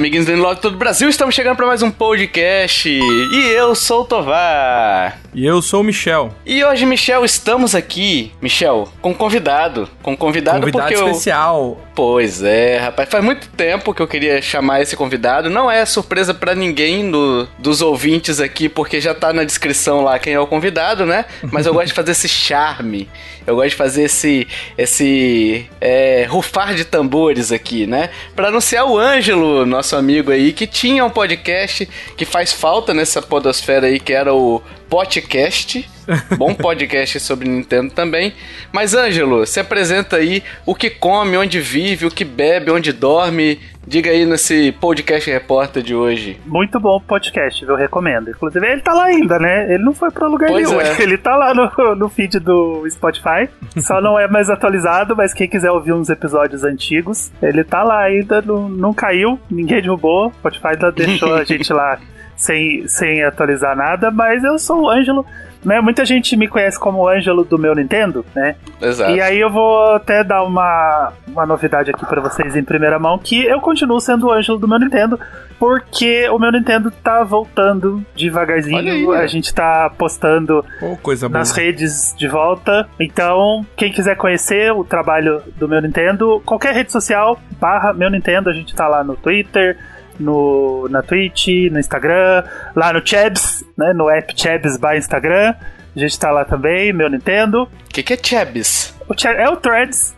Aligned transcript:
amiguinhos 0.00 0.24
do 0.24 0.32
Inlog 0.32 0.60
todo 0.60 0.74
o 0.74 0.78
Brasil, 0.78 1.08
estamos 1.08 1.34
chegando 1.34 1.56
para 1.56 1.66
mais 1.66 1.82
um 1.82 1.90
podcast. 1.90 2.88
E 2.88 3.52
eu 3.54 3.74
sou 3.74 4.02
o 4.02 4.04
Tovar. 4.04 5.18
E 5.32 5.46
eu 5.46 5.62
sou 5.62 5.80
o 5.80 5.84
Michel. 5.84 6.34
E 6.44 6.64
hoje, 6.64 6.84
Michel, 6.84 7.24
estamos 7.24 7.74
aqui, 7.74 8.32
Michel, 8.42 8.88
com 9.00 9.14
convidado. 9.14 9.88
Com 10.02 10.16
convidado, 10.16 10.60
convidado 10.60 10.92
especial. 10.92 11.78
Eu... 11.78 11.90
Pois 11.94 12.42
é, 12.42 12.78
rapaz. 12.78 13.08
Faz 13.08 13.22
muito 13.24 13.48
tempo 13.50 13.94
que 13.94 14.02
eu 14.02 14.08
queria 14.08 14.42
chamar 14.42 14.82
esse 14.82 14.96
convidado. 14.96 15.48
Não 15.48 15.70
é 15.70 15.84
surpresa 15.84 16.34
para 16.34 16.54
ninguém 16.54 17.10
do, 17.10 17.46
dos 17.58 17.80
ouvintes 17.80 18.40
aqui, 18.40 18.68
porque 18.68 19.00
já 19.00 19.14
tá 19.14 19.32
na 19.32 19.44
descrição 19.44 20.02
lá 20.02 20.18
quem 20.18 20.32
é 20.32 20.40
o 20.40 20.46
convidado, 20.46 21.06
né? 21.06 21.24
Mas 21.42 21.66
eu 21.66 21.74
gosto 21.74 21.88
de 21.88 21.92
fazer 21.92 22.12
esse 22.12 22.28
charme. 22.28 23.08
Eu 23.46 23.54
gosto 23.54 23.70
de 23.70 23.76
fazer 23.76 24.04
esse, 24.04 24.48
esse 24.76 25.66
é, 25.80 26.26
rufar 26.28 26.74
de 26.74 26.84
tambores 26.84 27.52
aqui, 27.52 27.86
né? 27.86 28.10
Para 28.34 28.48
anunciar 28.48 28.86
o 28.86 28.98
Ângelo, 28.98 29.64
nosso 29.64 29.94
amigo 29.94 30.32
aí, 30.32 30.52
que 30.52 30.66
tinha 30.66 31.04
um 31.04 31.10
podcast 31.10 31.88
que 32.16 32.24
faz 32.24 32.52
falta 32.52 32.92
nessa 32.92 33.22
podosfera 33.22 33.86
aí, 33.86 34.00
que 34.00 34.12
era 34.12 34.34
o 34.34 34.62
podcast. 34.90 35.88
Bom 36.36 36.52
podcast 36.52 37.20
sobre 37.20 37.48
Nintendo 37.48 37.92
também. 37.92 38.34
Mas, 38.72 38.92
Ângelo, 38.94 39.46
se 39.46 39.60
apresenta 39.60 40.16
aí 40.16 40.42
o 40.66 40.74
que 40.74 40.90
come, 40.90 41.36
onde 41.36 41.60
vive, 41.60 42.06
o 42.06 42.10
que 42.10 42.24
bebe, 42.24 42.72
onde 42.72 42.92
dorme. 42.92 43.60
Diga 43.86 44.10
aí 44.10 44.26
nesse 44.26 44.72
podcast 44.72 45.30
repórter 45.30 45.82
de 45.82 45.94
hoje. 45.94 46.38
Muito 46.44 46.78
bom 46.78 47.00
podcast, 47.00 47.64
eu 47.64 47.76
recomendo. 47.76 48.30
Inclusive, 48.30 48.66
ele 48.66 48.82
tá 48.82 48.92
lá 48.92 49.04
ainda, 49.04 49.38
né? 49.38 49.72
Ele 49.72 49.82
não 49.82 49.94
foi 49.94 50.10
pra 50.10 50.26
lugar 50.26 50.50
pois 50.50 50.68
nenhum. 50.68 50.80
É. 50.80 50.90
Ele 51.00 51.16
tá 51.16 51.34
lá 51.36 51.54
no, 51.54 51.94
no 51.94 52.08
feed 52.08 52.40
do 52.40 52.86
Spotify. 52.90 53.48
Só 53.78 54.00
não 54.00 54.18
é 54.18 54.28
mais 54.28 54.50
atualizado, 54.50 55.16
mas 55.16 55.32
quem 55.32 55.48
quiser 55.48 55.70
ouvir 55.70 55.92
uns 55.92 56.10
episódios 56.10 56.62
antigos, 56.62 57.32
ele 57.40 57.64
tá 57.64 57.82
lá 57.82 58.00
ainda, 58.00 58.42
não, 58.42 58.68
não 58.68 58.92
caiu, 58.92 59.40
ninguém 59.50 59.80
derrubou. 59.80 60.28
O 60.28 60.32
Spotify 60.32 60.68
ainda 60.68 60.92
deixou 60.92 61.34
a 61.34 61.42
gente 61.44 61.72
lá 61.72 61.98
sem, 62.40 62.88
sem 62.88 63.22
atualizar 63.22 63.76
nada, 63.76 64.10
mas 64.10 64.42
eu 64.42 64.58
sou 64.58 64.84
o 64.84 64.90
Ângelo. 64.90 65.26
Né? 65.62 65.78
Muita 65.78 66.06
gente 66.06 66.34
me 66.38 66.48
conhece 66.48 66.80
como 66.80 67.00
o 67.00 67.06
Ângelo 67.08 67.44
do 67.44 67.58
meu 67.58 67.74
Nintendo, 67.74 68.24
né? 68.34 68.56
Exato. 68.80 69.12
E 69.12 69.20
aí 69.20 69.38
eu 69.38 69.50
vou 69.50 69.92
até 69.92 70.24
dar 70.24 70.42
uma, 70.42 71.12
uma 71.28 71.44
novidade 71.44 71.90
aqui 71.90 72.06
para 72.06 72.18
vocês 72.22 72.56
em 72.56 72.64
primeira 72.64 72.98
mão, 72.98 73.18
que 73.18 73.44
eu 73.44 73.60
continuo 73.60 74.00
sendo 74.00 74.28
o 74.28 74.32
Ângelo 74.32 74.58
do 74.58 74.66
meu 74.66 74.78
Nintendo, 74.78 75.20
porque 75.58 76.26
o 76.30 76.38
meu 76.38 76.50
Nintendo 76.50 76.90
tá 76.90 77.22
voltando 77.24 78.02
devagarzinho. 78.16 78.78
Aí, 78.78 79.06
né? 79.06 79.18
a 79.18 79.26
gente 79.26 79.52
tá 79.52 79.92
postando 79.98 80.64
oh, 80.80 81.28
nas 81.28 81.52
redes 81.52 82.14
de 82.16 82.26
volta. 82.26 82.88
Então, 82.98 83.66
quem 83.76 83.92
quiser 83.92 84.16
conhecer 84.16 84.72
o 84.72 84.82
trabalho 84.82 85.42
do 85.56 85.68
meu 85.68 85.82
Nintendo, 85.82 86.40
qualquer 86.46 86.72
rede 86.72 86.90
social, 86.90 87.38
barra 87.60 87.92
meu 87.92 88.08
Nintendo, 88.08 88.48
a 88.48 88.54
gente 88.54 88.74
tá 88.74 88.88
lá 88.88 89.04
no 89.04 89.14
Twitter, 89.14 89.76
no, 90.20 90.86
na 90.88 91.02
Twitch, 91.02 91.48
no 91.70 91.78
Instagram, 91.78 92.44
lá 92.76 92.92
no 92.92 93.04
Chabs, 93.04 93.64
né? 93.76 93.92
No 93.92 94.08
app 94.08 94.32
Chabs 94.36 94.76
by 94.76 94.96
Instagram. 94.96 95.54
A 95.94 95.98
gente 95.98 96.18
tá 96.18 96.30
lá 96.30 96.44
também, 96.44 96.92
meu 96.92 97.10
Nintendo. 97.10 97.64
O 97.64 97.68
que, 97.88 98.02
que 98.02 98.12
é 98.12 98.18
Chabs? 98.22 98.94
O 99.08 99.18
Chab 99.18 99.36
é 99.36 99.48
o 99.48 99.56
Threads. 99.56 100.14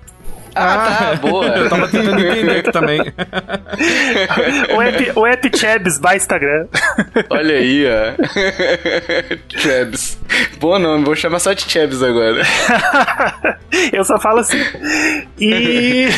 Ah, 0.54 0.98
tá, 0.98 1.14
boa. 1.20 1.46
Eu 1.46 1.68
tava 1.68 1.88
tentando 1.88 2.20
entender 2.20 2.58
aqui 2.58 2.72
também. 2.72 3.00
o, 4.76 4.82
app, 4.82 5.12
o 5.16 5.26
app 5.26 5.58
Chabs 5.58 5.98
by 5.98 6.16
Instagram. 6.16 6.66
Olha 7.30 7.56
aí, 7.56 7.84
ó. 7.86 8.14
Chabs. 9.58 10.18
Bom 10.58 10.78
nome, 10.78 11.04
vou 11.04 11.16
chamar 11.16 11.38
só 11.38 11.52
de 11.52 11.62
Chabs 11.70 12.02
agora. 12.02 12.42
Eu 13.92 14.04
só 14.04 14.18
falo 14.18 14.40
assim. 14.40 14.60
E, 15.38 16.08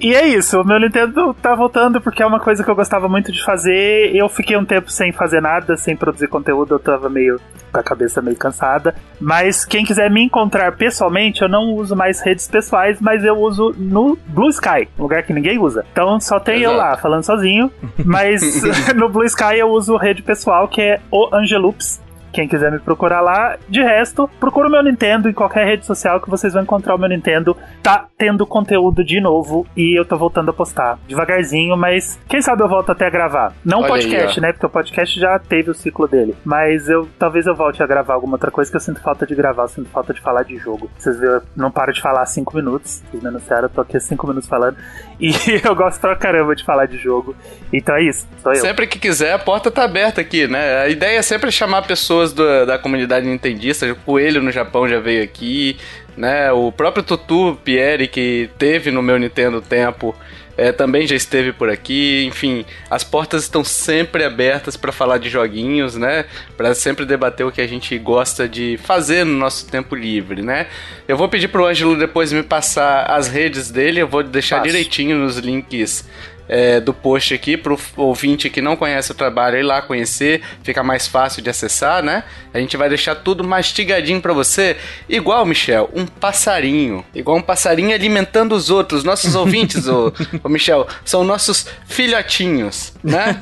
e 0.00 0.14
é 0.14 0.26
isso, 0.26 0.60
o 0.60 0.64
meu 0.64 0.78
Nintendo 0.80 1.34
tá 1.34 1.54
voltando 1.54 2.00
porque 2.00 2.22
é 2.22 2.26
uma 2.26 2.40
coisa 2.40 2.64
que 2.64 2.70
eu 2.70 2.76
gostava 2.76 3.08
muito 3.08 3.32
de 3.32 3.42
fazer. 3.44 4.14
Eu 4.14 4.28
fiquei 4.28 4.56
um 4.56 4.64
tempo 4.64 4.90
sem 4.90 5.12
fazer 5.12 5.40
nada, 5.40 5.76
sem 5.76 5.96
produzir 5.96 6.28
conteúdo, 6.28 6.74
eu 6.74 6.78
tava 6.78 7.08
meio 7.08 7.40
com 7.72 7.80
a 7.80 7.82
cabeça 7.82 8.20
meio 8.20 8.36
cansada. 8.36 8.94
Mas 9.20 9.64
quem 9.64 9.84
quiser 9.84 10.10
me 10.10 10.22
encontrar 10.22 10.72
pessoalmente, 10.76 11.42
eu 11.42 11.48
não 11.48 11.74
uso 11.74 11.94
mais 11.94 12.20
redes 12.20 12.48
pessoais, 12.48 13.00
mas 13.00 13.24
eu 13.24 13.36
uso 13.38 13.59
no 13.76 14.18
Blue 14.28 14.48
Sky, 14.48 14.88
lugar 14.98 15.22
que 15.22 15.32
ninguém 15.32 15.58
usa. 15.58 15.84
Então 15.92 16.18
só 16.18 16.40
tem 16.40 16.62
Exato. 16.62 16.74
eu 16.74 16.78
lá 16.78 16.96
falando 16.96 17.22
sozinho. 17.22 17.70
Mas 18.04 18.62
no 18.96 19.08
Blue 19.08 19.24
Sky 19.24 19.58
eu 19.58 19.68
uso 19.68 19.96
rede 19.96 20.22
pessoal 20.22 20.66
que 20.66 20.80
é 20.80 21.00
o 21.10 21.28
Angelups. 21.34 22.00
Quem 22.32 22.48
quiser 22.48 22.70
me 22.70 22.78
procurar 22.78 23.20
lá. 23.20 23.56
De 23.68 23.82
resto, 23.82 24.28
procura 24.38 24.68
o 24.68 24.70
meu 24.70 24.82
Nintendo 24.82 25.28
em 25.28 25.32
qualquer 25.32 25.66
rede 25.66 25.86
social 25.86 26.20
que 26.20 26.30
vocês 26.30 26.52
vão 26.52 26.62
encontrar 26.62 26.94
o 26.94 26.98
meu 26.98 27.08
Nintendo. 27.08 27.56
Tá 27.82 28.06
tendo 28.16 28.46
conteúdo 28.46 29.04
de 29.04 29.20
novo 29.20 29.66
e 29.76 29.98
eu 29.98 30.04
tô 30.04 30.16
voltando 30.16 30.50
a 30.50 30.52
postar. 30.52 30.98
Devagarzinho, 31.08 31.76
mas 31.76 32.18
quem 32.28 32.40
sabe 32.42 32.62
eu 32.62 32.68
volto 32.68 32.92
até 32.92 33.06
a 33.06 33.10
gravar. 33.10 33.52
Não 33.64 33.82
podcast, 33.82 34.38
aí, 34.38 34.42
né? 34.46 34.52
Porque 34.52 34.66
o 34.66 34.70
podcast 34.70 35.18
já 35.18 35.38
teve 35.38 35.70
o 35.70 35.74
ciclo 35.74 36.06
dele. 36.06 36.36
Mas 36.44 36.88
eu 36.88 37.08
talvez 37.18 37.46
eu 37.46 37.54
volte 37.54 37.82
a 37.82 37.86
gravar 37.86 38.14
alguma 38.14 38.34
outra 38.34 38.50
coisa 38.50 38.70
que 38.70 38.76
eu 38.76 38.80
sinto 38.80 39.00
falta 39.00 39.26
de 39.26 39.34
gravar, 39.34 39.64
eu 39.64 39.68
sinto 39.68 39.88
falta 39.90 40.12
de 40.12 40.20
falar 40.20 40.42
de 40.42 40.56
jogo. 40.58 40.90
Vocês 40.98 41.18
viram, 41.18 41.34
eu 41.34 41.42
não 41.56 41.70
paro 41.70 41.92
de 41.92 42.00
falar 42.00 42.24
cinco 42.26 42.54
minutos. 42.54 43.02
Vocês 43.10 43.22
me 43.22 43.28
anunciaram, 43.28 43.64
eu 43.64 43.68
tô 43.68 43.80
aqui 43.80 43.98
cinco 44.00 44.26
minutos 44.26 44.48
falando. 44.48 44.76
E 45.18 45.32
eu 45.64 45.74
gosto 45.74 46.00
pra 46.00 46.14
caramba 46.14 46.54
de 46.54 46.64
falar 46.64 46.86
de 46.86 46.98
jogo. 46.98 47.34
Então 47.72 47.94
é 47.94 48.02
isso, 48.02 48.28
sou 48.42 48.52
eu. 48.52 48.60
Sempre 48.60 48.86
que 48.86 48.98
quiser, 48.98 49.32
a 49.32 49.38
porta 49.38 49.70
tá 49.70 49.84
aberta 49.84 50.20
aqui, 50.20 50.46
né? 50.46 50.82
A 50.82 50.88
ideia 50.88 51.18
é 51.18 51.22
sempre 51.22 51.50
chamar 51.50 51.82
pessoas 51.86 52.19
do, 52.28 52.66
da 52.66 52.78
comunidade 52.78 53.26
nintendista. 53.26 53.90
O 53.90 53.96
Coelho 53.96 54.42
no 54.42 54.50
Japão 54.50 54.88
já 54.88 55.00
veio 55.00 55.22
aqui, 55.22 55.76
né? 56.16 56.52
O 56.52 56.70
próprio 56.70 57.02
Tutu 57.02 57.58
Pierre, 57.64 58.06
que 58.06 58.50
teve 58.58 58.90
no 58.90 59.02
meu 59.02 59.18
Nintendo 59.18 59.60
tempo, 59.60 60.14
é, 60.56 60.72
também 60.72 61.06
já 61.06 61.16
esteve 61.16 61.52
por 61.52 61.70
aqui. 61.70 62.24
Enfim, 62.26 62.66
as 62.90 63.02
portas 63.02 63.44
estão 63.44 63.64
sempre 63.64 64.24
abertas 64.24 64.76
para 64.76 64.92
falar 64.92 65.16
de 65.16 65.30
joguinhos, 65.30 65.96
né? 65.96 66.26
Para 66.56 66.74
sempre 66.74 67.06
debater 67.06 67.46
o 67.46 67.50
que 67.50 67.62
a 67.62 67.66
gente 67.66 67.96
gosta 67.98 68.46
de 68.46 68.78
fazer 68.84 69.24
no 69.24 69.32
nosso 69.32 69.66
tempo 69.70 69.94
livre, 69.94 70.42
né? 70.42 70.66
Eu 71.08 71.16
vou 71.16 71.28
pedir 71.30 71.48
pro 71.48 71.66
Ângelo 71.66 71.96
depois 71.96 72.30
me 72.32 72.42
passar 72.42 73.04
as 73.04 73.26
redes 73.28 73.70
dele, 73.70 74.02
eu 74.02 74.06
vou 74.06 74.22
deixar 74.22 74.56
Passo. 74.56 74.68
direitinho 74.68 75.16
nos 75.16 75.38
links 75.38 76.06
é, 76.50 76.80
do 76.80 76.92
post 76.92 77.32
aqui 77.32 77.56
para 77.56 77.72
o 77.72 77.78
ouvinte 77.96 78.50
que 78.50 78.60
não 78.60 78.74
conhece 78.74 79.12
o 79.12 79.14
trabalho 79.14 79.56
ir 79.56 79.62
lá 79.62 79.80
conhecer, 79.80 80.42
fica 80.64 80.82
mais 80.82 81.06
fácil 81.06 81.40
de 81.40 81.48
acessar, 81.48 82.02
né? 82.02 82.24
A 82.52 82.58
gente 82.58 82.76
vai 82.76 82.88
deixar 82.88 83.14
tudo 83.14 83.44
mastigadinho 83.44 84.20
para 84.20 84.32
você, 84.32 84.76
igual, 85.08 85.46
Michel, 85.46 85.88
um 85.94 86.04
passarinho. 86.04 87.04
Igual 87.14 87.38
um 87.38 87.42
passarinho 87.42 87.94
alimentando 87.94 88.52
os 88.52 88.68
outros. 88.68 89.04
Nossos 89.04 89.36
ouvintes, 89.36 89.86
ô, 89.86 90.12
ô 90.42 90.48
Michel, 90.48 90.88
são 91.04 91.22
nossos 91.22 91.68
filhotinhos, 91.86 92.92
né? 93.02 93.40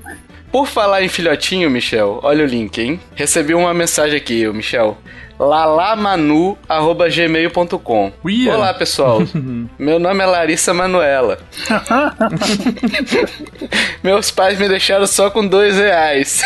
Por 0.52 0.66
falar 0.66 1.02
em 1.02 1.08
filhotinho, 1.08 1.70
Michel, 1.70 2.20
olha 2.22 2.44
o 2.44 2.46
link, 2.46 2.76
hein? 2.78 3.00
Recebi 3.14 3.54
uma 3.54 3.72
mensagem 3.72 4.16
aqui, 4.16 4.46
Michel 4.48 4.98
lalamanu.gmail.com. 5.40 8.12
Olá, 8.52 8.74
pessoal. 8.74 9.22
Meu 9.78 9.98
nome 9.98 10.22
é 10.22 10.26
Larissa 10.26 10.74
Manuela. 10.74 11.38
Meus 14.04 14.30
pais 14.30 14.58
me 14.58 14.68
deixaram 14.68 15.06
só 15.06 15.30
com 15.30 15.46
dois 15.46 15.78
reais. 15.78 16.42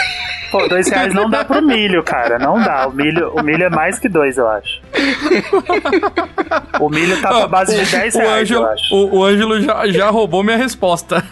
Pô, 0.53 0.69
dois 0.69 0.89
reais 0.89 1.13
não 1.13 1.29
dá 1.29 1.45
pro 1.45 1.61
milho, 1.61 2.05
cara. 2.05 2.39
Não 2.39 2.63
dá. 2.63 2.87
O 2.87 2.93
milho, 2.93 3.33
o 3.35 3.43
milho 3.43 3.65
é 3.65 3.71
mais 3.71 3.99
que 3.99 4.09
dois, 4.09 4.39
eu 4.39 4.49
acho. 4.49 4.81
O 6.79 6.89
milho 6.89 7.21
tá 7.21 7.31
pra 7.31 7.49
base 7.49 7.77
de 7.77 7.85
10 7.91 8.15
reais, 8.15 8.43
Ângelo, 8.43 8.63
eu 8.63 8.71
acho. 8.71 8.95
O, 8.95 9.19
o 9.19 9.25
Ângelo 9.25 9.61
já, 9.61 9.89
já 9.89 10.09
roubou 10.11 10.45
minha 10.45 10.57
resposta. 10.57 11.25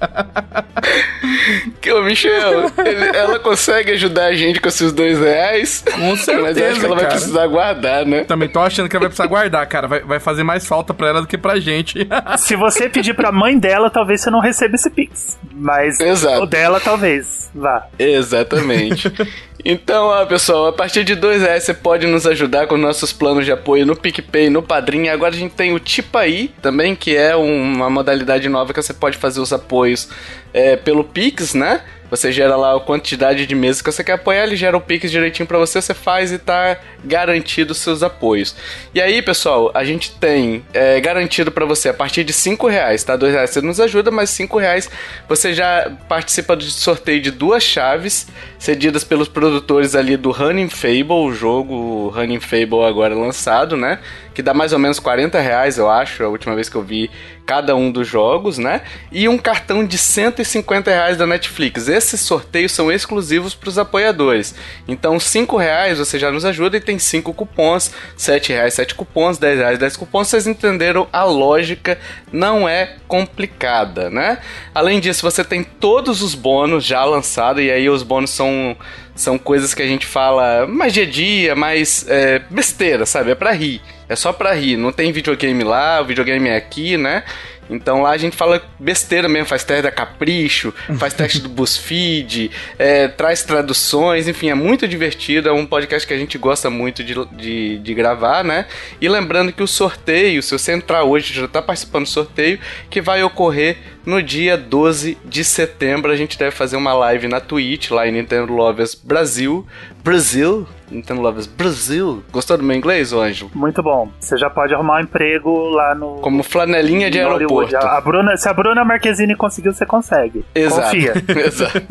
que 1.80 1.92
o 1.92 2.02
Michel, 2.02 2.70
ele, 2.78 3.16
ela 3.16 3.38
consegue 3.38 3.92
ajudar 3.92 4.26
a 4.26 4.34
gente 4.34 4.60
com 4.60 4.68
esses 4.68 4.92
dois 4.92 5.18
reais. 5.18 5.84
Com 5.90 6.16
certeza, 6.16 6.42
Mas 6.42 6.58
acho 6.58 6.80
que 6.80 6.86
ela 6.86 6.96
vai 6.96 7.06
precisar 7.06 7.46
guardar, 7.46 8.06
né? 8.06 8.24
Também 8.24 8.48
tô 8.48 8.60
achando 8.60 8.88
que 8.88 8.96
ela 8.96 9.02
vai 9.02 9.08
precisar 9.08 9.26
guardar, 9.28 9.66
cara. 9.66 9.86
Vai, 9.86 10.00
vai 10.00 10.20
fazer 10.20 10.42
mais 10.42 10.66
falta 10.66 10.94
pra 10.94 11.08
ela 11.08 11.20
do 11.20 11.26
que 11.26 11.38
pra 11.38 11.58
gente. 11.60 12.06
Se 12.38 12.56
você 12.56 12.88
pedir 12.88 13.14
pra 13.14 13.30
mãe 13.32 13.58
dela, 13.58 13.90
talvez 13.90 14.20
você 14.20 14.30
não 14.30 14.40
receba 14.40 14.74
esse 14.74 14.90
Pix. 14.90 15.38
Mas 15.52 16.00
Exato. 16.00 16.42
o 16.42 16.46
dela, 16.46 16.80
talvez. 16.80 17.50
Vá. 17.54 17.86
Exatamente. 17.98 19.12
Então, 19.62 20.06
ó, 20.06 20.24
pessoal, 20.26 20.66
a 20.66 20.72
partir 20.72 21.04
de 21.04 21.14
dois 21.14 21.42
reais 21.42 21.64
você 21.64 21.74
pode 21.74 22.06
nos 22.06 22.26
ajudar 22.26 22.66
com 22.66 22.76
nossos 22.76 23.12
planos 23.12 23.44
de 23.44 23.52
apoio 23.52 23.86
no 23.86 23.94
PicPay, 23.94 24.50
no 24.50 24.62
Padrim. 24.62 25.08
Agora 25.08 25.34
a 25.34 25.38
gente 25.38 25.54
tem 25.54 25.72
o 25.72 25.78
Tipaí 25.78 26.52
também, 26.60 26.94
que 26.94 27.16
é 27.16 27.36
uma 27.36 27.88
modalidade 27.88 28.48
nova 28.48 28.72
que 28.72 28.82
você 28.82 28.92
pode 28.92 29.16
fazer 29.16 29.40
os 29.40 29.52
apoios 29.52 30.08
é, 30.52 30.76
pelo 30.76 31.04
Pix, 31.04 31.54
né? 31.54 31.82
Você 32.10 32.30
gera 32.30 32.56
lá 32.56 32.76
a 32.76 32.80
quantidade 32.80 33.46
de 33.46 33.54
meses 33.54 33.82
que 33.82 33.90
você 33.90 34.04
quer 34.04 34.12
apoiar, 34.12 34.44
ele 34.44 34.56
gera 34.56 34.76
o 34.76 34.80
Pix 34.80 35.10
direitinho 35.10 35.46
para 35.46 35.58
você, 35.58 35.80
você 35.80 35.94
faz 35.94 36.32
e 36.32 36.38
tá 36.38 36.78
garantido 37.04 37.72
os 37.72 37.78
seus 37.78 38.02
apoios. 38.02 38.54
E 38.94 39.00
aí, 39.00 39.20
pessoal, 39.20 39.70
a 39.74 39.84
gente 39.84 40.12
tem 40.12 40.64
é, 40.72 41.00
garantido 41.00 41.50
para 41.50 41.64
você 41.64 41.88
a 41.88 41.94
partir 41.94 42.24
de 42.24 42.32
5 42.32 42.66
reais, 42.68 43.02
tá? 43.04 43.16
2 43.16 43.32
reais 43.32 43.50
você 43.50 43.60
nos 43.60 43.80
ajuda, 43.80 44.10
mas 44.10 44.30
5 44.30 44.58
reais 44.58 44.90
você 45.28 45.52
já 45.52 45.90
participa 46.08 46.54
do 46.54 46.64
sorteio 46.64 47.20
de 47.20 47.30
duas 47.30 47.62
chaves 47.62 48.26
cedidas 48.58 49.04
pelos 49.04 49.28
produtores 49.28 49.94
ali 49.94 50.16
do 50.16 50.30
Running 50.30 50.70
Fable, 50.70 51.10
o 51.10 51.32
jogo 51.32 52.08
Running 52.08 52.40
Fable 52.40 52.84
agora 52.86 53.14
lançado, 53.14 53.76
né? 53.76 53.98
Que 54.32 54.42
dá 54.42 54.54
mais 54.54 54.72
ou 54.72 54.78
menos 54.78 54.98
40 54.98 55.38
reais, 55.38 55.76
eu 55.76 55.90
acho, 55.90 56.24
a 56.24 56.28
última 56.28 56.54
vez 56.54 56.68
que 56.68 56.76
eu 56.76 56.82
vi 56.82 57.10
cada 57.44 57.76
um 57.76 57.92
dos 57.92 58.08
jogos, 58.08 58.56
né? 58.58 58.80
E 59.12 59.28
um 59.28 59.36
cartão 59.36 59.84
de 59.86 59.98
150 59.98 60.90
reais 60.90 61.16
da 61.16 61.26
Netflix. 61.26 61.88
Esses 61.94 62.20
sorteios 62.20 62.72
são 62.72 62.90
exclusivos 62.90 63.54
para 63.54 63.68
os 63.68 63.78
apoiadores. 63.78 64.54
Então, 64.88 65.20
5 65.20 65.56
reais 65.56 65.98
você 65.98 66.18
já 66.18 66.30
nos 66.30 66.44
ajuda 66.44 66.76
e 66.76 66.80
tem 66.80 66.98
5 66.98 67.32
cupons, 67.32 67.92
7 68.16 68.52
reais 68.52 68.74
7 68.74 68.94
cupons, 68.94 69.38
10 69.38 69.58
reais 69.58 69.78
10 69.78 69.96
cupons. 69.96 70.28
Vocês 70.28 70.46
entenderam 70.46 71.06
a 71.12 71.24
lógica, 71.24 71.98
não 72.32 72.68
é 72.68 72.96
complicada, 73.06 74.10
né? 74.10 74.38
Além 74.74 74.98
disso, 74.98 75.22
você 75.22 75.44
tem 75.44 75.62
todos 75.62 76.20
os 76.20 76.34
bônus 76.34 76.84
já 76.84 77.04
lançados, 77.04 77.62
e 77.62 77.70
aí 77.70 77.88
os 77.88 78.02
bônus 78.02 78.30
são 78.30 78.76
são 79.14 79.38
coisas 79.38 79.72
que 79.72 79.82
a 79.82 79.86
gente 79.86 80.06
fala 80.06 80.66
mais 80.66 80.92
dia 80.92 81.04
a 81.04 81.06
dia, 81.06 81.54
mais 81.54 82.04
é, 82.08 82.40
besteira, 82.50 83.06
sabe? 83.06 83.30
É 83.30 83.34
pra 83.34 83.52
rir. 83.52 83.80
É 84.08 84.16
só 84.16 84.32
pra 84.32 84.52
rir. 84.52 84.76
Não 84.76 84.92
tem 84.92 85.12
videogame 85.12 85.62
lá, 85.62 86.00
o 86.00 86.04
videogame 86.04 86.48
é 86.48 86.56
aqui, 86.56 86.96
né? 86.96 87.22
Então 87.68 88.02
lá 88.02 88.10
a 88.10 88.16
gente 88.16 88.36
fala 88.36 88.62
besteira 88.78 89.28
mesmo, 89.28 89.46
faz 89.46 89.64
teste 89.64 89.82
da 89.82 89.90
Capricho, 89.90 90.72
faz 90.98 91.14
teste 91.14 91.40
do 91.40 91.48
BuzzFeed, 91.48 92.50
é, 92.78 93.08
traz 93.08 93.42
traduções, 93.42 94.28
enfim, 94.28 94.50
é 94.50 94.54
muito 94.54 94.86
divertido, 94.86 95.48
é 95.48 95.52
um 95.52 95.66
podcast 95.66 96.06
que 96.06 96.14
a 96.14 96.18
gente 96.18 96.36
gosta 96.38 96.68
muito 96.70 97.02
de, 97.02 97.14
de, 97.32 97.78
de 97.78 97.94
gravar, 97.94 98.44
né? 98.44 98.66
E 99.00 99.08
lembrando 99.08 99.52
que 99.52 99.62
o 99.62 99.66
sorteio, 99.66 100.42
se 100.42 100.52
você 100.52 100.72
entrar 100.72 101.04
hoje, 101.04 101.32
já 101.32 101.46
está 101.46 101.62
participando 101.62 102.04
do 102.04 102.10
sorteio, 102.10 102.58
que 102.90 103.00
vai 103.00 103.22
ocorrer 103.22 103.93
no 104.04 104.22
dia 104.22 104.56
12 104.56 105.18
de 105.24 105.44
setembro. 105.44 106.12
A 106.12 106.16
gente 106.16 106.38
deve 106.38 106.50
fazer 106.50 106.76
uma 106.76 106.92
live 106.92 107.28
na 107.28 107.40
Twitch, 107.40 107.90
lá 107.90 108.06
em 108.06 108.12
Nintendo 108.12 108.52
Lovers 108.52 108.94
Brasil. 108.94 109.66
Brasil? 110.02 110.66
Nintendo 110.90 111.20
Lovers 111.20 111.46
Brasil. 111.46 112.22
Gostou 112.30 112.58
do 112.58 112.62
meu 112.62 112.76
inglês, 112.76 113.12
Ângelo? 113.12 113.50
Muito 113.54 113.82
bom. 113.82 114.10
Você 114.20 114.36
já 114.36 114.50
pode 114.50 114.74
arrumar 114.74 114.98
um 114.98 115.00
emprego 115.00 115.68
lá 115.70 115.94
no. 115.94 116.16
Como 116.16 116.42
flanelinha 116.42 117.10
de 117.10 117.18
aeroporto. 117.18 117.76
A 117.76 118.00
Bruna, 118.00 118.36
se 118.36 118.48
a 118.48 118.52
Bruna 118.52 118.84
Marquezine 118.84 119.34
conseguiu, 119.34 119.72
você 119.72 119.86
consegue. 119.86 120.44
Exato. 120.54 120.90
Confia. 120.90 121.14
Exato. 121.46 121.82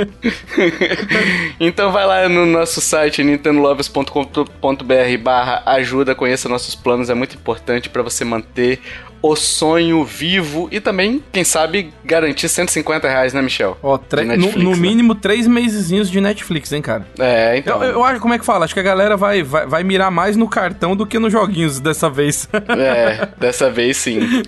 então 1.60 1.92
vai 1.92 2.06
lá 2.06 2.30
no 2.30 2.46
nosso 2.46 2.80
site 2.80 3.24
nintendolovers.com.br 3.24 5.18
barra 5.22 5.64
ajuda, 5.66 6.16
conheça 6.16 6.48
nossos 6.48 6.76
planos, 6.76 7.10
é 7.10 7.14
muito 7.14 7.36
importante 7.36 7.90
para 7.90 8.02
você 8.02 8.24
manter 8.24 8.80
o 9.24 9.38
sonho 9.38 10.04
vivo 10.04 10.68
e 10.70 10.82
também, 10.82 11.24
quem 11.32 11.46
sabe, 11.46 11.94
garantir 12.04 12.50
150 12.50 13.08
reais, 13.08 13.34
né, 13.34 13.42
Michel? 13.42 13.78
Ó, 13.82 13.98
Netflix, 13.98 14.56
no, 14.58 14.64
no 14.64 14.72
né? 14.72 14.78
mínimo 14.78 15.16
três 15.16 15.48
mesezinhos 15.48 16.12
de 16.12 16.20
Netflix, 16.20 16.74
hein, 16.74 16.82
cara? 16.82 17.08
É, 17.18 17.58
então. 17.58 17.82
Eu, 17.82 17.94
eu, 17.94 18.04
acho, 18.04 18.20
como 18.20 18.34
é 18.34 18.38
que 18.38 18.46
fala? 18.46 18.66
Acho 18.66 18.74
que 18.74 18.82
a 18.82 18.84
galera 18.84 19.16
vai, 19.16 19.42
vai, 19.42 19.66
vai 19.66 19.82
mirar 19.82 20.12
mais 20.12 20.36
no 20.36 20.50
cartão 20.50 20.94
do 20.94 21.08
que 21.08 21.18
nos 21.18 21.32
joguinhos 21.32 21.80
dessa 21.80 22.10
vez. 22.10 22.50
é, 22.78 23.30
dessa 23.40 23.70
vez 23.70 23.96
sim. 23.96 24.20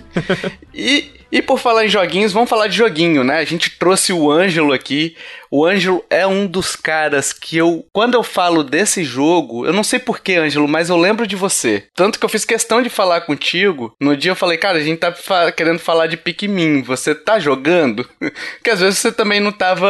E, 0.74 1.10
e 1.36 1.42
por 1.42 1.58
falar 1.58 1.84
em 1.84 1.88
joguinhos, 1.90 2.32
vamos 2.32 2.48
falar 2.48 2.66
de 2.66 2.74
joguinho, 2.74 3.22
né? 3.22 3.36
A 3.36 3.44
gente 3.44 3.68
trouxe 3.78 4.10
o 4.10 4.30
Ângelo 4.30 4.72
aqui. 4.72 5.14
O 5.50 5.66
Ângelo 5.66 6.02
é 6.08 6.26
um 6.26 6.46
dos 6.46 6.74
caras 6.74 7.30
que 7.30 7.58
eu. 7.58 7.84
Quando 7.92 8.14
eu 8.14 8.22
falo 8.22 8.64
desse 8.64 9.04
jogo, 9.04 9.66
eu 9.66 9.72
não 9.74 9.84
sei 9.84 9.98
porquê, 9.98 10.36
Ângelo, 10.36 10.66
mas 10.66 10.88
eu 10.88 10.96
lembro 10.96 11.26
de 11.26 11.36
você. 11.36 11.88
Tanto 11.94 12.18
que 12.18 12.24
eu 12.24 12.30
fiz 12.30 12.46
questão 12.46 12.80
de 12.80 12.88
falar 12.88 13.20
contigo. 13.20 13.94
No 14.00 14.16
dia 14.16 14.30
eu 14.30 14.34
falei, 14.34 14.56
cara, 14.56 14.78
a 14.78 14.82
gente 14.82 14.98
tá 14.98 15.12
fa 15.12 15.52
querendo 15.52 15.78
falar 15.78 16.06
de 16.06 16.16
Pikmin. 16.16 16.80
Você 16.80 17.14
tá 17.14 17.38
jogando? 17.38 18.08
Porque 18.56 18.70
às 18.70 18.80
vezes 18.80 18.98
você 18.98 19.12
também 19.12 19.38
não 19.38 19.52
tava. 19.52 19.86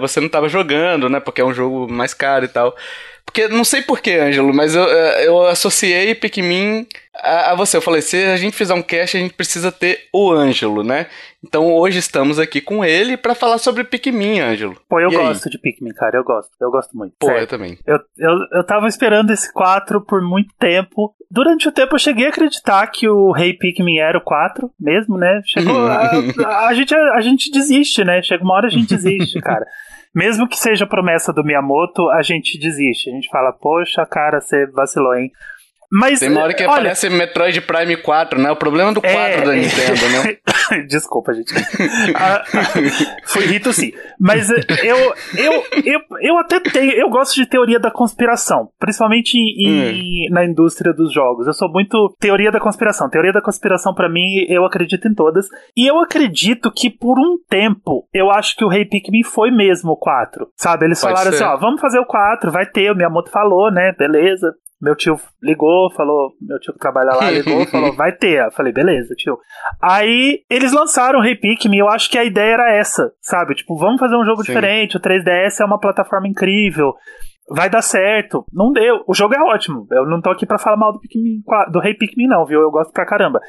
Você 0.00 0.18
não 0.18 0.28
tava 0.28 0.48
jogando, 0.48 1.08
né? 1.08 1.20
Porque 1.20 1.40
é 1.40 1.44
um 1.44 1.54
jogo 1.54 1.86
mais 1.88 2.12
caro 2.12 2.44
e 2.44 2.48
tal. 2.48 2.74
Porque 3.32 3.48
não 3.48 3.64
sei 3.64 3.80
porquê, 3.80 4.16
Ângelo, 4.16 4.52
mas 4.52 4.74
eu, 4.74 4.84
eh, 4.84 5.26
eu 5.26 5.46
associei 5.46 6.14
Pikmin 6.14 6.86
a, 7.16 7.52
a, 7.52 7.54
você. 7.54 7.78
Eu 7.78 7.82
falei, 7.82 8.02
se 8.02 8.16
a 8.16 8.36
gente 8.36 8.54
fizer 8.54 8.74
um 8.74 8.82
cast, 8.82 9.16
a 9.16 9.20
gente 9.20 9.32
precisa 9.32 9.72
ter 9.72 10.00
o 10.12 10.30
Ângelo, 10.30 10.82
né? 10.82 11.06
Então 11.42 11.72
hoje 11.72 11.98
estamos 11.98 12.38
aqui 12.38 12.60
com 12.60 12.84
ele 12.84 13.16
para 13.16 13.34
falar 13.34 13.56
sobre 13.56 13.84
Pikmin, 13.84 14.40
Ângelo. 14.40 14.76
Pô, 14.86 15.00
eu 15.00 15.10
e 15.10 15.16
gosto 15.16 15.46
aí? 15.46 15.50
de 15.50 15.58
Pikmin, 15.58 15.94
cara. 15.94 16.18
Eu 16.18 16.24
gosto. 16.24 16.50
Eu 16.60 16.70
gosto 16.70 16.94
muito. 16.94 17.14
Pô, 17.18 17.30
eu 17.30 17.46
também. 17.46 17.78
Eu, 17.86 17.98
eu, 18.18 18.36
eu 18.52 18.64
tava 18.64 18.86
esperando 18.86 19.32
esse 19.32 19.50
4 19.50 20.02
por 20.02 20.20
muito 20.20 20.54
tempo. 20.58 21.14
Durante 21.30 21.66
o 21.66 21.72
tempo 21.72 21.94
eu 21.94 21.98
cheguei 21.98 22.26
a 22.26 22.28
acreditar 22.28 22.86
que 22.88 23.08
o 23.08 23.32
Rei 23.32 23.54
Pikmin 23.54 23.98
era 23.98 24.18
o 24.18 24.22
4 24.22 24.70
mesmo, 24.78 25.16
né? 25.16 25.40
Chegou. 25.46 25.74
a, 25.88 26.10
a, 26.46 26.68
a, 26.68 26.74
gente, 26.74 26.94
a, 26.94 27.14
a 27.14 27.20
gente 27.22 27.50
desiste, 27.50 28.04
né? 28.04 28.22
Chega 28.22 28.44
uma 28.44 28.54
hora 28.54 28.66
a 28.66 28.70
gente 28.70 28.94
desiste, 28.94 29.40
cara. 29.42 29.64
Mesmo 30.14 30.46
que 30.46 30.58
seja 30.58 30.86
promessa 30.86 31.32
do 31.32 31.42
Miyamoto, 31.42 32.10
a 32.10 32.22
gente 32.22 32.58
desiste. 32.58 33.10
A 33.10 33.14
gente 33.14 33.28
fala, 33.28 33.52
poxa, 33.52 34.04
cara, 34.04 34.40
você 34.40 34.66
vacilou, 34.66 35.14
hein? 35.14 35.30
Mas, 35.94 36.20
Tem 36.20 36.30
uma 36.30 36.40
hora 36.40 36.54
que 36.54 36.62
olha, 36.62 36.72
aparece 36.72 37.10
Metroid 37.10 37.60
Prime 37.60 37.98
4, 37.98 38.40
né? 38.40 38.50
O 38.50 38.56
problema 38.56 38.94
do 38.94 39.02
4 39.02 39.18
é... 39.18 39.44
da 39.44 39.52
Nintendo, 39.52 40.08
né? 40.08 40.84
Desculpa, 40.88 41.34
gente. 41.34 41.52
ah, 42.16 42.42
foi 43.26 43.44
rito 43.44 43.74
sim. 43.74 43.92
Mas 44.18 44.48
eu, 44.48 44.96
eu, 45.36 45.64
eu, 45.84 46.00
eu 46.22 46.38
até 46.38 46.60
tenho. 46.60 46.92
Eu 46.92 47.10
gosto 47.10 47.34
de 47.34 47.44
teoria 47.44 47.78
da 47.78 47.90
conspiração. 47.90 48.70
Principalmente 48.78 49.34
em, 49.36 50.28
hum. 50.28 50.34
na 50.34 50.46
indústria 50.46 50.94
dos 50.94 51.12
jogos. 51.12 51.46
Eu 51.46 51.52
sou 51.52 51.70
muito 51.70 52.16
teoria 52.18 52.50
da 52.50 52.58
conspiração. 52.58 53.10
Teoria 53.10 53.32
da 53.32 53.42
conspiração, 53.42 53.92
para 53.92 54.08
mim, 54.08 54.46
eu 54.48 54.64
acredito 54.64 55.06
em 55.06 55.14
todas. 55.14 55.46
E 55.76 55.86
eu 55.86 56.00
acredito 56.00 56.72
que 56.74 56.88
por 56.88 57.18
um 57.18 57.36
tempo, 57.50 58.08
eu 58.14 58.30
acho 58.30 58.56
que 58.56 58.64
o 58.64 58.68
Rei 58.68 58.86
Pikmin 58.86 59.24
foi 59.24 59.50
mesmo 59.50 59.92
o 59.92 59.96
4. 59.98 60.48
Sabe? 60.56 60.86
Eles 60.86 61.02
Pode 61.02 61.12
falaram 61.12 61.36
ser. 61.36 61.44
assim: 61.44 61.54
ó, 61.54 61.58
vamos 61.58 61.82
fazer 61.82 61.98
o 61.98 62.06
4, 62.06 62.50
vai 62.50 62.64
ter. 62.64 62.90
O 62.90 62.96
Miyamoto 62.96 63.30
falou, 63.30 63.70
né? 63.70 63.92
Beleza. 63.98 64.54
Meu 64.82 64.96
tio 64.96 65.16
ligou, 65.40 65.92
falou, 65.92 66.32
meu 66.40 66.58
tio 66.58 66.72
que 66.72 66.80
trabalha 66.80 67.14
lá 67.14 67.30
ligou, 67.30 67.64
falou, 67.70 67.94
vai 67.94 68.10
ter. 68.10 68.44
Eu 68.44 68.50
falei, 68.50 68.72
beleza, 68.72 69.14
tio. 69.14 69.38
Aí 69.80 70.40
eles 70.50 70.72
lançaram 70.72 71.20
o 71.20 71.24
Hey 71.24 71.36
Pikmin, 71.36 71.78
eu 71.78 71.88
acho 71.88 72.10
que 72.10 72.18
a 72.18 72.24
ideia 72.24 72.54
era 72.54 72.74
essa, 72.74 73.12
sabe? 73.20 73.54
Tipo, 73.54 73.76
vamos 73.76 74.00
fazer 74.00 74.16
um 74.16 74.24
jogo 74.24 74.42
Sim. 74.42 74.52
diferente, 74.52 74.96
o 74.96 75.00
3DS 75.00 75.60
é 75.60 75.64
uma 75.64 75.78
plataforma 75.78 76.26
incrível 76.26 76.94
vai 77.48 77.68
dar 77.68 77.82
certo. 77.82 78.44
Não 78.52 78.72
deu. 78.72 79.02
O 79.06 79.14
jogo 79.14 79.34
é 79.34 79.42
ótimo. 79.42 79.86
Eu 79.90 80.06
não 80.06 80.20
tô 80.20 80.30
aqui 80.30 80.46
para 80.46 80.58
falar 80.58 80.76
mal 80.76 80.92
do 80.92 81.00
Pikmin, 81.00 81.42
do 81.70 81.80
Rei 81.80 81.94
Pikmin 81.94 82.26
não, 82.26 82.46
viu? 82.46 82.60
Eu 82.60 82.70
gosto 82.70 82.92
pra 82.92 83.06
caramba. 83.06 83.40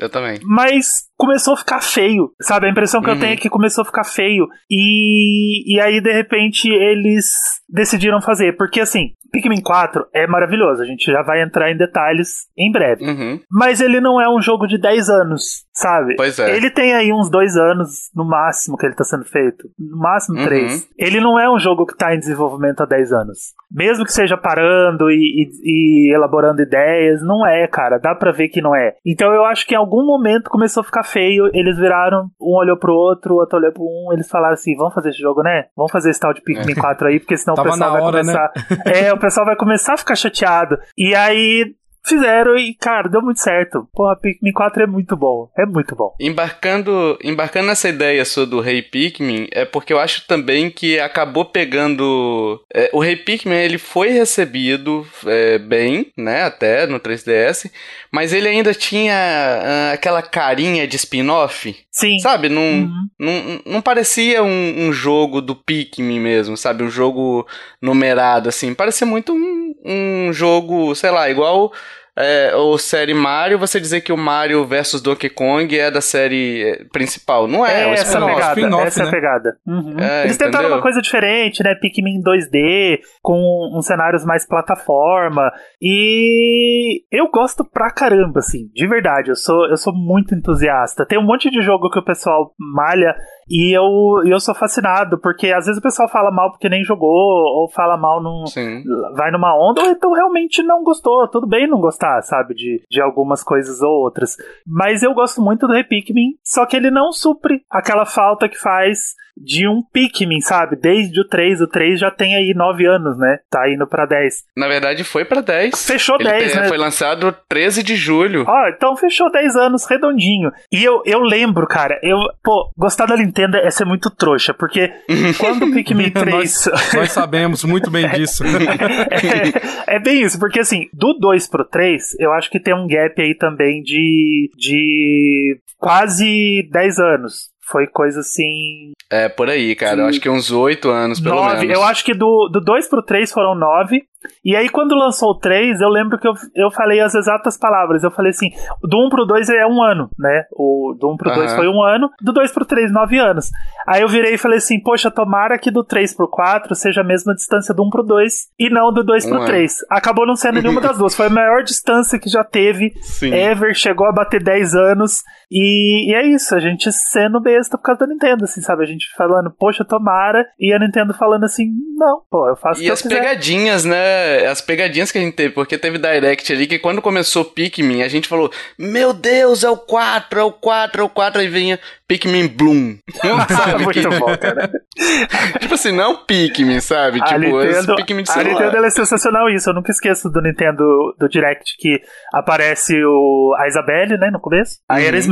Eu 0.00 0.08
também. 0.08 0.38
Mas 0.44 0.86
começou 1.16 1.54
a 1.54 1.56
ficar 1.56 1.82
feio, 1.82 2.30
sabe? 2.40 2.66
A 2.66 2.70
impressão 2.70 3.00
que 3.00 3.08
uhum. 3.08 3.14
eu 3.14 3.20
tenho 3.20 3.32
é 3.32 3.36
que 3.36 3.48
começou 3.48 3.82
a 3.82 3.84
ficar 3.84 4.04
feio. 4.04 4.46
E, 4.70 5.74
e 5.74 5.80
aí, 5.80 6.00
de 6.00 6.12
repente, 6.12 6.68
eles 6.68 7.26
decidiram 7.68 8.22
fazer. 8.22 8.56
Porque, 8.56 8.80
assim, 8.80 9.10
Pikmin 9.32 9.60
4 9.60 10.06
é 10.14 10.26
maravilhoso. 10.26 10.82
A 10.82 10.86
gente 10.86 11.10
já 11.10 11.22
vai 11.22 11.42
entrar 11.42 11.70
em 11.70 11.76
detalhes 11.76 12.46
em 12.56 12.70
breve. 12.70 13.04
Uhum. 13.04 13.40
Mas 13.50 13.80
ele 13.80 14.00
não 14.00 14.20
é 14.20 14.28
um 14.28 14.40
jogo 14.40 14.66
de 14.66 14.80
10 14.80 15.08
anos, 15.08 15.64
sabe? 15.78 16.16
Pois 16.16 16.38
é. 16.38 16.56
Ele 16.56 16.70
tem 16.70 16.92
aí 16.94 17.12
uns 17.12 17.30
2 17.30 17.56
anos, 17.56 18.10
no 18.14 18.24
máximo, 18.24 18.76
que 18.76 18.84
ele 18.84 18.94
tá 18.94 19.04
sendo 19.04 19.24
feito. 19.24 19.68
No 19.78 19.98
máximo 19.98 20.42
3. 20.44 20.72
Uhum. 20.72 20.80
Ele 20.98 21.20
não 21.20 21.38
é 21.38 21.48
um 21.48 21.58
jogo 21.58 21.86
que 21.86 21.96
tá 21.96 22.14
em 22.14 22.18
desenvolvimento 22.18 22.82
há 22.82 22.86
10 22.86 23.12
anos. 23.12 23.38
Mesmo 23.70 24.04
que 24.04 24.12
seja 24.12 24.36
parando 24.36 25.10
e, 25.10 25.14
e, 25.14 26.08
e 26.10 26.14
elaborando 26.14 26.60
ideias, 26.60 27.22
não 27.22 27.46
é, 27.46 27.66
cara. 27.68 27.98
Dá 27.98 28.14
pra 28.14 28.32
ver 28.32 28.48
que 28.48 28.60
não 28.60 28.74
é. 28.74 28.94
Então 29.06 29.32
eu 29.32 29.44
acho 29.44 29.66
que 29.66 29.74
em 29.74 29.78
algum 29.78 30.04
momento 30.04 30.50
começou 30.50 30.80
a 30.80 30.84
ficar 30.84 31.04
feio. 31.04 31.48
Eles 31.54 31.78
viraram, 31.78 32.28
um 32.40 32.56
olhou 32.56 32.76
pro 32.76 32.92
outro, 32.92 33.34
o 33.34 33.38
outro 33.38 33.58
olhou 33.58 33.72
pro 33.72 33.84
um. 33.84 34.12
Eles 34.12 34.28
falaram 34.28 34.54
assim: 34.54 34.76
vamos 34.76 34.94
fazer 34.94 35.10
esse 35.10 35.20
jogo, 35.20 35.42
né? 35.42 35.66
Vamos 35.76 35.92
fazer 35.92 36.10
esse 36.10 36.20
tal 36.20 36.32
de 36.32 36.40
Pikmin 36.40 36.74
4 36.74 37.06
é. 37.06 37.10
aí, 37.12 37.20
porque 37.20 37.36
senão 37.36 37.54
o 37.54 37.62
pessoal 37.62 37.92
vai 37.92 38.02
hora, 38.02 38.22
né? 38.22 38.32
começar. 38.32 38.52
Né? 38.70 39.00
é, 39.06 39.12
o 39.12 39.18
pessoal 39.18 39.46
vai 39.46 39.56
começar 39.56 39.94
a 39.94 39.98
ficar 39.98 40.16
chateado. 40.16 40.78
E 40.96 41.14
aí 41.14 41.74
fizeram 42.06 42.56
e, 42.56 42.74
cara, 42.74 43.08
deu 43.08 43.22
muito 43.22 43.40
certo. 43.40 43.88
Porra, 43.92 44.16
Pikmin 44.16 44.52
4 44.52 44.82
é 44.82 44.86
muito 44.86 45.16
bom. 45.16 45.50
É 45.56 45.66
muito 45.66 45.94
bom. 45.94 46.14
Embarcando, 46.20 47.18
embarcando 47.22 47.68
nessa 47.68 47.88
ideia 47.88 48.24
sua 48.24 48.46
do 48.46 48.60
Rei 48.60 48.82
Pikmin, 48.82 49.46
é 49.52 49.64
porque 49.64 49.92
eu 49.92 49.98
acho 49.98 50.26
também 50.26 50.70
que 50.70 50.98
acabou 50.98 51.44
pegando. 51.44 52.60
É, 52.74 52.90
o 52.92 53.00
Rei 53.00 53.16
Pikmin 53.16 53.54
ele 53.54 53.78
foi 53.78 54.08
recebido 54.08 55.06
é, 55.26 55.58
bem, 55.58 56.12
né? 56.16 56.42
Até 56.42 56.86
no 56.86 57.00
3DS, 57.00 57.70
mas 58.10 58.32
ele 58.32 58.48
ainda 58.48 58.72
tinha 58.74 59.14
uh, 59.14 59.94
aquela 59.94 60.22
carinha 60.22 60.86
de 60.86 60.96
spin-off. 60.96 61.76
Sim. 61.90 62.18
Sabe? 62.20 62.48
Não, 62.48 62.62
uhum. 62.62 63.08
não, 63.18 63.60
não 63.66 63.82
parecia 63.82 64.42
um, 64.42 64.86
um, 64.86 64.92
jogo 64.92 65.40
do 65.40 65.54
Pikmin 65.54 66.20
mesmo, 66.20 66.56
sabe? 66.56 66.84
Um 66.84 66.90
jogo 66.90 67.46
numerado, 67.82 68.48
assim. 68.48 68.72
Parecia 68.72 69.06
muito 69.06 69.32
um, 69.32 69.67
um 69.84 70.32
jogo, 70.32 70.94
sei 70.94 71.10
lá, 71.10 71.30
igual 71.30 71.72
é, 72.20 72.52
ou 72.56 72.76
série 72.76 73.14
Mario, 73.14 73.60
você 73.60 73.78
dizer 73.78 74.00
que 74.00 74.12
o 74.12 74.16
Mario 74.16 74.66
versus 74.66 75.00
Donkey 75.00 75.30
Kong 75.30 75.78
é 75.78 75.88
da 75.88 76.00
série 76.00 76.64
é, 76.64 76.84
principal. 76.92 77.46
Não 77.46 77.64
é, 77.64 77.84
é, 77.84 77.88
é 77.90 77.92
essa, 77.92 78.18
pegada, 78.18 78.60
essa 78.84 79.00
né? 79.00 79.04
é 79.04 79.08
a 79.08 79.12
pegada. 79.12 79.56
Uhum. 79.64 79.96
É, 80.00 80.24
Eles 80.24 80.36
tentaram 80.36 80.64
entendeu? 80.64 80.76
uma 80.78 80.82
coisa 80.82 81.00
diferente, 81.00 81.62
né? 81.62 81.76
Pikmin 81.76 82.20
2D, 82.20 82.98
com 83.22 83.70
uns 83.72 83.86
cenários 83.86 84.24
mais 84.24 84.44
plataforma. 84.44 85.52
E 85.80 87.02
eu 87.12 87.30
gosto 87.30 87.64
pra 87.64 87.92
caramba, 87.92 88.40
assim, 88.40 88.68
de 88.74 88.88
verdade. 88.88 89.30
Eu 89.30 89.36
sou, 89.36 89.66
eu 89.66 89.76
sou 89.76 89.94
muito 89.94 90.34
entusiasta. 90.34 91.06
Tem 91.06 91.20
um 91.20 91.24
monte 91.24 91.48
de 91.48 91.62
jogo 91.62 91.88
que 91.88 92.00
o 92.00 92.04
pessoal 92.04 92.52
malha 92.58 93.14
e 93.50 93.76
eu, 93.76 94.22
eu 94.26 94.38
sou 94.40 94.54
fascinado, 94.54 95.18
porque 95.18 95.48
às 95.52 95.66
vezes 95.66 95.78
o 95.78 95.82
pessoal 95.82 96.08
fala 96.08 96.30
mal 96.30 96.50
porque 96.50 96.68
nem 96.68 96.84
jogou, 96.84 97.08
ou 97.08 97.70
fala 97.70 97.96
mal 97.96 98.22
num. 98.22 98.46
Sim. 98.46 98.82
vai 99.14 99.30
numa 99.30 99.54
onda, 99.56 99.82
ou 99.82 99.90
então 99.90 100.12
realmente 100.12 100.62
não 100.62 100.82
gostou. 100.82 101.28
Tudo 101.28 101.46
bem 101.46 101.66
não 101.66 101.80
gostar, 101.80 102.22
sabe? 102.22 102.54
De, 102.54 102.84
de 102.90 103.00
algumas 103.00 103.42
coisas 103.42 103.80
ou 103.80 104.02
outras. 104.02 104.36
Mas 104.66 105.02
eu 105.02 105.14
gosto 105.14 105.40
muito 105.40 105.66
do 105.66 105.72
Repikmin, 105.72 106.34
só 106.44 106.66
que 106.66 106.76
ele 106.76 106.90
não 106.90 107.12
supre 107.12 107.62
aquela 107.70 108.04
falta 108.04 108.48
que 108.48 108.58
faz 108.58 109.14
de 109.42 109.68
um 109.68 109.82
Pikmin, 109.82 110.40
sabe? 110.40 110.76
Desde 110.76 111.20
o 111.20 111.26
3, 111.26 111.60
o 111.60 111.66
3 111.66 112.00
já 112.00 112.10
tem 112.10 112.34
aí 112.34 112.52
9 112.54 112.86
anos, 112.86 113.18
né? 113.18 113.38
Tá 113.50 113.70
indo 113.70 113.86
pra 113.86 114.06
10. 114.06 114.44
Na 114.56 114.68
verdade, 114.68 115.04
foi 115.04 115.24
pra 115.24 115.40
10. 115.40 115.86
Fechou 115.86 116.16
Ele 116.20 116.28
10, 116.28 116.54
né? 116.54 116.68
Foi 116.68 116.78
lançado 116.78 117.34
13 117.48 117.82
de 117.82 117.96
julho. 117.96 118.44
Ó, 118.46 118.52
oh, 118.52 118.68
então 118.68 118.96
fechou 118.96 119.30
10 119.30 119.56
anos, 119.56 119.86
redondinho. 119.86 120.50
E 120.72 120.84
eu, 120.84 121.02
eu 121.04 121.20
lembro, 121.20 121.66
cara, 121.66 121.98
eu, 122.02 122.18
pô, 122.42 122.70
gostar 122.76 123.06
da 123.06 123.16
Nintendo 123.16 123.56
é 123.56 123.70
ser 123.70 123.84
muito 123.84 124.10
trouxa, 124.10 124.52
porque 124.52 124.90
quando 125.38 125.66
o 125.66 125.72
Pikmin 125.72 126.10
3. 126.12 126.32
nós, 126.32 126.70
nós, 126.94 127.12
sabemos 127.12 127.64
muito 127.64 127.90
bem 127.90 128.08
disso. 128.12 128.44
é, 128.44 129.96
é, 129.96 129.98
bem 129.98 130.22
isso, 130.22 130.38
porque 130.38 130.60
assim, 130.60 130.88
do 130.92 131.14
2 131.14 131.48
pro 131.48 131.64
3, 131.64 132.16
eu 132.18 132.32
acho 132.32 132.50
que 132.50 132.60
tem 132.60 132.74
um 132.74 132.86
gap 132.86 133.20
aí 133.20 133.34
também 133.34 133.82
de, 133.82 134.50
de 134.56 135.58
quase 135.78 136.68
10 136.70 136.98
anos. 136.98 137.57
Foi 137.70 137.86
coisa 137.86 138.20
assim. 138.20 138.92
É, 139.10 139.28
por 139.28 139.48
aí, 139.48 139.74
cara. 139.74 140.02
Eu 140.02 140.06
acho 140.06 140.20
que 140.20 140.28
uns 140.28 140.50
oito 140.50 140.90
anos, 140.90 141.20
pelo 141.20 141.36
nove. 141.36 141.66
menos. 141.66 141.74
Eu 141.74 141.84
acho 141.84 142.04
que 142.04 142.14
do, 142.14 142.48
do 142.52 142.60
2 142.60 142.88
pro 142.88 143.02
3 143.02 143.30
foram 143.30 143.54
nove. 143.54 144.02
E 144.44 144.56
aí, 144.56 144.68
quando 144.68 144.94
lançou 144.94 145.30
o 145.30 145.38
3, 145.38 145.80
eu 145.80 145.88
lembro 145.88 146.18
que 146.18 146.26
eu, 146.26 146.32
eu 146.54 146.70
falei 146.70 147.00
as 147.00 147.14
exatas 147.14 147.56
palavras. 147.58 148.02
Eu 148.02 148.10
falei 148.10 148.30
assim: 148.30 148.50
do 148.82 149.06
1 149.06 149.08
pro 149.10 149.24
2 149.24 149.48
é 149.50 149.66
um 149.66 149.82
ano, 149.82 150.10
né? 150.18 150.44
O 150.52 150.96
do 150.98 151.12
1 151.12 151.16
pro 151.16 151.34
2 151.34 151.54
foi 151.54 151.68
um 151.68 151.82
ano, 151.82 152.10
do 152.20 152.32
2 152.32 152.52
pro 152.52 152.64
3, 152.64 152.92
nove 152.92 153.18
anos. 153.18 153.50
Aí 153.86 154.02
eu 154.02 154.08
virei 154.08 154.34
e 154.34 154.38
falei 154.38 154.58
assim: 154.58 154.80
poxa, 154.80 155.10
tomara 155.10 155.58
que 155.58 155.70
do 155.70 155.84
3 155.84 156.14
pro 156.14 156.28
4 156.28 156.74
seja 156.74 157.02
a 157.02 157.04
mesma 157.04 157.34
distância 157.34 157.74
do 157.74 157.84
1 157.84 157.90
pro 157.90 158.02
2 158.02 158.34
e 158.58 158.70
não 158.70 158.92
do 158.92 159.04
2 159.04 159.24
um 159.24 159.28
pro 159.28 159.38
ano. 159.38 159.46
3. 159.46 159.76
Acabou 159.90 160.26
não 160.26 160.36
sendo 160.36 160.60
nenhuma 160.60 160.80
das 160.80 160.98
duas. 160.98 161.14
Foi 161.14 161.26
a 161.26 161.30
maior 161.30 161.62
distância 161.62 162.18
que 162.18 162.28
já 162.28 162.42
teve. 162.42 162.92
Sim. 163.00 163.32
Ever 163.32 163.74
chegou 163.74 164.06
a 164.06 164.12
bater 164.12 164.42
10 164.42 164.74
anos. 164.74 165.22
E, 165.50 166.10
e, 166.10 166.14
é 166.14 166.26
isso, 166.26 166.54
a 166.54 166.60
gente 166.60 166.92
sendo 166.92 167.40
besta 167.40 167.78
por 167.78 167.84
causa 167.84 168.00
da 168.00 168.06
Nintendo, 168.06 168.44
assim, 168.44 168.60
sabe? 168.60 168.82
A 168.82 168.86
gente 168.86 169.08
falando, 169.16 169.50
poxa, 169.50 169.82
tomara, 169.82 170.46
e 170.58 170.74
a 170.74 170.78
Nintendo 170.78 171.14
falando 171.14 171.44
assim, 171.44 171.70
não, 171.96 172.20
pô, 172.30 172.48
eu 172.48 172.56
faço 172.56 172.82
E 172.82 172.90
as 172.90 173.00
pegadinhas, 173.00 173.84
né? 173.84 174.17
As 174.50 174.60
pegadinhas 174.60 175.10
que 175.10 175.18
a 175.18 175.20
gente 175.20 175.34
teve, 175.34 175.54
porque 175.54 175.78
teve 175.78 175.98
Direct 175.98 176.52
ali 176.52 176.66
que 176.66 176.78
quando 176.78 177.02
começou 177.02 177.44
Pikmin, 177.44 178.02
a 178.02 178.08
gente 178.08 178.28
falou, 178.28 178.50
meu 178.78 179.12
Deus, 179.12 179.64
é 179.64 179.70
o 179.70 179.76
4, 179.76 180.40
é 180.40 180.42
o 180.42 180.52
4, 180.52 181.00
é 181.00 181.04
o 181.04 181.08
4, 181.08 181.40
aí 181.40 181.48
vinha 181.48 181.78
Pikmin 182.06 182.48
Bloom. 182.48 182.98
sabe? 183.48 183.84
Muito 183.84 184.10
bom, 184.10 184.36
cara. 184.36 184.70
tipo 185.60 185.74
assim, 185.74 185.92
não 185.92 186.24
Pikmin, 186.24 186.80
sabe? 186.80 187.20
A 187.22 187.24
tipo, 187.24 187.40
Nintendo, 187.40 187.96
Pikmin 187.96 188.22
de 188.22 188.32
celular. 188.32 188.62
A 188.62 188.64
Nintendo 188.66 188.86
é 188.86 188.90
sensacional 188.90 189.48
isso, 189.50 189.70
eu 189.70 189.74
nunca 189.74 189.90
esqueço 189.92 190.30
do 190.30 190.40
Nintendo, 190.40 190.84
do 191.18 191.28
Direct, 191.28 191.76
que 191.78 192.00
aparece 192.32 192.94
o, 193.04 193.54
a 193.58 193.68
Isabelle, 193.68 194.16
né, 194.18 194.30
no 194.30 194.40
começo, 194.40 194.78
uhum. 194.90 194.96
aí 194.96 195.04
eles 195.04 195.26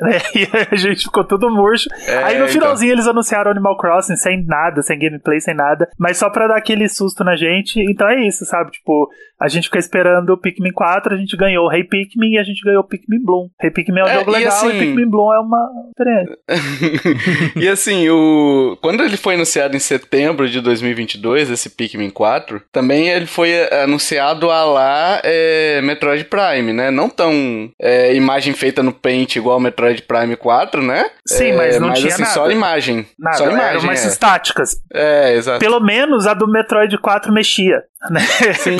né? 0.00 0.18
E 0.34 0.46
a 0.70 0.76
gente 0.76 1.04
ficou 1.04 1.24
tudo 1.24 1.50
murcho. 1.50 1.88
É, 2.06 2.18
Aí 2.18 2.38
no 2.38 2.44
então. 2.44 2.48
finalzinho 2.48 2.90
então. 2.90 2.98
eles 2.98 3.08
anunciaram 3.08 3.50
Animal 3.50 3.76
Crossing 3.76 4.16
sem 4.16 4.44
nada, 4.44 4.82
sem 4.82 4.98
gameplay, 4.98 5.40
sem 5.40 5.54
nada, 5.54 5.88
mas 5.98 6.16
só 6.16 6.30
pra 6.30 6.46
dar 6.46 6.56
aquele 6.56 6.88
susto 6.88 7.24
na 7.24 7.34
gente. 7.34 7.80
Então 7.80 8.08
é 8.08 8.26
isso, 8.26 8.44
sabe? 8.44 8.70
Tipo, 8.70 9.08
a 9.40 9.46
gente 9.46 9.64
fica 9.64 9.78
esperando 9.78 10.30
o 10.30 10.36
Pikmin 10.36 10.72
4, 10.72 11.14
a 11.14 11.16
gente 11.16 11.36
ganhou 11.36 11.66
o 11.66 11.68
Rei 11.68 11.80
hey 11.80 11.88
Pikmin 11.88 12.32
e 12.32 12.38
a 12.38 12.42
gente 12.42 12.60
ganhou 12.64 12.80
o 12.80 12.86
Pikmin 12.86 13.22
Bloom. 13.22 13.48
Rei 13.60 13.68
hey 13.68 13.70
Pikmin 13.70 14.00
é 14.00 14.04
um 14.04 14.08
é, 14.08 14.14
jogo 14.14 14.30
legal 14.32 14.52
assim... 14.52 14.76
e 14.76 14.78
Pikmin 14.80 15.08
Bloom 15.08 15.32
é 15.32 15.38
uma 15.38 15.68
e 17.56 17.68
assim, 17.68 18.08
o... 18.08 18.76
quando 18.82 19.02
ele 19.02 19.16
foi 19.16 19.34
anunciado 19.34 19.76
em 19.76 19.80
setembro 19.80 20.48
de 20.48 20.60
2022, 20.60 21.50
esse 21.50 21.70
Pikmin 21.70 22.10
4, 22.10 22.62
também 22.72 23.08
ele 23.08 23.26
foi 23.26 23.52
anunciado 23.72 24.50
a 24.50 24.64
lá 24.64 25.20
é, 25.22 25.80
Metroid 25.82 26.24
Prime, 26.24 26.72
né? 26.72 26.90
Não 26.90 27.08
tão 27.08 27.70
é, 27.80 28.14
imagem 28.14 28.52
feita 28.54 28.82
no 28.82 28.92
Paint 28.92 29.36
igual 29.36 29.58
o 29.58 29.60
Metroid 29.88 30.02
Prime 30.02 30.36
4, 30.36 30.82
né? 30.82 31.10
Sim, 31.26 31.54
mas 31.54 31.76
é, 31.76 31.80
não 31.80 31.88
mas, 31.88 32.00
tinha 32.00 32.12
assim, 32.12 32.22
nada. 32.22 32.34
só 32.34 32.50
imagem. 32.50 33.06
Nada, 33.18 33.36
só 33.36 33.46
imagem, 33.46 33.68
eram 33.68 33.82
mais 33.82 34.04
é. 34.04 34.08
estáticas. 34.08 34.76
É, 34.92 35.34
exato. 35.34 35.58
Pelo 35.58 35.80
menos 35.80 36.26
a 36.26 36.34
do 36.34 36.46
Metroid 36.46 36.96
4 36.98 37.32
mexia. 37.32 37.82
Né? 38.10 38.20
Sim. 38.54 38.78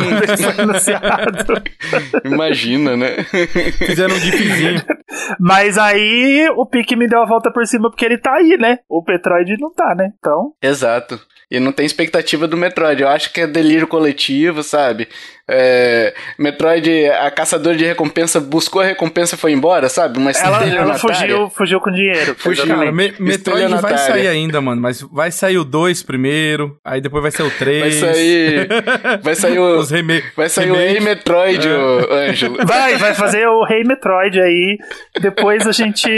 Imagina, 2.24 2.96
né? 2.96 3.24
Fizeram 3.78 4.14
um 4.14 4.18
gifzinho. 4.18 4.82
Mas 5.40 5.76
aí 5.76 6.48
o 6.56 6.66
Pikmin 6.66 7.08
deu 7.08 7.22
a 7.22 7.26
volta 7.26 7.50
por 7.50 7.66
cima 7.66 7.90
porque 7.90 8.04
ele 8.04 8.18
tá 8.18 8.34
aí, 8.34 8.56
né? 8.58 8.78
O 8.88 9.02
Metroid 9.06 9.56
não 9.58 9.72
tá, 9.72 9.94
né? 9.94 10.12
Então. 10.18 10.52
Exato. 10.62 11.20
E 11.50 11.58
não 11.58 11.72
tem 11.72 11.86
expectativa 11.86 12.46
do 12.46 12.56
Metroid. 12.56 13.02
Eu 13.02 13.08
acho 13.08 13.32
que 13.32 13.40
é 13.40 13.46
delírio 13.46 13.88
coletivo, 13.88 14.62
sabe? 14.62 15.08
É, 15.50 16.14
Metroid, 16.38 17.06
a 17.06 17.30
caçadora 17.30 17.76
de 17.76 17.84
recompensa 17.84 18.38
buscou 18.38 18.82
a 18.82 18.84
recompensa 18.84 19.34
e 19.34 19.38
foi 19.38 19.52
embora, 19.52 19.88
sabe? 19.88 20.18
Uma 20.18 20.30
ela, 20.30 20.64
ela 20.66 20.94
fugiu, 20.94 21.48
fugiu 21.50 21.80
com 21.80 21.90
dinheiro. 21.90 22.34
Fugiu. 22.36 22.66
Cara, 22.66 22.92
me, 22.92 23.14
Metroid 23.18 23.74
vai 23.80 23.96
sair 23.96 24.28
ainda, 24.28 24.60
mano. 24.60 24.80
Mas 24.80 25.00
vai 25.00 25.30
sair 25.30 25.56
o 25.56 25.64
2 25.64 26.02
primeiro, 26.02 26.76
aí 26.84 27.00
depois 27.00 27.22
vai 27.22 27.30
ser 27.30 27.42
o 27.42 27.50
3. 27.50 27.80
Vai 27.80 28.14
sair. 28.14 28.68
Vai 29.22 29.34
sair 29.34 29.58
o. 29.58 29.78
Os 29.78 29.90
reme 29.90 30.22
vai 30.36 30.48
sair 30.48 30.66
remake. 30.66 30.82
o 30.82 30.92
Rei 30.92 31.00
Metroid, 31.00 31.68
é. 31.68 31.76
o 31.76 32.12
Ângelo. 32.12 32.56
Vai, 32.66 32.96
vai 32.96 33.14
fazer 33.14 33.46
o 33.46 33.64
Rei 33.64 33.84
Metroid 33.84 34.40
aí. 34.40 34.78
Depois 35.20 35.66
a 35.66 35.72
gente, 35.72 36.08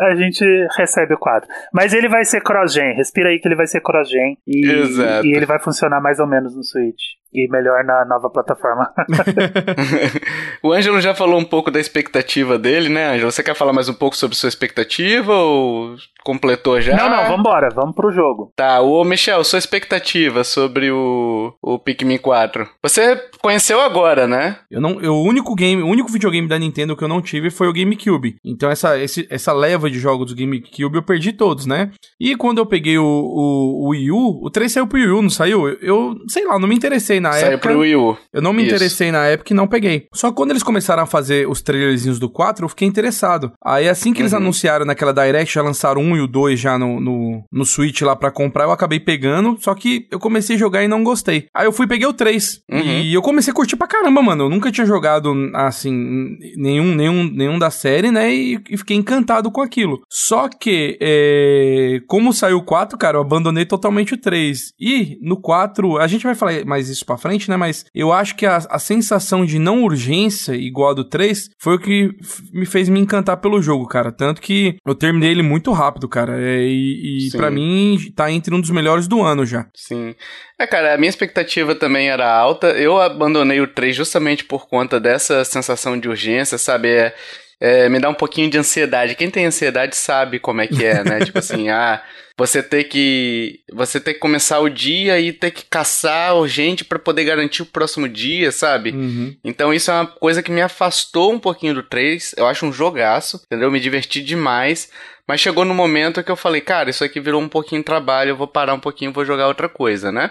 a 0.00 0.14
gente 0.14 0.44
recebe 0.76 1.14
o 1.14 1.18
quadro. 1.18 1.48
Mas 1.72 1.92
ele 1.92 2.08
vai 2.08 2.24
ser 2.24 2.42
cross-gen. 2.42 2.94
Respira 2.94 3.28
aí 3.30 3.38
que 3.38 3.48
ele 3.48 3.56
vai 3.56 3.66
ser 3.66 3.80
cross-gen. 3.80 4.36
E, 4.46 4.66
Exato. 4.66 5.26
e 5.26 5.34
ele 5.34 5.46
vai 5.46 5.58
funcionar 5.58 6.00
mais 6.00 6.18
ou 6.18 6.26
menos 6.26 6.54
no 6.54 6.62
Switch 6.62 7.16
e 7.32 7.48
melhor 7.50 7.84
na 7.84 8.04
nova 8.04 8.30
plataforma. 8.30 8.75
o 10.62 10.72
Ângelo 10.72 11.00
já 11.00 11.14
falou 11.14 11.38
um 11.38 11.44
pouco 11.44 11.70
da 11.70 11.80
expectativa 11.80 12.58
dele, 12.58 12.88
né, 12.88 13.14
Ângelo? 13.14 13.30
Você 13.30 13.42
quer 13.42 13.54
falar 13.54 13.72
mais 13.72 13.88
um 13.88 13.94
pouco 13.94 14.16
sobre 14.16 14.36
sua 14.36 14.48
expectativa 14.48 15.34
ou 15.34 15.96
completou 16.26 16.80
já? 16.80 16.96
Não, 16.96 17.08
não, 17.08 17.28
vambora, 17.28 17.68
vamos 17.72 17.94
pro 17.94 18.10
jogo. 18.10 18.50
Tá, 18.56 18.80
o 18.80 19.04
Michel, 19.04 19.44
sua 19.44 19.60
expectativa 19.60 20.42
sobre 20.42 20.90
o, 20.90 21.54
o 21.62 21.78
Pikmin 21.78 22.18
4. 22.18 22.68
Você 22.82 23.16
conheceu 23.40 23.80
agora, 23.80 24.26
né? 24.26 24.56
Eu 24.68 24.80
não, 24.80 25.00
eu, 25.00 25.14
o 25.14 25.22
único 25.22 25.54
game, 25.54 25.80
o 25.80 25.86
único 25.86 26.10
videogame 26.10 26.48
da 26.48 26.58
Nintendo 26.58 26.96
que 26.96 27.04
eu 27.04 27.08
não 27.08 27.22
tive 27.22 27.48
foi 27.48 27.68
o 27.68 27.72
GameCube. 27.72 28.36
Então 28.44 28.68
essa, 28.68 28.98
esse, 28.98 29.24
essa 29.30 29.52
leva 29.52 29.88
de 29.88 30.00
jogos 30.00 30.32
do 30.32 30.36
GameCube 30.36 30.96
eu 30.96 31.02
perdi 31.02 31.32
todos, 31.32 31.64
né? 31.64 31.92
E 32.18 32.34
quando 32.34 32.58
eu 32.58 32.66
peguei 32.66 32.98
o, 32.98 33.04
o, 33.04 33.84
o 33.84 33.88
Wii 33.90 34.10
U, 34.10 34.40
o 34.42 34.50
3 34.50 34.72
saiu 34.72 34.86
pro 34.88 34.98
Wii 34.98 35.10
U, 35.10 35.22
não 35.22 35.30
saiu? 35.30 35.68
Eu, 35.68 35.78
eu 35.80 36.14
sei 36.28 36.44
lá, 36.44 36.58
não 36.58 36.66
me 36.66 36.74
interessei 36.74 37.20
na 37.20 37.32
Saiu 37.32 37.52
época. 37.52 37.68
pro 37.68 37.80
Wii 37.80 37.96
U. 37.96 38.16
Eu 38.32 38.42
não 38.42 38.52
me 38.52 38.62
Isso. 38.62 38.74
interessei 38.74 39.12
na 39.12 39.26
época 39.26 39.52
e 39.52 39.56
não 39.56 39.68
peguei. 39.68 40.08
Só 40.12 40.30
que 40.30 40.36
quando 40.36 40.50
eles 40.50 40.62
começaram 40.62 41.04
a 41.04 41.06
fazer 41.06 41.48
os 41.48 41.62
trailerzinhos 41.62 42.18
do 42.18 42.28
4, 42.28 42.64
eu 42.64 42.68
fiquei 42.68 42.88
interessado. 42.88 43.52
Aí 43.64 43.88
assim 43.88 44.12
que 44.12 44.20
eles 44.20 44.32
uhum. 44.32 44.38
anunciaram 44.38 44.84
naquela 44.84 45.12
Direct, 45.12 45.54
já 45.54 45.62
lançaram 45.62 46.00
um 46.00 46.15
e 46.16 46.20
o 46.20 46.26
2 46.26 46.58
já 46.58 46.78
no, 46.78 47.00
no, 47.00 47.44
no 47.52 47.64
Switch 47.64 48.00
lá 48.02 48.16
para 48.16 48.30
comprar, 48.30 48.64
eu 48.64 48.72
acabei 48.72 49.00
pegando, 49.00 49.56
só 49.60 49.74
que 49.74 50.06
eu 50.10 50.18
comecei 50.18 50.56
a 50.56 50.58
jogar 50.58 50.82
e 50.82 50.88
não 50.88 51.04
gostei. 51.04 51.46
Aí 51.54 51.66
eu 51.66 51.72
fui 51.72 51.86
e 51.86 51.88
peguei 51.88 52.06
o 52.06 52.12
3. 52.12 52.62
Uhum. 52.70 52.80
E 52.80 53.14
eu 53.14 53.22
comecei 53.22 53.52
a 53.52 53.54
curtir 53.54 53.76
pra 53.76 53.86
caramba, 53.86 54.22
mano. 54.22 54.44
Eu 54.44 54.50
nunca 54.50 54.72
tinha 54.72 54.86
jogado, 54.86 55.32
assim, 55.54 56.36
nenhum, 56.56 56.94
nenhum, 56.94 57.24
nenhum 57.24 57.58
da 57.58 57.70
série, 57.70 58.10
né? 58.10 58.32
E, 58.34 58.60
e 58.70 58.76
fiquei 58.76 58.96
encantado 58.96 59.50
com 59.50 59.60
aquilo. 59.60 60.00
Só 60.10 60.48
que, 60.48 60.98
é, 61.00 62.00
como 62.06 62.32
saiu 62.32 62.58
o 62.58 62.64
4, 62.64 62.98
cara, 62.98 63.16
eu 63.16 63.22
abandonei 63.22 63.64
totalmente 63.64 64.14
o 64.14 64.18
3. 64.18 64.72
E 64.80 65.18
no 65.22 65.36
4, 65.36 65.98
a 65.98 66.06
gente 66.06 66.24
vai 66.24 66.34
falar 66.34 66.64
mais 66.64 66.88
isso 66.88 67.04
pra 67.04 67.16
frente, 67.16 67.48
né? 67.50 67.56
Mas 67.56 67.84
eu 67.94 68.12
acho 68.12 68.36
que 68.36 68.46
a, 68.46 68.56
a 68.56 68.78
sensação 68.78 69.44
de 69.44 69.58
não 69.58 69.84
urgência 69.84 70.54
igual 70.54 70.90
a 70.90 70.94
do 70.94 71.04
3 71.04 71.50
foi 71.58 71.76
o 71.76 71.78
que 71.78 72.10
me 72.52 72.66
fez 72.66 72.88
me 72.88 73.00
encantar 73.00 73.38
pelo 73.38 73.60
jogo, 73.62 73.86
cara. 73.86 74.12
Tanto 74.12 74.40
que 74.40 74.76
eu 74.86 74.94
terminei 74.94 75.30
ele 75.30 75.42
muito 75.42 75.72
rápido, 75.72 76.05
cara. 76.08 76.40
É, 76.40 76.62
e, 76.62 77.28
e 77.28 77.30
para 77.32 77.50
mim 77.50 77.98
tá 78.14 78.30
entre 78.30 78.54
um 78.54 78.60
dos 78.60 78.70
melhores 78.70 79.06
do 79.06 79.22
ano 79.22 79.44
já. 79.44 79.66
Sim. 79.74 80.14
É, 80.58 80.66
cara, 80.66 80.94
a 80.94 80.98
minha 80.98 81.10
expectativa 81.10 81.74
também 81.74 82.08
era 82.08 82.30
alta. 82.30 82.68
Eu 82.68 83.00
abandonei 83.00 83.60
o 83.60 83.66
3 83.66 83.94
justamente 83.94 84.44
por 84.44 84.66
conta 84.68 84.98
dessa 84.98 85.44
sensação 85.44 85.98
de 85.98 86.08
urgência, 86.08 86.56
sabe? 86.58 86.88
É, 86.88 87.14
é, 87.60 87.88
me 87.88 87.98
dá 87.98 88.08
um 88.08 88.14
pouquinho 88.14 88.50
de 88.50 88.58
ansiedade. 88.58 89.14
Quem 89.14 89.30
tem 89.30 89.46
ansiedade 89.46 89.96
sabe 89.96 90.38
como 90.38 90.60
é 90.60 90.66
que 90.66 90.84
é, 90.84 91.02
né? 91.02 91.20
tipo 91.24 91.38
assim, 91.38 91.70
ah, 91.70 92.02
você 92.36 92.62
ter 92.62 92.84
que 92.84 93.60
você 93.72 93.98
ter 93.98 94.14
que 94.14 94.20
começar 94.20 94.60
o 94.60 94.68
dia 94.68 95.18
e 95.18 95.32
ter 95.32 95.50
que 95.50 95.64
caçar 95.64 96.36
urgente 96.36 96.84
para 96.84 96.98
poder 96.98 97.24
garantir 97.24 97.62
o 97.62 97.66
próximo 97.66 98.08
dia, 98.08 98.52
sabe? 98.52 98.90
Uhum. 98.90 99.34
Então 99.42 99.72
isso 99.72 99.90
é 99.90 99.94
uma 99.94 100.06
coisa 100.06 100.42
que 100.42 100.52
me 100.52 100.60
afastou 100.60 101.32
um 101.32 101.38
pouquinho 101.38 101.74
do 101.74 101.82
3. 101.82 102.34
Eu 102.36 102.46
acho 102.46 102.66
um 102.66 102.72
jogaço, 102.72 103.40
entendeu? 103.46 103.70
Me 103.70 103.80
diverti 103.80 104.22
demais. 104.22 104.90
Mas 105.26 105.40
chegou 105.40 105.64
no 105.64 105.74
momento 105.74 106.22
que 106.22 106.30
eu 106.30 106.36
falei, 106.36 106.60
cara, 106.60 106.90
isso 106.90 107.02
aqui 107.02 107.18
virou 107.18 107.40
um 107.40 107.48
pouquinho 107.48 107.82
trabalho, 107.82 108.30
eu 108.30 108.36
vou 108.36 108.46
parar 108.46 108.74
um 108.74 108.80
pouquinho, 108.80 109.12
vou 109.12 109.24
jogar 109.24 109.48
outra 109.48 109.68
coisa, 109.68 110.12
né? 110.12 110.30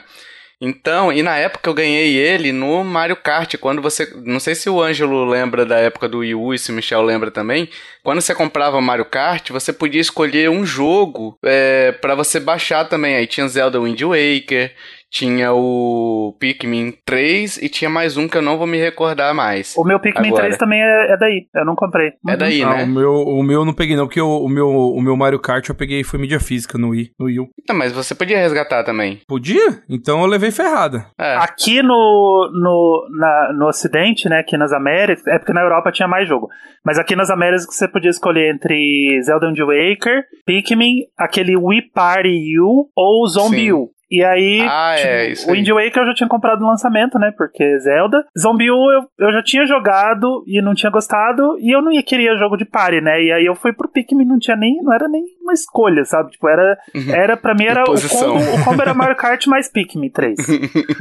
Então, 0.59 1.11
e 1.11 1.21
na 1.21 1.37
época 1.37 1.69
eu 1.69 1.73
ganhei 1.73 2.15
ele 2.15 2.51
no 2.51 2.83
Mario 2.83 3.15
Kart, 3.17 3.55
quando 3.57 3.81
você. 3.81 4.09
Não 4.23 4.39
sei 4.39 4.55
se 4.55 4.69
o 4.69 4.81
Ângelo 4.81 5.25
lembra 5.25 5.65
da 5.65 5.77
época 5.77 6.07
do 6.07 6.19
Wii 6.19 6.35
U 6.35 6.53
e 6.53 6.57
se 6.57 6.71
o 6.71 6.73
Michel 6.73 7.01
lembra 7.01 7.29
também. 7.29 7.69
Quando 8.03 8.21
você 8.21 8.33
comprava 8.33 8.79
Mario 8.79 9.05
Kart, 9.05 9.49
você 9.49 9.73
podia 9.73 9.99
escolher 9.99 10.49
um 10.49 10.65
jogo 10.65 11.37
é, 11.43 11.91
para 11.91 12.15
você 12.15 12.39
baixar 12.39 12.85
também. 12.85 13.15
Aí 13.15 13.27
tinha 13.27 13.47
Zelda 13.47 13.79
Wind 13.81 14.01
Waker, 14.01 14.73
tinha 15.15 15.53
o 15.53 16.35
Pikmin 16.37 16.93
3 17.05 17.63
e 17.63 17.69
tinha 17.69 17.89
mais 17.89 18.17
um 18.17 18.27
que 18.27 18.37
eu 18.37 18.41
não 18.41 18.57
vou 18.57 18.67
me 18.67 18.77
recordar 18.77 19.33
mais. 19.33 19.73
O 19.77 19.85
meu 19.85 19.97
Pikmin 19.97 20.27
Agora. 20.27 20.43
3 20.43 20.57
também 20.57 20.81
é, 20.81 21.13
é, 21.13 21.17
daí, 21.17 21.47
eu 21.55 21.63
não 21.63 21.73
comprei. 21.73 22.09
É 22.27 22.31
uhum. 22.31 22.37
daí, 22.37 22.61
ah, 22.61 22.69
né? 22.69 22.83
O 22.83 22.87
meu, 22.87 23.13
o 23.13 23.41
meu 23.41 23.61
eu 23.61 23.65
não 23.65 23.73
peguei 23.73 23.95
não, 23.95 24.07
porque 24.07 24.19
o, 24.19 24.43
o, 24.43 24.49
meu, 24.49 24.67
o 24.67 25.01
meu 25.01 25.15
Mario 25.15 25.39
Kart 25.39 25.69
eu 25.69 25.73
peguei 25.75 26.03
foi 26.03 26.19
mídia 26.19 26.37
física 26.37 26.77
no 26.77 26.89
Wii, 26.89 27.11
no 27.17 27.27
Wii 27.27 27.39
U. 27.39 27.47
Não, 27.69 27.77
mas 27.77 27.93
você 27.93 28.13
podia 28.13 28.39
resgatar 28.39 28.83
também. 28.83 29.21
Podia? 29.25 29.81
Então 29.89 30.19
eu 30.19 30.27
levei 30.27 30.51
ferrada. 30.51 31.05
É. 31.17 31.37
Aqui 31.37 31.81
no, 31.81 32.51
no, 32.53 33.07
na, 33.17 33.53
no 33.53 33.67
ocidente, 33.67 34.27
né, 34.27 34.39
aqui 34.39 34.57
nas 34.57 34.73
Américas, 34.73 35.25
é 35.27 35.39
porque 35.39 35.53
na 35.53 35.61
Europa 35.61 35.93
tinha 35.93 36.09
mais 36.09 36.27
jogo, 36.27 36.49
mas 36.83 36.99
aqui 36.99 37.15
nas 37.15 37.29
Américas 37.29 37.65
você 37.65 37.87
podia 37.87 38.09
escolher 38.09 38.53
entre 38.53 39.21
Zelda 39.23 39.47
Wind 39.47 39.59
Waker, 39.59 40.25
Pikmin, 40.45 41.05
aquele 41.17 41.55
Wii 41.55 41.83
Party 41.93 42.59
U 42.59 42.89
ou 42.93 43.25
Zombie 43.29 43.67
Sim. 43.67 43.71
U. 43.71 43.94
E 44.09 44.23
aí, 44.23 44.61
ah, 44.61 44.95
tipo, 44.95 45.07
é, 45.09 45.33
o 45.47 45.51
Wind 45.53 45.67
Waker 45.67 46.03
eu 46.03 46.07
já 46.07 46.13
tinha 46.13 46.29
comprado 46.29 46.59
no 46.59 46.67
lançamento, 46.67 47.17
né? 47.17 47.33
Porque 47.35 47.79
Zelda. 47.79 48.23
Zombie 48.37 48.69
U 48.69 48.91
eu, 48.91 49.01
eu 49.19 49.31
já 49.33 49.43
tinha 49.43 49.65
jogado 49.65 50.43
e 50.45 50.61
não 50.61 50.75
tinha 50.75 50.91
gostado, 50.91 51.57
e 51.59 51.75
eu 51.75 51.81
não 51.81 51.91
ia 51.91 52.03
querer 52.03 52.37
jogo 52.37 52.55
de 52.55 52.65
party, 52.65 53.01
né? 53.01 53.21
E 53.23 53.31
aí 53.31 53.45
eu 53.45 53.55
fui 53.55 53.73
pro 53.73 53.91
Pikmin, 53.91 54.25
não 54.25 54.37
tinha 54.37 54.55
nem, 54.55 54.81
não 54.83 54.93
era 54.93 55.07
nem 55.07 55.23
uma 55.41 55.53
escolha, 55.53 56.05
sabe? 56.05 56.31
Tipo, 56.31 56.47
era, 56.47 56.77
uhum. 56.93 57.15
era 57.15 57.35
pra 57.35 57.55
mim 57.55 57.65
era 57.65 57.83
o 57.83 58.09
combo, 58.09 58.55
o 58.55 58.63
combo 58.63 58.81
era 58.81 58.93
Mario 58.95 59.15
Kart 59.15 59.45
mais 59.47 59.67
Pikmin 59.71 60.09
3. 60.09 60.37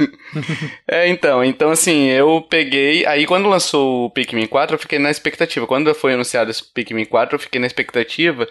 é, 0.89 1.07
então, 1.07 1.43
então 1.43 1.69
assim, 1.69 2.07
eu 2.09 2.41
peguei, 2.49 3.05
aí 3.05 3.25
quando 3.27 3.47
lançou 3.47 4.05
o 4.05 4.09
Pikmin 4.09 4.47
4, 4.47 4.75
eu 4.75 4.79
fiquei 4.79 4.97
na 4.97 5.11
expectativa. 5.11 5.67
Quando 5.67 5.93
foi 5.93 6.13
anunciado 6.13 6.49
esse 6.49 6.63
Pikmin 6.73 7.05
4, 7.05 7.35
eu 7.35 7.39
fiquei 7.39 7.61
na 7.61 7.67
expectativa 7.67 8.47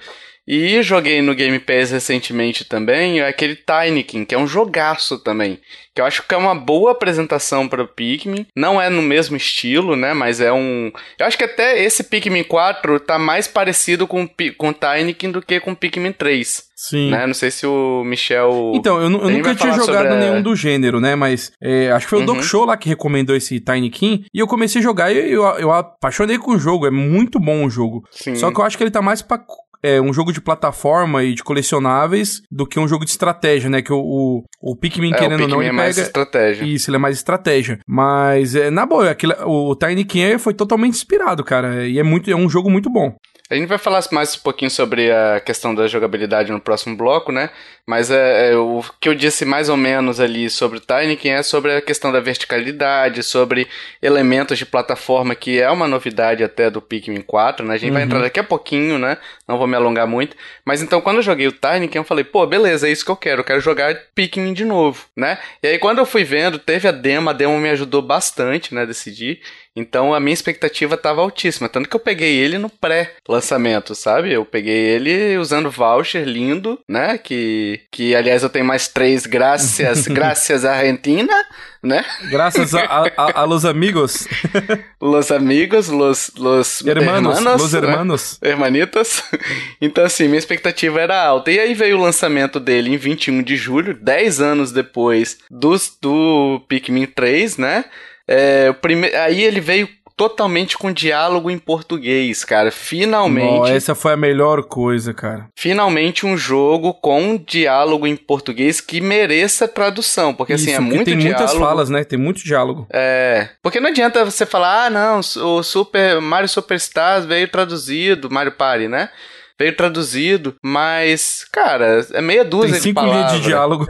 e 0.46 0.82
joguei 0.82 1.22
no 1.22 1.34
Game 1.34 1.58
Pass 1.58 1.90
recentemente 1.90 2.64
também 2.64 3.20
aquele 3.20 3.56
Tinykin, 3.56 4.24
que 4.24 4.34
é 4.34 4.38
um 4.38 4.46
jogaço 4.46 5.18
também. 5.18 5.58
Que 5.94 6.00
eu 6.00 6.04
acho 6.04 6.26
que 6.26 6.34
é 6.34 6.36
uma 6.36 6.54
boa 6.54 6.90
apresentação 6.90 7.68
para 7.68 7.82
o 7.82 7.88
Pikmin. 7.88 8.46
Não 8.54 8.80
é 8.80 8.90
no 8.90 9.00
mesmo 9.00 9.36
estilo, 9.36 9.94
né? 9.94 10.12
Mas 10.12 10.40
é 10.40 10.52
um. 10.52 10.90
Eu 11.18 11.24
acho 11.24 11.38
que 11.38 11.44
até 11.44 11.82
esse 11.82 12.02
Pikmin 12.04 12.42
4 12.42 12.98
tá 13.00 13.16
mais 13.16 13.46
parecido 13.46 14.06
com, 14.06 14.28
com 14.58 14.68
o 14.68 14.74
Tinykin 14.74 15.30
do 15.30 15.40
que 15.40 15.60
com 15.60 15.70
o 15.70 15.76
Pikmin 15.76 16.12
3. 16.12 16.64
Sim. 16.74 17.10
Né? 17.10 17.26
Não 17.26 17.34
sei 17.34 17.50
se 17.50 17.64
o 17.64 18.02
Michel. 18.04 18.72
Então, 18.74 18.96
eu, 18.96 19.04
eu 19.04 19.30
nunca 19.30 19.54
tinha 19.54 19.72
jogado 19.72 20.16
nenhum 20.16 20.42
do 20.42 20.56
gênero, 20.56 21.00
né? 21.00 21.14
Mas 21.14 21.52
é, 21.62 21.92
acho 21.92 22.06
que 22.06 22.10
foi 22.10 22.18
o 22.18 22.20
uhum. 22.22 22.26
Doc 22.26 22.42
Show 22.42 22.64
lá 22.64 22.76
que 22.76 22.88
recomendou 22.88 23.34
esse 23.34 23.60
Tiny 23.60 23.88
King. 23.88 24.26
E 24.34 24.38
eu 24.40 24.48
comecei 24.48 24.80
a 24.80 24.82
jogar 24.82 25.12
e 25.12 25.16
eu, 25.16 25.44
eu, 25.44 25.58
eu 25.60 25.72
apaixonei 25.72 26.38
com 26.38 26.50
o 26.50 26.58
jogo. 26.58 26.86
É 26.86 26.90
muito 26.90 27.38
bom 27.38 27.64
o 27.64 27.70
jogo. 27.70 28.04
Sim. 28.10 28.34
Só 28.34 28.50
que 28.50 28.58
eu 28.58 28.64
acho 28.64 28.76
que 28.76 28.82
ele 28.82 28.90
tá 28.90 29.00
mais 29.00 29.22
pra 29.22 29.38
é, 29.84 30.00
um 30.00 30.14
jogo 30.14 30.32
de 30.32 30.40
plataforma 30.40 31.22
e 31.22 31.34
de 31.34 31.44
colecionáveis 31.44 32.40
do 32.50 32.66
que 32.66 32.80
um 32.80 32.88
jogo 32.88 33.04
de 33.04 33.10
estratégia, 33.10 33.68
né? 33.68 33.82
Que 33.82 33.92
o, 33.92 33.98
o, 34.00 34.44
o 34.62 34.74
Pikmin, 34.74 35.12
é, 35.12 35.18
querendo 35.18 35.42
ou 35.42 35.48
não, 35.48 35.60
ele 35.60 35.66
é 35.66 35.70
pega... 35.70 35.82
mais 35.82 35.98
estratégia. 35.98 36.64
Isso, 36.64 36.88
ele 36.88 36.96
é 36.96 36.98
mais 36.98 37.16
estratégia. 37.16 37.78
Mas, 37.86 38.54
é, 38.54 38.70
na 38.70 38.86
boa, 38.86 39.10
aquilo, 39.10 39.34
o 39.44 39.76
Tiny 39.76 40.06
King 40.06 40.38
foi 40.38 40.54
totalmente 40.54 40.94
inspirado, 40.94 41.44
cara. 41.44 41.86
E 41.86 41.98
é, 41.98 42.02
muito, 42.02 42.30
é 42.30 42.34
um 42.34 42.48
jogo 42.48 42.70
muito 42.70 42.88
bom. 42.88 43.14
A 43.50 43.54
gente 43.54 43.68
vai 43.68 43.76
falar 43.76 44.02
mais 44.10 44.34
um 44.36 44.40
pouquinho 44.40 44.70
sobre 44.70 45.12
a 45.12 45.38
questão 45.38 45.74
da 45.74 45.86
jogabilidade 45.86 46.50
no 46.50 46.58
próximo 46.58 46.96
bloco, 46.96 47.30
né? 47.30 47.50
Mas 47.86 48.10
é, 48.10 48.52
é, 48.52 48.56
o 48.56 48.82
que 48.98 49.06
eu 49.06 49.14
disse 49.14 49.44
mais 49.44 49.68
ou 49.68 49.76
menos 49.76 50.18
ali 50.18 50.48
sobre 50.48 50.78
o 50.78 50.80
Tinykin 50.80 51.28
é 51.28 51.42
sobre 51.42 51.76
a 51.76 51.82
questão 51.82 52.10
da 52.10 52.20
verticalidade, 52.20 53.22
sobre 53.22 53.68
elementos 54.00 54.56
de 54.56 54.64
plataforma, 54.64 55.34
que 55.34 55.60
é 55.60 55.70
uma 55.70 55.86
novidade 55.86 56.42
até 56.42 56.70
do 56.70 56.80
Pikmin 56.80 57.20
4, 57.20 57.66
né? 57.66 57.74
A 57.74 57.76
gente 57.76 57.90
uhum. 57.90 57.94
vai 57.96 58.02
entrar 58.04 58.20
daqui 58.20 58.40
a 58.40 58.44
pouquinho, 58.44 58.98
né? 58.98 59.18
Não 59.46 59.58
vou 59.58 59.66
me 59.66 59.76
alongar 59.76 60.06
muito. 60.06 60.34
Mas 60.64 60.80
então, 60.80 61.02
quando 61.02 61.16
eu 61.16 61.22
joguei 61.22 61.46
o 61.46 61.52
Tinykin, 61.52 61.98
eu 61.98 62.04
falei, 62.04 62.24
pô, 62.24 62.46
beleza, 62.46 62.88
é 62.88 62.92
isso 62.92 63.04
que 63.04 63.10
eu 63.10 63.16
quero. 63.16 63.42
Eu 63.42 63.44
quero 63.44 63.60
jogar 63.60 63.94
Pikmin 64.14 64.54
de 64.54 64.64
novo, 64.64 65.04
né? 65.14 65.38
E 65.62 65.66
aí, 65.66 65.78
quando 65.78 65.98
eu 65.98 66.06
fui 66.06 66.24
vendo, 66.24 66.58
teve 66.58 66.88
a 66.88 66.92
demo, 66.92 67.28
a 67.28 67.34
demo 67.34 67.58
me 67.58 67.68
ajudou 67.68 68.00
bastante, 68.00 68.74
né? 68.74 68.86
Decidir. 68.86 69.42
Então 69.76 70.14
a 70.14 70.20
minha 70.20 70.32
expectativa 70.34 70.94
estava 70.94 71.20
altíssima, 71.20 71.68
tanto 71.68 71.88
que 71.88 71.96
eu 71.96 72.00
peguei 72.00 72.36
ele 72.36 72.58
no 72.58 72.68
pré-lançamento, 72.68 73.94
sabe? 73.94 74.32
Eu 74.32 74.44
peguei 74.44 74.72
ele 74.72 75.36
usando 75.36 75.70
voucher 75.70 76.24
lindo, 76.24 76.78
né? 76.88 77.18
Que, 77.18 77.80
que 77.90 78.14
aliás 78.14 78.44
eu 78.44 78.48
tenho 78.48 78.64
mais 78.64 78.86
três 78.86 79.26
graças, 79.26 80.06
graças 80.08 80.64
Argentina, 80.64 81.34
né? 81.82 82.04
Graças 82.30 82.72
a, 82.72 82.84
a, 83.16 83.40
a 83.40 83.44
los 83.44 83.64
amigos. 83.64 84.28
los 85.02 85.32
amigos, 85.32 85.88
los, 85.88 86.30
los 86.36 86.80
hermanos, 86.86 87.38
hermanos 87.38 87.62
los 87.62 87.74
hermanos. 87.74 88.38
Né? 88.40 88.50
Hermanitas. 88.50 89.24
Então 89.80 90.04
assim, 90.04 90.28
minha 90.28 90.38
expectativa 90.38 91.00
era 91.00 91.22
alta. 91.22 91.50
E 91.50 91.58
aí 91.58 91.74
veio 91.74 91.98
o 91.98 92.00
lançamento 92.00 92.58
dele 92.58 92.90
em 92.90 92.96
21 92.96 93.42
de 93.42 93.56
julho, 93.56 93.94
10 93.94 94.40
anos 94.40 94.72
depois 94.72 95.38
do, 95.50 95.76
do 96.00 96.62
Pikmin 96.68 97.06
3, 97.06 97.58
né? 97.58 97.84
É, 98.26 98.72
prime... 98.72 99.08
Aí 99.14 99.42
ele 99.42 99.60
veio 99.60 99.88
totalmente 100.16 100.78
com 100.78 100.92
diálogo 100.92 101.50
em 101.50 101.58
português, 101.58 102.44
cara. 102.44 102.70
Finalmente. 102.70 103.60
Oh, 103.60 103.66
essa 103.66 103.94
foi 103.94 104.12
a 104.12 104.16
melhor 104.16 104.62
coisa, 104.62 105.12
cara. 105.12 105.48
Finalmente 105.56 106.24
um 106.24 106.36
jogo 106.36 106.94
com 106.94 107.36
diálogo 107.36 108.06
em 108.06 108.16
português 108.16 108.80
que 108.80 109.00
mereça 109.00 109.66
tradução, 109.66 110.32
porque 110.32 110.54
Isso, 110.54 110.64
assim 110.64 110.74
é 110.74 110.80
muito 110.80 111.04
tem 111.04 111.18
diálogo. 111.18 111.40
muitas 111.40 111.58
falas, 111.58 111.90
né? 111.90 112.04
Tem 112.04 112.18
muito 112.18 112.44
diálogo. 112.44 112.86
É, 112.92 113.48
porque 113.62 113.80
não 113.80 113.90
adianta 113.90 114.24
você 114.24 114.46
falar, 114.46 114.86
ah, 114.86 114.90
não, 114.90 115.18
o 115.18 115.62
Super 115.62 116.20
Mario 116.20 116.48
Superstars 116.48 117.24
veio 117.24 117.48
traduzido, 117.48 118.30
Mario 118.30 118.52
Party, 118.52 118.88
né? 118.88 119.10
Veio 119.58 119.76
traduzido, 119.76 120.56
mas, 120.62 121.44
cara, 121.52 122.00
é 122.12 122.20
meia 122.20 122.44
dúzia 122.44 122.72
Tem 122.72 122.80
cinco 122.80 123.00
de 123.00 123.06
linhas 123.06 123.32
de 123.32 123.40
diálogo. 123.40 123.86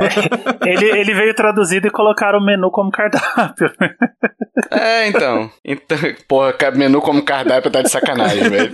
ele, 0.66 1.00
ele 1.00 1.14
veio 1.14 1.35
traduzido 1.35 1.87
e 1.87 1.90
colocaram 1.90 2.38
o 2.38 2.44
menu 2.44 2.70
como 2.70 2.90
cardápio. 2.90 3.72
é, 4.70 5.09
então. 5.09 5.50
então 5.64 5.98
porra, 6.29 6.55
menu 6.74 7.00
como 7.00 7.24
cardápio 7.24 7.70
tá 7.70 7.83
de 7.83 7.90
sacanagem, 7.90 8.48
velho. 8.48 8.72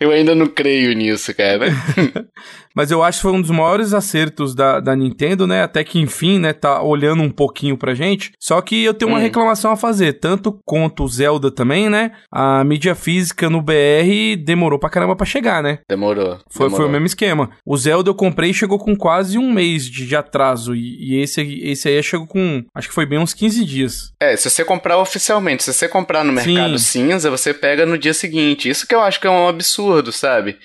Eu 0.00 0.10
ainda 0.10 0.34
não 0.34 0.46
creio 0.46 0.94
nisso, 0.94 1.34
cara. 1.34 1.66
Mas 2.74 2.90
eu 2.90 3.02
acho 3.02 3.18
que 3.18 3.22
foi 3.22 3.32
um 3.32 3.40
dos 3.40 3.50
maiores 3.50 3.94
acertos 3.94 4.54
da, 4.54 4.80
da 4.80 4.96
Nintendo, 4.96 5.46
né? 5.46 5.62
Até 5.62 5.84
que 5.84 6.00
enfim, 6.00 6.38
né? 6.38 6.52
Tá 6.52 6.82
olhando 6.82 7.22
um 7.22 7.30
pouquinho 7.30 7.76
pra 7.76 7.94
gente. 7.94 8.32
Só 8.40 8.60
que 8.60 8.82
eu 8.82 8.92
tenho 8.92 9.10
uma 9.10 9.18
hum. 9.18 9.22
reclamação 9.22 9.70
a 9.70 9.76
fazer. 9.76 10.14
Tanto 10.14 10.58
quanto 10.64 11.04
o 11.04 11.08
Zelda 11.08 11.50
também, 11.50 11.88
né? 11.88 12.12
A 12.32 12.64
mídia 12.64 12.94
física 12.94 13.48
no 13.48 13.62
BR 13.62 14.36
demorou 14.44 14.78
pra 14.78 14.90
caramba 14.90 15.14
pra 15.14 15.26
chegar, 15.26 15.62
né? 15.62 15.78
Demorou. 15.88 16.38
Foi, 16.50 16.66
demorou. 16.66 16.76
foi 16.76 16.86
o 16.86 16.90
mesmo 16.90 17.06
esquema. 17.06 17.50
O 17.64 17.76
Zelda 17.76 18.10
eu 18.10 18.14
comprei 18.14 18.50
e 18.50 18.54
chegou 18.54 18.78
com 18.78 18.96
quase 18.96 19.38
um 19.38 19.52
mês 19.52 19.86
de, 19.86 20.06
de 20.06 20.16
atraso. 20.16 20.74
E, 20.74 21.14
e, 21.14 21.22
esse, 21.22 21.40
esse 21.62 21.88
aí 21.88 22.02
chegou 22.02 22.26
com. 22.26 22.64
Acho 22.74 22.88
que 22.88 22.94
foi 22.94 23.06
bem 23.06 23.18
uns 23.18 23.32
15 23.34 23.64
dias. 23.64 24.12
É, 24.20 24.36
se 24.36 24.50
você 24.50 24.64
comprar 24.64 24.98
oficialmente, 24.98 25.62
se 25.62 25.72
você 25.72 25.88
comprar 25.88 26.24
no 26.24 26.32
mercado 26.32 26.78
Sim. 26.78 27.08
cinza, 27.08 27.30
você 27.30 27.54
pega 27.54 27.86
no 27.86 27.96
dia 27.96 28.14
seguinte. 28.14 28.68
Isso 28.68 28.86
que 28.86 28.94
eu 28.94 29.00
acho 29.00 29.20
que 29.20 29.26
é 29.26 29.30
um 29.30 29.48
absurdo, 29.48 30.10
sabe? 30.10 30.56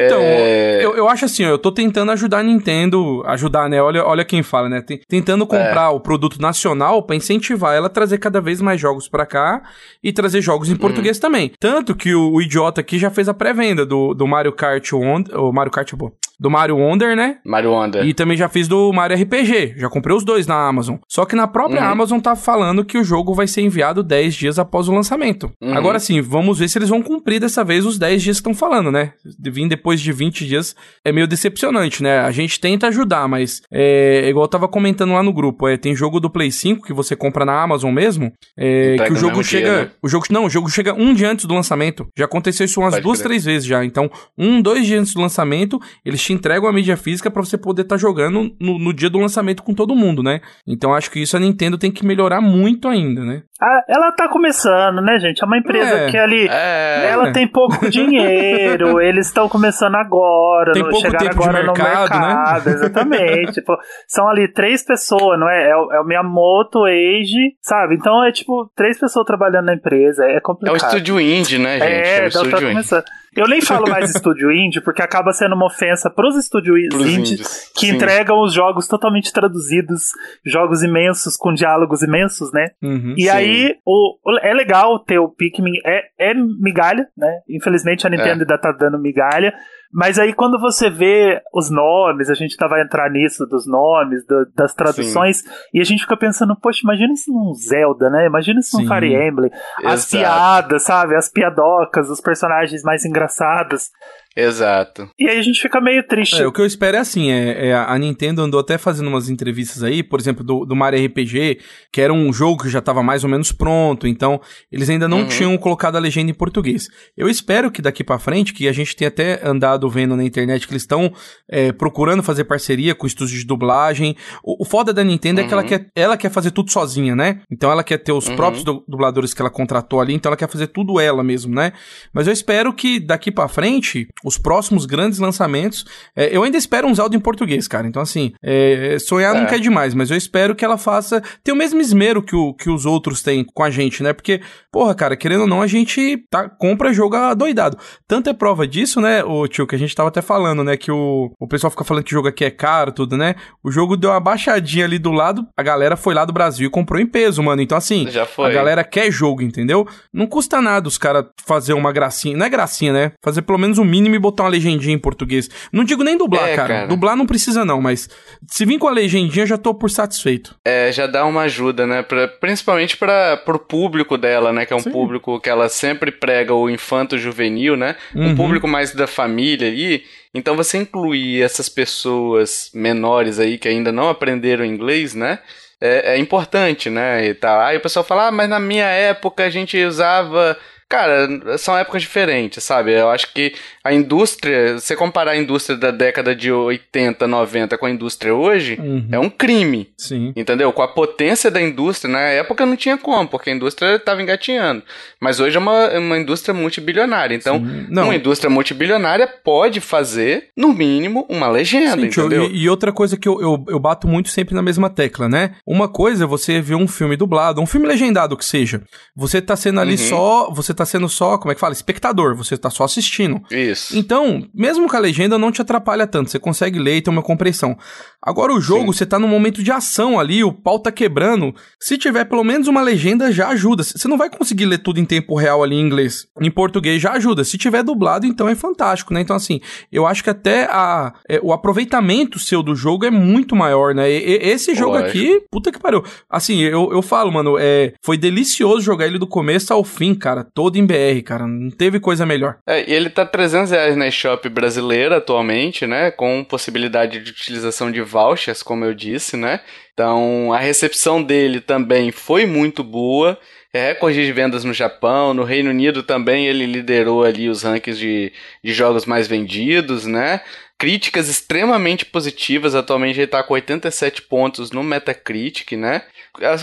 Então, 0.00 0.20
é... 0.20 0.84
eu, 0.84 0.96
eu 0.96 1.08
acho 1.08 1.24
assim, 1.24 1.44
eu 1.44 1.58
tô 1.58 1.72
tentando 1.72 2.12
ajudar 2.12 2.38
a 2.38 2.42
Nintendo, 2.42 3.22
ajudar, 3.26 3.68
né? 3.68 3.80
Olha, 3.80 4.04
olha 4.04 4.24
quem 4.24 4.42
fala, 4.42 4.68
né? 4.68 4.82
Tentando 5.08 5.46
comprar 5.46 5.86
é. 5.86 5.94
o 5.94 6.00
produto 6.00 6.40
nacional 6.40 7.02
para 7.02 7.16
incentivar 7.16 7.74
ela 7.74 7.86
a 7.86 7.90
trazer 7.90 8.18
cada 8.18 8.40
vez 8.40 8.60
mais 8.60 8.80
jogos 8.80 9.08
para 9.08 9.26
cá 9.26 9.62
e 10.02 10.12
trazer 10.12 10.40
jogos 10.40 10.68
em 10.68 10.74
hum. 10.74 10.78
português 10.78 11.18
também. 11.18 11.52
Tanto 11.58 11.94
que 11.94 12.14
o, 12.14 12.32
o, 12.32 12.42
idiota 12.42 12.80
aqui 12.80 12.98
já 12.98 13.10
fez 13.10 13.28
a 13.28 13.34
pré-venda 13.34 13.84
do, 13.84 14.14
do 14.14 14.26
Mario 14.26 14.52
Kart 14.52 14.92
Wonder, 14.92 15.38
o 15.38 15.52
Mario 15.52 15.72
Kart, 15.72 15.92
do 16.38 16.50
Mario 16.50 16.76
Wonder, 16.76 17.16
né? 17.16 17.38
Mario 17.44 17.70
Wonder. 17.70 18.04
E 18.04 18.12
também 18.12 18.36
já 18.36 18.48
fiz 18.48 18.68
do 18.68 18.92
Mario 18.92 19.16
RPG. 19.16 19.74
Já 19.76 19.88
comprei 19.88 20.14
os 20.14 20.24
dois 20.24 20.46
na 20.46 20.68
Amazon. 20.68 20.96
Só 21.08 21.24
que 21.24 21.34
na 21.34 21.46
própria 21.46 21.82
uhum. 21.82 21.88
Amazon 21.88 22.20
tá 22.20 22.36
falando 22.36 22.84
que 22.84 22.98
o 22.98 23.04
jogo 23.04 23.34
vai 23.34 23.46
ser 23.46 23.62
enviado 23.62 24.02
10 24.02 24.34
dias 24.34 24.58
após 24.58 24.88
o 24.88 24.94
lançamento. 24.94 25.50
Uhum. 25.62 25.74
Agora 25.74 25.98
sim, 25.98 26.20
vamos 26.20 26.58
ver 26.58 26.68
se 26.68 26.78
eles 26.78 26.88
vão 26.88 27.02
cumprir 27.02 27.40
dessa 27.40 27.64
vez 27.64 27.86
os 27.86 27.98
10 27.98 28.22
dias 28.22 28.36
que 28.36 28.48
estão 28.48 28.54
falando, 28.54 28.90
né? 28.90 29.12
Vim 29.40 29.68
depois 29.68 30.00
de 30.00 30.12
20 30.12 30.46
dias 30.46 30.76
é 31.04 31.12
meio 31.12 31.26
decepcionante, 31.26 32.02
né? 32.02 32.20
A 32.20 32.30
gente 32.30 32.60
tenta 32.60 32.88
ajudar, 32.88 33.28
mas 33.28 33.62
é 33.72 34.28
igual 34.28 34.44
eu 34.44 34.48
tava 34.48 34.68
comentando 34.68 35.12
lá 35.12 35.22
no 35.22 35.32
grupo, 35.32 35.68
é, 35.68 35.76
tem 35.76 35.94
jogo 35.94 36.20
do 36.20 36.28
Play 36.28 36.50
5 36.50 36.86
que 36.86 36.92
você 36.92 37.16
compra 37.16 37.44
na 37.44 37.62
Amazon 37.62 37.92
mesmo, 37.92 38.32
é, 38.58 38.96
que 39.06 39.12
o 39.12 39.16
jogo 39.16 39.42
chega, 39.42 39.66
dia, 39.66 39.84
né? 39.84 39.90
o 40.02 40.08
jogo 40.08 40.26
não, 40.30 40.44
o 40.44 40.50
jogo 40.50 40.68
chega 40.68 40.92
um 40.92 41.14
dia 41.14 41.30
antes 41.30 41.44
do 41.44 41.54
lançamento. 41.54 42.06
Já 42.16 42.24
aconteceu 42.26 42.66
isso 42.66 42.80
umas 42.80 42.94
Pode 42.94 43.02
duas, 43.02 43.18
crer. 43.18 43.28
três 43.28 43.44
vezes 43.44 43.66
já. 43.66 43.84
Então, 43.84 44.10
um, 44.36 44.60
dois 44.60 44.86
dias 44.86 45.00
antes 45.00 45.14
do 45.14 45.20
lançamento, 45.20 45.80
eles 46.04 46.20
te 46.26 46.32
entregam 46.32 46.68
a 46.68 46.72
mídia 46.72 46.96
física 46.96 47.30
para 47.30 47.44
você 47.44 47.56
poder 47.56 47.82
estar 47.82 47.94
tá 47.94 48.00
jogando 48.00 48.50
no, 48.60 48.78
no 48.78 48.92
dia 48.92 49.08
do 49.08 49.18
lançamento 49.18 49.62
com 49.62 49.72
todo 49.72 49.94
mundo, 49.94 50.22
né? 50.22 50.40
Então, 50.66 50.92
acho 50.92 51.10
que 51.10 51.20
isso 51.20 51.36
a 51.36 51.40
Nintendo 51.40 51.78
tem 51.78 51.92
que 51.92 52.04
melhorar 52.04 52.40
muito 52.40 52.88
ainda, 52.88 53.24
né? 53.24 53.42
Ah, 53.62 53.80
ela 53.88 54.12
tá 54.12 54.28
começando, 54.28 55.00
né, 55.00 55.18
gente? 55.18 55.42
É 55.42 55.46
uma 55.46 55.56
empresa 55.56 55.94
é, 55.94 56.10
que 56.10 56.18
ali. 56.18 56.48
É, 56.50 57.08
ela 57.10 57.32
tem 57.32 57.46
pouco 57.46 57.88
dinheiro, 57.88 59.00
eles 59.00 59.28
estão 59.28 59.48
começando 59.48 59.94
agora, 59.94 60.72
tem 60.72 60.82
pouco 60.82 61.00
chegaram 61.00 61.26
tempo 61.26 61.42
agora 61.42 61.60
de 61.60 61.66
mercado, 61.66 62.20
no 62.20 62.26
mercado, 62.26 62.66
né? 62.66 62.72
exatamente. 62.72 63.52
tipo, 63.52 63.78
são 64.08 64.28
ali 64.28 64.52
três 64.52 64.84
pessoas, 64.84 65.38
não 65.38 65.48
é? 65.48 65.70
É 65.70 65.76
o, 65.76 65.92
é 65.92 66.00
o 66.00 66.04
Miyamoto, 66.04 66.84
Age, 66.84 67.54
sabe? 67.62 67.94
Então 67.94 68.24
é 68.24 68.32
tipo 68.32 68.70
três 68.76 68.98
pessoas 68.98 69.24
trabalhando 69.24 69.66
na 69.66 69.74
empresa, 69.74 70.24
é 70.24 70.40
complicado. 70.40 70.76
É 70.76 70.78
o 70.78 70.84
estúdio 70.84 71.20
indie, 71.20 71.58
né, 71.58 71.78
gente? 71.78 71.92
É, 71.92 72.18
é 72.18 72.24
o 72.24 72.28
estúdio 72.28 72.50
tá 72.50 72.58
começando. 72.58 73.04
Eu 73.36 73.48
nem 73.48 73.60
falo 73.60 73.88
mais 73.88 74.10
estúdio 74.14 74.50
indie, 74.50 74.80
porque 74.80 75.02
acaba 75.02 75.32
sendo 75.32 75.54
uma 75.54 75.66
ofensa 75.66 76.10
pros 76.10 76.36
estúdios 76.36 76.94
indies 76.94 77.70
que 77.74 77.86
Sim. 77.86 77.94
entregam 77.94 78.42
os 78.42 78.52
jogos 78.52 78.88
totalmente 78.88 79.32
traduzidos, 79.32 80.02
jogos 80.44 80.82
imensos, 80.82 81.36
com 81.36 81.52
diálogos 81.52 82.02
imensos, 82.02 82.52
né? 82.52 82.70
Uhum, 82.82 83.14
e 83.16 83.22
sim. 83.22 83.28
aí, 83.28 83.76
o, 83.84 84.16
é 84.42 84.54
legal 84.54 84.98
ter 85.00 85.18
o 85.18 85.28
Pikmin, 85.28 85.78
é, 85.84 86.30
é 86.30 86.34
migalha, 86.34 87.06
né? 87.16 87.40
Infelizmente 87.48 88.06
a 88.06 88.10
Nintendo 88.10 88.40
é. 88.40 88.42
ainda 88.42 88.58
tá 88.58 88.72
dando 88.72 88.98
migalha, 88.98 89.54
mas 89.92 90.18
aí 90.18 90.32
quando 90.32 90.58
você 90.60 90.90
vê 90.90 91.40
os 91.54 91.70
nomes, 91.70 92.28
a 92.28 92.34
gente 92.34 92.56
tá, 92.56 92.66
vai 92.66 92.82
entrar 92.82 93.10
nisso 93.10 93.46
dos 93.46 93.66
nomes, 93.66 94.24
do, 94.26 94.46
das 94.54 94.74
traduções, 94.74 95.38
Sim. 95.38 95.48
e 95.74 95.80
a 95.80 95.84
gente 95.84 96.02
fica 96.02 96.16
pensando, 96.16 96.56
poxa, 96.56 96.80
imagina 96.82 97.12
isso 97.12 97.32
num 97.32 97.54
Zelda, 97.54 98.10
né? 98.10 98.26
Imagina 98.26 98.60
isso 98.60 98.78
num 98.78 98.86
Fire 98.86 99.14
Emblem. 99.14 99.50
As 99.84 100.10
piadas, 100.10 100.82
sabe? 100.84 101.14
As 101.14 101.30
piadocas, 101.30 102.10
os 102.10 102.20
personagens 102.20 102.82
mais 102.82 103.04
engraçados. 103.04 103.90
Exato. 104.36 105.08
E 105.18 105.26
aí 105.26 105.38
a 105.38 105.42
gente 105.42 105.60
fica 105.60 105.80
meio 105.80 106.06
triste. 106.06 106.42
É, 106.42 106.46
o 106.46 106.52
que 106.52 106.60
eu 106.60 106.66
espero 106.66 106.98
é 106.98 107.00
assim, 107.00 107.30
é, 107.30 107.68
é, 107.68 107.74
a 107.74 107.98
Nintendo 107.98 108.42
andou 108.42 108.60
até 108.60 108.76
fazendo 108.76 109.08
umas 109.08 109.30
entrevistas 109.30 109.82
aí, 109.82 110.02
por 110.02 110.20
exemplo, 110.20 110.44
do, 110.44 110.66
do 110.66 110.76
Mario 110.76 111.02
RPG, 111.06 111.58
que 111.90 112.02
era 112.02 112.12
um 112.12 112.30
jogo 112.30 112.62
que 112.62 112.68
já 112.68 112.80
estava 112.80 113.02
mais 113.02 113.24
ou 113.24 113.30
menos 113.30 113.50
pronto, 113.50 114.06
então 114.06 114.38
eles 114.70 114.90
ainda 114.90 115.08
não 115.08 115.20
uhum. 115.20 115.28
tinham 115.28 115.56
colocado 115.56 115.96
a 115.96 115.98
legenda 115.98 116.30
em 116.30 116.34
português. 116.34 116.88
Eu 117.16 117.30
espero 117.30 117.70
que 117.70 117.80
daqui 117.80 118.04
para 118.04 118.18
frente, 118.18 118.52
que 118.52 118.68
a 118.68 118.72
gente 118.72 118.94
tenha 118.94 119.08
até 119.08 119.40
andado 119.42 119.88
vendo 119.88 120.14
na 120.14 120.24
internet 120.24 120.66
que 120.66 120.72
eles 120.74 120.82
estão 120.82 121.10
é, 121.48 121.72
procurando 121.72 122.22
fazer 122.22 122.44
parceria 122.44 122.94
com 122.94 123.06
estúdios 123.06 123.40
de 123.40 123.46
dublagem. 123.46 124.16
O, 124.44 124.62
o 124.62 124.66
foda 124.66 124.92
da 124.92 125.02
Nintendo 125.02 125.40
uhum. 125.40 125.46
é 125.46 125.48
que 125.48 125.54
ela 125.54 125.62
uhum. 125.62 125.68
quer, 125.68 125.86
ela 125.94 126.16
quer 126.18 126.30
fazer 126.30 126.50
tudo 126.50 126.70
sozinha, 126.70 127.16
né? 127.16 127.40
Então 127.50 127.70
ela 127.70 127.82
quer 127.82 127.96
ter 127.96 128.12
os 128.12 128.28
uhum. 128.28 128.36
próprios 128.36 128.64
dubladores 128.64 129.32
que 129.32 129.40
ela 129.40 129.50
contratou 129.50 129.98
ali, 129.98 130.12
então 130.12 130.28
ela 130.28 130.36
quer 130.36 130.48
fazer 130.48 130.66
tudo 130.66 131.00
ela 131.00 131.24
mesmo, 131.24 131.54
né? 131.54 131.72
Mas 132.12 132.26
eu 132.26 132.34
espero 132.34 132.74
que 132.74 133.00
daqui 133.00 133.30
para 133.30 133.48
frente 133.48 134.06
os 134.26 134.36
próximos 134.36 134.86
grandes 134.86 135.20
lançamentos. 135.20 135.84
É, 136.16 136.36
eu 136.36 136.42
ainda 136.42 136.58
espero 136.58 136.88
um 136.88 136.94
Zelda 136.94 137.14
em 137.14 137.20
português, 137.20 137.68
cara. 137.68 137.86
Então, 137.86 138.02
assim, 138.02 138.32
é, 138.42 138.98
sonhar 138.98 139.36
é. 139.36 139.40
nunca 139.40 139.54
é 139.54 139.58
demais, 139.58 139.94
mas 139.94 140.10
eu 140.10 140.16
espero 140.16 140.54
que 140.56 140.64
ela 140.64 140.76
faça. 140.76 141.22
Tem 141.44 141.54
o 141.54 141.56
mesmo 141.56 141.80
esmero 141.80 142.20
que, 142.20 142.34
o, 142.34 142.52
que 142.52 142.68
os 142.68 142.84
outros 142.84 143.22
têm 143.22 143.44
com 143.44 143.62
a 143.62 143.70
gente, 143.70 144.02
né? 144.02 144.12
Porque, 144.12 144.40
porra, 144.72 144.96
cara, 144.96 145.16
querendo 145.16 145.42
ou 145.42 145.46
não, 145.46 145.62
a 145.62 145.66
gente 145.68 146.26
tá, 146.28 146.48
compra 146.48 146.92
jogo 146.92 147.14
adoidado. 147.14 147.78
Tanto 148.08 148.28
é 148.28 148.32
prova 148.32 148.66
disso, 148.66 149.00
né, 149.00 149.22
o 149.22 149.46
tio, 149.46 149.66
que 149.66 149.76
a 149.76 149.78
gente 149.78 149.94
tava 149.94 150.08
até 150.08 150.20
falando, 150.20 150.64
né? 150.64 150.76
Que 150.76 150.90
o, 150.90 151.30
o 151.38 151.46
pessoal 151.46 151.70
fica 151.70 151.84
falando 151.84 152.02
que 152.02 152.12
o 152.12 152.16
jogo 152.16 152.26
aqui 152.26 152.44
é 152.44 152.50
caro, 152.50 152.90
tudo, 152.90 153.16
né? 153.16 153.36
O 153.62 153.70
jogo 153.70 153.96
deu 153.96 154.10
uma 154.10 154.18
baixadinha 154.18 154.84
ali 154.84 154.98
do 154.98 155.12
lado, 155.12 155.46
a 155.56 155.62
galera 155.62 155.96
foi 155.96 156.14
lá 156.14 156.24
do 156.24 156.32
Brasil 156.32 156.66
e 156.66 156.70
comprou 156.70 157.00
em 157.00 157.06
peso, 157.06 157.42
mano. 157.44 157.62
Então, 157.62 157.78
assim, 157.78 158.08
a 158.38 158.50
galera 158.50 158.82
quer 158.82 159.08
jogo, 159.12 159.40
entendeu? 159.40 159.86
Não 160.12 160.26
custa 160.26 160.60
nada 160.60 160.88
os 160.88 160.98
caras 160.98 161.26
fazer 161.44 161.74
uma 161.74 161.92
gracinha. 161.92 162.36
Não 162.36 162.44
é 162.44 162.48
gracinha, 162.48 162.92
né? 162.92 163.12
Fazer 163.22 163.42
pelo 163.42 163.58
menos 163.58 163.78
o 163.78 163.84
mínimo 163.84 164.15
e 164.16 164.20
botar 164.20 164.44
uma 164.44 164.50
legendinha 164.50 164.94
em 164.94 164.98
português. 164.98 165.48
Não 165.72 165.84
digo 165.84 166.02
nem 166.02 166.16
dublar, 166.16 166.48
é, 166.48 166.56
cara. 166.56 166.68
cara. 166.68 166.86
Dublar 166.86 167.16
não 167.16 167.26
precisa 167.26 167.64
não, 167.64 167.80
mas 167.80 168.08
se 168.48 168.64
vir 168.64 168.78
com 168.78 168.88
a 168.88 168.90
legendinha 168.90 169.46
já 169.46 169.56
tô 169.56 169.74
por 169.74 169.90
satisfeito. 169.90 170.54
É, 170.64 170.90
já 170.92 171.06
dá 171.06 171.24
uma 171.24 171.42
ajuda, 171.42 171.86
né? 171.86 172.02
Pra, 172.02 172.28
principalmente 172.28 172.96
para 172.96 173.36
pro 173.38 173.58
público 173.58 174.16
dela, 174.16 174.52
né? 174.52 174.66
Que 174.66 174.72
é 174.72 174.76
um 174.76 174.80
Sim. 174.80 174.90
público 174.90 175.40
que 175.40 175.48
ela 175.48 175.68
sempre 175.68 176.10
prega 176.10 176.54
o 176.54 176.68
infanto 176.68 177.18
juvenil, 177.18 177.76
né? 177.76 177.96
Uhum. 178.14 178.30
Um 178.30 178.36
público 178.36 178.66
mais 178.66 178.92
da 178.92 179.06
família 179.06 179.68
ali. 179.68 180.04
Então 180.34 180.56
você 180.56 180.78
incluir 180.78 181.42
essas 181.42 181.68
pessoas 181.68 182.70
menores 182.74 183.38
aí 183.38 183.58
que 183.58 183.68
ainda 183.68 183.90
não 183.90 184.08
aprenderam 184.08 184.64
inglês, 184.64 185.14
né? 185.14 185.38
É, 185.80 186.14
é 186.14 186.18
importante, 186.18 186.88
né? 186.88 187.26
E 187.26 187.34
tal. 187.34 187.60
Aí 187.60 187.76
o 187.76 187.80
pessoal 187.80 188.04
fala, 188.04 188.28
ah, 188.28 188.32
mas 188.32 188.48
na 188.48 188.58
minha 188.58 188.86
época 188.86 189.44
a 189.44 189.50
gente 189.50 189.82
usava 189.84 190.56
Cara, 190.88 191.58
são 191.58 191.76
épocas 191.76 192.02
diferentes, 192.02 192.62
sabe? 192.62 192.92
Eu 192.92 193.10
acho 193.10 193.32
que 193.34 193.54
a 193.82 193.92
indústria, 193.92 194.78
você 194.78 194.94
comparar 194.94 195.32
a 195.32 195.36
indústria 195.36 195.76
da 195.76 195.90
década 195.90 196.34
de 196.34 196.52
80, 196.52 197.26
90 197.26 197.76
com 197.76 197.86
a 197.86 197.90
indústria 197.90 198.32
hoje, 198.32 198.78
uhum. 198.80 199.08
é 199.10 199.18
um 199.18 199.28
crime. 199.28 199.90
Sim. 199.98 200.32
Entendeu? 200.36 200.72
Com 200.72 200.82
a 200.82 200.88
potência 200.88 201.50
da 201.50 201.60
indústria, 201.60 202.12
na 202.12 202.20
época 202.20 202.64
não 202.64 202.76
tinha 202.76 202.96
como, 202.96 203.28
porque 203.28 203.50
a 203.50 203.52
indústria 203.52 203.96
estava 203.96 204.22
engatinhando. 204.22 204.84
Mas 205.20 205.40
hoje 205.40 205.56
é 205.56 205.58
uma, 205.58 205.86
é 205.86 205.98
uma 205.98 206.18
indústria 206.18 206.54
multibilionária. 206.54 207.34
Então, 207.34 207.60
uma 207.90 208.14
indústria 208.14 208.48
multibilionária 208.48 209.26
pode 209.26 209.80
fazer, 209.80 210.50
no 210.56 210.72
mínimo, 210.72 211.26
uma 211.28 211.48
legenda, 211.48 212.02
Sim, 212.02 212.06
entendeu? 212.06 212.44
E, 212.44 212.62
e, 212.62 212.68
outra 212.68 212.92
coisa 212.92 213.16
que 213.16 213.28
eu, 213.28 213.40
eu, 213.40 213.64
eu 213.68 213.80
bato 213.80 214.06
muito 214.06 214.28
sempre 214.28 214.54
na 214.54 214.62
mesma 214.62 214.88
tecla, 214.88 215.28
né? 215.28 215.56
Uma 215.66 215.88
coisa 215.88 216.22
é 216.22 216.26
você 216.28 216.60
ver 216.60 216.76
um 216.76 216.86
filme 216.86 217.16
dublado, 217.16 217.60
um 217.60 217.66
filme 217.66 217.88
legendado 217.88 218.36
que 218.36 218.44
seja. 218.44 218.82
Você 219.16 219.42
tá 219.42 219.56
sendo 219.56 219.80
ali 219.80 219.92
uhum. 219.92 219.98
só. 219.98 220.50
Você 220.52 220.75
tá 220.76 220.86
sendo 220.86 221.08
só, 221.08 221.38
como 221.38 221.52
é 221.52 221.54
que 221.54 221.60
fala? 221.60 221.72
Espectador, 221.72 222.36
você 222.36 222.56
tá 222.56 222.70
só 222.70 222.84
assistindo. 222.84 223.42
Isso. 223.50 223.96
Então, 223.96 224.46
mesmo 224.54 224.88
com 224.88 224.96
a 224.96 225.00
legenda 225.00 225.38
não 225.38 225.50
te 225.50 225.62
atrapalha 225.62 226.06
tanto, 226.06 226.30
você 226.30 226.38
consegue 226.38 226.78
ler 226.78 226.96
e 226.96 227.02
ter 227.02 227.10
uma 227.10 227.22
compreensão. 227.22 227.76
Agora 228.22 228.52
o 228.52 228.60
jogo, 228.60 228.92
Sim. 228.92 228.98
você 228.98 229.06
tá 229.06 229.18
num 229.18 229.28
momento 229.28 229.62
de 229.62 229.70
ação 229.70 230.18
ali, 230.18 230.42
o 230.42 230.52
pau 230.52 230.78
tá 230.80 230.90
quebrando. 230.90 231.54
Se 231.80 231.96
tiver 231.96 232.24
pelo 232.24 232.42
menos 232.42 232.66
uma 232.66 232.82
legenda, 232.82 233.30
já 233.30 233.48
ajuda. 233.48 233.84
Você 233.84 234.08
não 234.08 234.18
vai 234.18 234.28
conseguir 234.28 234.66
ler 234.66 234.78
tudo 234.78 234.98
em 234.98 235.04
tempo 235.04 235.36
real 235.36 235.62
ali 235.62 235.76
em 235.76 235.80
inglês. 235.80 236.26
Em 236.40 236.50
português 236.50 237.00
já 237.00 237.12
ajuda. 237.12 237.44
Se 237.44 237.56
tiver 237.56 237.84
dublado, 237.84 238.26
então 238.26 238.48
é 238.48 238.56
fantástico, 238.56 239.14
né? 239.14 239.20
Então, 239.20 239.36
assim, 239.36 239.60
eu 239.92 240.06
acho 240.06 240.24
que 240.24 240.30
até 240.30 240.64
a, 240.64 241.14
é, 241.28 241.38
o 241.40 241.52
aproveitamento 241.52 242.38
seu 242.40 242.64
do 242.64 242.74
jogo 242.74 243.04
é 243.04 243.10
muito 243.10 243.54
maior, 243.54 243.94
né? 243.94 244.10
E, 244.10 244.40
esse 244.42 244.74
jogo 244.74 244.98
Lógico. 244.98 245.10
aqui, 245.10 245.42
puta 245.48 245.70
que 245.70 245.78
pariu. 245.78 246.02
Assim, 246.28 246.60
eu, 246.62 246.90
eu 246.92 247.02
falo, 247.02 247.32
mano, 247.32 247.56
é, 247.58 247.92
foi 248.04 248.18
delicioso 248.18 248.80
jogar 248.80 249.06
ele 249.06 249.18
do 249.18 249.26
começo 249.26 249.72
ao 249.72 249.84
fim, 249.84 250.14
cara. 250.16 250.44
Todo 250.52 250.65
todo 250.66 250.76
em 250.76 250.84
BR, 250.84 251.22
cara. 251.24 251.46
Não 251.46 251.70
teve 251.70 252.00
coisa 252.00 252.26
melhor. 252.26 252.58
É, 252.66 252.90
e 252.90 252.92
ele 252.92 253.08
tá 253.08 253.24
300 253.24 253.70
reais 253.70 253.96
na 253.96 254.08
eShop 254.08 254.48
brasileira 254.48 255.18
atualmente, 255.18 255.86
né? 255.86 256.10
Com 256.10 256.42
possibilidade 256.42 257.20
de 257.20 257.30
utilização 257.30 257.90
de 257.90 258.00
vouchers, 258.00 258.64
como 258.64 258.84
eu 258.84 258.92
disse, 258.92 259.36
né? 259.36 259.60
Então, 259.94 260.52
a 260.52 260.58
recepção 260.58 261.22
dele 261.22 261.60
também 261.60 262.10
foi 262.10 262.46
muito 262.46 262.82
boa. 262.82 263.38
É 263.72 263.92
recorde 263.92 264.24
de 264.24 264.32
vendas 264.32 264.64
no 264.64 264.72
Japão, 264.72 265.32
no 265.34 265.44
Reino 265.44 265.70
Unido 265.70 266.02
também 266.02 266.46
ele 266.46 266.66
liderou 266.66 267.22
ali 267.22 267.48
os 267.48 267.62
rankings 267.62 267.98
de, 267.98 268.32
de 268.64 268.72
jogos 268.72 269.06
mais 269.06 269.28
vendidos, 269.28 270.04
né? 270.04 270.40
Críticas 270.78 271.28
extremamente 271.28 272.04
positivas, 272.04 272.74
atualmente 272.74 273.18
ele 273.18 273.24
está 273.24 273.42
com 273.42 273.54
87 273.54 274.22
pontos 274.22 274.70
no 274.70 274.82
Metacritic, 274.82 275.72
né? 275.72 276.02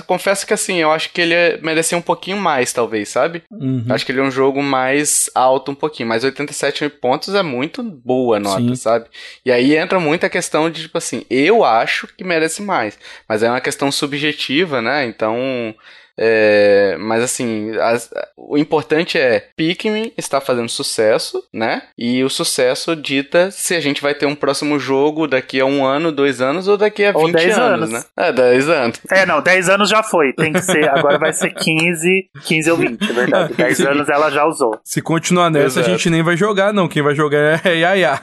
Confesso 0.06 0.46
que 0.46 0.54
assim, 0.54 0.78
eu 0.78 0.92
acho 0.92 1.12
que 1.12 1.22
ele 1.22 1.34
é, 1.34 1.60
merecia 1.62 1.98
um 1.98 2.02
pouquinho 2.02 2.38
mais, 2.38 2.72
talvez, 2.72 3.10
sabe? 3.10 3.44
Uhum. 3.52 3.86
Acho 3.90 4.06
que 4.06 4.12
ele 4.12 4.20
é 4.20 4.24
um 4.24 4.32
jogo 4.32 4.62
mais 4.62 5.30
alto 5.34 5.72
um 5.72 5.76
pouquinho, 5.76 6.10
mas 6.10 6.24
87 6.24 6.90
pontos 6.90 7.34
é 7.36 7.44
muito 7.44 7.84
boa 7.84 8.40
nota, 8.40 8.62
Sim. 8.62 8.76
sabe? 8.76 9.06
E 9.46 9.52
aí 9.52 9.76
entra 9.76 10.00
muita 10.00 10.30
questão 10.30 10.70
de, 10.70 10.84
tipo 10.84 10.98
assim, 10.98 11.26
eu 11.30 11.64
acho 11.64 12.08
que 12.08 12.24
merece 12.24 12.62
mais, 12.62 12.98
mas 13.28 13.44
é 13.44 13.50
uma 13.50 13.62
questão 13.62 13.92
subjetiva, 13.92 14.82
né? 14.82 15.06
Então, 15.06 15.76
É, 16.18 16.96
mas 17.00 17.24
assim, 17.24 17.72
as, 17.78 18.10
o 18.38 18.58
importante 18.58 19.18
é 19.18 19.48
Pikmin 19.56 20.12
está 20.18 20.40
fazendo 20.40 20.70
sucesso, 20.70 21.44
né? 21.54 21.84
E 21.98 22.24
o 22.24 22.30
sucesso 22.30 22.96
dita 22.96 23.50
se 23.52 23.76
a 23.76 23.80
gente 23.80 24.02
vai 24.02 24.14
ter 24.14 24.26
um 24.26 24.36
próximo 24.36 24.80
jogo 24.80 25.28
daqui 25.28 25.60
a 25.60 25.66
um 25.66 25.86
ano, 25.86 26.12
dois 26.12 26.42
anos 26.42 26.68
ou 26.68 26.78
daqui 26.78 27.06
a 27.06 27.12
ou 27.16 27.28
20 27.28 27.36
anos, 27.36 27.58
anos, 27.58 27.90
né? 27.92 28.04
É, 28.18 28.32
10 28.32 28.70
anos. 28.70 29.00
É, 29.10 29.26
não, 29.26 29.42
10 29.42 29.70
anos 29.70 29.90
já 29.90 30.04
foi. 30.04 30.34
Tem 30.34 30.54
que 30.54 30.62
ser, 30.62 30.90
agora 30.90 31.18
vai 31.18 31.34
ser 31.34 31.52
15, 31.52 32.30
15 32.46 32.72
ou 32.72 32.78
20, 32.78 33.10
é 33.10 33.14
verdade. 33.14 33.54
10 33.58 33.80
anos 33.82 34.10
ela 34.10 34.30
já 34.30 34.46
usou. 34.46 34.80
Se 34.84 35.02
continuar 35.02 35.50
nessa, 35.50 35.80
Exato. 35.80 35.88
a 35.88 35.92
gente 35.92 36.10
nem 36.10 36.24
vai 36.24 36.38
jogar, 36.38 36.74
não. 36.74 36.88
Quem 36.88 37.02
vai 37.02 37.16
jogar 37.16 37.62
é 37.66 37.76
Yaya. 37.76 38.22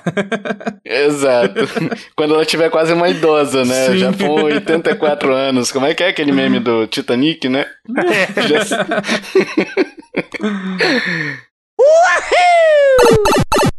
Exato. 0.85 1.61
Quando 2.15 2.35
ela 2.35 2.45
tiver 2.45 2.71
quase 2.71 2.93
uma 2.93 3.09
idosa, 3.09 3.65
né? 3.65 3.87
Sim. 3.87 3.99
Já 3.99 4.13
foi 4.13 4.55
84 4.55 5.33
anos. 5.33 5.73
Como 5.73 5.87
é 5.87 5.95
que 5.95 6.03
é 6.03 6.09
aquele 6.09 6.33
meme 6.33 6.61
do 6.61 6.87
Titanic, 6.87 7.49
né? 7.49 7.67
É. 7.89 8.27
Já... 8.49 8.61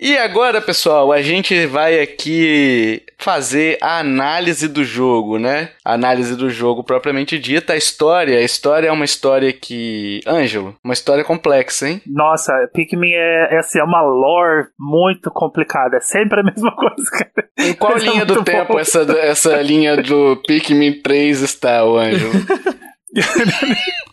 E 0.00 0.16
agora, 0.16 0.62
pessoal, 0.62 1.12
a 1.12 1.20
gente 1.20 1.66
vai 1.66 2.00
aqui 2.00 3.02
fazer 3.18 3.76
a 3.82 3.98
análise 3.98 4.66
do 4.66 4.82
jogo, 4.82 5.38
né? 5.38 5.72
A 5.84 5.92
análise 5.92 6.34
do 6.34 6.48
jogo 6.48 6.82
propriamente 6.82 7.38
dita, 7.38 7.74
a 7.74 7.76
história. 7.76 8.38
A 8.38 8.42
história 8.42 8.88
é 8.88 8.92
uma 8.92 9.04
história 9.04 9.52
que. 9.52 10.22
Ângelo, 10.26 10.74
uma 10.82 10.94
história 10.94 11.22
complexa, 11.22 11.86
hein? 11.86 12.00
Nossa, 12.06 12.52
Pikmin 12.72 13.12
é, 13.12 13.54
é, 13.56 13.58
assim, 13.58 13.78
é 13.78 13.84
uma 13.84 14.00
lore 14.00 14.68
muito 14.78 15.30
complicada. 15.30 15.98
É 15.98 16.00
sempre 16.00 16.40
a 16.40 16.44
mesma 16.44 16.72
coisa, 16.74 17.10
cara. 17.10 17.48
Em 17.58 17.74
qual 17.74 17.98
é 17.98 18.00
linha 18.00 18.24
do 18.24 18.42
tempo 18.42 18.78
essa, 18.78 19.02
essa 19.18 19.60
linha 19.60 19.98
do 19.98 20.40
Pikmin 20.46 21.02
3 21.02 21.42
está, 21.42 21.84
o 21.84 21.98
Ângelo? 21.98 22.32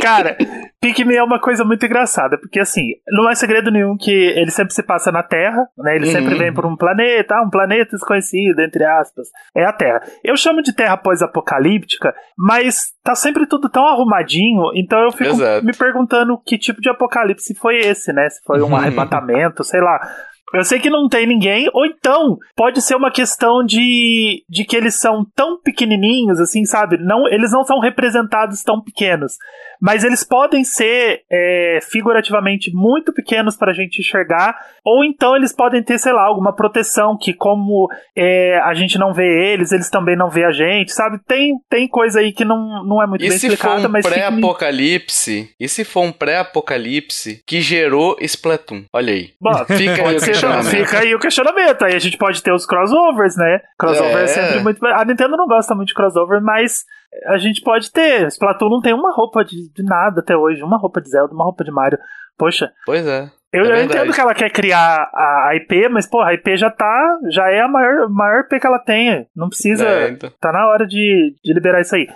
Cara, 0.00 0.36
Pikmin 0.80 1.14
é 1.14 1.22
uma 1.22 1.40
coisa 1.40 1.64
muito 1.64 1.84
engraçada, 1.86 2.38
porque 2.38 2.60
assim, 2.60 2.92
não 3.08 3.28
é 3.30 3.34
segredo 3.34 3.70
nenhum 3.70 3.96
que 3.96 4.10
ele 4.10 4.50
sempre 4.50 4.74
se 4.74 4.82
passa 4.82 5.10
na 5.10 5.22
Terra, 5.22 5.66
né? 5.78 5.96
Ele 5.96 6.06
uhum. 6.06 6.12
sempre 6.12 6.34
vem 6.34 6.52
por 6.52 6.66
um 6.66 6.76
planeta, 6.76 7.34
ah, 7.34 7.42
um 7.42 7.50
planeta 7.50 7.92
desconhecido, 7.92 8.60
entre 8.60 8.84
aspas. 8.84 9.28
É 9.56 9.64
a 9.64 9.72
Terra. 9.72 10.02
Eu 10.22 10.36
chamo 10.36 10.62
de 10.62 10.74
Terra 10.74 10.96
pós-apocalíptica, 10.96 12.14
mas 12.36 12.92
tá 13.02 13.14
sempre 13.14 13.46
tudo 13.46 13.68
tão 13.68 13.86
arrumadinho, 13.86 14.72
então 14.74 15.00
eu 15.00 15.10
fico 15.10 15.30
Exato. 15.30 15.64
me 15.64 15.72
perguntando 15.72 16.38
que 16.44 16.58
tipo 16.58 16.80
de 16.80 16.90
apocalipse 16.90 17.54
foi 17.54 17.78
esse, 17.78 18.12
né? 18.12 18.28
Se 18.28 18.42
foi 18.44 18.60
um 18.60 18.66
uhum. 18.66 18.76
arrebatamento, 18.76 19.64
sei 19.64 19.80
lá. 19.80 20.00
Eu 20.54 20.64
sei 20.64 20.78
que 20.78 20.88
não 20.88 21.08
tem 21.08 21.26
ninguém, 21.26 21.68
ou 21.72 21.84
então 21.84 22.38
pode 22.54 22.80
ser 22.80 22.94
uma 22.94 23.10
questão 23.10 23.64
de, 23.64 24.44
de 24.48 24.64
que 24.64 24.76
eles 24.76 24.94
são 25.00 25.24
tão 25.34 25.60
pequenininhos, 25.60 26.38
assim, 26.40 26.64
sabe? 26.64 26.96
Não, 26.98 27.26
eles 27.26 27.50
não 27.50 27.64
são 27.64 27.80
representados 27.80 28.62
tão 28.62 28.80
pequenos 28.80 29.32
mas 29.84 30.02
eles 30.02 30.24
podem 30.24 30.64
ser 30.64 31.24
é, 31.30 31.78
figurativamente 31.82 32.72
muito 32.72 33.12
pequenos 33.12 33.54
para 33.54 33.70
a 33.70 33.74
gente 33.74 34.00
enxergar, 34.00 34.56
ou 34.82 35.04
então 35.04 35.36
eles 35.36 35.54
podem 35.54 35.82
ter, 35.82 35.98
sei 35.98 36.14
lá, 36.14 36.22
alguma 36.22 36.56
proteção 36.56 37.18
que, 37.20 37.34
como 37.34 37.86
é, 38.16 38.58
a 38.60 38.72
gente 38.72 38.96
não 38.96 39.12
vê 39.12 39.52
eles, 39.52 39.72
eles 39.72 39.90
também 39.90 40.16
não 40.16 40.30
vê 40.30 40.42
a 40.46 40.50
gente, 40.50 40.90
sabe? 40.90 41.18
Tem, 41.26 41.52
tem 41.68 41.86
coisa 41.86 42.20
aí 42.20 42.32
que 42.32 42.46
não, 42.46 42.82
não 42.82 43.02
é 43.02 43.06
muito 43.06 43.22
e 43.22 43.28
bem 43.28 43.36
explicada, 43.36 43.86
um 43.86 43.90
mas. 43.90 44.06
pré-apocalipse? 44.06 45.50
E 45.60 45.68
se 45.68 45.84
for 45.84 46.00
um 46.00 46.12
pré-apocalipse 46.12 47.42
que 47.46 47.60
gerou 47.60 48.16
Splatoon? 48.22 48.84
Olha 48.90 49.12
aí. 49.12 49.32
Bom, 49.38 49.52
fica, 49.68 50.08
aí 50.08 50.18
fica 50.64 50.98
aí 51.00 51.14
o 51.14 51.18
questionamento. 51.18 51.84
Aí 51.84 51.94
a 51.94 51.98
gente 51.98 52.16
pode 52.16 52.42
ter 52.42 52.54
os 52.54 52.64
crossovers, 52.64 53.36
né? 53.36 53.60
Crossover 53.78 54.16
é, 54.16 54.24
é 54.24 54.26
sempre 54.28 54.60
muito. 54.60 54.82
A 54.86 55.04
Nintendo 55.04 55.36
não 55.36 55.46
gosta 55.46 55.74
muito 55.74 55.88
de 55.88 55.94
crossover, 55.94 56.40
mas 56.40 56.84
a 57.26 57.38
gente 57.38 57.60
pode 57.62 57.90
ter. 57.90 58.26
Splatoon 58.28 58.68
não 58.68 58.80
tem 58.80 58.94
uma 58.94 59.14
roupa 59.14 59.44
de, 59.44 59.70
de 59.74 59.82
nada 59.82 60.20
até 60.20 60.36
hoje. 60.36 60.62
Uma 60.62 60.78
roupa 60.78 61.00
de 61.00 61.08
Zelda, 61.08 61.34
uma 61.34 61.44
roupa 61.44 61.64
de 61.64 61.70
Mario. 61.70 61.98
Poxa. 62.38 62.72
Pois 62.86 63.06
é. 63.06 63.30
Eu, 63.52 63.64
é 63.66 63.80
eu 63.80 63.84
entendo 63.84 64.12
que 64.12 64.20
ela 64.20 64.34
quer 64.34 64.50
criar 64.50 65.08
a, 65.14 65.52
IP, 65.54 65.88
mas, 65.88 66.08
porra, 66.08 66.30
a 66.30 66.34
IP 66.34 66.56
já 66.56 66.70
tá. 66.70 67.18
Já 67.30 67.48
é 67.50 67.60
a 67.60 67.68
maior, 67.68 68.08
maior 68.08 68.40
IP 68.40 68.58
que 68.58 68.66
ela 68.66 68.80
tem. 68.80 69.28
Não 69.34 69.48
precisa. 69.48 69.86
É, 69.86 70.10
então. 70.10 70.30
Tá 70.40 70.50
na 70.52 70.66
hora 70.68 70.86
de, 70.86 71.34
de 71.42 71.54
liberar 71.54 71.80
isso 71.80 71.94
aí. 71.94 72.08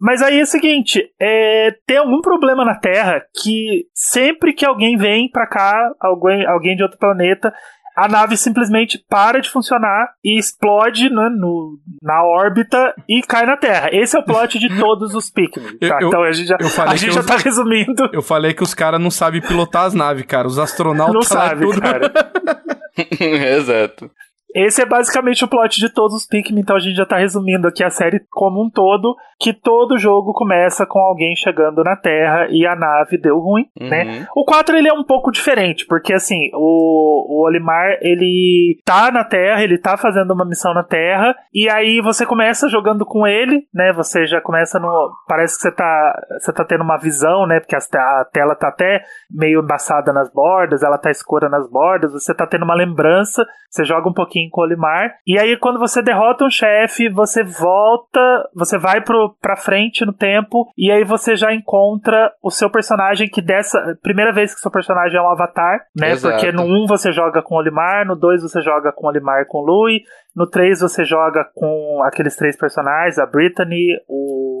Mas 0.00 0.22
aí 0.22 0.40
é 0.40 0.42
o 0.42 0.46
seguinte, 0.46 1.12
é, 1.20 1.76
tem 1.86 1.98
algum 1.98 2.22
problema 2.22 2.64
na 2.64 2.74
Terra 2.74 3.22
que 3.42 3.84
sempre 3.94 4.54
que 4.54 4.64
alguém 4.64 4.96
vem 4.96 5.30
pra 5.30 5.46
cá, 5.46 5.92
alguém, 6.00 6.46
alguém 6.46 6.74
de 6.74 6.82
outro 6.82 6.98
planeta, 6.98 7.52
a 7.96 8.08
nave 8.08 8.36
simplesmente 8.36 9.02
para 9.08 9.40
de 9.40 9.50
funcionar 9.50 10.14
e 10.24 10.38
explode 10.38 11.10
né, 11.10 11.28
no, 11.28 11.78
na 12.02 12.24
órbita 12.24 12.94
e 13.08 13.20
cai 13.22 13.46
na 13.46 13.56
Terra. 13.56 13.90
Esse 13.92 14.16
é 14.16 14.20
o 14.20 14.24
plot 14.24 14.58
de 14.58 14.68
todos 14.78 15.14
os 15.14 15.30
Pikmin. 15.30 15.78
Tá? 15.78 15.98
Eu, 16.00 16.08
então 16.08 16.22
a 16.22 16.32
gente 16.32 16.48
já, 16.48 16.56
a 16.86 16.96
gente 16.96 17.14
já 17.14 17.22
tá 17.22 17.36
resumindo. 17.36 18.08
Eu 18.12 18.22
falei 18.22 18.54
que 18.54 18.62
os 18.62 18.74
caras 18.74 19.00
não 19.00 19.10
sabem 19.10 19.40
pilotar 19.40 19.84
as 19.84 19.94
naves, 19.94 20.24
cara. 20.26 20.46
Os 20.46 20.58
astronautas 20.58 21.14
não 21.14 21.22
sabem, 21.22 21.68
tudo... 21.68 21.80
cara. 21.80 22.12
Exato. 23.56 24.10
Esse 24.54 24.82
é 24.82 24.86
basicamente 24.86 25.44
o 25.44 25.48
plot 25.48 25.78
de 25.78 25.88
todos 25.88 26.16
os 26.16 26.26
Pikmin, 26.26 26.60
então 26.60 26.76
a 26.76 26.80
gente 26.80 26.96
já 26.96 27.06
tá 27.06 27.16
resumindo 27.16 27.68
aqui 27.68 27.84
a 27.84 27.90
série 27.90 28.20
como 28.30 28.64
um 28.64 28.70
todo, 28.70 29.14
que 29.38 29.52
todo 29.52 29.98
jogo 29.98 30.32
começa 30.32 30.84
com 30.84 30.98
alguém 30.98 31.34
chegando 31.36 31.84
na 31.84 31.96
Terra 31.96 32.48
e 32.50 32.66
a 32.66 32.74
nave 32.74 33.16
deu 33.16 33.38
ruim, 33.38 33.66
uhum. 33.80 33.88
né? 33.88 34.26
O 34.34 34.44
4 34.44 34.76
ele 34.76 34.88
é 34.88 34.92
um 34.92 35.04
pouco 35.04 35.30
diferente, 35.30 35.86
porque 35.86 36.12
assim, 36.12 36.50
o, 36.54 37.26
o 37.28 37.46
Olimar, 37.46 37.98
ele 38.00 38.80
tá 38.84 39.10
na 39.10 39.24
Terra, 39.24 39.62
ele 39.62 39.78
tá 39.78 39.96
fazendo 39.96 40.32
uma 40.32 40.44
missão 40.44 40.74
na 40.74 40.82
Terra, 40.82 41.34
e 41.54 41.68
aí 41.70 42.00
você 42.00 42.26
começa 42.26 42.68
jogando 42.68 43.06
com 43.06 43.26
ele, 43.26 43.66
né? 43.72 43.92
Você 43.92 44.26
já 44.26 44.40
começa 44.40 44.78
no... 44.78 45.10
parece 45.28 45.56
que 45.56 45.62
você 45.62 45.72
tá, 45.72 46.22
você 46.38 46.52
tá 46.52 46.64
tendo 46.64 46.82
uma 46.82 46.98
visão, 46.98 47.46
né? 47.46 47.60
Porque 47.60 47.76
a, 47.76 47.78
a 47.78 48.24
tela 48.32 48.54
tá 48.54 48.68
até 48.68 49.02
meio 49.30 49.62
embaçada 49.62 50.12
nas 50.12 50.30
bordas, 50.32 50.82
ela 50.82 50.98
tá 50.98 51.10
escura 51.10 51.48
nas 51.48 51.70
bordas, 51.70 52.12
você 52.12 52.34
tá 52.34 52.46
tendo 52.46 52.64
uma 52.64 52.74
lembrança, 52.74 53.46
você 53.70 53.84
joga 53.84 54.08
um 54.08 54.12
pouquinho 54.12 54.39
em 54.44 54.50
Colimar. 54.50 55.14
E 55.26 55.38
aí, 55.38 55.56
quando 55.56 55.78
você 55.78 56.02
derrota 56.02 56.44
um 56.44 56.50
chefe, 56.50 57.08
você 57.08 57.42
volta, 57.42 58.48
você 58.54 58.78
vai 58.78 59.00
pro, 59.00 59.34
pra 59.40 59.56
frente 59.56 60.04
no 60.04 60.12
tempo, 60.12 60.70
e 60.76 60.90
aí 60.90 61.04
você 61.04 61.36
já 61.36 61.54
encontra 61.54 62.32
o 62.42 62.50
seu 62.50 62.70
personagem 62.70 63.28
que 63.28 63.42
dessa. 63.42 63.98
Primeira 64.02 64.32
vez 64.32 64.54
que 64.54 64.60
seu 64.60 64.70
personagem 64.70 65.18
é 65.18 65.22
um 65.22 65.30
avatar, 65.30 65.80
né? 65.96 66.10
Exato. 66.12 66.34
Porque 66.34 66.52
no 66.52 66.62
1 66.62 66.86
você 66.86 67.12
joga 67.12 67.42
com 67.42 67.56
Olimar, 67.56 68.06
no 68.06 68.16
2 68.16 68.42
você 68.42 68.60
joga 68.60 68.92
com 68.92 69.06
Olimar 69.06 69.46
com 69.46 69.60
Louie, 69.60 70.02
no 70.34 70.48
3 70.48 70.80
você 70.80 71.04
joga 71.04 71.44
com 71.54 72.02
aqueles 72.04 72.36
três 72.36 72.56
personagens, 72.56 73.18
a 73.18 73.26
Brittany, 73.26 73.96
o 74.08 74.59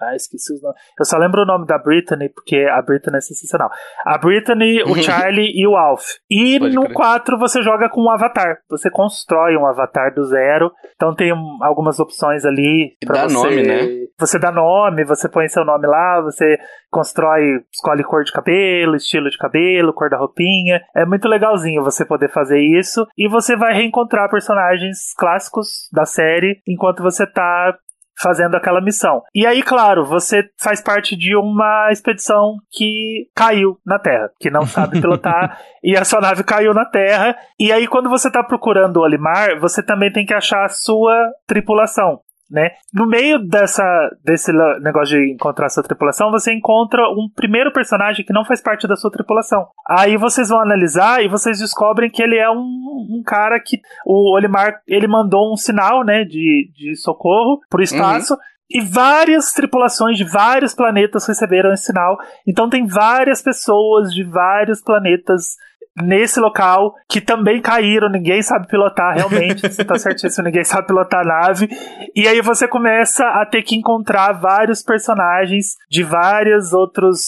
ah, 0.00 0.14
esqueci 0.14 0.52
os 0.52 0.62
nomes. 0.62 0.80
Eu 0.98 1.04
só 1.04 1.16
lembro 1.18 1.42
o 1.42 1.46
nome 1.46 1.66
da 1.66 1.78
Brittany, 1.78 2.28
porque 2.28 2.66
a 2.70 2.80
Brittany 2.82 3.16
é 3.16 3.20
sensacional. 3.20 3.70
A 4.04 4.18
Brittany, 4.18 4.82
o 4.82 4.94
Charlie 5.02 5.52
e 5.54 5.66
o 5.66 5.76
Alf. 5.76 6.04
E 6.30 6.58
Pode 6.58 6.74
no 6.74 6.82
crer. 6.84 6.94
4 6.94 7.38
você 7.38 7.62
joga 7.62 7.88
com 7.88 8.02
um 8.02 8.10
avatar. 8.10 8.58
Você 8.68 8.90
constrói 8.90 9.56
um 9.56 9.66
avatar 9.66 10.14
do 10.14 10.24
zero. 10.24 10.70
Então 10.94 11.14
tem 11.14 11.32
algumas 11.62 11.98
opções 11.98 12.44
ali. 12.44 12.96
E 13.00 13.06
dá 13.06 13.28
você... 13.28 13.34
nome, 13.34 13.62
né? 13.62 14.00
Você 14.18 14.38
dá 14.38 14.52
nome, 14.52 15.04
você 15.04 15.28
põe 15.28 15.48
seu 15.48 15.64
nome 15.64 15.86
lá, 15.86 16.20
você 16.20 16.58
constrói, 16.90 17.64
escolhe 17.72 18.04
cor 18.04 18.22
de 18.22 18.32
cabelo, 18.32 18.94
estilo 18.94 19.30
de 19.30 19.38
cabelo, 19.38 19.94
cor 19.94 20.10
da 20.10 20.18
roupinha. 20.18 20.82
É 20.94 21.06
muito 21.06 21.26
legalzinho 21.26 21.82
você 21.82 22.04
poder 22.04 22.30
fazer 22.30 22.60
isso. 22.60 23.06
E 23.16 23.28
você 23.28 23.56
vai 23.56 23.72
reencontrar 23.72 24.28
personagens 24.28 25.14
clássicos 25.16 25.88
da 25.90 26.04
série 26.04 26.60
enquanto 26.66 27.02
você 27.02 27.26
tá 27.26 27.74
fazendo 28.20 28.56
aquela 28.56 28.80
missão. 28.80 29.22
E 29.34 29.46
aí, 29.46 29.62
claro, 29.62 30.04
você 30.04 30.44
faz 30.60 30.80
parte 30.80 31.16
de 31.16 31.34
uma 31.34 31.88
expedição 31.90 32.56
que 32.70 33.28
caiu 33.34 33.78
na 33.84 33.98
Terra, 33.98 34.30
que 34.38 34.50
não 34.50 34.66
sabe 34.66 35.00
pilotar, 35.00 35.58
e 35.82 35.96
a 35.96 36.04
sua 36.04 36.20
nave 36.20 36.44
caiu 36.44 36.74
na 36.74 36.84
Terra. 36.84 37.36
E 37.58 37.72
aí, 37.72 37.86
quando 37.86 38.10
você 38.10 38.28
está 38.28 38.42
procurando 38.42 38.98
o 38.98 39.02
Olimar, 39.02 39.58
você 39.58 39.82
também 39.82 40.12
tem 40.12 40.26
que 40.26 40.34
achar 40.34 40.64
a 40.64 40.68
sua 40.68 41.30
tripulação 41.46 42.20
né? 42.50 42.70
No 42.92 43.06
meio 43.06 43.38
dessa, 43.38 43.84
desse 44.24 44.52
negócio 44.80 45.16
de 45.16 45.32
encontrar 45.32 45.68
sua 45.68 45.82
tripulação, 45.82 46.30
você 46.30 46.52
encontra 46.52 47.02
um 47.10 47.28
primeiro 47.34 47.72
personagem 47.72 48.24
que 48.24 48.32
não 48.32 48.44
faz 48.44 48.60
parte 48.60 48.88
da 48.88 48.96
sua 48.96 49.10
tripulação. 49.10 49.66
Aí 49.88 50.16
vocês 50.16 50.48
vão 50.48 50.60
analisar 50.60 51.22
e 51.22 51.28
vocês 51.28 51.58
descobrem 51.58 52.10
que 52.10 52.22
ele 52.22 52.36
é 52.36 52.50
um, 52.50 53.06
um 53.10 53.22
cara 53.24 53.60
que 53.60 53.78
o 54.04 54.34
Olimar 54.34 54.80
ele 54.86 55.06
mandou 55.06 55.52
um 55.52 55.56
sinal, 55.56 56.04
né, 56.04 56.24
de, 56.24 56.70
de 56.74 56.96
socorro 56.96 57.60
pro 57.68 57.82
espaço. 57.82 58.34
Uhum. 58.34 58.40
E 58.72 58.80
várias 58.80 59.52
tripulações 59.52 60.16
de 60.16 60.24
vários 60.24 60.74
planetas 60.74 61.26
receberam 61.26 61.72
esse 61.72 61.86
sinal. 61.86 62.16
Então 62.46 62.68
tem 62.68 62.86
várias 62.86 63.42
pessoas 63.42 64.14
de 64.14 64.22
vários 64.22 64.80
planetas 64.80 65.56
nesse 66.02 66.40
local 66.40 66.94
que 67.08 67.20
também 67.20 67.60
caíram, 67.60 68.10
ninguém 68.10 68.42
sabe 68.42 68.66
pilotar 68.66 69.14
realmente, 69.14 69.62
você 69.68 69.84
tá 69.84 69.98
certíssimo, 69.98 70.44
ninguém 70.44 70.64
sabe 70.64 70.86
pilotar 70.86 71.20
a 71.20 71.24
nave. 71.24 71.68
E 72.14 72.26
aí 72.26 72.40
você 72.40 72.66
começa 72.66 73.24
a 73.24 73.46
ter 73.46 73.62
que 73.62 73.76
encontrar 73.76 74.32
vários 74.32 74.82
personagens 74.82 75.76
de 75.88 76.02
vários 76.02 76.72
outros 76.72 77.20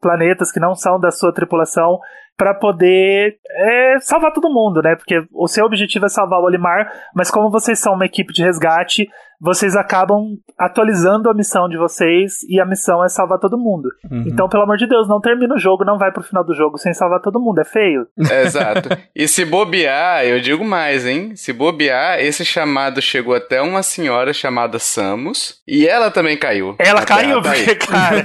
planetas 0.00 0.52
que 0.52 0.60
não 0.60 0.74
são 0.74 0.98
da 0.98 1.10
sua 1.10 1.32
tripulação 1.32 1.98
para 2.36 2.54
poder 2.54 3.36
é, 3.48 3.96
salvar 4.00 4.32
todo 4.32 4.52
mundo, 4.52 4.82
né? 4.82 4.96
Porque 4.96 5.24
o 5.32 5.46
seu 5.46 5.64
objetivo 5.64 6.06
é 6.06 6.08
salvar 6.08 6.40
o 6.40 6.44
Olimar, 6.44 6.90
mas 7.14 7.30
como 7.30 7.50
vocês 7.50 7.78
são 7.78 7.94
uma 7.94 8.06
equipe 8.06 8.32
de 8.32 8.42
resgate, 8.42 9.08
vocês 9.40 9.76
acabam 9.76 10.38
atualizando 10.58 11.28
a 11.28 11.34
missão 11.34 11.68
de 11.68 11.76
vocês 11.76 12.42
e 12.48 12.60
a 12.60 12.64
missão 12.64 13.04
é 13.04 13.08
salvar 13.08 13.38
todo 13.38 13.58
mundo. 13.58 13.90
Uhum. 14.10 14.24
Então, 14.26 14.48
pelo 14.48 14.62
amor 14.62 14.78
de 14.78 14.86
Deus, 14.86 15.06
não 15.06 15.20
termina 15.20 15.54
o 15.54 15.58
jogo, 15.58 15.84
não 15.84 15.98
vai 15.98 16.10
pro 16.10 16.22
final 16.22 16.44
do 16.44 16.54
jogo 16.54 16.78
sem 16.78 16.94
salvar 16.94 17.20
todo 17.20 17.38
mundo, 17.38 17.60
é 17.60 17.64
feio. 17.64 18.06
exato. 18.16 18.88
E 19.14 19.28
se 19.28 19.44
bobear, 19.44 20.24
eu 20.24 20.40
digo 20.40 20.64
mais, 20.64 21.06
hein? 21.06 21.36
Se 21.36 21.52
bobear, 21.52 22.20
esse 22.20 22.42
chamado 22.42 23.02
chegou 23.02 23.34
até 23.34 23.60
uma 23.60 23.82
senhora 23.82 24.32
chamada 24.32 24.78
Samus 24.78 25.60
e 25.68 25.86
ela 25.86 26.10
também 26.10 26.38
caiu. 26.38 26.76
Ela 26.78 27.04
caiu 27.04 27.42
porque, 27.42 27.74
cara. 27.74 28.24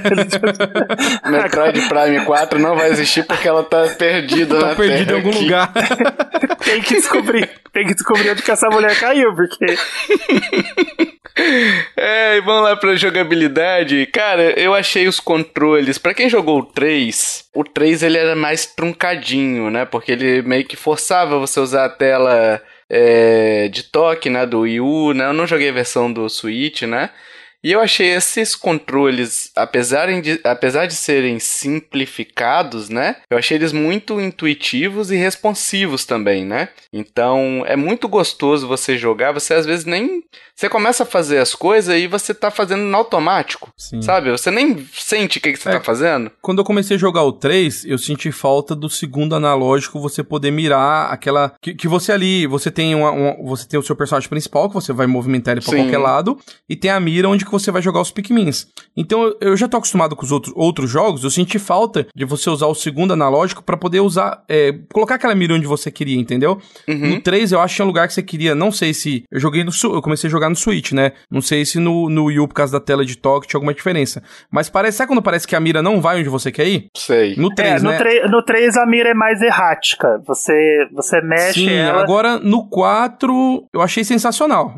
Metroid 1.28 1.88
Prime 1.88 2.24
4 2.24 2.58
não 2.58 2.76
vai 2.76 2.88
existir 2.88 3.26
porque 3.26 3.46
ela 3.46 3.62
tá 3.62 3.88
perdida 4.00 4.58
tá 4.58 4.66
na 4.68 4.74
perdida 4.74 5.12
em 5.12 5.16
algum 5.16 5.30
aqui. 5.30 5.44
lugar. 5.44 5.72
tem 6.64 6.80
que 6.82 6.94
descobrir, 6.94 7.50
tem 7.72 7.86
que 7.86 7.94
descobrir 7.94 8.30
onde 8.30 8.42
que 8.42 8.50
essa 8.50 8.68
mulher 8.68 8.98
caiu, 8.98 9.34
porque 9.34 9.66
É, 11.96 12.36
e 12.36 12.40
vamos 12.40 12.64
lá 12.64 12.76
pra 12.76 12.96
jogabilidade. 12.96 14.06
Cara, 14.06 14.58
eu 14.58 14.74
achei 14.74 15.06
os 15.06 15.20
controles. 15.20 15.96
Para 15.96 16.14
quem 16.14 16.28
jogou 16.28 16.58
o 16.58 16.64
3, 16.64 17.44
o 17.54 17.64
3 17.64 18.02
ele 18.02 18.18
era 18.18 18.34
mais 18.34 18.66
truncadinho, 18.66 19.70
né? 19.70 19.84
Porque 19.84 20.12
ele 20.12 20.42
meio 20.42 20.64
que 20.64 20.76
forçava 20.76 21.38
você 21.38 21.60
usar 21.60 21.86
a 21.86 21.88
tela 21.88 22.60
é, 22.88 23.68
de 23.68 23.84
toque, 23.84 24.28
né? 24.28 24.44
Do 24.44 24.60
Wii 24.60 24.80
U, 24.80 25.12
né? 25.14 25.26
Eu 25.26 25.32
não 25.32 25.46
joguei 25.46 25.70
a 25.70 25.72
versão 25.72 26.12
do 26.12 26.28
Switch, 26.28 26.82
né? 26.82 27.10
E 27.62 27.72
eu 27.72 27.80
achei 27.80 28.08
esses 28.08 28.54
controles, 28.54 29.50
apesar 29.54 30.08
de, 30.20 30.40
apesar 30.44 30.86
de 30.86 30.94
serem 30.94 31.38
simplificados, 31.38 32.88
né? 32.88 33.16
Eu 33.30 33.36
achei 33.36 33.56
eles 33.56 33.72
muito 33.72 34.18
intuitivos 34.20 35.10
e 35.10 35.16
responsivos 35.16 36.06
também, 36.06 36.44
né? 36.44 36.70
Então 36.92 37.62
é 37.66 37.76
muito 37.76 38.08
gostoso 38.08 38.66
você 38.66 38.96
jogar. 38.96 39.32
Você 39.32 39.52
às 39.52 39.66
vezes 39.66 39.84
nem. 39.84 40.24
Você 40.54 40.68
começa 40.68 41.04
a 41.04 41.06
fazer 41.06 41.38
as 41.38 41.54
coisas 41.54 41.94
e 41.94 42.06
você 42.06 42.34
tá 42.34 42.50
fazendo 42.50 42.82
no 42.82 42.96
automático. 42.96 43.72
Sim. 43.76 44.02
Sabe? 44.02 44.30
Você 44.30 44.50
nem 44.50 44.86
sente 44.92 45.38
o 45.38 45.40
que, 45.40 45.52
que 45.52 45.58
você 45.58 45.70
é, 45.70 45.72
tá 45.72 45.80
fazendo. 45.80 46.30
Quando 46.40 46.58
eu 46.58 46.64
comecei 46.64 46.96
a 46.96 47.00
jogar 47.00 47.22
o 47.22 47.32
3, 47.32 47.84
eu 47.84 47.98
senti 47.98 48.32
falta 48.32 48.74
do 48.74 48.88
segundo 48.88 49.34
analógico 49.34 50.00
você 50.00 50.22
poder 50.22 50.50
mirar 50.50 51.12
aquela. 51.12 51.52
Que, 51.62 51.74
que 51.74 51.88
você 51.88 52.12
ali, 52.12 52.46
você 52.46 52.70
tem 52.70 52.94
uma, 52.94 53.10
uma, 53.10 53.36
Você 53.44 53.68
tem 53.68 53.78
o 53.78 53.82
seu 53.82 53.96
personagem 53.96 54.28
principal, 54.28 54.68
que 54.68 54.74
você 54.74 54.92
vai 54.92 55.06
movimentar 55.06 55.52
ele 55.52 55.62
pra 55.62 55.70
Sim. 55.70 55.82
qualquer 55.82 55.98
lado, 55.98 56.38
e 56.68 56.74
tem 56.74 56.90
a 56.90 57.00
mira 57.00 57.28
onde 57.28 57.44
que 57.50 57.64
você 57.64 57.70
vai 57.70 57.82
jogar 57.82 58.00
os 58.00 58.10
Pikmins. 58.10 58.68
Então 58.96 59.34
eu 59.40 59.56
já 59.56 59.68
tô 59.68 59.76
acostumado 59.76 60.14
com 60.14 60.24
os 60.24 60.32
outros, 60.32 60.54
outros 60.56 60.90
jogos, 60.90 61.24
eu 61.24 61.30
senti 61.30 61.58
falta 61.58 62.06
de 62.14 62.24
você 62.24 62.48
usar 62.48 62.66
o 62.66 62.74
segundo 62.74 63.12
analógico 63.12 63.62
para 63.62 63.76
poder 63.76 64.00
usar, 64.00 64.42
é, 64.48 64.72
colocar 64.92 65.16
aquela 65.16 65.34
mira 65.34 65.54
onde 65.54 65.66
você 65.66 65.90
queria, 65.90 66.18
entendeu? 66.18 66.60
Uhum. 66.88 67.14
No 67.14 67.20
3 67.20 67.52
eu 67.52 67.60
acho 67.60 67.76
que 67.76 67.82
é 67.82 67.84
um 67.84 67.88
lugar 67.88 68.06
que 68.06 68.14
você 68.14 68.22
queria, 68.22 68.54
não 68.54 68.70
sei 68.70 68.94
se, 68.94 69.24
eu 69.30 69.40
joguei 69.40 69.64
no, 69.64 69.70
eu 69.84 70.02
comecei 70.02 70.28
a 70.28 70.30
jogar 70.30 70.48
no 70.48 70.56
Switch, 70.56 70.92
né? 70.92 71.12
Não 71.30 71.40
sei 71.40 71.64
se 71.64 71.78
no, 71.78 72.08
no 72.08 72.24
Wii 72.26 72.40
U, 72.40 72.48
por 72.48 72.54
causa 72.54 72.72
da 72.72 72.84
tela 72.84 73.04
de 73.04 73.16
toque, 73.16 73.46
tinha 73.46 73.58
alguma 73.58 73.74
diferença. 73.74 74.22
Mas 74.50 74.68
parece, 74.68 74.98
sabe 74.98 75.08
quando 75.08 75.22
parece 75.22 75.46
que 75.46 75.56
a 75.56 75.60
mira 75.60 75.82
não 75.82 76.00
vai 76.00 76.20
onde 76.20 76.28
você 76.28 76.52
quer 76.52 76.66
ir? 76.66 76.88
Sei. 76.96 77.34
No 77.36 77.54
3, 77.54 77.70
é, 77.70 77.84
no 77.84 77.90
né? 77.90 77.98
no 78.28 78.42
3 78.42 78.76
a 78.76 78.86
mira 78.86 79.10
é 79.10 79.14
mais 79.14 79.40
errática, 79.42 80.22
você, 80.26 80.88
você 80.92 81.20
mexe 81.20 81.60
Sim, 81.60 81.72
ela... 81.72 82.02
agora 82.02 82.38
no 82.38 82.68
4 82.68 83.68
eu 83.72 83.80
achei 83.80 84.04
sensacional. 84.04 84.74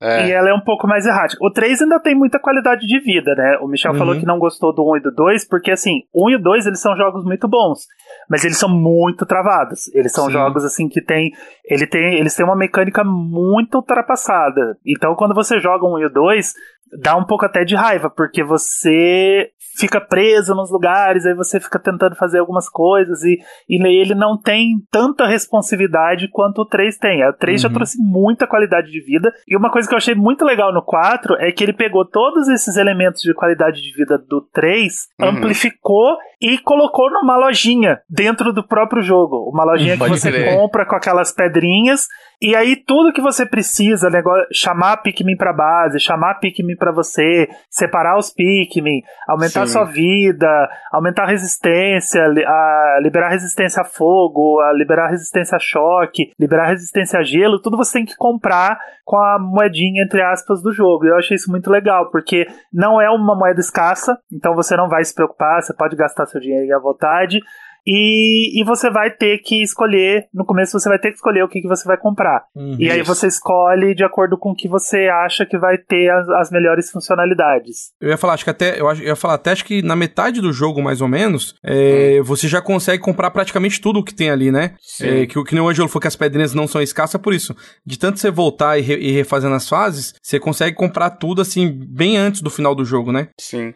É. 0.00 0.28
E 0.28 0.32
ela 0.32 0.50
é 0.50 0.54
um 0.54 0.60
pouco 0.60 0.86
mais 0.86 1.06
errática. 1.06 1.38
O 1.44 1.50
3 1.50 1.82
ainda 1.82 1.93
tem 2.00 2.14
muita 2.14 2.38
qualidade 2.38 2.86
de 2.86 3.00
vida, 3.00 3.34
né? 3.34 3.58
O 3.60 3.66
Michel 3.66 3.92
uhum. 3.92 3.98
falou 3.98 4.18
que 4.18 4.26
não 4.26 4.38
gostou 4.38 4.74
do 4.74 4.82
1 4.92 4.96
e 4.96 5.00
do 5.00 5.10
2, 5.10 5.48
porque 5.48 5.70
assim, 5.70 6.02
1 6.14 6.30
e 6.30 6.36
o 6.36 6.42
2 6.42 6.66
eles 6.66 6.80
são 6.80 6.96
jogos 6.96 7.24
muito 7.24 7.48
bons, 7.48 7.80
mas 8.28 8.44
eles 8.44 8.58
são 8.58 8.68
muito 8.68 9.26
travados. 9.26 9.92
Eles 9.94 10.12
são 10.12 10.26
Sim. 10.26 10.32
jogos 10.32 10.64
assim 10.64 10.88
que 10.88 11.02
tem, 11.02 11.30
ele 11.64 11.86
tem, 11.86 12.18
eles 12.18 12.34
têm 12.34 12.44
uma 12.44 12.56
mecânica 12.56 13.02
muito 13.04 13.76
ultrapassada. 13.76 14.76
Então 14.86 15.14
quando 15.14 15.34
você 15.34 15.58
joga 15.60 15.86
um 15.86 15.98
e 15.98 16.06
o 16.06 16.10
2, 16.10 16.52
dá 17.00 17.16
um 17.16 17.24
pouco 17.24 17.44
até 17.44 17.64
de 17.64 17.74
raiva, 17.74 18.10
porque 18.10 18.44
você 18.44 19.50
fica 19.76 20.00
preso 20.00 20.54
nos 20.54 20.70
lugares, 20.70 21.26
aí 21.26 21.34
você 21.34 21.58
fica 21.58 21.78
tentando 21.78 22.14
fazer 22.16 22.38
algumas 22.38 22.68
coisas 22.68 23.22
e, 23.22 23.38
e 23.68 23.76
ele 23.86 24.14
não 24.14 24.38
tem 24.38 24.76
tanta 24.90 25.26
responsividade 25.26 26.28
quanto 26.30 26.62
o 26.62 26.66
3 26.66 26.96
tem. 26.98 27.26
O 27.26 27.32
3 27.32 27.62
uhum. 27.62 27.68
já 27.68 27.74
trouxe 27.74 27.98
muita 28.00 28.46
qualidade 28.46 28.90
de 28.90 29.00
vida. 29.00 29.32
E 29.46 29.56
uma 29.56 29.70
coisa 29.70 29.88
que 29.88 29.94
eu 29.94 29.98
achei 29.98 30.14
muito 30.14 30.44
legal 30.44 30.72
no 30.72 30.82
4 30.82 31.36
é 31.40 31.50
que 31.52 31.62
ele 31.62 31.72
pegou 31.72 32.04
todos 32.04 32.48
esses 32.48 32.76
elementos 32.76 33.20
de 33.22 33.34
qualidade 33.34 33.82
de 33.82 33.92
vida 33.92 34.18
do 34.18 34.42
3, 34.52 34.94
uhum. 35.20 35.28
amplificou 35.28 36.16
e 36.40 36.58
colocou 36.58 37.10
numa 37.10 37.36
lojinha 37.36 38.00
dentro 38.08 38.52
do 38.52 38.66
próprio 38.66 39.02
jogo. 39.02 39.48
Uma 39.50 39.64
lojinha 39.64 39.96
que 39.96 40.08
você 40.08 40.30
crer. 40.30 40.54
compra 40.54 40.86
com 40.86 40.94
aquelas 40.94 41.32
pedrinhas 41.32 42.06
e 42.44 42.54
aí 42.54 42.76
tudo 42.76 43.10
que 43.10 43.22
você 43.22 43.46
precisa, 43.46 44.10
negócio, 44.10 44.46
chamar 44.52 44.98
Pikmin 44.98 45.34
para 45.34 45.50
base, 45.50 45.98
chamar 45.98 46.34
Pikmin 46.40 46.76
para 46.76 46.92
você, 46.92 47.48
separar 47.70 48.18
os 48.18 48.30
Pikmin, 48.30 49.00
aumentar 49.26 49.62
a 49.62 49.66
sua 49.66 49.84
vida, 49.84 50.68
aumentar 50.92 51.22
a 51.22 51.28
resistência, 51.28 52.22
a 52.22 52.98
liberar 53.00 53.30
resistência 53.30 53.80
a 53.80 53.84
fogo, 53.86 54.60
a 54.60 54.74
liberar 54.74 55.08
resistência 55.08 55.56
a 55.56 55.58
choque, 55.58 56.32
liberar 56.38 56.66
resistência 56.66 57.18
a 57.18 57.22
gelo, 57.22 57.62
tudo 57.62 57.78
você 57.78 57.94
tem 57.94 58.04
que 58.04 58.14
comprar 58.14 58.78
com 59.06 59.16
a 59.16 59.38
moedinha 59.38 60.02
entre 60.02 60.20
aspas 60.20 60.62
do 60.62 60.70
jogo. 60.70 61.06
Eu 61.06 61.16
achei 61.16 61.36
isso 61.36 61.50
muito 61.50 61.70
legal, 61.70 62.10
porque 62.10 62.46
não 62.70 63.00
é 63.00 63.08
uma 63.08 63.34
moeda 63.34 63.60
escassa, 63.60 64.18
então 64.30 64.54
você 64.54 64.76
não 64.76 64.90
vai 64.90 65.02
se 65.02 65.14
preocupar, 65.14 65.62
você 65.62 65.74
pode 65.74 65.96
gastar 65.96 66.26
seu 66.26 66.42
dinheiro 66.42 66.76
à 66.76 66.78
vontade. 66.78 67.40
E, 67.86 68.60
e 68.60 68.64
você 68.64 68.90
vai 68.90 69.10
ter 69.10 69.38
que 69.38 69.62
escolher, 69.62 70.26
no 70.32 70.44
começo 70.44 70.78
você 70.78 70.88
vai 70.88 70.98
ter 70.98 71.10
que 71.10 71.16
escolher 71.16 71.42
o 71.42 71.48
que, 71.48 71.60
que 71.60 71.68
você 71.68 71.86
vai 71.86 71.96
comprar. 71.96 72.44
Uhum, 72.54 72.76
e 72.78 72.90
aí 72.90 73.00
isso. 73.00 73.14
você 73.14 73.26
escolhe 73.26 73.94
de 73.94 74.04
acordo 74.04 74.38
com 74.38 74.50
o 74.50 74.54
que 74.54 74.68
você 74.68 75.08
acha 75.08 75.44
que 75.44 75.58
vai 75.58 75.76
ter 75.76 76.10
as, 76.10 76.28
as 76.30 76.50
melhores 76.50 76.90
funcionalidades. 76.90 77.92
Eu 78.00 78.08
ia 78.08 78.16
falar, 78.16 78.34
acho 78.34 78.44
que 78.44 78.50
até, 78.50 78.80
eu, 78.80 78.90
ia 78.94 79.16
falar 79.16 79.34
até 79.34 79.52
acho 79.52 79.64
que 79.64 79.82
na 79.82 79.94
metade 79.94 80.40
do 80.40 80.52
jogo, 80.52 80.82
mais 80.82 81.00
ou 81.00 81.08
menos, 81.08 81.54
é, 81.62 82.18
hum. 82.20 82.24
você 82.24 82.48
já 82.48 82.62
consegue 82.62 83.02
comprar 83.02 83.30
praticamente 83.30 83.80
tudo 83.80 84.00
o 84.00 84.04
que 84.04 84.14
tem 84.14 84.30
ali, 84.30 84.50
né? 84.50 84.74
É, 85.00 85.26
que, 85.26 85.42
que 85.44 85.54
nem 85.54 85.62
o 85.62 85.68
Angelo 85.68 85.88
falou 85.88 86.00
que 86.00 86.08
as 86.08 86.16
pedrinhas 86.16 86.54
não 86.54 86.66
são 86.66 86.80
escassas, 86.80 87.20
por 87.20 87.34
isso. 87.34 87.54
De 87.84 87.98
tanto 87.98 88.18
você 88.18 88.30
voltar 88.30 88.78
e, 88.78 88.82
re, 88.82 88.96
e 88.96 89.12
refazendo 89.12 89.54
as 89.54 89.68
fases, 89.68 90.14
você 90.22 90.40
consegue 90.40 90.74
comprar 90.74 91.10
tudo 91.10 91.42
assim, 91.42 91.70
bem 91.70 92.16
antes 92.16 92.40
do 92.40 92.50
final 92.50 92.74
do 92.74 92.84
jogo, 92.84 93.12
né? 93.12 93.28
Sim. 93.38 93.74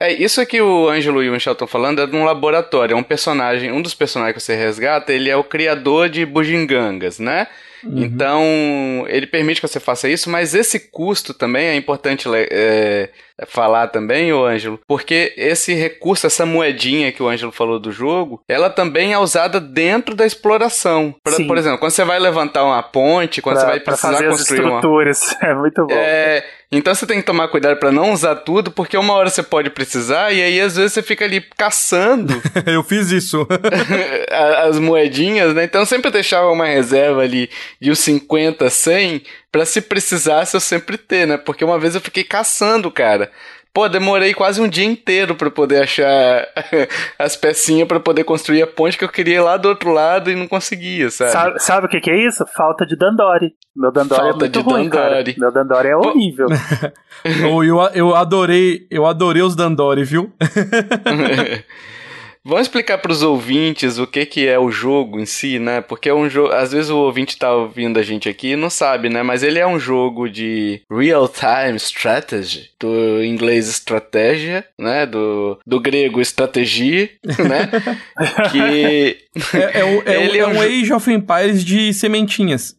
É, 0.00 0.12
isso 0.12 0.44
que 0.44 0.60
o 0.60 0.88
Ângelo 0.88 1.22
e 1.22 1.28
o 1.28 1.32
Michel 1.32 1.54
estão 1.54 1.66
falando 1.66 2.02
é 2.02 2.06
de 2.06 2.14
um 2.14 2.24
laboratório. 2.24 2.94
É 2.94 2.96
um 2.96 3.02
personagem, 3.02 3.72
um 3.72 3.80
dos 3.80 3.94
personagens 3.94 4.36
que 4.36 4.42
você 4.42 4.54
resgata, 4.54 5.12
ele 5.12 5.30
é 5.30 5.36
o 5.36 5.44
criador 5.44 6.08
de 6.08 6.26
bugigangas, 6.26 7.18
né? 7.18 7.46
Uhum. 7.84 7.98
Então, 7.98 9.04
ele 9.08 9.26
permite 9.26 9.60
que 9.60 9.68
você 9.68 9.80
faça 9.80 10.08
isso, 10.08 10.28
mas 10.28 10.54
esse 10.54 10.90
custo 10.90 11.32
também 11.32 11.66
é 11.66 11.76
importante 11.76 12.28
é, 12.34 13.10
falar 13.46 13.88
também, 13.88 14.32
o 14.32 14.44
Ângelo, 14.44 14.80
porque 14.86 15.34
esse 15.36 15.74
recurso, 15.74 16.26
essa 16.26 16.46
moedinha 16.46 17.12
que 17.12 17.22
o 17.22 17.28
Ângelo 17.28 17.52
falou 17.52 17.78
do 17.78 17.92
jogo, 17.92 18.42
ela 18.48 18.70
também 18.70 19.12
é 19.12 19.18
usada 19.18 19.60
dentro 19.60 20.14
da 20.14 20.26
exploração. 20.26 21.14
Pra, 21.22 21.36
por 21.46 21.58
exemplo, 21.58 21.78
quando 21.78 21.92
você 21.92 22.04
vai 22.04 22.18
levantar 22.18 22.64
uma 22.64 22.82
ponte, 22.82 23.42
quando 23.42 23.56
pra, 23.56 23.64
você 23.64 23.70
vai 23.70 23.80
precisar 23.80 24.24
construir 24.24 24.28
as 24.28 24.40
estruturas. 24.40 25.22
Uma... 25.22 25.36
É 25.46 25.54
muito 25.54 25.86
bom. 25.86 25.94
É, 25.94 26.44
então 26.70 26.94
você 26.94 27.06
tem 27.06 27.20
que 27.20 27.26
tomar 27.26 27.48
cuidado 27.48 27.78
para 27.78 27.92
não 27.92 28.12
usar 28.12 28.36
tudo, 28.36 28.72
porque 28.72 28.96
uma 28.96 29.14
hora 29.14 29.30
você 29.30 29.42
pode 29.42 29.70
precisar 29.70 30.32
e 30.32 30.42
aí 30.42 30.60
às 30.60 30.76
vezes 30.76 30.92
você 30.92 31.02
fica 31.02 31.24
ali 31.24 31.40
caçando. 31.56 32.42
Eu 32.66 32.82
fiz 32.82 33.10
isso. 33.10 33.46
as 34.66 34.78
moedinhas, 34.78 35.54
né? 35.54 35.64
Então 35.64 35.84
sempre 35.84 36.10
deixava 36.10 36.50
uma 36.50 36.66
reserva 36.66 37.22
ali 37.22 37.48
de 37.80 37.90
uns 37.90 38.00
50, 38.00 38.68
100 38.68 39.22
para 39.52 39.64
se 39.64 39.80
precisasse 39.80 40.54
eu 40.54 40.60
sempre 40.60 40.98
ter, 40.98 41.26
né? 41.26 41.38
Porque 41.38 41.64
uma 41.64 41.78
vez 41.78 41.94
eu 41.94 42.00
fiquei 42.00 42.24
caçando, 42.24 42.90
cara. 42.90 43.30
Pô, 43.76 43.90
demorei 43.90 44.32
quase 44.32 44.58
um 44.58 44.66
dia 44.66 44.86
inteiro 44.86 45.34
para 45.34 45.50
poder 45.50 45.82
achar 45.82 46.48
as 47.20 47.36
pecinhas 47.36 47.86
para 47.86 48.00
poder 48.00 48.24
construir 48.24 48.62
a 48.62 48.66
ponte 48.66 48.96
que 48.96 49.04
eu 49.04 49.08
queria 49.08 49.42
lá 49.42 49.58
do 49.58 49.68
outro 49.68 49.92
lado 49.92 50.30
e 50.30 50.34
não 50.34 50.48
conseguia, 50.48 51.10
sabe? 51.10 51.30
Sabe, 51.30 51.58
sabe 51.62 51.86
o 51.86 51.90
que, 51.90 52.00
que, 52.00 52.10
é 52.10 52.26
isso? 52.26 52.42
Falta 52.56 52.86
de 52.86 52.96
Dandori. 52.96 53.52
Meu 53.76 53.92
Dandori 53.92 54.18
é 54.18 54.24
Falta 54.24 54.46
é 54.46 54.48
muito 54.48 54.58
de 54.58 54.64
ruim, 54.64 54.88
Dandori. 54.88 55.34
Cara. 55.34 55.40
Meu 55.40 55.52
Dandori 55.52 55.88
é 55.88 55.94
horrível. 55.94 56.46
eu, 57.62 57.82
eu 57.92 58.16
adorei, 58.16 58.86
eu 58.90 59.04
adorei 59.04 59.42
os 59.42 59.54
Dandori, 59.54 60.04
viu? 60.04 60.32
Vamos 62.46 62.68
explicar 62.68 62.98
para 62.98 63.10
os 63.10 63.24
ouvintes 63.24 63.98
o 63.98 64.06
que, 64.06 64.24
que 64.24 64.46
é 64.46 64.56
o 64.56 64.70
jogo 64.70 65.18
em 65.18 65.26
si, 65.26 65.58
né? 65.58 65.80
Porque 65.80 66.08
é 66.08 66.14
um 66.14 66.30
jogo. 66.30 66.52
Às 66.52 66.70
vezes 66.70 66.90
o 66.90 66.98
ouvinte 66.98 67.34
está 67.34 67.52
ouvindo 67.52 67.98
a 67.98 68.04
gente 68.04 68.28
aqui 68.28 68.52
e 68.52 68.56
não 68.56 68.70
sabe, 68.70 69.08
né? 69.08 69.20
Mas 69.20 69.42
ele 69.42 69.58
é 69.58 69.66
um 69.66 69.80
jogo 69.80 70.28
de 70.28 70.80
real-time 70.88 71.74
strategy, 71.74 72.70
do 72.78 73.24
inglês 73.24 73.68
estratégia, 73.68 74.64
né? 74.78 75.04
Do, 75.06 75.58
do 75.66 75.80
grego 75.80 76.20
estratégia, 76.20 77.10
né? 77.26 77.68
que. 78.52 79.26
É, 79.52 79.80
é, 79.80 79.84
o, 79.84 80.02
é, 80.06 80.24
ele 80.24 80.38
é, 80.38 80.46
um, 80.46 80.52
é 80.52 80.58
um 80.58 80.62
Age 80.62 80.92
of 80.92 81.12
Empires 81.12 81.64
de 81.64 81.92
sementinhas. 81.92 82.76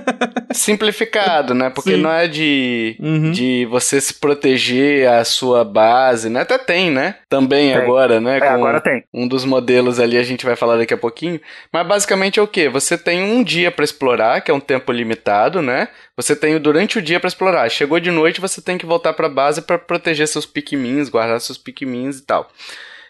Simplificado, 0.52 1.54
né? 1.54 1.70
Porque 1.70 1.96
Sim. 1.96 2.02
não 2.02 2.10
é 2.10 2.26
de, 2.26 2.96
uhum. 3.00 3.32
de 3.32 3.66
você 3.66 4.00
se 4.00 4.14
proteger 4.14 5.08
a 5.08 5.24
sua 5.24 5.64
base, 5.64 6.30
né? 6.30 6.40
Até 6.40 6.56
tem, 6.56 6.90
né? 6.90 7.16
Também 7.28 7.72
tem. 7.72 7.82
agora, 7.82 8.20
né? 8.20 8.38
É, 8.38 8.48
agora 8.48 8.80
tem. 8.80 9.04
Um 9.12 9.26
dos 9.26 9.44
modelos 9.44 9.98
ali 9.98 10.18
a 10.18 10.22
gente 10.22 10.44
vai 10.44 10.54
falar 10.54 10.76
daqui 10.76 10.92
a 10.92 10.98
pouquinho. 10.98 11.40
Mas 11.72 11.86
basicamente 11.86 12.38
é 12.38 12.42
o 12.42 12.48
que? 12.48 12.68
Você 12.68 12.98
tem 12.98 13.22
um 13.22 13.42
dia 13.42 13.70
para 13.70 13.84
explorar, 13.84 14.40
que 14.42 14.50
é 14.50 14.54
um 14.54 14.60
tempo 14.60 14.92
limitado, 14.92 15.62
né? 15.62 15.88
Você 16.16 16.36
tem 16.36 16.58
durante 16.58 16.98
o 16.98 17.02
dia 17.02 17.18
para 17.18 17.28
explorar. 17.28 17.68
Chegou 17.70 17.98
de 17.98 18.10
noite, 18.10 18.40
você 18.40 18.60
tem 18.60 18.76
que 18.76 18.86
voltar 18.86 19.14
para 19.14 19.28
base 19.28 19.62
para 19.62 19.78
proteger 19.78 20.28
seus 20.28 20.44
pikmins, 20.44 21.08
guardar 21.08 21.40
seus 21.40 21.56
pikmins 21.56 22.18
e 22.18 22.22
tal. 22.22 22.50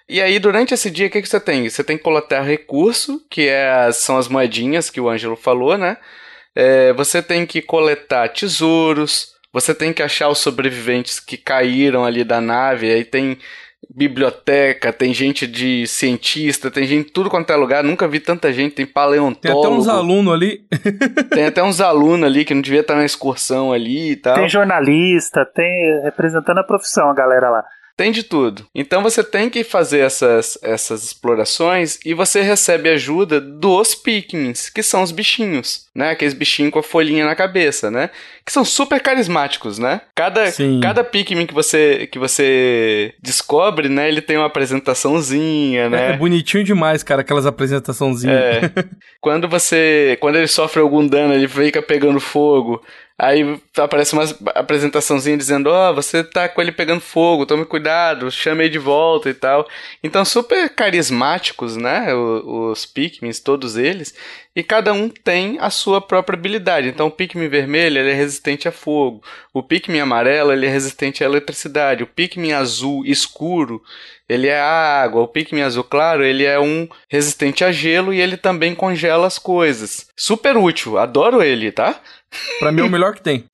E 0.09 0.23
aí, 0.23 0.39
durante 0.39 0.73
esse 0.73 0.91
dia, 0.91 1.09
o 1.09 1.11
que, 1.11 1.21
que 1.21 1.29
você 1.29 1.39
tem? 1.39 1.69
Você 1.69 1.85
tem 1.85 1.99
que 1.99 2.03
coletar 2.03 2.43
recurso, 2.43 3.23
que 3.29 3.49
é, 3.49 3.91
são 3.93 4.17
as 4.17 4.27
moedinhas 4.27 4.89
que 4.89 5.01
o 5.01 5.09
Ângelo 5.09 5.37
falou, 5.37 5.77
né? 5.77 5.99
É, 6.55 6.93
você 6.95 7.21
tem 7.21 7.45
que 7.45 7.61
coletar 7.61 8.29
tesouros, 8.31 9.35
você 9.53 9.75
tem 9.75 9.93
que 9.93 10.03
achar 10.03 10.29
os 10.29 10.39
sobreviventes 10.39 11.21
que 11.21 11.37
caíram 11.37 12.05
ali 12.05 12.25
da 12.25 12.41
nave, 12.41 12.91
aí 12.91 13.05
tem 13.05 13.39
biblioteca, 13.89 14.93
tem 14.93 15.15
gente 15.15 15.47
de 15.47 15.87
cientista, 15.87 16.71
tem 16.71 16.85
gente 16.85 17.07
de 17.07 17.13
tudo 17.13 17.31
quanto 17.31 17.51
é 17.51 17.57
lugar, 17.57 17.83
nunca 17.83 18.07
vi 18.07 18.21
tanta 18.21 18.53
gente, 18.53 18.75
tem 18.75 18.87
paleontólogo. 18.87 19.41
Tem 19.41 19.51
até 19.53 19.69
uns 19.69 19.89
alunos 19.89 20.35
ali. 20.35 20.61
tem 21.33 21.47
até 21.47 21.63
uns 21.63 21.81
alunos 21.81 22.27
ali 22.27 22.45
que 22.45 22.55
não 22.55 22.61
devia 22.61 22.81
estar 22.81 22.95
na 22.95 23.05
excursão 23.05 23.73
ali 23.73 24.13
e 24.13 24.17
tal. 24.17 24.35
Tem 24.35 24.49
jornalista, 24.49 25.45
tem 25.55 26.03
representando 26.03 26.59
a 26.59 26.65
profissão 26.65 27.11
a 27.11 27.15
galera 27.15 27.49
lá. 27.49 27.65
Tem 27.99 28.13
de 28.13 28.23
tudo. 28.23 28.65
Então 28.73 29.03
você 29.03 29.25
tem 29.25 29.51
que 29.51 29.65
fazer 29.65 29.99
essas, 29.99 30.57
essas 30.63 31.03
explorações 31.03 31.99
e 32.07 32.15
você 32.15 32.43
recebe 32.43 32.89
ajuda 32.89 33.41
dos 33.41 33.93
Pikmins, 33.93 34.71
que 34.71 34.85
são 34.85 35.03
os 35.03 35.11
bichinhos, 35.11 35.87
né? 35.93 36.11
Aqueles 36.11 36.33
bichinhos 36.33 36.73
com 36.73 36.79
a 36.79 36.83
folhinha 36.83 37.27
na 37.27 37.35
cabeça, 37.35 37.91
né? 37.91 38.11
Que 38.47 38.53
são 38.53 38.65
super 38.65 39.01
carismáticos, 39.01 39.81
né? 39.81 40.03
Cada, 40.15 40.45
cada 40.81 41.03
Pikmin 41.03 41.45
que 41.45 41.53
você, 41.53 42.09
que 42.13 42.21
você 42.21 43.15
descobre, 43.21 43.89
né? 43.89 44.07
Ele 44.09 44.23
tem 44.23 44.37
uma 44.37 44.47
apresentaçãozinha, 44.47 45.91
né? 45.91 46.11
É, 46.11 46.13
é 46.13 46.17
bonitinho 46.17 46.63
demais, 46.63 47.03
cara, 47.03 47.23
aquelas 47.23 47.47
apresentaçãozinhas. 47.47 48.39
É. 48.39 48.61
quando 49.21 49.49
você. 49.49 50.17
Quando 50.21 50.37
ele 50.37 50.47
sofre 50.47 50.81
algum 50.81 51.05
dano, 51.05 51.35
ele 51.35 51.49
fica 51.49 51.83
pegando 51.83 52.21
fogo. 52.21 52.81
Aí 53.21 53.61
aparece 53.77 54.13
uma 54.13 54.23
apresentaçãozinha 54.55 55.37
dizendo: 55.37 55.69
Ó, 55.69 55.91
oh, 55.91 55.95
você 55.95 56.23
tá 56.23 56.49
com 56.49 56.63
ele 56.63 56.71
pegando 56.71 57.01
fogo, 57.01 57.45
tome 57.45 57.65
cuidado, 57.65 58.31
chame 58.31 58.63
ele 58.63 58.71
de 58.71 58.79
volta 58.79 59.29
e 59.29 59.35
tal. 59.35 59.67
Então, 60.05 60.25
super 60.25 60.71
carismáticos, 60.71 61.77
né? 61.77 62.15
Os, 62.15 62.45
os 62.45 62.87
Pikmins, 62.87 63.41
todos 63.41 63.77
eles. 63.77 64.15
E 64.55 64.63
cada 64.63 64.93
um 64.93 65.09
tem 65.09 65.59
a 65.61 65.69
sua 65.69 66.01
própria 66.01 66.37
habilidade. 66.37 66.89
Então, 66.89 67.09
o 67.09 67.11
Pikmin 67.11 67.49
vermelho 67.49 67.99
ele 67.99 68.11
é 68.11 68.15
resistente 68.15 68.69
a 68.69 68.73
fogo. 68.73 69.21
O 69.53 69.65
Pikmin 69.65 69.99
amarelo 69.99 70.53
ele 70.53 70.67
é 70.67 70.71
resistente 70.71 71.25
à 71.25 71.27
eletricidade. 71.27 72.05
O 72.05 72.07
Pikmin 72.07 72.53
azul 72.53 73.05
escuro 73.05 73.83
ele 74.29 74.47
é 74.47 74.61
a 74.61 75.03
água. 75.03 75.23
O 75.23 75.29
Pikmin 75.29 75.63
azul 75.63 75.83
claro, 75.83 76.23
ele 76.23 76.45
é 76.45 76.61
um 76.61 76.87
resistente 77.09 77.65
a 77.65 77.73
gelo 77.73 78.13
e 78.13 78.21
ele 78.21 78.37
também 78.37 78.75
congela 78.75 79.27
as 79.27 79.39
coisas. 79.39 80.07
Super 80.17 80.57
útil, 80.57 80.99
adoro 80.99 81.43
ele, 81.43 81.73
tá? 81.73 82.01
Pra 82.59 82.73
mim 82.73 82.81
é 82.83 82.85
o 82.85 82.91
melhor 82.91 83.15
que 83.15 83.23
tem. 83.23 83.45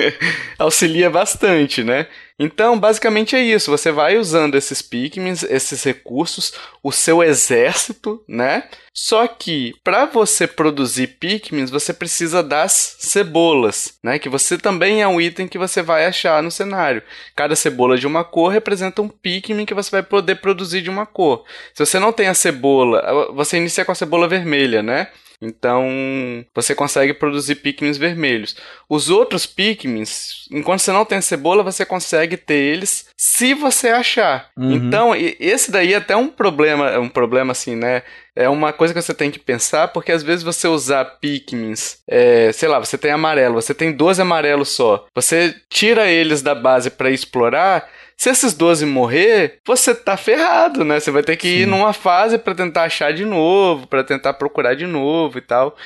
Auxilia 0.58 1.08
bastante, 1.08 1.82
né? 1.82 2.06
Então, 2.38 2.78
basicamente 2.78 3.34
é 3.34 3.40
isso. 3.40 3.70
Você 3.70 3.90
vai 3.90 4.16
usando 4.16 4.54
esses 4.54 4.80
Pikmins, 4.80 5.42
esses 5.42 5.82
recursos, 5.82 6.52
o 6.82 6.92
seu 6.92 7.22
exército, 7.22 8.22
né? 8.28 8.68
Só 8.94 9.26
que 9.26 9.74
para 9.82 10.06
você 10.06 10.46
produzir 10.46 11.18
Pikmins, 11.18 11.70
você 11.70 11.92
precisa 11.92 12.42
das 12.42 12.96
cebolas, 12.98 13.98
né? 14.04 14.18
Que 14.18 14.28
você 14.28 14.56
também 14.56 15.02
é 15.02 15.08
um 15.08 15.20
item 15.20 15.48
que 15.48 15.58
você 15.58 15.82
vai 15.82 16.06
achar 16.06 16.42
no 16.42 16.50
cenário. 16.50 17.02
Cada 17.34 17.56
cebola 17.56 17.98
de 17.98 18.06
uma 18.06 18.24
cor 18.24 18.52
representa 18.52 19.02
um 19.02 19.08
Pikmin 19.08 19.64
que 19.64 19.74
você 19.74 19.90
vai 19.90 20.02
poder 20.02 20.36
produzir 20.36 20.80
de 20.82 20.90
uma 20.90 21.06
cor. 21.06 21.44
Se 21.74 21.84
você 21.84 21.98
não 21.98 22.12
tem 22.12 22.28
a 22.28 22.34
cebola, 22.34 23.32
você 23.32 23.56
inicia 23.56 23.84
com 23.84 23.92
a 23.92 23.96
cebola 23.96 24.28
vermelha, 24.28 24.82
né? 24.82 25.08
Então, 25.40 26.44
você 26.54 26.74
consegue 26.74 27.14
produzir 27.14 27.56
Pikmins 27.56 27.96
vermelhos. 27.96 28.56
Os 28.88 29.08
outros 29.08 29.46
Pikmins, 29.46 30.48
enquanto 30.50 30.80
você 30.80 30.90
não 30.90 31.04
tem 31.04 31.20
cebola, 31.20 31.62
você 31.62 31.84
consegue 31.84 32.36
ter 32.36 32.54
eles 32.54 33.06
se 33.16 33.54
você 33.54 33.88
achar. 33.88 34.50
Uhum. 34.56 34.72
Então, 34.72 35.14
esse 35.14 35.70
daí 35.70 35.94
é 35.94 35.96
até 35.96 36.16
um 36.16 36.28
problema, 36.28 36.98
um 36.98 37.08
problema 37.08 37.52
assim, 37.52 37.76
né? 37.76 38.02
É 38.34 38.48
uma 38.48 38.72
coisa 38.72 38.94
que 38.94 39.00
você 39.00 39.14
tem 39.14 39.30
que 39.30 39.38
pensar, 39.38 39.88
porque 39.88 40.12
às 40.12 40.22
vezes 40.22 40.44
você 40.44 40.68
usar 40.68 41.04
Pikmins, 41.04 41.98
é, 42.06 42.52
sei 42.52 42.68
lá, 42.68 42.78
você 42.78 42.96
tem 42.96 43.10
amarelo, 43.10 43.54
você 43.54 43.74
tem 43.74 43.92
12 43.92 44.22
amarelos 44.22 44.70
só. 44.70 45.06
Você 45.14 45.54
tira 45.68 46.08
eles 46.08 46.42
da 46.42 46.54
base 46.54 46.90
para 46.90 47.10
explorar, 47.10 47.88
se 48.18 48.28
esses 48.30 48.52
12 48.52 48.84
morrer, 48.84 49.60
você 49.64 49.94
tá 49.94 50.16
ferrado, 50.16 50.84
né? 50.84 50.98
Você 50.98 51.08
vai 51.08 51.22
ter 51.22 51.36
que 51.36 51.46
Sim. 51.46 51.56
ir 51.60 51.66
numa 51.66 51.92
fase 51.92 52.36
para 52.36 52.52
tentar 52.52 52.82
achar 52.82 53.14
de 53.14 53.24
novo, 53.24 53.86
para 53.86 54.02
tentar 54.02 54.34
procurar 54.34 54.74
de 54.74 54.88
novo 54.88 55.38
e 55.38 55.40
tal. 55.40 55.76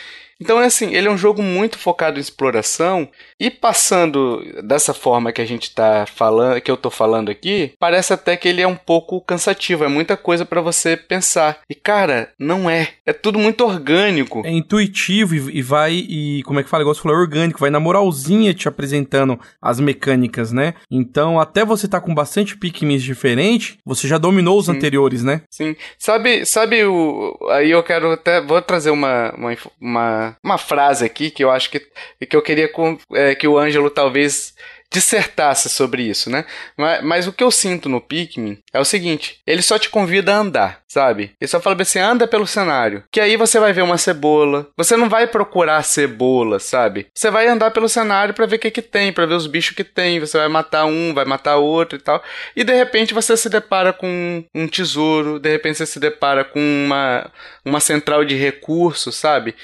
Então 0.43 0.61
é 0.61 0.67
assim, 0.67 0.93
ele 0.93 1.07
é 1.07 1.11
um 1.11 1.17
jogo 1.17 1.41
muito 1.41 1.79
focado 1.79 2.19
em 2.19 2.21
exploração 2.21 3.09
e 3.39 3.49
passando 3.49 4.45
dessa 4.65 4.93
forma 4.93 5.31
que 5.31 5.41
a 5.41 5.47
gente 5.47 5.73
tá 5.73 6.05
falando, 6.05 6.61
que 6.61 6.71
eu 6.71 6.77
tô 6.77 6.91
falando 6.91 7.31
aqui, 7.31 7.73
parece 7.79 8.13
até 8.13 8.37
que 8.37 8.49
ele 8.49 8.61
é 8.61 8.67
um 8.67 8.75
pouco 8.75 9.21
cansativo, 9.21 9.85
é 9.85 9.89
muita 9.89 10.17
coisa 10.17 10.45
para 10.45 10.61
você 10.61 10.97
pensar. 10.97 11.61
E 11.71 11.75
cara, 11.77 12.31
não 12.39 12.69
é. 12.69 12.89
É 13.07 13.13
tudo 13.13 13.39
muito 13.39 13.65
orgânico. 13.65 14.43
É 14.45 14.51
intuitivo 14.51 15.35
e 15.35 15.63
vai 15.63 15.93
e 15.93 16.43
como 16.43 16.59
é 16.59 16.65
que 16.65 16.69
fala, 16.69 16.83
igual 16.83 16.95
você 16.95 17.03
falou, 17.03 17.17
é 17.17 17.21
orgânico, 17.21 17.61
vai 17.61 17.71
na 17.71 17.79
moralzinha 17.79 18.53
te 18.53 18.67
apresentando 18.67 19.39
as 19.61 19.79
mecânicas, 19.79 20.51
né? 20.51 20.75
Então, 20.91 21.39
até 21.39 21.65
você 21.65 21.87
tá 21.87 22.01
com 22.01 22.13
bastante 22.13 22.57
Pikmins 22.57 23.03
diferente, 23.03 23.79
você 23.85 24.09
já 24.09 24.19
dominou 24.19 24.59
os 24.59 24.67
Sim. 24.67 24.73
anteriores, 24.73 25.23
né? 25.23 25.43
Sim. 25.49 25.77
Sabe, 25.99 26.45
sabe 26.45 26.85
o 26.85 27.37
aí 27.51 27.71
eu 27.71 27.83
quero 27.83 28.13
até 28.13 28.41
vou 28.41 28.61
trazer 28.63 28.91
uma, 28.91 29.33
uma, 29.37 29.57
uma 29.81 30.32
uma, 30.43 30.59
frase 30.59 31.05
aqui 31.05 31.31
que 31.31 31.43
eu 31.43 31.51
acho 31.51 31.71
que, 31.71 31.81
que 32.29 32.37
eu 32.37 32.43
queria 32.43 32.71
é, 33.15 33.35
que 33.35 33.49
o 33.49 33.59
Ângelo 33.59 33.91
talvez 33.91 34.55
dissertasse 34.93 35.69
sobre 35.69 36.03
isso, 36.03 36.29
né? 36.29 36.45
Mas, 36.77 37.03
mas, 37.03 37.27
o 37.27 37.33
que 37.33 37.43
eu 37.43 37.51
sinto 37.51 37.89
no 37.89 38.01
Pikmin 38.01 38.59
é 38.73 38.79
o 38.79 38.85
seguinte: 38.85 39.41
ele 39.47 39.63
só 39.63 39.79
te 39.79 39.89
convida 39.89 40.35
a 40.35 40.39
andar, 40.39 40.82
sabe? 40.93 41.33
Ele 41.41 41.49
só 41.49 41.59
fala 41.59 41.81
assim: 41.81 41.99
anda 41.99 42.29
pelo 42.29 42.47
cenário. 42.47 43.03
Que 43.11 43.19
aí 43.19 43.35
você 43.37 43.59
vai 43.59 43.73
ver 43.73 43.83
uma 43.83 43.97
cebola. 43.97 44.69
Você 44.77 44.95
não 44.95 45.09
vai 45.09 45.27
procurar 45.27 45.83
cebola, 45.83 46.59
sabe? 46.59 47.07
Você 47.15 47.31
vai 47.31 47.47
andar 47.49 47.71
pelo 47.71 47.89
cenário 47.89 48.35
para 48.35 48.45
ver 48.45 48.57
o 48.57 48.59
que, 48.59 48.71
que 48.71 48.83
tem, 48.83 49.11
para 49.11 49.25
ver 49.25 49.35
os 49.35 49.47
bichos 49.47 49.75
que 49.75 49.85
tem. 49.85 50.21
Você 50.21 50.37
vai 50.37 50.49
matar 50.49 50.85
um, 50.85 51.15
vai 51.15 51.25
matar 51.25 51.57
outro 51.57 51.99
e 51.99 52.03
tal. 52.03 52.23
E 52.55 52.63
de 52.63 52.75
repente 52.75 53.15
você 53.15 53.35
se 53.39 53.49
depara 53.49 53.91
com 53.93 54.45
um 54.55 54.69
tesouro, 54.69 55.39
de 55.39 55.51
repente 55.51 55.79
você 55.79 55.87
se 55.87 55.99
depara 55.99 56.45
com 56.45 56.61
uma, 56.61 57.31
uma 57.65 57.81
central 57.81 58.23
de 58.23 58.35
recursos, 58.37 59.17
sabe? 59.17 59.55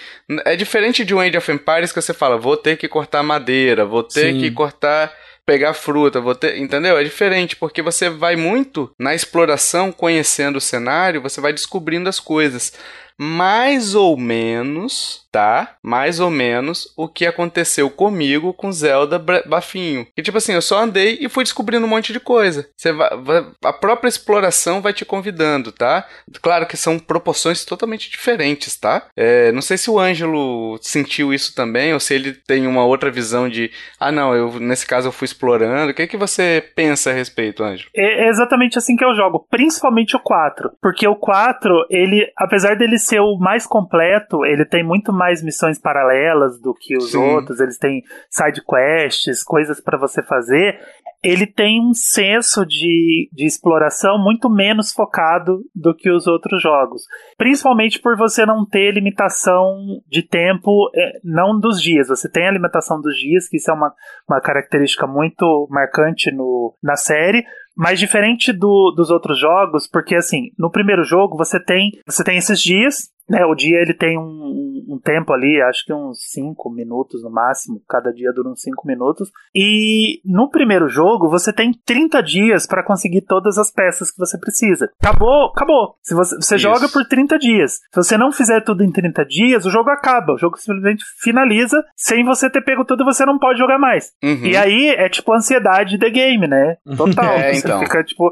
É 0.46 0.56
diferente 0.56 1.04
de 1.04 1.14
um 1.14 1.20
Age 1.20 1.36
of 1.36 1.52
Empires 1.52 1.92
que 1.92 2.00
você 2.00 2.14
fala: 2.14 2.38
vou 2.38 2.56
ter 2.56 2.78
que 2.78 2.88
cortar 2.88 3.22
madeira, 3.22 3.84
vou 3.84 4.02
ter 4.02 4.32
Sim. 4.32 4.40
que 4.40 4.50
cortar 4.50 5.12
pegar 5.48 5.72
fruta, 5.72 6.20
vou 6.20 6.34
ter, 6.34 6.58
entendeu? 6.58 6.98
É 6.98 7.02
diferente 7.02 7.56
porque 7.56 7.80
você 7.80 8.10
vai 8.10 8.36
muito 8.36 8.90
na 8.98 9.14
exploração, 9.14 9.90
conhecendo 9.90 10.56
o 10.56 10.60
cenário, 10.60 11.22
você 11.22 11.40
vai 11.40 11.54
descobrindo 11.54 12.06
as 12.06 12.20
coisas. 12.20 12.70
Mais 13.18 13.94
ou 13.94 14.16
menos 14.16 15.28
tá 15.30 15.76
mais 15.82 16.20
ou 16.20 16.30
menos 16.30 16.92
o 16.96 17.08
que 17.08 17.26
aconteceu 17.26 17.90
comigo 17.90 18.52
com 18.52 18.72
Zelda 18.72 19.18
Bafinho. 19.18 20.06
Que 20.16 20.22
tipo 20.22 20.38
assim, 20.38 20.52
eu 20.52 20.62
só 20.62 20.82
andei 20.82 21.18
e 21.20 21.28
fui 21.28 21.44
descobrindo 21.44 21.86
um 21.86 21.88
monte 21.88 22.12
de 22.12 22.20
coisa. 22.20 22.68
Você 22.76 22.92
vai, 22.92 23.16
vai, 23.16 23.46
a 23.64 23.72
própria 23.72 24.08
exploração 24.08 24.80
vai 24.80 24.92
te 24.92 25.04
convidando, 25.04 25.70
tá? 25.70 26.06
Claro 26.42 26.66
que 26.66 26.76
são 26.76 26.98
proporções 26.98 27.64
totalmente 27.64 28.10
diferentes, 28.10 28.76
tá? 28.76 29.06
É, 29.16 29.52
não 29.52 29.62
sei 29.62 29.76
se 29.76 29.90
o 29.90 29.98
Ângelo 29.98 30.78
sentiu 30.80 31.32
isso 31.32 31.54
também 31.54 31.92
ou 31.92 32.00
se 32.00 32.14
ele 32.14 32.32
tem 32.32 32.66
uma 32.66 32.84
outra 32.84 33.10
visão 33.10 33.48
de, 33.48 33.70
ah 34.00 34.10
não, 34.10 34.34
eu 34.34 34.58
nesse 34.60 34.86
caso 34.86 35.08
eu 35.08 35.12
fui 35.12 35.26
explorando. 35.26 35.90
O 35.90 35.94
que 35.94 36.02
é 36.02 36.06
que 36.06 36.16
você 36.16 36.64
pensa 36.74 37.10
a 37.10 37.14
respeito, 37.14 37.62
Ângelo? 37.62 37.90
É 37.94 38.28
exatamente 38.28 38.78
assim 38.78 38.96
que 38.96 39.04
eu 39.04 39.14
jogo, 39.14 39.46
principalmente 39.50 40.16
o 40.16 40.20
4, 40.20 40.70
porque 40.80 41.06
o 41.06 41.16
4, 41.16 41.86
ele, 41.90 42.26
apesar 42.36 42.76
dele 42.76 42.98
ser 43.08 43.20
o 43.20 43.38
mais 43.38 43.66
completo, 43.66 44.44
ele 44.44 44.64
tem 44.64 44.84
muito 44.84 45.12
mais 45.12 45.42
missões 45.42 45.78
paralelas 45.78 46.60
do 46.60 46.74
que 46.74 46.96
os 46.96 47.12
Sim. 47.12 47.18
outros, 47.18 47.60
eles 47.60 47.78
têm 47.78 48.02
side 48.30 48.62
quests, 48.64 49.42
coisas 49.42 49.80
para 49.80 49.98
você 49.98 50.22
fazer. 50.22 50.78
Ele 51.22 51.46
tem 51.46 51.80
um 51.80 51.92
senso 51.92 52.64
de, 52.64 53.28
de 53.32 53.44
exploração 53.44 54.22
muito 54.22 54.48
menos 54.48 54.92
focado 54.92 55.64
do 55.74 55.92
que 55.92 56.08
os 56.10 56.28
outros 56.28 56.62
jogos. 56.62 57.02
Principalmente 57.36 57.98
por 57.98 58.16
você 58.16 58.46
não 58.46 58.64
ter 58.64 58.92
limitação 58.92 60.00
de 60.08 60.22
tempo, 60.22 60.88
é, 60.94 61.18
não 61.24 61.58
dos 61.58 61.82
dias. 61.82 62.06
Você 62.06 62.30
tem 62.30 62.46
a 62.46 62.52
limitação 62.52 63.00
dos 63.00 63.16
dias, 63.16 63.48
que 63.48 63.56
isso 63.56 63.70
é 63.70 63.74
uma, 63.74 63.92
uma 64.28 64.40
característica 64.40 65.08
muito 65.08 65.66
marcante 65.70 66.30
no, 66.30 66.76
na 66.80 66.94
série, 66.94 67.44
mas 67.78 68.00
diferente 68.00 68.52
do, 68.52 68.90
dos 68.90 69.08
outros 69.08 69.38
jogos, 69.38 69.86
porque 69.86 70.16
assim, 70.16 70.50
no 70.58 70.68
primeiro 70.68 71.04
jogo 71.04 71.36
você 71.36 71.62
tem 71.62 71.92
você 72.04 72.24
tem 72.24 72.36
esses 72.36 72.60
dias, 72.60 73.08
né? 73.30 73.46
O 73.46 73.54
dia 73.54 73.80
ele 73.80 73.94
tem 73.94 74.18
um, 74.18 74.67
um 74.88 74.98
tempo 74.98 75.32
ali, 75.32 75.60
acho 75.62 75.84
que 75.84 75.92
uns 75.92 76.18
5 76.32 76.70
minutos 76.70 77.22
no 77.22 77.30
máximo, 77.30 77.82
cada 77.88 78.12
dia 78.12 78.32
dura 78.32 78.48
uns 78.48 78.62
5 78.62 78.86
minutos. 78.86 79.30
E 79.54 80.20
no 80.24 80.50
primeiro 80.50 80.88
jogo, 80.88 81.28
você 81.28 81.52
tem 81.52 81.72
30 81.72 82.22
dias 82.22 82.66
para 82.66 82.82
conseguir 82.82 83.22
todas 83.22 83.58
as 83.58 83.70
peças 83.70 84.10
que 84.10 84.18
você 84.18 84.38
precisa. 84.38 84.90
Acabou, 85.00 85.52
acabou. 85.54 85.96
Se 86.02 86.14
você, 86.14 86.36
você 86.36 86.58
joga 86.58 86.88
por 86.88 87.06
30 87.06 87.38
dias. 87.38 87.72
Se 87.72 87.96
você 87.96 88.16
não 88.16 88.32
fizer 88.32 88.62
tudo 88.62 88.82
em 88.82 88.90
30 88.90 89.24
dias, 89.26 89.66
o 89.66 89.70
jogo 89.70 89.90
acaba. 89.90 90.32
O 90.32 90.38
jogo 90.38 90.56
simplesmente 90.56 91.04
finaliza 91.20 91.82
sem 91.94 92.24
você 92.24 92.48
ter 92.48 92.62
pego 92.62 92.84
tudo, 92.84 93.04
você 93.04 93.26
não 93.26 93.38
pode 93.38 93.58
jogar 93.58 93.78
mais. 93.78 94.12
Uhum. 94.22 94.46
E 94.46 94.56
aí 94.56 94.88
é 94.88 95.08
tipo 95.08 95.32
ansiedade 95.32 95.98
de 95.98 96.10
game, 96.10 96.46
né? 96.46 96.76
Total. 96.96 97.34
é, 97.38 97.52
você 97.52 97.66
então. 97.66 97.80
fica 97.80 98.02
tipo, 98.02 98.30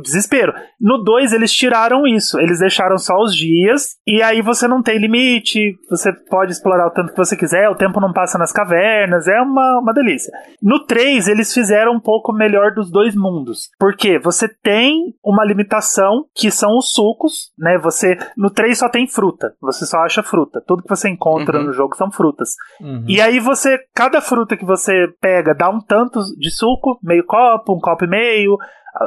desespero. 0.00 0.52
No 0.80 1.02
2 1.02 1.32
eles 1.32 1.52
tiraram 1.52 2.06
isso, 2.06 2.38
eles 2.40 2.60
deixaram 2.60 2.98
só 2.98 3.14
os 3.16 3.34
dias 3.34 3.96
e 4.06 4.22
aí 4.22 4.40
você 4.40 4.68
não 4.68 4.82
tem 4.82 4.98
limite, 4.98 5.76
você 5.90 6.12
pode 6.12 6.52
explorar 6.52 6.86
o 6.86 6.90
tanto 6.90 7.12
que 7.12 7.18
você 7.18 7.36
quiser, 7.36 7.68
o 7.68 7.74
tempo 7.74 8.00
não 8.00 8.12
passa 8.12 8.38
nas 8.38 8.52
cavernas, 8.52 9.26
é 9.26 9.40
uma, 9.40 9.80
uma 9.80 9.92
delícia. 9.92 10.32
No 10.62 10.84
3 10.84 11.28
eles 11.28 11.52
fizeram 11.52 11.92
um 11.92 12.00
pouco 12.00 12.32
melhor 12.32 12.72
dos 12.72 12.90
dois 12.90 13.14
mundos, 13.14 13.70
porque 13.78 14.18
você 14.18 14.48
tem 14.48 15.14
uma 15.24 15.44
limitação 15.44 16.24
que 16.34 16.50
são 16.50 16.76
os 16.76 16.92
sucos, 16.92 17.52
né? 17.58 17.78
Você 17.78 18.16
no 18.36 18.50
3 18.50 18.78
só 18.78 18.88
tem 18.88 19.06
fruta, 19.06 19.54
você 19.60 19.84
só 19.84 19.98
acha 19.98 20.22
fruta, 20.22 20.62
tudo 20.66 20.82
que 20.82 20.88
você 20.88 21.08
encontra 21.08 21.58
uhum. 21.58 21.66
no 21.66 21.72
jogo 21.72 21.96
são 21.96 22.10
frutas. 22.10 22.50
Uhum. 22.80 23.04
E 23.08 23.20
aí 23.20 23.40
você 23.40 23.78
cada 23.94 24.20
fruta 24.20 24.56
que 24.56 24.64
você 24.64 25.08
pega 25.20 25.54
dá 25.54 25.68
um 25.68 25.80
tanto 25.80 26.20
de 26.38 26.50
suco, 26.50 26.98
meio 27.02 27.24
copo, 27.24 27.74
um 27.74 27.80
copo 27.80 28.04
e 28.04 28.08
meio, 28.08 28.56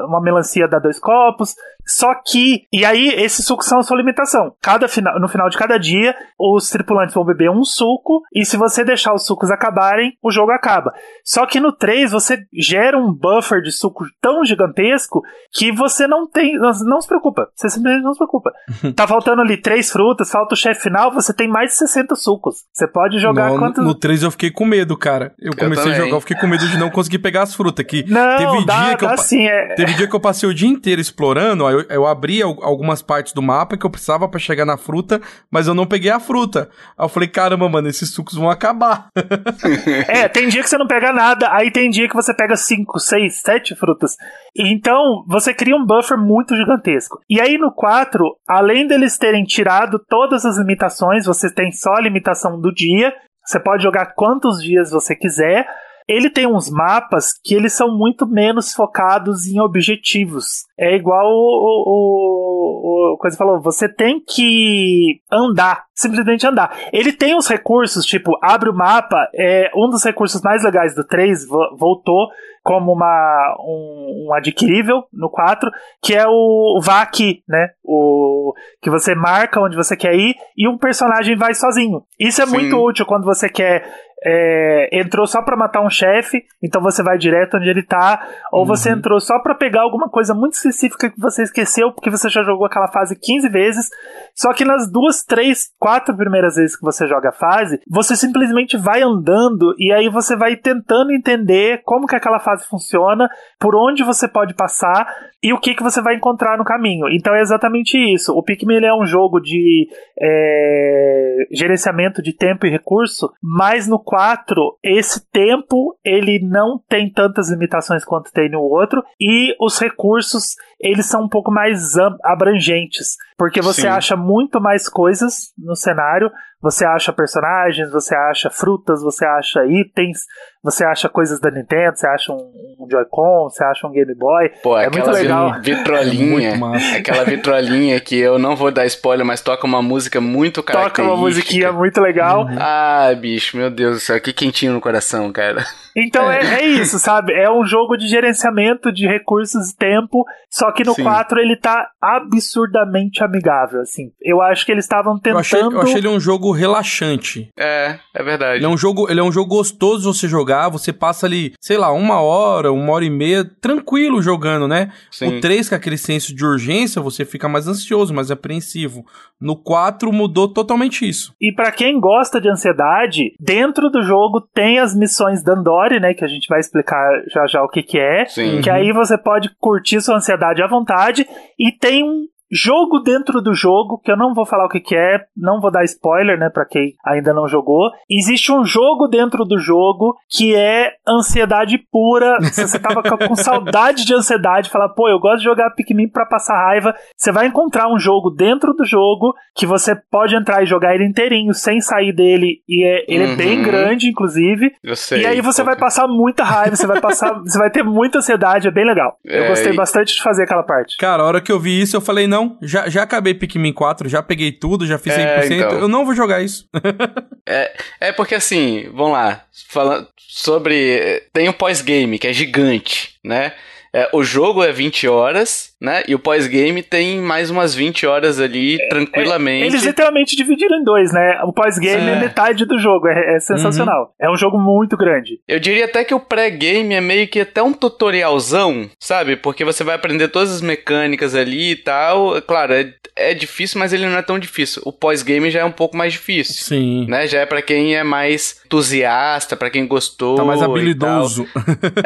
uma 0.08 0.22
melancia 0.22 0.68
dá 0.68 0.80
dois 0.80 1.00
copos. 1.00 1.56
Só 1.86 2.14
que, 2.26 2.64
e 2.72 2.84
aí, 2.84 3.10
esses 3.10 3.46
sucos 3.46 3.68
são 3.68 3.80
a 3.80 3.84
sua 3.84 3.98
limitação. 3.98 4.54
Cada 4.62 4.88
final, 4.88 5.20
no 5.20 5.28
final 5.28 5.50
de 5.50 5.58
cada 5.58 5.78
dia, 5.78 6.16
os 6.40 6.70
tripulantes 6.70 7.14
vão 7.14 7.24
beber 7.24 7.50
um 7.50 7.64
suco, 7.64 8.22
e 8.34 8.46
se 8.46 8.58
você 8.58 8.84
deixar 8.84 9.14
os 9.14 9.26
sucos 9.26 9.52
acabarem, 9.52 10.18
o 10.24 10.32
jogo 10.32 10.52
acaba. 10.52 10.94
Só 11.24 11.46
que 11.46 11.60
no 11.60 11.72
3, 11.72 12.12
você 12.12 12.40
gera 12.54 12.98
um 12.98 13.14
buffer 13.14 13.62
de 13.62 13.72
suco 13.72 14.06
tão 14.22 14.44
gigantesco 14.44 15.22
que 15.54 15.72
você 15.72 16.08
não 16.08 16.28
tem. 16.28 16.58
Não 16.58 17.02
se 17.02 17.08
preocupa. 17.08 17.48
Você 17.56 17.70
simplesmente 17.70 18.04
não 18.04 18.14
se 18.14 18.20
preocupa. 18.20 18.52
tá 18.96 19.08
faltando 19.08 19.42
ali 19.42 19.58
três 19.58 19.92
frutas, 19.92 20.30
falta 20.30 20.54
o 20.56 20.58
chefe 20.58 20.82
final, 20.82 21.12
você 21.12 21.34
tem 21.34 21.48
mais 21.48 21.72
de 21.72 21.78
60 21.78 22.16
sucos. 22.16 22.64
Você 22.74 22.88
pode 22.88 23.20
jogar 23.20 23.50
não, 23.50 23.58
quantos. 23.60 23.84
No 23.84 23.94
3 23.94 24.24
eu 24.24 24.32
fiquei 24.32 24.52
com 24.52 24.66
medo, 24.66 24.98
cara. 24.98 25.34
Eu, 25.40 25.52
eu 25.52 25.58
comecei 25.58 25.84
também. 25.84 26.00
a 26.00 26.04
jogar, 26.04 26.18
eu 26.18 26.22
fiquei 26.22 26.38
com 26.38 26.48
medo 26.48 26.68
de 26.68 26.78
não 26.78 26.90
conseguir 26.90 27.20
pegar 27.20 27.44
as 27.44 27.54
frutas. 27.54 27.86
Que 27.86 28.04
não, 28.10 28.38
teve 28.38 28.66
dá, 28.66 28.86
dia 28.86 28.98
que 28.98 29.06
dá 29.06 29.12
eu. 29.14 29.18
Sim, 29.18 29.48
é... 29.48 29.76
Teve 29.76 29.94
dia 29.94 30.08
que 30.08 30.16
eu 30.16 30.20
passei 30.20 30.48
o 30.50 30.54
dia 30.54 30.70
inteiro 30.70 31.02
explorando, 31.02 31.66
aí 31.66 31.75
eu, 31.80 31.86
eu 31.90 32.06
abri 32.06 32.42
algumas 32.42 33.02
partes 33.02 33.34
do 33.34 33.42
mapa 33.42 33.78
que 33.78 33.86
eu 33.86 33.90
precisava 33.90 34.28
para 34.28 34.40
chegar 34.40 34.66
na 34.66 34.78
fruta, 34.78 35.22
mas 35.52 35.68
eu 35.68 35.74
não 35.74 35.86
peguei 35.86 36.12
a 36.12 36.20
fruta. 36.20 36.70
Aí 36.98 37.06
eu 37.06 37.10
falei, 37.10 37.28
caramba, 37.28 37.68
mano, 37.70 37.88
esses 37.88 38.14
sucos 38.14 38.36
vão 38.36 38.50
acabar. 38.50 39.10
é, 40.08 40.28
tem 40.28 40.48
dia 40.48 40.64
que 40.64 40.70
você 40.70 40.78
não 40.78 40.88
pega 40.88 41.12
nada, 41.12 41.52
aí 41.52 41.72
tem 41.72 41.90
dia 41.90 42.08
que 42.08 42.16
você 42.16 42.34
pega 42.34 42.56
5, 42.56 43.00
6, 43.00 43.42
7 43.42 43.76
frutas. 43.76 44.16
Então, 44.56 45.24
você 45.28 45.54
cria 45.54 45.76
um 45.76 45.86
buffer 45.86 46.18
muito 46.18 46.56
gigantesco. 46.56 47.20
E 47.30 47.42
aí 47.42 47.58
no 47.58 47.74
4, 47.74 48.24
além 48.48 48.88
deles 48.88 49.18
terem 49.18 49.44
tirado 49.44 50.00
todas 50.08 50.46
as 50.46 50.58
limitações, 50.58 51.26
você 51.26 51.54
tem 51.54 51.72
só 51.72 51.94
a 51.94 52.02
limitação 52.02 52.60
do 52.60 52.74
dia, 52.74 53.14
você 53.46 53.60
pode 53.60 53.84
jogar 53.84 54.14
quantos 54.16 54.62
dias 54.62 54.90
você 54.90 55.16
quiser. 55.16 55.68
Ele 56.08 56.30
tem 56.30 56.46
uns 56.46 56.70
mapas 56.70 57.34
que 57.44 57.56
eles 57.56 57.74
são 57.74 57.96
muito 57.98 58.28
menos 58.28 58.74
focados 58.74 59.48
em 59.48 59.60
objetivos. 59.60 60.66
É 60.78 60.96
igual 60.96 61.26
o, 61.26 61.84
o, 61.88 63.14
o 63.14 63.18
coisa 63.18 63.38
falou, 63.38 63.62
você 63.62 63.90
tem 63.90 64.20
que 64.20 65.20
andar, 65.32 65.86
simplesmente 65.94 66.46
andar. 66.46 66.78
Ele 66.94 67.12
tem 67.12 67.36
uns 67.36 67.48
recursos, 67.48 68.06
tipo, 68.06 68.38
abre 68.42 68.70
o 68.70 68.76
mapa, 68.76 69.30
é 69.34 69.72
um 69.76 69.90
dos 69.90 70.04
recursos 70.04 70.42
mais 70.42 70.64
legais 70.64 70.94
do 70.94 71.04
3, 71.04 71.48
voltou 71.78 72.30
como 72.66 72.92
uma, 72.92 73.56
um, 73.60 74.26
um, 74.28 74.34
adquirível 74.34 75.04
no 75.14 75.30
4, 75.30 75.70
que 76.02 76.16
é 76.16 76.28
o, 76.28 76.80
o 76.80 76.82
VAC, 76.82 77.44
né? 77.48 77.70
O, 77.84 78.56
que 78.82 78.90
você 78.90 79.14
marca 79.14 79.62
onde 79.62 79.76
você 79.76 79.96
quer 79.96 80.16
ir 80.16 80.36
e 80.58 80.68
um 80.68 80.76
personagem 80.76 81.36
vai 81.36 81.54
sozinho. 81.54 82.02
Isso 82.20 82.42
é 82.42 82.46
Sim. 82.48 82.54
muito 82.54 82.76
útil 82.76 83.06
quando 83.06 83.24
você 83.24 83.48
quer 83.48 83.88
é, 84.26 84.90
entrou 84.92 85.28
só 85.28 85.42
para 85.44 85.56
matar 85.56 85.82
um 85.82 85.90
chefe, 85.90 86.44
então 86.62 86.82
você 86.82 87.04
vai 87.04 87.18
direto 87.18 87.58
onde 87.58 87.70
ele 87.70 87.84
tá, 87.84 88.28
ou 88.52 88.62
uhum. 88.62 88.66
você 88.66 88.90
entrou 88.90 89.20
só 89.20 89.40
para 89.40 89.54
pegar 89.54 89.82
alguma 89.82 90.10
coisa 90.10 90.34
muito 90.34 90.54
específica 90.54 91.12
que 91.12 91.20
você 91.20 91.44
esqueceu 91.44 91.92
porque 91.92 92.10
você 92.10 92.28
já 92.28 92.42
jogou 92.44 92.66
aquela 92.66 92.88
fase 92.88 93.16
15 93.16 93.50
vezes, 93.50 93.90
só 94.34 94.52
que 94.52 94.66
nas 94.66 94.92
duas, 94.92 95.24
três, 95.24 95.70
quatro 95.80 96.16
primeiras 96.18 96.56
vezes 96.56 96.76
que 96.76 96.84
você 96.84 97.08
joga 97.08 97.30
a 97.30 97.34
fase, 97.34 97.80
você 97.88 98.16
simplesmente 98.16 98.78
vai 98.78 99.02
andando 99.02 99.76
e 99.78 99.94
aí 99.94 100.10
você 100.10 100.36
vai 100.36 100.56
tentando 100.56 101.12
entender 101.12 101.82
como 101.84 102.08
que 102.08 102.16
aquela 102.16 102.40
fase 102.40 102.68
funciona, 102.68 103.30
por 103.60 103.76
onde 103.76 104.04
você 104.04 104.28
pode 104.28 104.56
passar 104.56 105.06
e 105.44 105.54
o 105.54 105.60
que 105.60 105.76
que 105.76 105.84
você 105.84 106.02
vai 106.02 106.16
encontrar 106.16 106.58
no 106.58 106.66
caminho. 106.66 107.08
Então 107.10 107.36
é 107.36 107.42
exatamente 107.42 107.98
isso. 107.98 108.34
O 108.34 108.42
Pikmin 108.42 108.84
é 108.84 108.94
um 108.94 109.06
jogo 109.06 109.40
de 109.40 109.88
é, 110.20 111.48
gerenciamento 111.52 112.22
de 112.22 112.34
tempo 112.34 112.66
e 112.66 112.72
recurso, 112.72 113.32
mas 113.44 113.88
no 113.88 114.04
4, 114.16 114.80
esse 114.82 115.30
tempo 115.30 116.00
ele 116.02 116.40
não 116.42 116.80
tem 116.88 117.12
tantas 117.12 117.50
limitações 117.50 118.06
quanto 118.06 118.32
tem 118.32 118.50
no 118.50 118.62
outro 118.62 119.04
e 119.20 119.54
os 119.60 119.78
recursos 119.78 120.56
eles 120.80 121.06
são 121.06 121.26
um 121.26 121.28
pouco 121.28 121.52
mais 121.52 121.98
abrangentes, 122.24 123.18
porque 123.38 123.62
você 123.62 123.82
Sim. 123.82 123.88
acha 123.88 124.16
muito 124.16 124.62
mais 124.62 124.88
coisas 124.88 125.52
no 125.58 125.76
cenário, 125.76 126.32
você 126.62 126.86
acha 126.86 127.12
personagens, 127.12 127.92
você 127.92 128.16
acha 128.16 128.50
frutas, 128.50 129.04
você 129.04 129.26
acha 129.26 129.66
itens, 129.66 130.20
você 130.66 130.84
acha 130.84 131.08
coisas 131.08 131.40
da 131.40 131.52
Nintendo, 131.52 131.96
você 131.96 132.08
acha 132.08 132.34
um, 132.34 132.52
um 132.80 132.88
Joy-Con, 132.90 133.50
você 133.50 133.64
acha 133.64 133.86
um 133.86 133.92
Game 133.92 134.16
Boy. 134.16 134.50
Pô, 134.64 134.76
é 134.76 134.90
muito 134.90 135.12
legal. 135.12 135.62
vitrolinha, 135.62 136.60
é 136.94 136.98
aquela 136.98 137.24
vitrolinha 137.24 138.00
que 138.00 138.18
eu 138.18 138.40
não 138.40 138.56
vou 138.56 138.72
dar 138.72 138.86
spoiler, 138.88 139.24
mas 139.24 139.42
toca 139.42 139.68
uma 139.68 139.84
música 139.84 140.20
muito 140.20 140.64
característica. 140.64 141.04
Toca 141.04 141.14
uma 141.14 141.22
musiquinha 141.22 141.72
muito 141.72 142.02
legal. 142.02 142.46
Uhum. 142.46 142.58
Ah, 142.60 143.14
bicho, 143.16 143.56
meu 143.56 143.70
Deus 143.70 143.98
do 143.98 144.00
céu, 144.00 144.20
que 144.20 144.34
quentinho 144.34 144.74
no 144.74 144.82
coração, 144.82 145.32
cara. 145.32 145.64
Então 145.96 146.30
é. 146.30 146.42
é, 146.42 146.54
é 146.62 146.66
isso, 146.66 147.00
sabe? 147.00 147.32
É 147.32 147.50
um 147.50 147.64
jogo 147.64 147.96
de 147.96 148.08
gerenciamento 148.08 148.92
de 148.92 149.08
recursos 149.08 149.70
e 149.70 149.78
tempo, 149.78 150.26
só 150.50 150.72
que 150.72 150.84
no 150.84 150.94
Sim. 150.94 151.04
4 151.04 151.40
ele 151.40 151.56
tá 151.56 151.90
absurdamente 152.02 153.24
amigável, 153.24 153.82
assim. 153.82 154.12
Eu 154.22 154.42
acho 154.42 154.66
que 154.66 154.72
eles 154.72 154.84
estavam 154.84 155.16
tentando... 155.16 155.36
Eu 155.36 155.40
achei, 155.40 155.62
eu 155.62 155.82
achei 155.82 155.98
ele 155.98 156.08
um 156.08 156.20
jogo 156.20 156.52
relaxante. 156.52 157.50
É, 157.58 157.98
é 158.14 158.24
verdade. 158.24 158.58
Ele 158.58 158.66
é 158.66 158.70
um 158.70 158.78
jogo, 158.78 159.10
ele 159.10 159.20
é 159.20 159.24
um 159.24 159.32
jogo 159.32 159.48
gostoso 159.48 160.00
de 160.00 160.18
você 160.18 160.28
jogar, 160.28 160.55
você 160.70 160.92
passa 160.92 161.26
ali, 161.26 161.54
sei 161.60 161.78
lá, 161.78 161.92
uma 161.92 162.22
hora, 162.22 162.72
uma 162.72 162.94
hora 162.94 163.06
e 163.06 163.10
meia, 163.10 163.46
tranquilo 163.62 164.22
jogando, 164.22 164.68
né? 164.68 164.92
Sim. 165.12 165.38
O 165.38 165.42
3, 165.42 165.70
com 165.70 165.76
aquele 165.76 165.98
senso 165.98 166.36
de 166.36 166.46
urgência, 166.46 167.02
você 167.02 167.26
fica 167.26 167.48
mais 167.48 167.68
ansioso, 167.68 168.14
mais 168.14 168.32
apreensivo. 168.32 169.06
No 169.40 169.56
4 169.56 170.12
mudou 170.12 170.48
totalmente 170.48 171.08
isso. 171.08 171.34
E 171.40 171.54
para 171.54 171.72
quem 171.72 172.00
gosta 172.00 172.40
de 172.40 172.50
ansiedade, 172.50 173.34
dentro 173.40 173.90
do 173.90 174.02
jogo 174.02 174.42
tem 174.54 174.80
as 174.80 174.96
missões 174.96 175.44
da 175.44 175.54
Andori, 175.54 176.00
né, 176.00 176.14
que 176.14 176.24
a 176.24 176.28
gente 176.28 176.48
vai 176.48 176.60
explicar 176.60 177.24
já 177.32 177.46
já 177.48 177.64
o 177.64 177.70
que 177.70 177.84
que 177.84 178.00
é, 178.00 178.26
Sim. 178.26 178.62
que 178.62 178.70
aí 178.70 178.92
você 178.92 179.18
pode 179.18 179.50
curtir 179.60 180.02
sua 180.02 180.18
ansiedade 180.18 180.62
à 180.62 180.68
vontade 180.68 181.28
e 181.60 181.72
tem 181.72 182.04
um 182.04 182.26
jogo 182.52 183.00
dentro 183.00 183.42
do 183.42 183.54
jogo, 183.54 184.00
que 184.04 184.12
eu 184.12 184.18
não 184.18 184.34
vou 184.34 184.46
falar 184.46 184.66
o 184.66 184.70
que, 184.70 184.80
que 184.80 184.96
é, 184.96 185.20
não 185.36 185.60
vou 185.60 185.72
dar 185.72 185.84
spoiler, 185.84 186.38
né, 186.38 186.50
para 186.50 186.66
quem 186.66 186.94
ainda 187.06 187.34
não 187.34 187.48
jogou. 187.48 187.90
Existe 188.10 188.52
um 188.52 188.64
jogo 188.64 189.08
dentro 189.08 189.44
do 189.46 189.58
jogo 189.58 190.16
que 190.30 190.56
é 190.56 190.94
ansiedade 191.08 191.78
pura. 191.92 192.38
Se 192.42 192.68
você 192.68 192.80
tava 192.80 193.02
com 193.04 193.36
saudade 193.36 194.06
de 194.06 194.14
ansiedade, 194.14 194.70
falar, 194.70 194.90
pô, 194.90 195.10
eu 195.10 195.20
gosto 195.20 195.40
de 195.40 195.46
jogar 195.46 195.72
Pikmin 195.72 196.10
para 196.10 196.26
passar 196.26 196.56
raiva, 196.56 196.96
você 197.16 197.32
vai 197.32 197.48
encontrar 197.48 197.92
um 197.92 198.00
jogo 198.00 198.30
dentro 198.30 198.74
do 198.74 198.86
jogo 198.86 199.34
que 199.56 199.66
você 199.66 199.96
pode 199.96 200.36
entrar 200.36 200.64
e 200.64 200.66
jogar 200.66 200.94
ele 200.94 201.06
inteirinho 201.06 201.54
sem 201.54 201.80
sair 201.80 202.14
dele 202.14 202.62
e 202.68 202.86
é, 202.86 203.06
ele 203.08 203.26
uhum. 203.26 203.34
é 203.34 203.36
bem 203.36 203.58
uhum. 203.58 203.64
grande, 203.64 204.10
inclusive. 204.10 204.72
Eu 204.84 204.96
sei. 204.96 205.22
E 205.22 205.26
aí 205.26 205.42
você 205.42 205.64
vai 205.64 205.78
passar 205.78 206.08
muita 206.08 206.44
raiva, 206.44 206.76
você 206.76 206.88
vai 206.88 207.00
passar, 207.00 207.34
você 207.44 207.58
vai 207.58 207.70
ter 207.70 207.84
muita 207.84 208.20
ansiedade, 208.20 208.68
é 208.68 208.72
bem 208.72 208.86
legal. 208.86 209.18
É, 209.26 209.46
eu 209.46 209.48
gostei 209.50 209.74
e... 209.74 209.76
bastante 209.76 210.16
de 210.16 210.22
fazer 210.22 210.44
aquela 210.44 210.64
parte. 210.64 210.98
Cara, 210.98 211.24
a 211.24 211.26
hora 211.26 211.42
que 211.42 211.52
eu 211.52 211.60
vi 211.60 211.82
isso, 211.82 211.96
eu 211.96 212.02
falei, 212.02 212.28
não, 212.28 212.35
não, 212.36 212.58
já, 212.62 212.90
já 212.90 213.04
acabei 213.04 213.34
Pikmin 213.34 213.72
4, 213.72 214.10
já 214.10 214.22
peguei 214.22 214.52
tudo, 214.52 214.86
já 214.86 214.98
fiz 214.98 215.14
100%, 215.14 215.18
é, 215.18 215.46
então. 215.46 215.80
eu 215.80 215.88
não 215.88 216.06
vou 216.06 216.14
jogar 216.14 216.42
isso. 216.42 216.68
é, 217.48 217.74
é 218.02 218.12
porque 218.12 218.36
assim, 218.36 218.90
vamos 218.94 219.14
lá, 219.14 219.46
falando 219.70 220.08
sobre... 220.18 221.24
Tem 221.32 221.48
o 221.48 221.52
um 221.52 221.54
pós-game, 221.54 222.20
que 222.20 222.28
é 222.28 222.34
gigante, 222.34 223.16
né? 223.24 223.54
É, 223.96 224.10
o 224.12 224.24
jogo 224.24 224.62
é 224.62 224.74
20 224.74 225.08
horas, 225.08 225.74
né? 225.82 226.04
E 226.06 226.14
o 226.14 226.20
pós-game 226.20 226.84
tem 226.84 227.22
mais 227.22 227.50
umas 227.50 227.74
20 227.74 228.06
horas 228.06 228.42
ali, 228.42 228.76
é, 228.76 228.90
tranquilamente. 228.90 229.64
É, 229.64 229.68
eles 229.68 229.86
literalmente 229.86 230.36
dividiram 230.36 230.78
em 230.78 230.84
dois, 230.84 231.14
né? 231.14 231.40
O 231.46 231.54
pós-game 231.54 232.06
é. 232.06 232.14
é. 232.14 232.20
metade 232.20 232.66
do 232.66 232.78
jogo, 232.78 233.08
é, 233.08 233.36
é 233.36 233.40
sensacional. 233.40 234.14
Uhum. 234.20 234.28
É 234.28 234.30
um 234.30 234.36
jogo 234.36 234.60
muito 234.60 234.98
grande. 234.98 235.40
Eu 235.48 235.62
diria 235.62 235.86
até 235.86 236.04
que 236.04 236.14
o 236.14 236.20
pré-game 236.20 236.94
é 236.94 237.00
meio 237.00 237.26
que 237.30 237.40
até 237.40 237.64
um 237.64 237.72
tutorialzão, 237.72 238.90
sabe? 239.00 239.38
Porque 239.38 239.64
você 239.64 239.82
vai 239.82 239.96
aprender 239.96 240.28
todas 240.28 240.52
as 240.52 240.62
mecânicas 240.62 241.34
ali 241.34 241.72
e 241.72 241.76
tal. 241.78 242.42
Claro, 242.42 242.74
é, 242.74 242.94
é 243.16 243.34
difícil, 243.34 243.80
mas 243.80 243.94
ele 243.94 244.06
não 244.06 244.18
é 244.18 244.22
tão 244.22 244.38
difícil. 244.38 244.82
O 244.86 244.92
pós-game 244.92 245.50
já 245.50 245.62
é 245.62 245.66
um 245.66 245.72
pouco 245.72 245.96
mais 245.96 246.12
difícil. 246.12 246.66
Sim. 246.66 247.06
Né? 247.08 247.28
Já 247.28 247.40
é 247.40 247.46
para 247.46 247.62
quem 247.62 247.96
é 247.96 248.04
mais 248.04 248.62
entusiasta, 248.66 249.56
para 249.56 249.70
quem 249.70 249.88
gostou. 249.88 250.36
Tá 250.36 250.44
mais 250.44 250.62
habilidoso. 250.62 251.48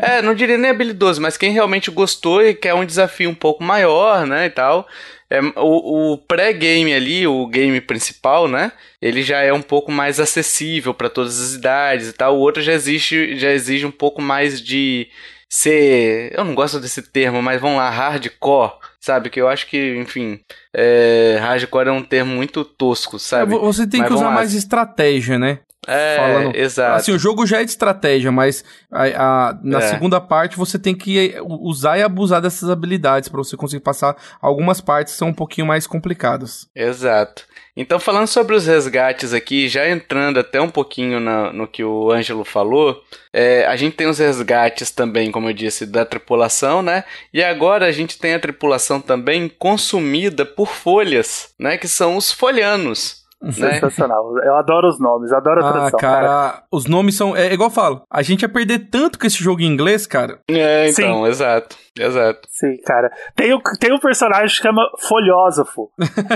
é, 0.02 0.22
não 0.22 0.36
diria 0.36 0.58
nem 0.58 0.70
habilidoso, 0.70 1.20
mas 1.20 1.36
quem 1.36 1.52
realmente 1.80 1.92
gostou 1.92 2.44
e 2.44 2.54
quer 2.54 2.74
um 2.74 2.86
desafio 2.86 3.30
um 3.30 3.36
pouco 3.36 3.64
maior, 3.64 4.28
né, 4.28 4.46
e 4.46 4.50
tal. 4.50 4.88
É, 5.30 5.40
o, 5.56 6.14
o 6.14 6.18
pré-game 6.18 6.94
ali, 6.94 7.26
o 7.26 7.46
game 7.48 7.80
principal, 7.82 8.48
né? 8.48 8.72
Ele 9.00 9.22
já 9.22 9.42
é 9.42 9.54
um 9.54 9.62
pouco 9.62 9.92
mais 9.92 10.20
acessível 10.20 10.94
para 10.94 11.10
todas 11.10 11.40
as 11.40 11.54
idades 11.54 12.10
e 12.10 12.14
tal. 12.14 12.36
O 12.36 12.40
outro 12.40 12.64
já 12.64 12.74
existe, 12.74 13.38
já 13.38 13.52
exige 13.52 13.86
um 13.86 13.92
pouco 13.92 14.22
mais 14.24 14.60
de 14.60 15.08
ser. 15.48 16.34
Eu 16.36 16.44
não 16.44 16.56
gosto 16.56 16.80
desse 16.80 17.04
termo, 17.04 17.44
mas 17.44 17.62
vamos 17.62 17.78
lá, 17.78 17.92
hardcore, 17.92 18.72
sabe? 19.00 19.30
Que 19.30 19.40
eu 19.40 19.48
acho 19.48 19.68
que, 19.68 19.98
enfim, 19.98 20.40
é, 20.74 21.38
hardcore 21.40 21.90
é 21.90 21.92
um 21.92 22.04
termo 22.04 22.36
muito 22.36 22.66
tosco, 22.66 23.20
sabe? 23.20 23.56
Você 23.56 23.86
tem 23.86 24.00
mas 24.00 24.10
que 24.10 24.16
usar 24.16 24.32
mais 24.32 24.56
estratégia, 24.56 25.38
né? 25.38 25.60
É, 25.90 26.16
falando. 26.18 26.56
exato. 26.56 26.96
Assim, 26.98 27.12
o 27.12 27.20
jogo 27.20 27.46
já 27.48 27.62
é 27.62 27.64
de 27.64 27.72
estratégia, 27.72 28.32
mas 28.32 28.64
a, 28.92 29.50
a 29.50 29.60
na 29.64 29.80
é. 29.80 29.82
segunda 29.82 30.22
parte 30.22 30.56
você 30.56 30.78
tem 30.78 30.94
que 30.94 31.36
usar 31.44 31.98
e 31.98 32.04
abusar 32.04 32.42
dessas 32.42 32.70
habilidades 32.70 33.28
para 33.28 33.40
você 33.40 33.58
conseguir 33.58 33.84
passar. 33.84 34.16
Algumas 34.42 34.80
partes 34.80 35.14
são 35.14 35.30
um 35.30 35.34
pouquinho 35.34 35.66
mais 35.66 35.88
complicadas. 35.88 36.68
Exato. 36.76 37.50
Então, 37.76 37.98
falando 37.98 38.28
sobre 38.28 38.56
os 38.56 38.68
resgates 38.68 39.34
aqui, 39.34 39.70
já 39.70 39.90
entrando 39.90 40.38
até 40.38 40.60
um 40.60 40.70
pouquinho 40.70 41.18
na, 41.20 41.54
no 41.54 41.66
que 41.66 41.82
o 41.82 42.12
Ângelo 42.12 42.44
falou, 42.44 43.02
é, 43.32 43.66
a 43.66 43.76
gente 43.78 43.96
tem 43.96 44.06
os 44.06 44.20
resgates 44.20 44.92
também, 44.92 45.32
como 45.32 45.50
eu 45.50 45.54
disse, 45.54 45.86
da 45.86 46.04
tripulação, 46.04 46.82
né? 46.82 47.06
E 47.34 47.42
agora 47.42 47.86
a 47.86 47.92
gente 47.94 48.20
tem 48.20 48.34
a 48.34 48.40
tripulação 48.40 49.00
também 49.00 49.48
consumida 49.48 50.46
por 50.46 50.68
folhas, 50.68 51.54
né? 51.58 51.78
Que 51.78 51.88
são 51.88 52.18
os 52.18 52.34
folhanos. 52.34 53.20
Né? 53.50 53.52
Sensacional. 53.52 54.34
Né? 54.34 54.42
Eu 54.46 54.56
adoro 54.56 54.88
os 54.90 55.00
nomes, 55.00 55.32
adoro 55.32 55.64
a 55.64 55.70
ah, 55.70 55.72
tradução. 55.72 56.00
Cara, 56.00 56.28
cara, 56.28 56.64
os 56.70 56.86
nomes 56.86 57.16
são. 57.16 57.36
É 57.36 57.54
igual 57.54 57.70
eu 57.70 57.74
falo, 57.74 58.02
a 58.12 58.22
gente 58.22 58.42
ia 58.42 58.50
perder 58.50 58.90
tanto 58.90 59.18
com 59.18 59.26
esse 59.26 59.42
jogo 59.42 59.62
em 59.62 59.66
inglês, 59.66 60.06
cara. 60.06 60.40
É, 60.50 60.90
então, 60.90 61.24
Sim. 61.24 61.30
exato. 61.30 61.78
Exato. 61.98 62.48
Sim, 62.52 62.78
cara. 62.86 63.10
Tem, 63.36 63.54
um, 63.54 63.62
tem 63.80 63.94
um 63.94 64.00
personagem 64.00 64.48
que 64.48 64.62
chama 64.62 64.82
Folhósofo. 65.08 65.90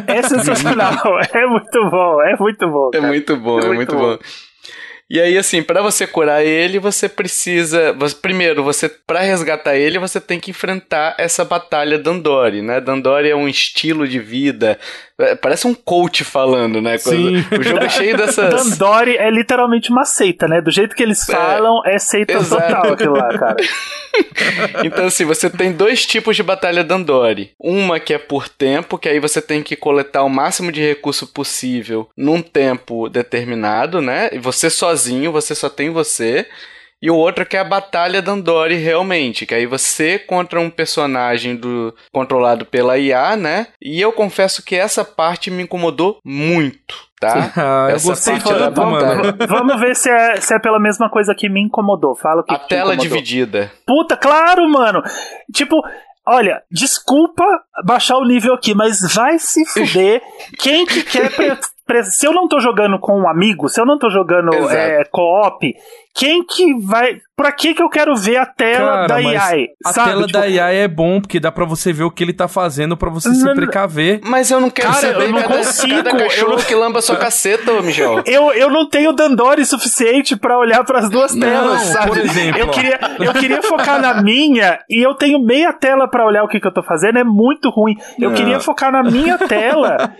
É 0.08 0.22
sensacional. 0.28 0.95
é 1.34 1.45
muito 1.45 1.89
bom, 1.89 2.22
é 2.22 2.36
muito 2.38 2.70
bom. 2.70 2.89
É 2.93 2.97
cara. 2.97 3.06
É 3.06 3.08
muito 3.08 3.38
bom, 3.38 3.60
é, 3.60 3.66
é 3.66 3.74
muito, 3.74 3.95
bom. 3.95 4.16
bom. 4.16 4.18
E 5.10 5.20
aí, 5.20 5.38
assim, 5.38 5.62
para 5.62 5.82
você 5.82 6.08
curar 6.08 6.43
ele, 6.43 6.80
você 6.80 7.08
precisa. 7.08 7.93
Você, 7.93 8.16
primeiro, 8.16 8.64
você 8.64 8.89
para 8.89 9.20
resgatar 9.20 9.76
ele, 9.76 9.99
você 9.99 10.20
tem 10.20 10.39
que 10.39 10.51
enfrentar 10.51 11.16
essa 11.20 11.45
batalha 11.45 11.99
Dandori, 11.99 12.62
né? 12.62 12.82
Dandori 12.82 13.30
é 13.30 13.36
um 13.36 13.47
estilo 13.47 14.08
de 14.08 14.20
vida. 14.20 14.80
É, 15.20 15.36
parece 15.36 15.68
um 15.68 15.76
coach 15.76 16.24
falando, 16.24 16.82
né? 16.82 16.97
Sim. 16.97 17.38
O 17.57 17.61
jogo 17.61 17.84
é 17.84 17.89
cheio 17.89 18.18
dessas. 18.18 18.49
Dandori 18.51 19.16
é 19.16 19.30
literalmente 19.30 19.91
uma 19.91 20.05
seita, 20.05 20.47
né? 20.47 20.59
Do 20.59 20.72
jeito 20.72 20.95
que 20.95 21.03
eles 21.03 21.28
é, 21.30 21.32
falam, 21.32 21.82
é, 21.86 21.95
é 21.95 21.99
seita 21.99 22.34
exato. 22.34 22.64
total 22.64 22.93
aquilo 22.93 23.14
lá, 23.14 23.30
cara. 23.38 23.55
então, 24.84 25.05
assim, 25.05 25.24
você 25.24 25.49
tem 25.49 25.72
dois 25.72 26.05
tipos 26.05 26.36
de 26.36 26.41
batalha 26.41 26.84
Dandori. 26.84 27.51
Uma 27.59 27.99
que 27.99 28.14
é 28.14 28.18
por 28.18 28.49
tempo, 28.49 28.97
que 28.97 29.07
aí 29.07 29.20
você 29.20 29.41
tem 29.41 29.61
que 29.61 29.76
coletar 29.76 30.24
o 30.24 30.30
máximo 30.30 30.72
de 30.72 30.82
recurso 30.82 31.28
possível 31.28 32.09
num 32.18 32.41
tempo 32.41 33.07
determinado, 33.07 34.01
né? 34.01 34.30
E 34.32 34.39
você 34.39 34.70
sozinho, 34.70 35.32
você 35.32 35.53
só 35.53 35.70
tem 35.70 35.91
você. 35.91 36.47
E 37.04 37.12
o 37.12 37.18
outro 37.18 37.45
que 37.45 37.58
é 37.58 37.60
a 37.60 37.66
Batalha 37.66 38.22
Dandori 38.22 38.76
realmente, 38.76 39.45
que 39.45 39.54
aí 39.54 39.66
você 39.66 40.18
contra 40.18 40.62
um 40.62 40.70
personagem 40.70 41.54
do 41.54 41.93
controlado 42.14 42.66
pela 42.66 42.97
IA, 42.97 43.36
né? 43.36 43.68
E 43.82 43.99
eu 43.99 44.14
confesso 44.14 44.64
que 44.64 44.74
essa 44.74 45.04
parte 45.04 45.51
me 45.51 45.64
incomodou 45.64 46.20
muito, 46.24 46.95
tá? 47.20 47.51
Ah, 47.58 47.88
eu 47.91 47.99
gostei 47.99 48.39
parte 48.39 48.54
da 48.54 48.86
mano. 48.86 49.36
Vamos 49.49 49.82
ver 49.82 49.97
se 49.97 50.10
é, 50.10 50.39
se 50.39 50.56
é 50.56 50.60
pela 50.60 50.80
mesma 50.80 51.10
coisa 51.10 51.36
que 51.38 51.49
me 51.49 51.62
incomodou. 51.62 52.16
Fala 52.16 52.41
que 52.41 52.56
A 52.56 52.58
que 52.58 52.70
tela 52.70 52.95
dividida. 52.95 53.70
Puta, 53.86 54.16
claro, 54.16 54.66
mano. 54.70 55.04
Tipo, 55.54 55.76
Olha, 56.26 56.64
desculpa 56.72 57.43
baixar 57.84 58.16
o 58.18 58.26
nível 58.26 58.54
aqui, 58.54 58.74
mas 58.74 58.99
vai 59.14 59.38
se 59.38 59.66
fuder. 59.68 60.22
Quem 60.58 60.86
que 60.86 61.04
quer. 61.04 61.30
Se 62.05 62.25
eu 62.25 62.34
não 62.34 62.47
tô 62.47 62.59
jogando 62.59 62.97
com 62.99 63.19
um 63.19 63.29
amigo, 63.29 63.67
se 63.67 63.79
eu 63.79 63.86
não 63.86 63.97
tô 63.97 64.09
jogando 64.09 64.53
é, 64.69 65.03
co-op, 65.11 65.73
quem 66.15 66.43
que 66.43 66.73
vai. 66.79 67.17
Pra 67.36 67.51
que 67.51 67.73
que 67.73 67.81
eu 67.81 67.89
quero 67.89 68.15
ver 68.15 68.38
a 68.38 68.45
tela 68.45 68.91
Cara, 68.91 69.07
da 69.07 69.15
AI? 69.15 69.67
A 69.84 69.91
sabe? 69.91 70.09
tela 70.09 70.27
tipo... 70.27 70.34
da 70.34 70.41
AI 70.41 70.77
é 70.77 70.88
bom, 70.88 71.19
porque 71.19 71.39
dá 71.39 71.51
pra 71.51 71.65
você 71.65 71.91
ver 71.91 72.03
o 72.03 72.11
que 72.11 72.23
ele 72.23 72.31
tá 72.31 72.47
fazendo 72.47 72.95
pra 72.95 73.09
você 73.09 73.34
se 73.34 73.53
precaver. 73.55 74.21
Mas 74.23 74.51
eu 74.51 74.61
não 74.61 74.69
quero 74.69 74.89
Cara, 74.89 75.01
saber 75.01 75.25
eu 75.25 75.31
não 75.31 75.41
cada, 75.41 75.57
consigo. 75.57 76.03
cada 76.03 76.17
cachorro 76.17 76.53
eu... 76.53 76.65
que 76.65 76.75
lamba 76.75 77.01
sua 77.01 77.15
caceta, 77.15 77.71
ô 77.73 77.81
Michel. 77.81 78.21
Eu, 78.25 78.53
eu 78.53 78.69
não 78.69 78.88
tenho 78.88 79.11
Dandori 79.11 79.65
suficiente 79.65 80.36
pra 80.36 80.57
olhar 80.57 80.84
pras 80.84 81.09
duas 81.09 81.34
telas, 81.36 81.86
não, 81.86 81.93
sabe? 81.93 82.07
Por 82.07 82.17
exemplo. 82.17 82.59
Eu 82.59 82.69
queria, 82.69 82.99
eu 83.19 83.34
queria 83.34 83.61
focar 83.61 83.99
na 83.99 84.21
minha 84.21 84.79
e 84.89 85.05
eu 85.05 85.13
tenho 85.15 85.39
meia 85.39 85.73
tela 85.73 86.07
pra 86.07 86.25
olhar 86.25 86.43
o 86.43 86.47
que, 86.47 86.59
que 86.59 86.67
eu 86.67 86.73
tô 86.73 86.84
fazendo, 86.84 87.17
é 87.17 87.23
muito 87.23 87.69
ruim. 87.69 87.95
Eu 88.19 88.29
não. 88.29 88.38
queria 88.38 88.59
focar 88.59 88.91
na 88.91 89.03
minha 89.03 89.38
tela 89.38 90.13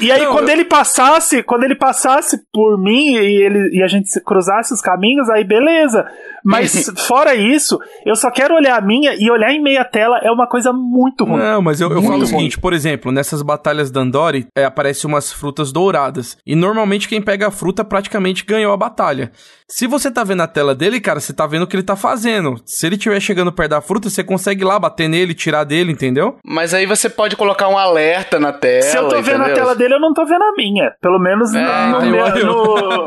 E 0.00 0.10
aí, 0.10 0.24
não, 0.24 0.32
quando 0.32 0.48
eu... 0.48 0.54
ele 0.54 0.64
passasse, 0.64 1.42
quando 1.42 1.64
ele 1.64 1.74
passasse 1.74 2.40
por 2.52 2.78
mim 2.78 3.12
e, 3.12 3.16
ele, 3.16 3.78
e 3.78 3.82
a 3.82 3.86
gente 3.86 4.08
cruzasse 4.20 4.72
os 4.72 4.80
caminhos, 4.80 5.28
aí 5.28 5.44
beleza. 5.44 6.04
Mas 6.44 6.90
fora 7.06 7.34
isso, 7.34 7.78
eu 8.04 8.16
só 8.16 8.30
quero 8.30 8.54
olhar 8.54 8.78
a 8.78 8.80
minha 8.80 9.14
e 9.14 9.30
olhar 9.30 9.52
em 9.52 9.62
meia 9.62 9.84
tela 9.84 10.18
é 10.22 10.30
uma 10.30 10.48
coisa 10.48 10.72
muito 10.72 11.24
ruim. 11.24 11.38
Não, 11.38 11.60
mas 11.60 11.80
eu, 11.80 11.90
eu 11.90 12.02
falo 12.02 12.22
o 12.22 12.26
seguinte, 12.26 12.58
por 12.58 12.72
exemplo, 12.72 13.12
nessas 13.12 13.42
batalhas 13.42 13.90
da 13.90 14.00
Andori, 14.00 14.46
é, 14.56 14.64
aparecem 14.64 15.08
umas 15.08 15.32
frutas 15.32 15.70
douradas. 15.70 16.38
E 16.46 16.56
normalmente 16.56 17.08
quem 17.08 17.20
pega 17.20 17.48
a 17.48 17.50
fruta 17.50 17.84
praticamente 17.84 18.44
ganhou 18.44 18.72
a 18.72 18.76
batalha. 18.76 19.30
Se 19.74 19.86
você 19.86 20.10
tá 20.10 20.22
vendo 20.22 20.42
a 20.42 20.46
tela 20.46 20.74
dele, 20.74 21.00
cara, 21.00 21.18
você 21.18 21.32
tá 21.32 21.46
vendo 21.46 21.62
o 21.62 21.66
que 21.66 21.74
ele 21.74 21.82
tá 21.82 21.96
fazendo. 21.96 22.60
Se 22.66 22.86
ele 22.86 22.96
estiver 22.96 23.18
chegando 23.20 23.50
perto 23.50 23.70
da 23.70 23.80
fruta, 23.80 24.10
você 24.10 24.22
consegue 24.22 24.60
ir 24.60 24.66
lá 24.66 24.78
bater 24.78 25.08
nele, 25.08 25.32
tirar 25.32 25.64
dele, 25.64 25.90
entendeu? 25.90 26.36
Mas 26.44 26.74
aí 26.74 26.84
você 26.84 27.08
pode 27.08 27.36
colocar 27.36 27.68
um 27.68 27.78
alerta 27.78 28.38
na 28.38 28.52
tela. 28.52 28.82
Se 28.82 28.98
eu 28.98 29.08
tô 29.08 29.22
vendo 29.22 29.42
a 29.42 29.48
tela 29.48 29.74
dele, 29.74 29.94
eu 29.94 30.00
não 30.00 30.12
tô 30.12 30.26
vendo 30.26 30.42
a 30.42 30.52
minha. 30.52 30.92
Pelo 31.00 31.18
menos 31.18 31.54
é, 31.54 31.86
no, 31.86 32.00
no, 32.02 32.16
eu, 32.16 32.44
no... 32.44 33.04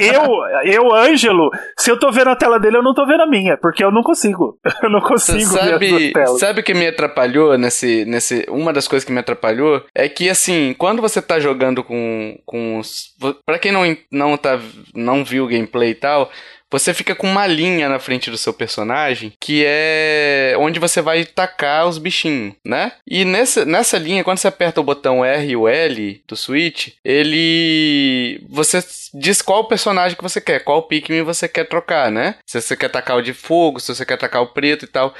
eu, 0.00 0.62
eu, 0.64 0.92
Ângelo, 0.92 1.48
se 1.78 1.88
eu 1.88 1.96
tô 1.96 2.10
vendo 2.10 2.30
a 2.30 2.36
tela 2.36 2.58
dele, 2.58 2.78
eu 2.78 2.82
não 2.82 2.92
tô 2.92 3.06
vendo 3.06 3.22
a 3.22 3.28
minha, 3.28 3.56
porque 3.56 3.84
eu 3.84 3.92
não 3.92 4.02
consigo. 4.02 4.58
Eu 4.82 4.88
não 4.88 5.00
consigo 5.00 5.40
sabe, 5.40 6.10
ver 6.10 6.18
as 6.22 6.38
Sabe 6.38 6.60
o 6.60 6.64
que 6.64 6.72
me 6.72 6.86
atrapalhou 6.86 7.58
nesse, 7.58 8.04
nesse. 8.06 8.46
Uma 8.48 8.72
das 8.72 8.88
coisas 8.88 9.04
que 9.04 9.12
me 9.12 9.20
atrapalhou 9.20 9.84
é 9.94 10.08
que, 10.08 10.28
assim, 10.28 10.74
quando 10.78 11.02
você 11.02 11.20
tá 11.20 11.38
jogando 11.38 11.84
com. 11.84 12.38
com 12.46 12.78
os... 12.78 13.14
Pra 13.44 13.58
quem 13.58 13.70
não, 13.70 13.82
não, 14.10 14.36
tá, 14.38 14.58
não 14.94 15.22
viu 15.22 15.44
o 15.44 15.48
gameplay 15.48 15.94
tal, 16.00 16.30
você 16.70 16.94
fica 16.94 17.16
com 17.16 17.26
uma 17.26 17.46
linha 17.46 17.88
na 17.88 17.98
frente 17.98 18.30
do 18.30 18.38
seu 18.38 18.52
personagem 18.52 19.32
que 19.40 19.64
é 19.66 20.54
onde 20.56 20.78
você 20.78 21.02
vai 21.02 21.24
tacar 21.24 21.88
os 21.88 21.98
bichinhos, 21.98 22.54
né? 22.64 22.92
E 23.06 23.24
nessa, 23.24 23.64
nessa 23.64 23.98
linha, 23.98 24.22
quando 24.22 24.38
você 24.38 24.46
aperta 24.46 24.80
o 24.80 24.84
botão 24.84 25.24
R 25.24 25.50
e 25.50 25.56
o 25.56 25.66
L 25.66 26.22
do 26.28 26.36
Switch, 26.36 26.90
ele. 27.04 28.40
Você 28.48 28.78
diz 29.14 29.42
qual 29.42 29.64
personagem 29.64 30.16
que 30.16 30.22
você 30.22 30.40
quer, 30.40 30.60
qual 30.60 30.84
Pikmin 30.84 31.22
você 31.22 31.48
quer 31.48 31.64
trocar, 31.64 32.10
né? 32.10 32.36
Se 32.46 32.60
você 32.60 32.76
quer 32.76 32.88
tacar 32.88 33.16
o 33.16 33.22
de 33.22 33.34
fogo, 33.34 33.80
se 33.80 33.92
você 33.92 34.06
quer 34.06 34.16
tacar 34.16 34.42
o 34.42 34.48
preto 34.48 34.84
e 34.84 34.88
tal. 34.88 35.12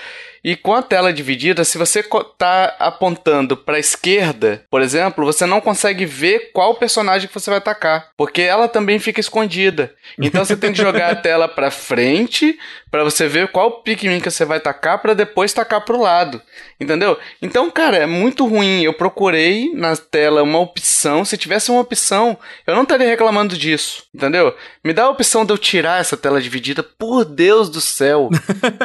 E 0.43 0.57
com 0.57 0.74
a 0.74 0.82
tela 0.82 1.12
dividida, 1.12 1.64
se 1.64 1.76
você 1.78 2.01
está 2.01 2.76
apontando 2.78 3.57
para 3.57 3.76
a 3.76 3.80
esquerda, 3.80 4.64
por 4.70 4.80
exemplo, 4.80 5.24
você 5.24 5.47
não 5.47 5.61
consegue 5.61 6.07
ver 6.07 6.51
qual 6.53 6.74
personagem 6.74 7.28
que 7.28 7.34
você 7.34 7.51
vai 7.51 7.59
atacar, 7.59 8.09
porque 8.16 8.43
ela 8.43 8.68
também 8.68 8.99
fica 8.99 9.20
escondida. 9.20 9.95
Então 10.18 10.45
você 10.45 10.57
tem 10.57 10.72
que 10.72 10.78
jogar 10.78 11.11
a 11.11 11.16
tela 11.16 11.49
para 11.49 11.70
frente 11.70 12.59
para 12.91 13.05
você 13.05 13.28
ver 13.28 13.49
qual 13.49 13.82
Pikmin 13.82 14.20
que 14.20 14.30
você 14.30 14.45
vai 14.45 14.59
tacar 14.59 14.99
para 15.01 15.14
depois 15.14 15.53
tacar 15.53 15.84
pro 15.84 16.01
lado. 16.01 16.43
Entendeu? 16.80 17.16
Então, 17.41 17.70
cara, 17.70 17.99
é 17.99 18.07
muito 18.07 18.47
ruim. 18.47 18.82
Eu 18.82 18.93
procurei 18.93 19.72
na 19.74 19.97
tela 19.97 20.43
uma 20.43 20.59
opção. 20.59 21.24
Se 21.24 21.36
tivesse 21.36 21.70
uma 21.70 21.80
opção, 21.80 22.36
eu 22.66 22.74
não 22.74 22.82
estaria 22.82 23.07
reclamando 23.07 23.57
disso. 23.57 24.05
Entendeu? 24.14 24.55
Me 24.82 24.93
dá 24.93 25.05
a 25.05 25.11
opção 25.11 25.45
de 25.45 25.53
eu 25.53 25.59
tirar 25.59 26.01
essa 26.01 26.16
tela 26.16 26.41
dividida. 26.41 26.82
Por 26.82 27.24
Deus 27.24 27.70
do 27.70 27.80
céu. 27.80 28.28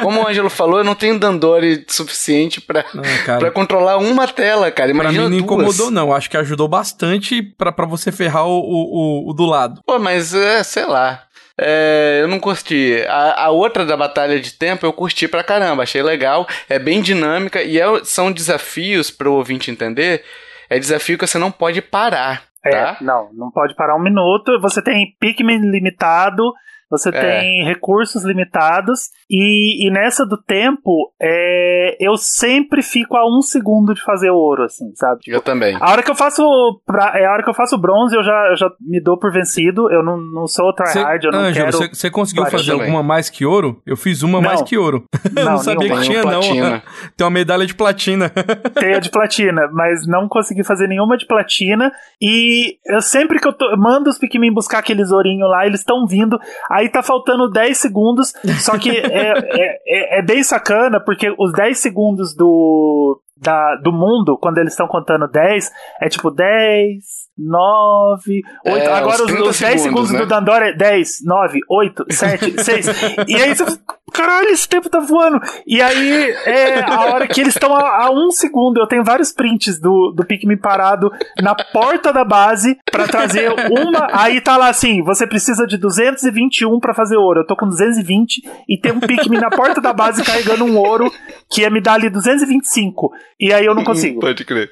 Como 0.00 0.20
o 0.20 0.28
Ângelo 0.28 0.50
falou, 0.50 0.78
eu 0.78 0.84
não 0.84 0.94
tenho 0.94 1.18
Dandori 1.46 1.84
suficiente 1.88 2.60
para 2.60 2.84
para 3.24 3.50
controlar 3.50 3.98
uma 3.98 4.26
tela, 4.26 4.70
cara. 4.70 4.90
Imagina 4.90 5.12
pra 5.12 5.30
mim 5.30 5.30
não 5.30 5.30
duas. 5.30 5.42
incomodou, 5.42 5.90
não. 5.90 6.12
Acho 6.12 6.28
que 6.28 6.36
ajudou 6.36 6.68
bastante 6.68 7.42
para 7.42 7.86
você 7.86 8.10
ferrar 8.10 8.46
o, 8.46 8.58
o, 8.58 9.26
o, 9.26 9.30
o 9.30 9.32
do 9.32 9.46
lado. 9.46 9.80
Pô, 9.86 9.98
mas 9.98 10.34
é, 10.34 10.62
sei 10.62 10.84
lá. 10.84 11.22
é, 11.58 12.20
eu 12.22 12.28
não 12.28 12.40
curti. 12.40 13.04
A, 13.08 13.44
a, 13.44 13.50
outra 13.50 13.84
da 13.84 13.96
Batalha 13.96 14.40
de 14.40 14.52
Tempo 14.52 14.84
eu 14.84 14.92
curti 14.92 15.28
pra 15.28 15.44
caramba, 15.44 15.84
achei 15.84 16.02
legal, 16.02 16.46
é 16.68 16.78
bem 16.78 17.00
dinâmica 17.00 17.62
e 17.62 17.78
é, 17.78 17.84
são 18.04 18.32
desafios 18.32 19.10
para 19.10 19.30
o 19.30 19.34
ouvinte 19.34 19.70
entender. 19.70 20.22
É 20.68 20.78
desafio 20.78 21.16
que 21.16 21.26
você 21.26 21.38
não 21.38 21.50
pode 21.50 21.80
parar. 21.80 22.42
É, 22.64 22.70
tá? 22.70 22.96
não, 23.00 23.30
não 23.32 23.50
pode 23.50 23.76
parar 23.76 23.94
um 23.94 24.02
minuto. 24.02 24.60
Você 24.60 24.82
tem 24.82 25.14
Pikmin 25.20 25.70
limitado, 25.70 26.42
você 26.90 27.08
é. 27.08 27.12
tem 27.12 27.64
recursos 27.64 28.24
limitados. 28.24 29.10
E, 29.30 29.86
e 29.86 29.90
nessa 29.90 30.24
do 30.24 30.36
tempo, 30.36 31.12
é, 31.20 31.96
eu 32.00 32.16
sempre 32.16 32.82
fico 32.82 33.16
a 33.16 33.26
um 33.26 33.42
segundo 33.42 33.94
de 33.94 34.02
fazer 34.02 34.30
ouro, 34.30 34.64
assim, 34.64 34.92
sabe? 34.94 35.20
eu 35.26 35.40
também. 35.40 35.76
A 35.80 35.90
hora 35.90 36.02
que 36.02 36.10
eu 36.10 36.14
faço. 36.14 36.42
Pra, 36.86 37.12
é 37.18 37.26
a 37.26 37.32
hora 37.32 37.42
que 37.42 37.50
eu 37.50 37.54
faço 37.54 37.78
bronze, 37.78 38.14
eu 38.14 38.22
já, 38.22 38.48
eu 38.50 38.56
já 38.56 38.70
me 38.80 39.00
dou 39.00 39.18
por 39.18 39.32
vencido. 39.32 39.90
Eu 39.90 40.02
não, 40.02 40.16
não 40.16 40.46
sou 40.46 40.72
tryhard, 40.72 41.24
eu 41.24 41.32
não 41.32 41.52
quero. 41.52 41.72
Você 41.72 42.10
conseguiu 42.10 42.46
fazer 42.46 42.72
também. 42.72 42.86
alguma 42.86 43.02
mais 43.02 43.28
que 43.28 43.44
ouro? 43.44 43.80
Eu 43.86 43.96
fiz 43.96 44.22
uma 44.22 44.40
não. 44.40 44.48
mais 44.48 44.62
que 44.62 44.76
ouro. 44.76 45.04
Não, 45.36 45.42
eu 45.42 45.50
não 45.50 45.58
sabia 45.58 45.90
que 45.90 46.00
tinha, 46.02 46.22
não. 46.22 46.40
Tem 47.16 47.24
uma 47.24 47.30
medalha 47.30 47.66
de 47.66 47.74
platina. 47.74 48.30
Tem 48.78 48.94
a 48.94 48.98
de 48.98 49.10
platina, 49.10 49.68
mas 49.72 50.06
não 50.06 50.28
consegui 50.28 50.64
fazer 50.64 50.86
nenhuma 50.86 51.16
de 51.16 51.26
platina. 51.26 51.92
E 52.20 52.78
eu 52.86 53.02
sempre 53.02 53.38
que 53.38 53.46
eu 53.46 53.52
tô, 53.52 53.76
mando 53.76 54.08
os 54.08 54.18
Pikmin 54.18 54.52
buscar 54.52 54.78
aqueles 54.78 55.10
ourinhos 55.10 55.48
lá, 55.50 55.66
eles 55.66 55.80
estão 55.80 56.06
vindo. 56.06 56.38
Aí 56.76 56.90
tá 56.90 57.02
faltando 57.02 57.50
10 57.50 57.78
segundos, 57.78 58.34
só 58.60 58.76
que 58.76 58.90
é, 59.00 59.32
é, 59.32 59.78
é, 59.86 60.18
é, 60.18 60.22
bem 60.22 60.42
sacana, 60.44 61.00
porque 61.00 61.34
os 61.38 61.50
10 61.54 61.78
segundos 61.78 62.34
do, 62.34 63.18
da, 63.34 63.76
do 63.76 63.90
mundo, 63.90 64.36
quando 64.38 64.58
eles 64.58 64.74
estão 64.74 64.86
contando 64.86 65.26
10, 65.26 65.72
é 66.02 66.08
tipo 66.10 66.30
10, 66.30 67.02
9, 67.38 68.42
8. 68.66 68.76
É, 68.76 68.92
Agora 68.92 69.24
os, 69.24 69.32
os 69.32 69.58
10 69.58 69.58
segundos, 69.58 69.82
segundos 69.82 70.10
né? 70.10 70.18
do 70.18 70.26
Dandora 70.26 70.68
é 70.68 70.72
10, 70.74 71.24
9, 71.24 71.60
8, 71.66 72.06
7, 72.10 72.62
6. 72.62 72.86
e 73.26 73.36
aí 73.36 73.54
você 73.54 73.64
caralho, 74.12 74.48
esse 74.48 74.68
tempo 74.68 74.88
tá 74.88 75.00
voando. 75.00 75.40
E 75.66 75.80
aí, 75.82 76.30
é 76.46 76.80
a 76.80 77.06
hora 77.06 77.26
que 77.26 77.40
eles 77.40 77.54
estão 77.54 77.74
a, 77.74 78.04
a, 78.04 78.10
um 78.10 78.30
segundo, 78.30 78.80
eu 78.80 78.86
tenho 78.86 79.04
vários 79.04 79.32
prints 79.32 79.80
do, 79.80 80.12
do 80.14 80.24
Pikmin 80.24 80.56
parado 80.56 81.10
na 81.42 81.54
porta 81.54 82.12
da 82.12 82.24
base 82.24 82.78
para 82.90 83.06
trazer 83.06 83.50
uma. 83.50 84.08
Aí 84.12 84.40
tá 84.40 84.56
lá 84.56 84.68
assim: 84.68 85.02
você 85.02 85.26
precisa 85.26 85.66
de 85.66 85.76
221 85.76 86.78
para 86.80 86.94
fazer 86.94 87.16
ouro. 87.16 87.40
Eu 87.40 87.46
tô 87.46 87.56
com 87.56 87.66
220 87.66 88.42
e 88.68 88.78
tem 88.78 88.92
um 88.92 89.00
Pikmin 89.00 89.38
na 89.38 89.50
porta 89.50 89.80
da 89.80 89.92
base 89.92 90.24
carregando 90.24 90.64
um 90.64 90.76
ouro 90.78 91.10
que 91.50 91.62
ia 91.62 91.70
me 91.70 91.80
dar 91.80 91.94
ali 91.94 92.08
225. 92.08 93.10
E 93.38 93.52
aí 93.52 93.66
eu 93.66 93.74
não 93.74 93.84
consigo. 93.84 94.20
Pode 94.20 94.44
crer. 94.44 94.70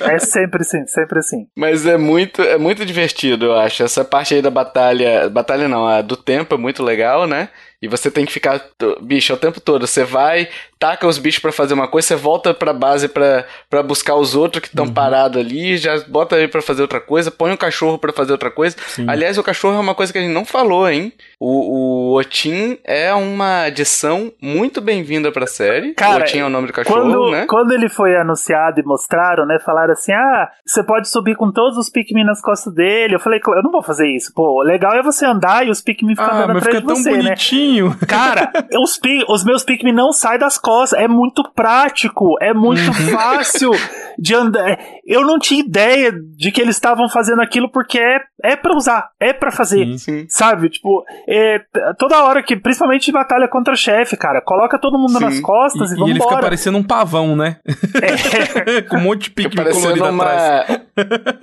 É 0.00 0.18
sempre 0.18 0.60
assim, 0.62 0.86
sempre 0.86 1.18
assim. 1.18 1.46
Mas 1.56 1.86
é 1.86 1.96
muito, 1.96 2.42
é 2.42 2.58
muito 2.58 2.84
divertido, 2.84 3.46
eu 3.46 3.58
acho. 3.58 3.82
Essa 3.82 4.04
parte 4.04 4.34
aí 4.34 4.42
da 4.42 4.50
batalha. 4.50 5.28
Batalha 5.28 5.68
não, 5.68 5.86
a 5.86 6.02
do 6.02 6.16
tempo 6.16 6.54
é 6.54 6.58
muito 6.58 6.82
legal, 6.82 7.26
né? 7.26 7.48
E 7.80 7.88
você 7.88 8.10
tem 8.10 8.24
que 8.24 8.32
ficar, 8.32 8.64
bicho, 9.02 9.32
o 9.34 9.36
tempo 9.36 9.60
todo. 9.60 9.86
Você 9.86 10.04
vai, 10.04 10.48
taca 10.78 11.06
os 11.06 11.18
bichos 11.18 11.40
para 11.40 11.52
fazer 11.52 11.74
uma 11.74 11.88
coisa, 11.88 12.08
você 12.08 12.16
volta 12.16 12.52
pra 12.52 12.72
base 12.72 13.08
para 13.08 13.82
buscar 13.82 14.16
os 14.16 14.34
outros 14.34 14.62
que 14.62 14.68
estão 14.68 14.86
uhum. 14.86 14.92
parados 14.92 15.40
ali, 15.40 15.76
já 15.76 15.98
bota 16.06 16.36
ele 16.36 16.48
para 16.48 16.62
fazer 16.62 16.82
outra 16.82 17.00
coisa, 17.00 17.30
põe 17.30 17.52
o 17.52 17.58
cachorro 17.58 17.98
para 17.98 18.12
fazer 18.12 18.32
outra 18.32 18.50
coisa. 18.50 18.76
Sim. 18.88 19.06
Aliás, 19.08 19.38
o 19.38 19.42
cachorro 19.42 19.76
é 19.76 19.80
uma 19.80 19.94
coisa 19.94 20.12
que 20.12 20.18
a 20.18 20.22
gente 20.22 20.34
não 20.34 20.44
falou, 20.44 20.88
hein? 20.88 21.12
O, 21.40 22.12
o 22.12 22.18
Otin 22.18 22.78
é 22.84 23.12
uma 23.14 23.62
adição 23.64 24.32
muito 24.40 24.80
bem-vinda 24.80 25.32
pra 25.32 25.46
série. 25.46 25.94
Cara, 25.94 26.20
o 26.20 26.22
Otin 26.22 26.38
é 26.38 26.44
o 26.44 26.50
nome 26.50 26.66
do 26.66 26.72
cachorro, 26.72 27.00
quando, 27.00 27.30
né? 27.30 27.46
Quando 27.46 27.72
ele 27.72 27.88
foi 27.88 28.16
anunciado 28.16 28.80
e 28.80 28.84
mostraram, 28.84 29.46
né, 29.46 29.58
falaram 29.64 29.92
assim: 29.92 30.12
ah, 30.12 30.50
você 30.64 30.82
pode 30.82 31.08
subir 31.08 31.36
com 31.36 31.50
todos 31.50 31.78
os 31.78 31.90
Pikmin 31.90 32.24
nas 32.24 32.40
costas 32.40 32.74
dele. 32.74 33.14
Eu 33.14 33.20
falei, 33.20 33.40
eu 33.46 33.62
não 33.62 33.70
vou 33.70 33.82
fazer 33.82 34.08
isso. 34.08 34.32
Pô, 34.34 34.62
legal 34.62 34.94
é 34.94 35.02
você 35.02 35.24
andar 35.24 35.66
e 35.66 35.70
os 35.70 35.80
Pikmin 35.80 36.14
ficam 36.14 36.26
ah, 36.26 36.44
andando 36.44 36.58
atrás 36.58 36.78
de 36.78 36.84
você, 36.84 37.10
né? 37.10 37.16
bonitinho. 37.22 37.88
né? 37.90 37.96
Cara, 38.06 38.50
os, 38.80 38.98
os 39.28 39.44
meus 39.44 39.62
Pikmin 39.64 39.92
não 39.92 40.12
saem 40.12 40.38
das 40.38 40.58
costas. 40.66 40.98
É 40.98 41.06
muito 41.06 41.44
prático, 41.54 42.36
é 42.42 42.52
muito 42.52 42.88
uhum. 42.88 43.10
fácil 43.12 43.70
de 44.18 44.34
andar. 44.34 44.78
Eu 45.06 45.22
não 45.22 45.38
tinha 45.38 45.60
ideia 45.60 46.12
de 46.36 46.50
que 46.50 46.60
eles 46.60 46.74
estavam 46.74 47.08
fazendo 47.08 47.40
aquilo 47.40 47.70
porque 47.70 47.98
é, 47.98 48.18
é 48.42 48.56
para 48.56 48.74
usar, 48.74 49.10
é 49.20 49.32
para 49.32 49.52
fazer. 49.52 49.86
Sim, 49.86 49.98
sim. 49.98 50.26
Sabe? 50.28 50.68
Tipo, 50.68 51.04
é, 51.28 51.60
toda 51.96 52.24
hora 52.24 52.42
que, 52.42 52.56
principalmente 52.56 53.08
em 53.08 53.12
batalha 53.12 53.46
contra 53.46 53.76
chefe, 53.76 54.16
cara, 54.16 54.40
coloca 54.40 54.78
todo 54.78 54.98
mundo 54.98 55.18
sim. 55.18 55.24
nas 55.24 55.40
costas 55.40 55.92
e, 55.92 55.94
e 55.94 55.96
vamos 55.96 56.08
E 56.08 56.10
ele 56.12 56.20
fica 56.20 56.40
parecendo 56.40 56.78
um 56.78 56.82
pavão, 56.82 57.36
né? 57.36 57.58
É. 58.02 58.82
Com 58.88 58.96
um 58.96 59.02
monte 59.02 59.24
de 59.24 59.30
Pikmin 59.30 59.70
colorido 59.70 60.04
uma... 60.04 60.24
atrás. 60.24 60.80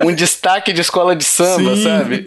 Um 0.04 0.14
destaque 0.14 0.72
de 0.72 0.82
escola 0.82 1.16
de 1.16 1.24
samba, 1.24 1.76
sabe? 1.76 2.24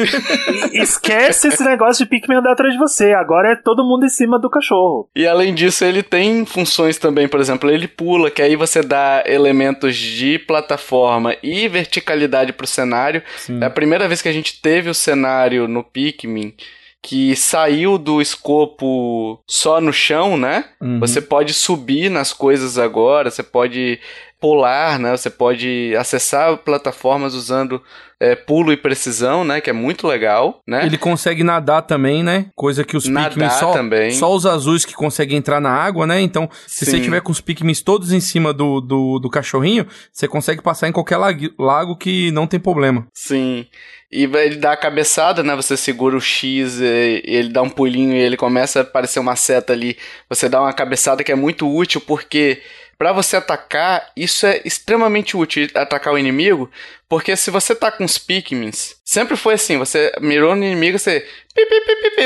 Esquece 0.73 1.49
esse 1.49 1.63
negócio 1.63 2.03
de 2.03 2.09
Pikmin 2.09 2.37
andar 2.37 2.53
atrás 2.53 2.73
de 2.73 2.79
você. 2.79 3.13
Agora 3.13 3.51
é 3.51 3.55
todo 3.55 3.83
mundo 3.83 4.05
em 4.05 4.09
cima 4.09 4.39
do 4.39 4.49
cachorro. 4.49 5.09
E 5.15 5.27
além 5.27 5.53
disso, 5.53 5.83
ele 5.83 6.01
tem 6.01 6.45
funções 6.45 6.86
também, 6.95 7.27
por 7.27 7.39
exemplo, 7.39 7.69
ele 7.69 7.87
pula, 7.87 8.31
que 8.31 8.41
aí 8.41 8.55
você 8.55 8.81
dá 8.81 9.23
elementos 9.25 9.97
de 9.97 10.39
plataforma 10.39 11.35
e 11.43 11.67
verticalidade 11.67 12.53
pro 12.53 12.67
cenário. 12.67 13.21
Sim. 13.35 13.59
É 13.61 13.65
a 13.65 13.69
primeira 13.69 14.07
vez 14.07 14.21
que 14.21 14.29
a 14.29 14.33
gente 14.33 14.61
teve 14.61 14.89
o 14.89 14.93
cenário 14.93 15.67
no 15.67 15.83
Pikmin 15.83 16.53
que 17.01 17.35
saiu 17.37 17.97
do 17.97 18.21
escopo 18.21 19.41
só 19.47 19.79
no 19.79 19.93
chão, 19.93 20.35
né? 20.35 20.65
Uhum. 20.81 20.99
Você 20.99 21.21
pode 21.21 21.53
subir 21.53 22.09
nas 22.09 22.33
coisas 22.33 22.77
agora, 22.77 23.31
você 23.31 23.41
pode 23.41 23.99
pular, 24.39 24.99
né? 24.99 25.15
Você 25.15 25.29
pode 25.29 25.95
acessar 25.97 26.57
plataformas 26.57 27.33
usando 27.33 27.81
é, 28.19 28.35
pulo 28.35 28.71
e 28.71 28.77
precisão, 28.77 29.43
né? 29.43 29.61
Que 29.61 29.69
é 29.69 29.73
muito 29.73 30.07
legal, 30.07 30.61
né? 30.67 30.85
Ele 30.85 30.97
consegue 30.97 31.43
nadar 31.43 31.83
também, 31.83 32.23
né? 32.23 32.47
Coisa 32.55 32.83
que 32.83 32.95
os 32.95 33.07
nadar 33.07 33.29
Pikmin 33.29 33.49
só, 33.49 33.73
também. 33.73 34.11
só 34.11 34.33
os 34.33 34.45
azuis 34.45 34.85
que 34.85 34.93
conseguem 34.93 35.37
entrar 35.37 35.59
na 35.59 35.71
água, 35.71 36.05
né? 36.05 36.21
Então, 36.21 36.49
se 36.65 36.85
Sim. 36.85 36.91
você 36.91 36.99
tiver 37.01 37.21
com 37.21 37.31
os 37.31 37.41
Pikmins 37.41 37.81
todos 37.81 38.11
em 38.11 38.19
cima 38.19 38.53
do, 38.53 38.81
do, 38.81 39.19
do 39.19 39.29
cachorrinho, 39.29 39.87
você 40.11 40.27
consegue 40.27 40.61
passar 40.61 40.87
em 40.87 40.91
qualquer 40.91 41.17
lago, 41.17 41.49
lago 41.59 41.97
que 41.97 42.31
não 42.31 42.47
tem 42.47 42.59
problema. 42.59 43.07
Sim. 43.13 43.65
E 44.11 44.23
ele 44.23 44.55
dá 44.55 44.71
a 44.71 44.77
cabeçada, 44.77 45.43
né? 45.43 45.55
Você 45.55 45.75
segura 45.75 46.15
o 46.15 46.21
X, 46.21 46.79
ele 46.79 47.49
dá 47.49 47.61
um 47.61 47.69
pulinho 47.69 48.13
e 48.13 48.19
ele 48.19 48.37
começa 48.37 48.79
a 48.79 48.81
aparecer 48.83 49.19
uma 49.19 49.35
seta 49.35 49.73
ali. 49.73 49.97
Você 50.29 50.47
dá 50.47 50.61
uma 50.61 50.71
cabeçada 50.71 51.23
que 51.23 51.31
é 51.31 51.35
muito 51.35 51.67
útil 51.69 51.99
porque 51.99 52.61
para 52.97 53.13
você 53.13 53.37
atacar, 53.37 54.07
isso 54.15 54.45
é 54.45 54.61
extremamente 54.65 55.37
útil 55.37 55.67
atacar 55.75 56.13
o 56.13 56.17
inimigo, 56.17 56.69
porque 57.07 57.35
se 57.35 57.51
você 57.51 57.75
tá 57.75 57.91
com 57.91 58.03
os 58.03 58.17
Pikmins, 58.17 58.95
sempre 59.05 59.37
foi 59.37 59.53
assim, 59.53 59.77
você 59.77 60.11
mirou 60.19 60.55
no 60.55 60.63
inimigo, 60.63 60.97
você 60.97 61.23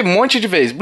um 0.03 0.13
monte 0.13 0.39
de 0.39 0.47
vez, 0.47 0.73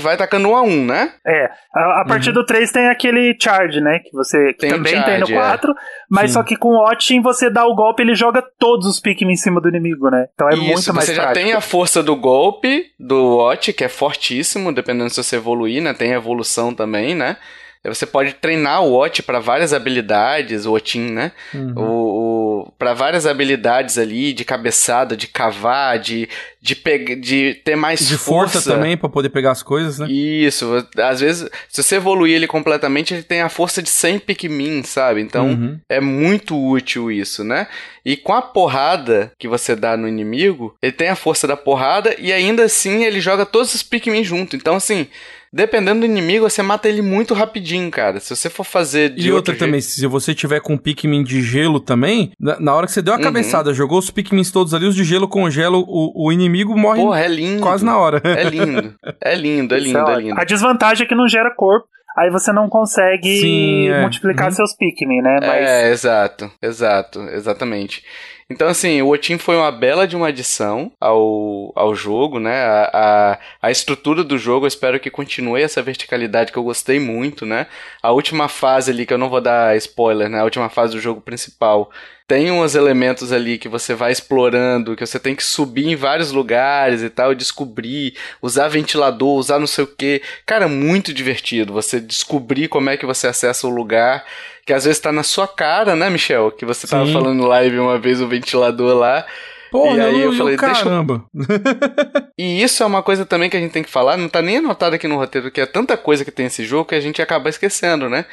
vai 0.00 0.14
atacando 0.14 0.48
um 0.48 0.56
a 0.56 0.62
um, 0.62 0.84
né? 0.84 1.12
É, 1.26 1.50
a, 1.74 2.02
a 2.02 2.04
partir 2.06 2.28
uhum. 2.28 2.34
do 2.34 2.46
3 2.46 2.70
tem 2.70 2.88
aquele 2.88 3.36
charge, 3.40 3.80
né, 3.80 4.00
que 4.00 4.12
você 4.12 4.52
que 4.52 4.58
tem 4.58 4.70
também 4.70 4.92
charge, 4.92 5.24
tem 5.24 5.34
no 5.34 5.40
4, 5.40 5.70
é. 5.70 5.74
mas 6.10 6.30
Sim. 6.30 6.34
só 6.34 6.42
que 6.42 6.56
com 6.56 6.70
o 6.70 6.84
Otin 6.84 7.22
você 7.22 7.48
dá 7.48 7.64
o 7.64 7.74
golpe, 7.74 8.02
ele 8.02 8.14
joga 8.14 8.42
todos 8.58 8.86
os 8.86 9.00
Pikmin 9.00 9.32
em 9.32 9.36
cima 9.36 9.60
do 9.60 9.68
inimigo, 9.68 10.10
né? 10.10 10.26
Então 10.34 10.48
é 10.48 10.54
Isso, 10.54 10.64
muito 10.64 10.94
mais 10.94 11.06
você 11.06 11.14
já 11.14 11.22
prático. 11.22 11.46
tem 11.46 11.54
a 11.54 11.60
força 11.60 12.02
do 12.02 12.16
golpe 12.16 12.86
do 12.98 13.38
Ot, 13.38 13.72
que 13.72 13.84
é 13.84 13.88
fortíssimo, 13.88 14.72
dependendo 14.72 15.10
se 15.10 15.22
você 15.22 15.36
evoluir, 15.36 15.80
né? 15.80 15.94
Tem 15.94 16.12
a 16.12 16.16
evolução 16.16 16.74
também, 16.74 17.14
né? 17.14 17.36
Você 17.84 18.06
pode 18.06 18.34
treinar 18.34 18.82
o 18.82 18.92
Watch 18.92 19.22
para 19.22 19.38
várias 19.38 19.74
habilidades, 19.74 20.64
o 20.64 20.72
Otin, 20.72 21.10
né? 21.10 21.32
Uhum. 21.52 21.74
O, 21.76 22.62
o 22.62 22.72
para 22.78 22.94
várias 22.94 23.26
habilidades 23.26 23.98
ali, 23.98 24.32
de 24.32 24.44
cabeçada, 24.44 25.16
de 25.16 25.26
cavar, 25.26 25.98
de, 25.98 26.28
de, 26.64 26.74
pegar, 26.74 27.14
de 27.14 27.60
ter 27.62 27.76
mais 27.76 28.08
de 28.08 28.16
força. 28.16 28.54
força 28.54 28.72
também 28.72 28.96
para 28.96 29.10
poder 29.10 29.28
pegar 29.28 29.50
as 29.50 29.62
coisas, 29.62 29.98
né? 29.98 30.10
Isso. 30.10 30.66
Às 30.96 31.20
vezes, 31.20 31.50
se 31.68 31.82
você 31.82 31.96
evoluir 31.96 32.34
ele 32.34 32.46
completamente, 32.46 33.12
ele 33.12 33.22
tem 33.22 33.42
a 33.42 33.50
força 33.50 33.82
de 33.82 33.90
100 33.90 34.20
Pikmin, 34.20 34.82
sabe? 34.82 35.20
Então, 35.20 35.48
uhum. 35.48 35.78
é 35.86 36.00
muito 36.00 36.58
útil 36.58 37.12
isso, 37.12 37.44
né? 37.44 37.66
E 38.02 38.16
com 38.16 38.32
a 38.32 38.40
porrada 38.40 39.30
que 39.38 39.46
você 39.46 39.76
dá 39.76 39.94
no 39.94 40.08
inimigo, 40.08 40.74
ele 40.80 40.92
tem 40.92 41.08
a 41.08 41.16
força 41.16 41.46
da 41.46 41.56
porrada 41.56 42.16
e 42.18 42.32
ainda 42.32 42.64
assim 42.64 43.04
ele 43.04 43.20
joga 43.20 43.44
todos 43.44 43.74
os 43.74 43.82
Pikmin 43.82 44.24
junto. 44.24 44.56
Então, 44.56 44.76
assim, 44.76 45.06
dependendo 45.54 46.00
do 46.00 46.06
inimigo, 46.06 46.50
você 46.50 46.60
mata 46.62 46.88
ele 46.88 47.00
muito 47.00 47.32
rapidinho, 47.32 47.88
cara. 47.88 48.18
Se 48.18 48.34
você 48.34 48.50
for 48.50 48.64
fazer 48.64 49.10
de 49.10 49.28
E 49.28 49.32
outra 49.32 49.54
também, 49.54 49.80
jeito... 49.80 49.94
se 49.94 50.06
você 50.08 50.34
tiver 50.34 50.60
com 50.60 50.76
Pikmin 50.76 51.22
de 51.22 51.42
gelo 51.42 51.78
também, 51.78 52.32
na, 52.40 52.58
na 52.58 52.74
hora 52.74 52.86
que 52.86 52.92
você 52.92 53.00
deu 53.00 53.14
a 53.14 53.16
uhum. 53.16 53.22
cabeçada, 53.22 53.72
jogou 53.72 54.00
os 54.00 54.10
Pikmins 54.10 54.50
todos 54.50 54.74
ali, 54.74 54.86
os 54.86 54.96
de 54.96 55.04
gelo 55.04 55.28
congelam, 55.28 55.84
o, 55.86 56.26
o 56.26 56.32
inimigo 56.32 56.53
morre 56.62 57.00
Porra, 57.00 57.20
é 57.20 57.28
lindo. 57.28 57.62
quase 57.62 57.84
na 57.84 57.98
hora. 57.98 58.20
É 58.24 58.44
lindo. 58.44 58.94
É 59.20 59.34
lindo, 59.34 59.74
é 59.74 59.78
lindo, 59.78 60.10
é, 60.10 60.12
é 60.12 60.16
lindo. 60.16 60.40
A 60.40 60.44
desvantagem 60.44 61.04
é 61.04 61.08
que 61.08 61.14
não 61.14 61.26
gera 61.26 61.50
corpo 61.54 61.88
aí 62.16 62.30
você 62.30 62.52
não 62.52 62.68
consegue 62.68 63.40
Sim, 63.40 63.88
é. 63.88 64.00
multiplicar 64.02 64.46
uhum. 64.46 64.52
seus 64.52 64.74
Pikmin, 64.76 65.20
né? 65.20 65.38
Mas... 65.40 65.68
É, 65.68 65.90
exato, 65.90 66.50
exato, 66.62 67.20
exatamente. 67.30 68.04
Então, 68.48 68.68
assim, 68.68 69.00
o 69.00 69.08
Otim 69.08 69.38
foi 69.38 69.56
uma 69.56 69.72
bela 69.72 70.06
de 70.06 70.14
uma 70.14 70.28
adição 70.28 70.92
ao, 71.00 71.72
ao 71.74 71.94
jogo, 71.94 72.38
né? 72.38 72.62
A, 72.62 72.90
a, 72.92 73.38
a, 73.62 73.70
estrutura 73.70 74.22
do 74.22 74.36
jogo, 74.36 74.66
eu 74.66 74.68
espero 74.68 75.00
que 75.00 75.10
continue 75.10 75.62
essa 75.62 75.82
verticalidade 75.82 76.52
que 76.52 76.58
eu 76.58 76.62
gostei 76.62 77.00
muito, 77.00 77.46
né? 77.46 77.66
A 78.02 78.12
última 78.12 78.46
fase 78.46 78.90
ali, 78.90 79.06
que 79.06 79.14
eu 79.14 79.18
não 79.18 79.30
vou 79.30 79.40
dar 79.40 79.74
spoiler, 79.78 80.28
né? 80.28 80.40
A 80.40 80.44
última 80.44 80.68
fase 80.68 80.92
do 80.92 81.00
jogo 81.00 81.22
principal 81.22 81.90
tem 82.26 82.50
uns 82.50 82.74
elementos 82.74 83.32
ali 83.32 83.58
que 83.58 83.68
você 83.68 83.94
vai 83.94 84.10
explorando, 84.10 84.96
que 84.96 85.04
você 85.04 85.18
tem 85.18 85.34
que 85.34 85.44
subir 85.44 85.88
em 85.88 85.96
vários 85.96 86.32
lugares 86.32 87.02
e 87.02 87.10
tal, 87.10 87.34
descobrir, 87.34 88.14
usar 88.40 88.68
ventilador, 88.68 89.36
usar 89.36 89.58
não 89.58 89.66
sei 89.66 89.84
o 89.84 89.86
que. 89.86 90.22
Cara, 90.46 90.66
muito 90.66 91.12
divertido 91.12 91.72
você 91.72 92.00
descobrir 92.00 92.68
como 92.68 92.88
é 92.88 92.96
que 92.96 93.04
você 93.04 93.26
acessa 93.26 93.66
o 93.66 93.70
lugar, 93.70 94.24
que 94.64 94.72
às 94.72 94.84
vezes 94.84 95.00
tá 95.00 95.12
na 95.12 95.22
sua 95.22 95.46
cara, 95.46 95.94
né, 95.94 96.08
Michel? 96.08 96.50
Que 96.50 96.64
você 96.64 96.86
Sim. 96.86 96.92
tava 96.92 97.12
falando 97.12 97.46
live 97.46 97.78
uma 97.78 97.98
vez 97.98 98.22
o 98.22 98.28
ventilador 98.28 98.96
lá. 98.96 99.26
Porra, 99.70 99.96
e 99.96 100.00
aí 100.00 100.20
eu, 100.20 100.32
eu 100.32 100.38
falei, 100.38 100.56
caramba. 100.56 101.24
deixa 101.34 102.30
E 102.38 102.62
isso 102.62 102.82
é 102.82 102.86
uma 102.86 103.02
coisa 103.02 103.26
também 103.26 103.50
que 103.50 103.56
a 103.56 103.60
gente 103.60 103.72
tem 103.72 103.82
que 103.82 103.90
falar, 103.90 104.16
não 104.16 104.28
tá 104.28 104.40
nem 104.40 104.58
anotado 104.58 104.94
aqui 104.94 105.06
no 105.06 105.16
roteiro, 105.16 105.50
que 105.50 105.60
é 105.60 105.66
tanta 105.66 105.96
coisa 105.96 106.24
que 106.24 106.30
tem 106.30 106.46
esse 106.46 106.64
jogo 106.64 106.88
que 106.88 106.94
a 106.94 107.00
gente 107.00 107.20
acaba 107.20 107.50
esquecendo, 107.50 108.08
né? 108.08 108.24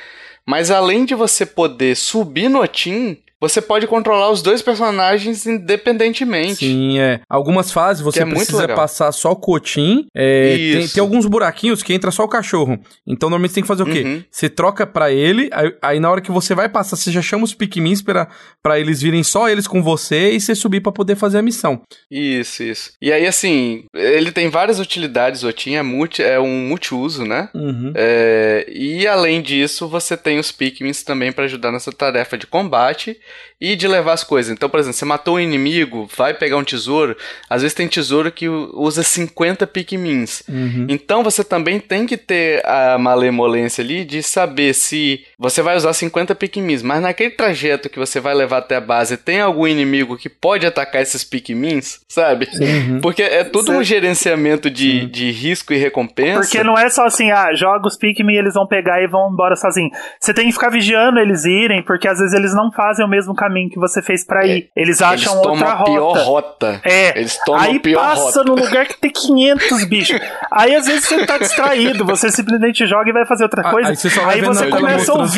Mas 0.46 0.72
além 0.72 1.04
de 1.04 1.14
você 1.14 1.46
poder 1.46 1.96
subir 1.96 2.48
no 2.48 2.66
Team, 2.68 3.18
você 3.42 3.60
pode 3.60 3.88
controlar 3.88 4.30
os 4.30 4.44
dois 4.44 4.62
personagens 4.62 5.48
independentemente. 5.48 6.68
Sim, 6.68 7.00
é. 7.00 7.22
Algumas 7.28 7.72
fases 7.72 8.04
você 8.04 8.22
é 8.22 8.26
precisa 8.26 8.68
passar 8.68 9.12
só 9.12 9.32
o 9.32 9.36
cotim. 9.36 10.06
É, 10.16 10.56
tem, 10.56 10.88
tem, 10.88 11.02
alguns 11.02 11.26
buraquinhos 11.26 11.82
que 11.82 11.92
entra 11.92 12.12
só 12.12 12.24
o 12.24 12.28
cachorro. 12.28 12.80
Então 13.08 13.30
normalmente 13.30 13.52
você 13.52 13.56
tem 13.56 13.64
que 13.64 13.68
fazer 13.68 13.84
o 13.84 13.88
quê? 13.88 14.02
Uhum. 14.02 14.24
Você 14.30 14.48
troca 14.48 14.86
para 14.86 15.12
ele, 15.12 15.50
aí, 15.52 15.76
aí, 15.82 16.00
na 16.00 16.12
hora 16.12 16.22
que 16.22 16.32
você 16.32 16.54
vai 16.54 16.70
passar, 16.70 16.96
você 16.96 17.12
já 17.12 17.22
chama 17.22 17.44
os 17.44 17.54
Pikmins 17.54 18.02
pra, 18.02 18.28
pra 18.62 18.80
eles 18.80 19.02
virem 19.02 19.24
só 19.24 19.50
eles 19.50 19.68
com 19.68 19.82
você 19.82 20.32
e 20.32 20.39
você 20.39 20.54
subir 20.54 20.82
para 20.82 20.92
poder 20.92 21.16
fazer 21.16 21.39
a 21.39 21.42
missão. 21.42 21.82
Isso, 22.10 22.62
isso. 22.62 22.92
E 23.02 23.12
aí, 23.12 23.26
assim, 23.26 23.86
ele 23.96 24.32
tem 24.32 24.50
várias 24.50 24.80
utilidades, 24.80 25.44
o 25.44 25.52
Team 25.52 25.80
é, 25.80 25.82
multi, 25.82 26.22
é 26.22 26.39
um 26.39 26.68
multiuso, 26.68 27.26
né? 27.26 27.50
Uhum. 27.56 27.92
É, 27.96 28.66
e 28.70 29.08
além 29.08 29.42
disso, 29.42 29.88
você 29.88 30.16
tem 30.16 30.38
os 30.38 30.52
Pikmins 30.52 31.04
também 31.04 31.32
para 31.32 31.46
ajudar 31.46 31.72
nessa 31.72 31.92
tarefa 31.92 32.38
de 32.38 32.46
combate 32.46 33.18
e 33.60 33.76
de 33.76 33.88
levar 33.88 34.14
as 34.14 34.24
coisas. 34.24 34.52
Então, 34.52 34.70
por 34.70 34.80
exemplo, 34.80 34.98
você 34.98 35.06
matou 35.06 35.36
um 35.36 35.40
inimigo, 35.40 36.10
vai 36.18 36.34
pegar 36.34 36.58
um 36.58 36.64
tesouro, 36.64 37.16
às 37.50 37.62
vezes 37.62 37.76
tem 37.76 37.88
tesouro 37.88 38.32
que 38.32 38.50
usa 38.50 39.04
50 39.04 39.68
pikmins. 39.68 40.42
Uhum. 40.50 40.88
Então 40.90 41.24
você 41.24 41.44
também 41.44 41.80
tem 41.80 42.08
que 42.08 42.18
ter 42.18 42.66
a 42.66 42.98
malemolência 42.98 43.84
ali 43.84 44.04
de 44.04 44.24
saber 44.24 44.74
se 44.74 45.24
você 45.42 45.64
vai 45.64 45.76
usar 45.76 45.92
50 45.92 46.36
pikmins, 46.36 46.84
mas 46.84 47.02
naquele 47.02 47.32
trajeto 47.32 47.89
que 47.89 47.98
você 47.98 48.20
vai 48.20 48.32
levar 48.36 48.60
até 48.60 48.76
a 48.76 48.82
base, 48.82 49.18
tem 49.18 49.42
algum 49.42 49.66
inimigo 49.66 50.16
que 50.16 50.30
pode 50.30 50.68
atacar 50.68 51.02
esses 51.02 51.24
pikmins, 51.24 52.00
sabe? 52.08 52.48
Uhum. 52.54 53.02
Porque 53.02 53.24
é 53.24 53.44
tudo 53.44 53.72
um 53.72 53.84
gerenciamento 53.84 54.70
de, 54.70 55.08
de 55.08 55.32
risco 55.32 55.74
e 55.74 55.78
recompensa. 55.78 56.42
Porque 56.42 56.64
não 56.64 56.78
é 56.78 56.92
só 56.92 57.06
assim, 57.06 57.32
ah, 57.32 57.56
joga 57.56 57.88
os 57.88 57.98
pikmin 57.98 58.36
e 58.36 58.38
eles 58.38 58.54
vão 58.54 58.68
pegar 58.68 59.02
e 59.02 59.08
vão 59.08 59.32
embora 59.34 59.56
sozinhos. 59.56 59.98
Você 60.20 60.32
tem 60.32 60.46
que 60.46 60.52
ficar 60.52 60.70
vigiando 60.70 61.20
eles 61.20 61.44
irem, 61.44 61.82
porque 61.82 62.08
às 62.08 62.20
vezes 62.20 62.36
eles 62.36 62.54
não 62.54 62.72
fazem 62.72 63.04
o 63.04 63.10
mesmo 63.10 63.34
caminho 63.34 63.72
que 63.72 63.80
você 63.80 64.00
fez 64.00 64.24
para 64.24 64.46
ir. 64.46 64.70
É, 64.76 64.82
eles 64.82 65.02
acham 65.02 65.34
eles 65.34 65.48
outra 65.48 65.74
rota. 65.74 65.92
pior 65.92 66.18
rota. 66.18 66.82
É. 66.84 67.18
Eles 67.18 67.36
tomam 67.44 67.62
aí 67.62 67.78
a 67.78 67.80
pior 67.80 68.00
passa 68.00 68.39
rota. 68.39 68.44
no 68.44 68.56
lugar 68.56 68.86
que 68.86 69.02
tem 69.02 69.10
500 69.12 69.86
bichos. 69.86 70.22
Aí 70.52 70.76
às 70.76 70.86
vezes 70.86 71.06
você 71.06 71.26
tá 71.26 71.38
distraído, 71.38 72.06
você 72.06 72.30
simplesmente 72.30 72.86
joga 72.86 73.10
e 73.10 73.14
vai 73.14 73.26
fazer 73.26 73.44
outra 73.44 73.64
coisa. 73.72 73.89
Aí 73.89 73.96
você, 73.96 74.20
aí 74.20 74.42
você 74.42 74.68
começa 74.68 75.12
a 75.12 75.16
ouvir 75.16 75.31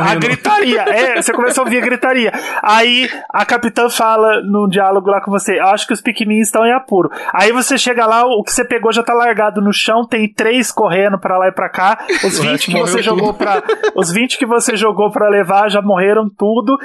a 0.00 0.14
gritaria. 0.14 0.82
É, 0.82 1.22
você 1.22 1.32
começa 1.32 1.60
a 1.60 1.64
ouvir 1.64 1.78
a 1.78 1.80
gritaria. 1.80 2.32
Aí 2.62 3.08
a 3.30 3.44
capitã 3.44 3.88
fala 3.88 4.42
num 4.42 4.68
diálogo 4.68 5.10
lá 5.10 5.20
com 5.20 5.30
você: 5.30 5.58
Acho 5.58 5.86
que 5.86 5.92
os 5.92 6.00
Pikmin 6.00 6.40
estão 6.40 6.64
em 6.64 6.72
apuro. 6.72 7.10
Aí 7.32 7.52
você 7.52 7.76
chega 7.78 8.06
lá, 8.06 8.24
o 8.24 8.42
que 8.42 8.52
você 8.52 8.64
pegou 8.64 8.92
já 8.92 9.02
tá 9.02 9.14
largado 9.14 9.60
no 9.60 9.72
chão, 9.72 10.06
tem 10.06 10.32
três 10.32 10.70
correndo 10.70 11.18
para 11.18 11.38
lá 11.38 11.48
e 11.48 11.52
pra 11.52 11.68
cá. 11.68 12.04
Os 12.24 12.38
20 12.38 12.66
que 12.66 12.80
você 12.80 13.02
jogou 13.02 13.34
para 13.34 13.62
Os 13.94 14.12
20 14.12 14.38
que 14.38 14.46
você 14.46 14.76
jogou 14.76 15.10
para 15.10 15.28
levar 15.28 15.70
já 15.70 15.82
morreram 15.82 16.28
tudo. 16.28 16.76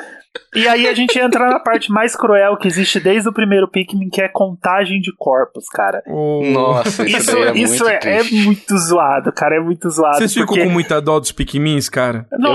E 0.55 0.68
aí 0.68 0.88
a 0.88 0.93
gente 0.93 1.18
entra 1.20 1.49
na 1.49 1.60
parte 1.60 1.91
mais 1.91 2.16
cruel 2.16 2.57
que 2.57 2.68
existe 2.68 2.99
desde 2.99 3.30
o 3.30 3.34
primeiro 3.34 3.68
Pikmin, 3.68 4.10
que 4.10 4.22
é 4.22 4.28
contagem 4.28 4.99
de 4.99 5.12
corpos, 5.16 5.68
cara. 5.70 6.03
Nossa, 6.07 7.05
isso, 7.05 7.18
isso 7.18 7.38
é, 7.38 7.57
isso 7.57 7.84
muito 7.84 8.07
é, 8.07 8.20
é, 8.20 8.24
muito 8.24 8.78
zoado, 8.78 9.32
cara. 9.32 9.55
É 9.55 9.60
muito 9.60 9.89
zoado. 9.89 10.18
Vocês 10.18 10.34
porque... 10.34 10.53
ficam 10.53 10.68
com 10.68 10.74
muita 10.74 11.01
dó 11.01 11.20
dos 11.20 11.32
Pikmins, 11.32 11.88
cara? 11.89 12.26
Nossa, 12.32 12.48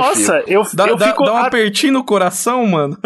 eu, 0.47 0.62
eu, 0.62 0.66
dá, 0.74 0.86
eu 0.88 0.97
dá, 0.97 1.07
fico. 1.09 1.24
Dá 1.24 1.32
um 1.34 1.36
apertinho 1.38 1.92
no 1.95 2.05
coração, 2.05 2.66
mano. 2.66 2.97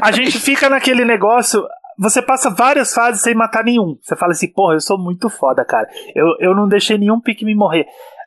a 0.00 0.12
gente 0.12 0.38
fica 0.38 0.68
naquele 0.68 1.04
negócio 1.04 1.62
você 2.00 2.22
passa 2.22 2.48
várias 2.48 2.94
fases 2.94 3.20
sem 3.20 3.34
matar 3.34 3.62
nenhum. 3.62 3.98
Você 4.00 4.16
fala 4.16 4.32
assim, 4.32 4.48
porra, 4.48 4.74
eu 4.74 4.80
sou 4.80 4.98
muito 4.98 5.28
foda, 5.28 5.62
cara. 5.66 5.86
Eu, 6.14 6.28
eu 6.40 6.56
não 6.56 6.66
deixei 6.66 6.96
nenhum 6.96 7.20
Pikmin 7.20 7.54
morrer. 7.54 7.84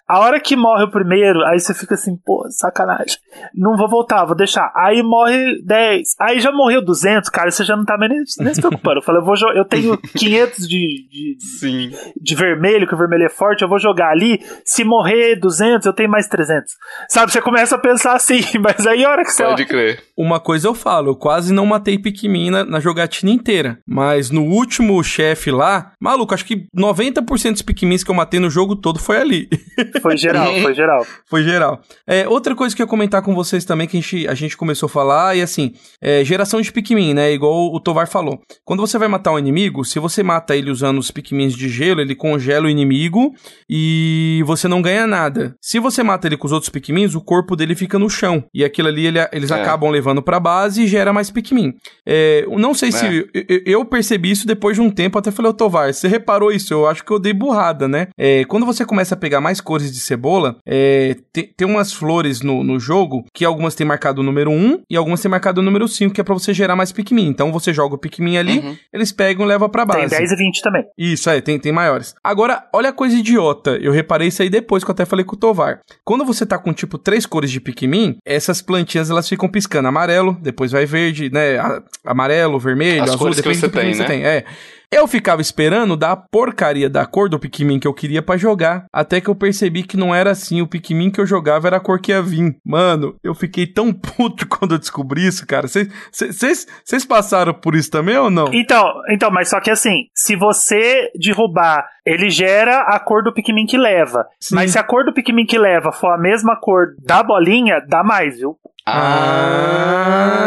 A 0.07 0.19
hora 0.19 0.39
que 0.39 0.55
morre 0.55 0.83
o 0.83 0.91
primeiro, 0.91 1.43
aí 1.45 1.59
você 1.59 1.73
fica 1.73 1.95
assim, 1.95 2.15
pô, 2.25 2.45
sacanagem. 2.49 3.17
Não 3.55 3.77
vou 3.77 3.89
voltar, 3.89 4.25
vou 4.25 4.35
deixar. 4.35 4.71
Aí 4.75 5.01
morre 5.01 5.61
10. 5.63 6.15
Aí 6.19 6.39
já 6.41 6.51
morreu 6.51 6.83
200, 6.83 7.29
cara, 7.29 7.49
você 7.49 7.63
já 7.63 7.75
não 7.75 7.85
tá 7.85 7.97
nem, 7.97 8.09
nem 8.39 8.53
se 8.53 8.59
preocupando. 8.59 8.97
Eu 8.97 9.01
falei, 9.01 9.21
eu, 9.21 9.25
vou 9.25 9.35
eu 9.55 9.65
tenho 9.65 9.97
500 9.97 10.67
de, 10.67 11.07
de, 11.09 11.37
Sim. 11.39 11.91
de 12.21 12.35
vermelho, 12.35 12.87
que 12.87 12.93
o 12.93 12.97
vermelho 12.97 13.25
é 13.25 13.29
forte, 13.29 13.61
eu 13.61 13.69
vou 13.69 13.79
jogar 13.79 14.09
ali. 14.09 14.41
Se 14.65 14.83
morrer 14.83 15.37
200, 15.37 15.85
eu 15.85 15.93
tenho 15.93 16.09
mais 16.09 16.27
300. 16.27 16.73
Sabe, 17.07 17.31
você 17.31 17.41
começa 17.41 17.75
a 17.75 17.79
pensar 17.79 18.13
assim, 18.13 18.41
mas 18.59 18.85
aí 18.85 19.05
a 19.05 19.09
hora 19.09 19.23
que 19.23 19.31
você. 19.31 19.43
Pode 19.43 19.65
crer. 19.65 20.03
Uma 20.17 20.39
coisa 20.39 20.67
eu 20.67 20.75
falo, 20.75 21.11
eu 21.11 21.15
quase 21.15 21.53
não 21.53 21.65
matei 21.65 21.97
Pikmin 21.97 22.51
na, 22.51 22.65
na 22.65 22.79
jogatina 22.81 23.31
inteira. 23.31 23.79
Mas 23.87 24.29
no 24.29 24.43
último 24.43 25.01
chefe 25.01 25.49
lá, 25.49 25.93
maluco, 25.99 26.33
acho 26.33 26.45
que 26.45 26.67
90% 26.77 27.53
dos 27.53 27.61
Pikmins 27.61 28.03
que 28.03 28.11
eu 28.11 28.15
matei 28.15 28.39
no 28.39 28.49
jogo 28.49 28.75
todo 28.75 28.99
foi 28.99 29.17
ali. 29.17 29.47
Foi 30.01 30.17
geral, 30.17 30.53
foi 30.61 30.73
geral. 30.73 31.07
Foi 31.25 31.43
geral. 31.43 31.81
É, 32.07 32.27
outra 32.27 32.55
coisa 32.55 32.75
que 32.75 32.81
eu 32.81 32.85
ia 32.85 32.89
comentar 32.89 33.21
com 33.21 33.33
vocês 33.33 33.65
também, 33.65 33.87
que 33.87 33.97
a 33.97 34.01
gente, 34.01 34.27
a 34.27 34.33
gente 34.33 34.57
começou 34.57 34.87
a 34.87 34.89
falar, 34.89 35.35
e 35.35 35.41
assim, 35.41 35.73
é, 36.01 36.23
geração 36.23 36.61
de 36.61 36.71
Pikmin, 36.71 37.13
né? 37.13 37.31
Igual 37.33 37.73
o 37.73 37.79
Tovar 37.79 38.07
falou. 38.07 38.41
Quando 38.65 38.81
você 38.81 38.97
vai 38.97 39.07
matar 39.07 39.31
um 39.31 39.39
inimigo, 39.39 39.83
se 39.85 39.99
você 39.99 40.23
mata 40.23 40.55
ele 40.55 40.71
usando 40.71 40.97
os 40.97 41.11
Pikmins 41.11 41.53
de 41.53 41.69
gelo, 41.69 42.01
ele 42.01 42.15
congela 42.15 42.65
o 42.65 42.69
inimigo 42.69 43.33
e 43.69 44.43
você 44.45 44.67
não 44.67 44.81
ganha 44.81 45.07
nada. 45.07 45.55
Se 45.61 45.79
você 45.79 46.03
mata 46.03 46.27
ele 46.27 46.37
com 46.37 46.47
os 46.47 46.53
outros 46.53 46.69
Pikmins, 46.69 47.15
o 47.15 47.21
corpo 47.21 47.55
dele 47.55 47.75
fica 47.75 47.99
no 47.99 48.09
chão. 48.09 48.43
E 48.53 48.63
aquilo 48.63 48.87
ali 48.87 49.07
ele, 49.07 49.19
eles 49.31 49.51
é. 49.51 49.61
acabam 49.61 49.89
levando 49.89 50.21
pra 50.21 50.39
base 50.39 50.83
e 50.83 50.87
gera 50.87 51.13
mais 51.13 51.29
Pikmin. 51.29 51.73
É, 52.05 52.45
não 52.49 52.73
sei 52.73 52.91
se. 52.91 53.05
É. 53.05 53.45
Eu, 53.47 53.61
eu, 53.65 53.85
percebi 53.85 54.31
isso 54.31 54.47
depois 54.47 54.75
de 54.75 54.81
um 54.81 54.89
tempo, 54.89 55.17
até 55.17 55.31
falei, 55.31 55.51
ô 55.51 55.53
Tovar, 55.53 55.93
você 55.93 56.07
reparou 56.07 56.51
isso? 56.51 56.73
Eu 56.73 56.87
acho 56.87 57.03
que 57.03 57.11
eu 57.11 57.19
dei 57.19 57.33
burrada, 57.33 57.87
né? 57.87 58.07
É, 58.17 58.45
quando 58.45 58.65
você 58.65 58.85
começa 58.85 59.15
a 59.15 59.17
pegar 59.17 59.41
mais 59.41 59.59
cores 59.59 59.82
de 59.91 59.99
cebola, 59.99 60.57
é, 60.65 61.15
tem, 61.31 61.47
tem 61.55 61.67
umas 61.67 61.93
flores 61.93 62.41
no, 62.41 62.63
no 62.63 62.79
jogo 62.79 63.25
que 63.33 63.45
algumas 63.45 63.75
têm 63.75 63.85
marcado 63.85 64.21
o 64.21 64.23
número 64.23 64.51
1 64.51 64.83
e 64.89 64.95
algumas 64.95 65.21
têm 65.21 65.29
marcado 65.29 65.61
o 65.61 65.63
número 65.63 65.87
5, 65.87 66.13
que 66.13 66.21
é 66.21 66.23
pra 66.23 66.33
você 66.33 66.53
gerar 66.53 66.75
mais 66.75 66.91
Pikmin. 66.91 67.27
Então 67.27 67.51
você 67.51 67.73
joga 67.73 67.95
o 67.95 67.97
Pikmin 67.97 68.37
ali, 68.37 68.59
uhum. 68.59 68.77
eles 68.91 69.11
pegam 69.11 69.45
e 69.45 69.47
levam 69.47 69.69
pra 69.69 69.85
base. 69.85 70.09
Tem 70.09 70.19
10 70.19 70.31
e 70.31 70.35
20 70.35 70.61
também. 70.61 70.83
Isso, 70.97 71.29
é, 71.29 71.41
tem, 71.41 71.59
tem 71.59 71.71
maiores. 71.71 72.15
Agora, 72.23 72.67
olha 72.73 72.89
a 72.89 72.93
coisa 72.93 73.15
idiota. 73.15 73.77
Eu 73.81 73.91
reparei 73.91 74.27
isso 74.27 74.41
aí 74.41 74.49
depois 74.49 74.83
que 74.83 74.89
eu 74.89 74.93
até 74.93 75.05
falei 75.05 75.25
com 75.25 75.35
o 75.35 75.39
Tovar. 75.39 75.79
Quando 76.03 76.25
você 76.25 76.45
tá 76.45 76.57
com 76.57 76.73
tipo 76.73 76.97
três 76.97 77.25
cores 77.25 77.51
de 77.51 77.59
Pikmin, 77.59 78.17
essas 78.25 78.61
plantinhas 78.61 79.09
elas 79.09 79.27
ficam 79.27 79.49
piscando 79.49 79.87
amarelo, 79.87 80.37
depois 80.41 80.71
vai 80.71 80.85
verde, 80.85 81.29
né? 81.31 81.57
Amarelo, 82.05 82.59
vermelho, 82.59 83.03
As 83.03 83.11
azul, 83.11 83.29
depende 83.29 83.55
que 83.55 83.55
você 83.55 83.69
tem, 83.69 83.87
né? 83.87 83.93
você 83.93 84.05
tem. 84.05 84.25
É. 84.25 84.45
Eu 84.93 85.07
ficava 85.07 85.41
esperando 85.41 85.97
da 85.97 86.15
porcaria 86.15 86.87
da 86.87 87.03
cor 87.03 87.27
do 87.27 87.39
Pikmin 87.39 87.79
que 87.79 87.87
eu 87.87 87.93
queria 87.95 88.21
para 88.21 88.37
jogar, 88.37 88.85
até 88.93 89.19
que 89.19 89.27
eu 89.27 89.33
percebi 89.33 89.81
que 89.81 89.97
não 89.97 90.13
era 90.13 90.29
assim, 90.29 90.61
o 90.61 90.67
Pikmin 90.67 91.09
que 91.09 91.19
eu 91.19 91.25
jogava 91.25 91.65
era 91.67 91.77
a 91.77 91.79
cor 91.79 91.99
que 91.99 92.11
ia 92.11 92.21
vir. 92.21 92.55
Mano, 92.63 93.15
eu 93.23 93.33
fiquei 93.33 93.65
tão 93.65 93.91
puto 93.91 94.47
quando 94.47 94.75
eu 94.75 94.77
descobri 94.77 95.25
isso, 95.25 95.47
cara. 95.47 95.67
Vocês 95.67 97.05
passaram 97.07 97.55
por 97.55 97.73
isso 97.73 97.89
também 97.89 98.15
ou 98.15 98.29
não? 98.29 98.53
Então, 98.53 98.85
então, 99.09 99.31
mas 99.31 99.49
só 99.49 99.59
que 99.59 99.71
assim, 99.71 100.03
se 100.13 100.35
você 100.35 101.09
derrubar, 101.19 101.83
ele 102.05 102.29
gera 102.29 102.81
a 102.81 102.99
cor 102.99 103.23
do 103.23 103.33
Pikmin 103.33 103.65
que 103.65 103.77
leva. 103.77 104.25
Sim. 104.39 104.55
Mas 104.55 104.71
se 104.71 104.79
a 104.79 104.83
cor 104.83 105.05
do 105.05 105.13
Pikmin 105.13 105.45
que 105.45 105.57
leva 105.57 105.91
for 105.91 106.13
a 106.13 106.17
mesma 106.17 106.55
cor 106.55 106.95
da 106.99 107.23
bolinha, 107.23 107.81
dá 107.87 108.03
mais, 108.03 108.37
viu? 108.37 108.57
Ah. 108.85 110.43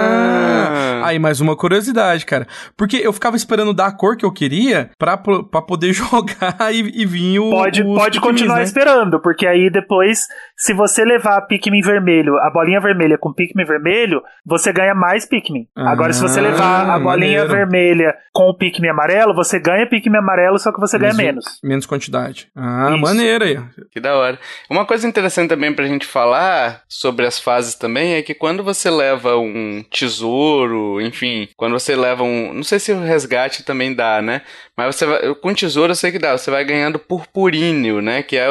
Aí, 1.06 1.18
mais 1.20 1.40
uma 1.40 1.56
curiosidade, 1.56 2.26
cara. 2.26 2.48
Porque 2.76 2.96
eu 2.96 3.12
ficava 3.12 3.36
esperando 3.36 3.72
dar 3.72 3.86
a 3.86 3.92
cor 3.92 4.16
que 4.16 4.26
eu 4.26 4.32
queria 4.32 4.90
pra, 4.98 5.16
pra 5.16 5.62
poder 5.62 5.92
jogar 5.94 6.56
e, 6.72 7.02
e 7.02 7.06
vir 7.06 7.38
o. 7.38 7.50
Pode, 7.50 7.84
pode 7.84 8.20
continuar 8.20 8.56
né? 8.56 8.64
esperando, 8.64 9.20
porque 9.20 9.46
aí 9.46 9.70
depois, 9.70 10.26
se 10.56 10.74
você 10.74 11.04
levar 11.04 11.40
Pikmin 11.42 11.80
vermelho, 11.80 12.36
a 12.38 12.50
bolinha 12.50 12.80
vermelha 12.80 13.16
com 13.16 13.32
Pikmin 13.32 13.64
vermelho, 13.64 14.20
você 14.44 14.72
ganha 14.72 14.94
mais 14.94 15.24
Pikmin. 15.24 15.68
Ah, 15.76 15.92
Agora, 15.92 16.12
se 16.12 16.20
você 16.20 16.40
levar 16.40 16.90
a 16.90 16.98
bolinha 16.98 17.44
maneiro. 17.44 17.48
vermelha 17.48 18.14
com 18.32 18.48
o 18.50 18.56
Pikmin 18.56 18.88
amarelo, 18.88 19.32
você 19.32 19.60
ganha 19.60 19.88
Pikmin 19.88 20.18
amarelo, 20.18 20.58
só 20.58 20.72
que 20.72 20.80
você 20.80 20.98
ganha 20.98 21.14
menos. 21.14 21.44
Menos 21.62 21.86
quantidade. 21.86 22.48
Ah, 22.54 22.90
Isso. 22.90 22.98
maneira 23.00 23.44
aí. 23.44 23.58
Que 23.90 24.00
da 24.00 24.16
hora. 24.16 24.38
Uma 24.70 24.84
coisa 24.84 25.06
interessante 25.06 25.48
também 25.48 25.72
pra 25.72 25.86
gente 25.86 26.06
falar 26.06 26.82
sobre 26.88 27.26
as 27.26 27.38
fases 27.38 27.74
também 27.74 28.14
é 28.14 28.22
que 28.22 28.34
quando 28.34 28.62
você 28.62 28.90
leva 28.90 29.36
um 29.36 29.84
tesouro, 29.90 31.00
enfim, 31.00 31.48
quando 31.56 31.72
você 31.72 31.94
leva 31.96 32.22
um. 32.22 32.52
Não 32.52 32.62
sei 32.62 32.78
se 32.78 32.92
o 32.92 33.00
resgate 33.00 33.62
também 33.62 33.94
dá, 33.94 34.20
né? 34.22 34.42
Mas 34.76 34.94
você 34.94 35.06
vai, 35.06 35.34
com 35.34 35.54
tesouro 35.54 35.92
eu 35.92 35.96
sei 35.96 36.12
que 36.12 36.18
dá, 36.18 36.36
você 36.36 36.50
vai 36.50 36.64
ganhando 36.64 36.98
purpuríneo, 36.98 38.00
né? 38.02 38.22
Que 38.22 38.36
é 38.36 38.46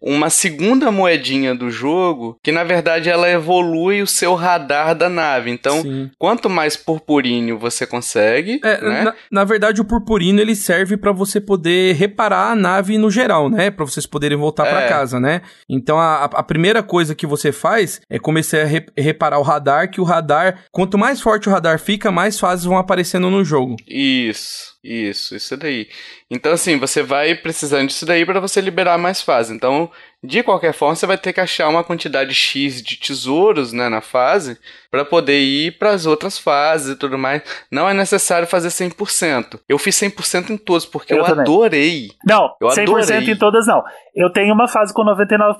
uma 0.00 0.30
segunda 0.30 0.90
moedinha 0.90 1.54
do 1.54 1.70
jogo, 1.70 2.38
que 2.42 2.50
na 2.50 2.64
verdade 2.64 3.10
ela 3.10 3.28
evolui 3.28 4.00
o 4.00 4.06
seu 4.06 4.34
radar 4.34 4.94
da 4.94 5.08
nave. 5.08 5.50
Então, 5.50 5.82
Sim. 5.82 6.10
quanto 6.18 6.48
mais 6.48 6.76
purpuríneo 6.76 7.58
você 7.58 7.86
consegue, 7.86 8.60
é, 8.64 8.80
né? 8.80 9.02
na, 9.02 9.14
na, 9.30 9.44
verdade 9.44 9.80
o 9.80 9.84
purpuríneo 9.84 10.40
ele 10.40 10.54
serve 10.54 10.96
para 10.96 11.12
você 11.12 11.40
poder 11.40 11.94
reparar 11.96 12.52
a 12.52 12.56
nave 12.56 12.96
no 12.96 13.10
geral, 13.10 13.50
né? 13.50 13.70
Para 13.70 13.84
vocês 13.84 14.06
poderem 14.06 14.38
voltar 14.38 14.66
é. 14.66 14.70
para 14.70 14.88
casa, 14.88 15.20
né? 15.20 15.42
Então 15.68 15.98
a, 15.98 16.24
a, 16.24 16.42
primeira 16.42 16.82
coisa 16.82 17.14
que 17.14 17.26
você 17.26 17.52
faz 17.52 18.00
é 18.08 18.18
começar 18.18 18.62
a 18.62 18.64
re, 18.64 18.86
reparar 18.96 19.38
o 19.38 19.42
radar, 19.42 19.90
que 19.90 20.00
o 20.00 20.04
radar, 20.04 20.64
quanto 20.70 20.96
mais 20.96 21.20
forte 21.20 21.48
o 21.48 21.52
radar 21.52 21.78
fica, 21.78 22.10
mais 22.10 22.38
fases 22.38 22.64
vão 22.64 22.78
aparecendo 22.78 23.30
no 23.30 23.44
jogo. 23.44 23.76
Isso. 23.86 24.70
Isso, 24.82 25.36
isso 25.36 25.56
daí. 25.58 25.88
Então, 26.30 26.52
assim, 26.52 26.78
você 26.78 27.02
vai 27.02 27.34
precisando 27.34 27.88
disso 27.88 28.06
daí 28.06 28.24
para 28.24 28.40
você 28.40 28.60
liberar 28.62 28.96
mais 28.96 29.20
fases. 29.20 29.52
Então, 29.54 29.90
de 30.22 30.42
qualquer 30.42 30.74
forma, 30.74 30.94
você 30.94 31.06
vai 31.06 31.16
ter 31.16 31.32
que 31.32 31.40
achar 31.40 31.68
uma 31.68 31.82
quantidade 31.82 32.34
X 32.34 32.82
de 32.82 32.96
tesouros 32.96 33.72
né, 33.72 33.88
na 33.88 34.02
fase 34.02 34.58
para 34.90 35.02
poder 35.02 35.40
ir 35.40 35.78
para 35.78 35.90
as 35.90 36.04
outras 36.04 36.38
fases 36.38 36.94
e 36.94 36.98
tudo 36.98 37.16
mais. 37.16 37.42
Não 37.70 37.88
é 37.88 37.94
necessário 37.94 38.46
fazer 38.46 38.68
100%. 38.68 39.60
Eu 39.66 39.78
fiz 39.78 39.96
100% 39.96 40.50
em 40.50 40.58
todos 40.58 40.84
porque 40.84 41.14
eu, 41.14 41.18
eu 41.18 41.24
adorei. 41.24 42.10
Não, 42.26 42.50
eu 42.60 42.68
100% 42.68 42.82
adorei. 42.82 43.30
em 43.30 43.36
todas 43.36 43.66
não. 43.66 43.82
Eu 44.14 44.30
tenho 44.30 44.52
uma 44.52 44.68
fase 44.68 44.92
com 44.92 45.02
99% 45.04 45.56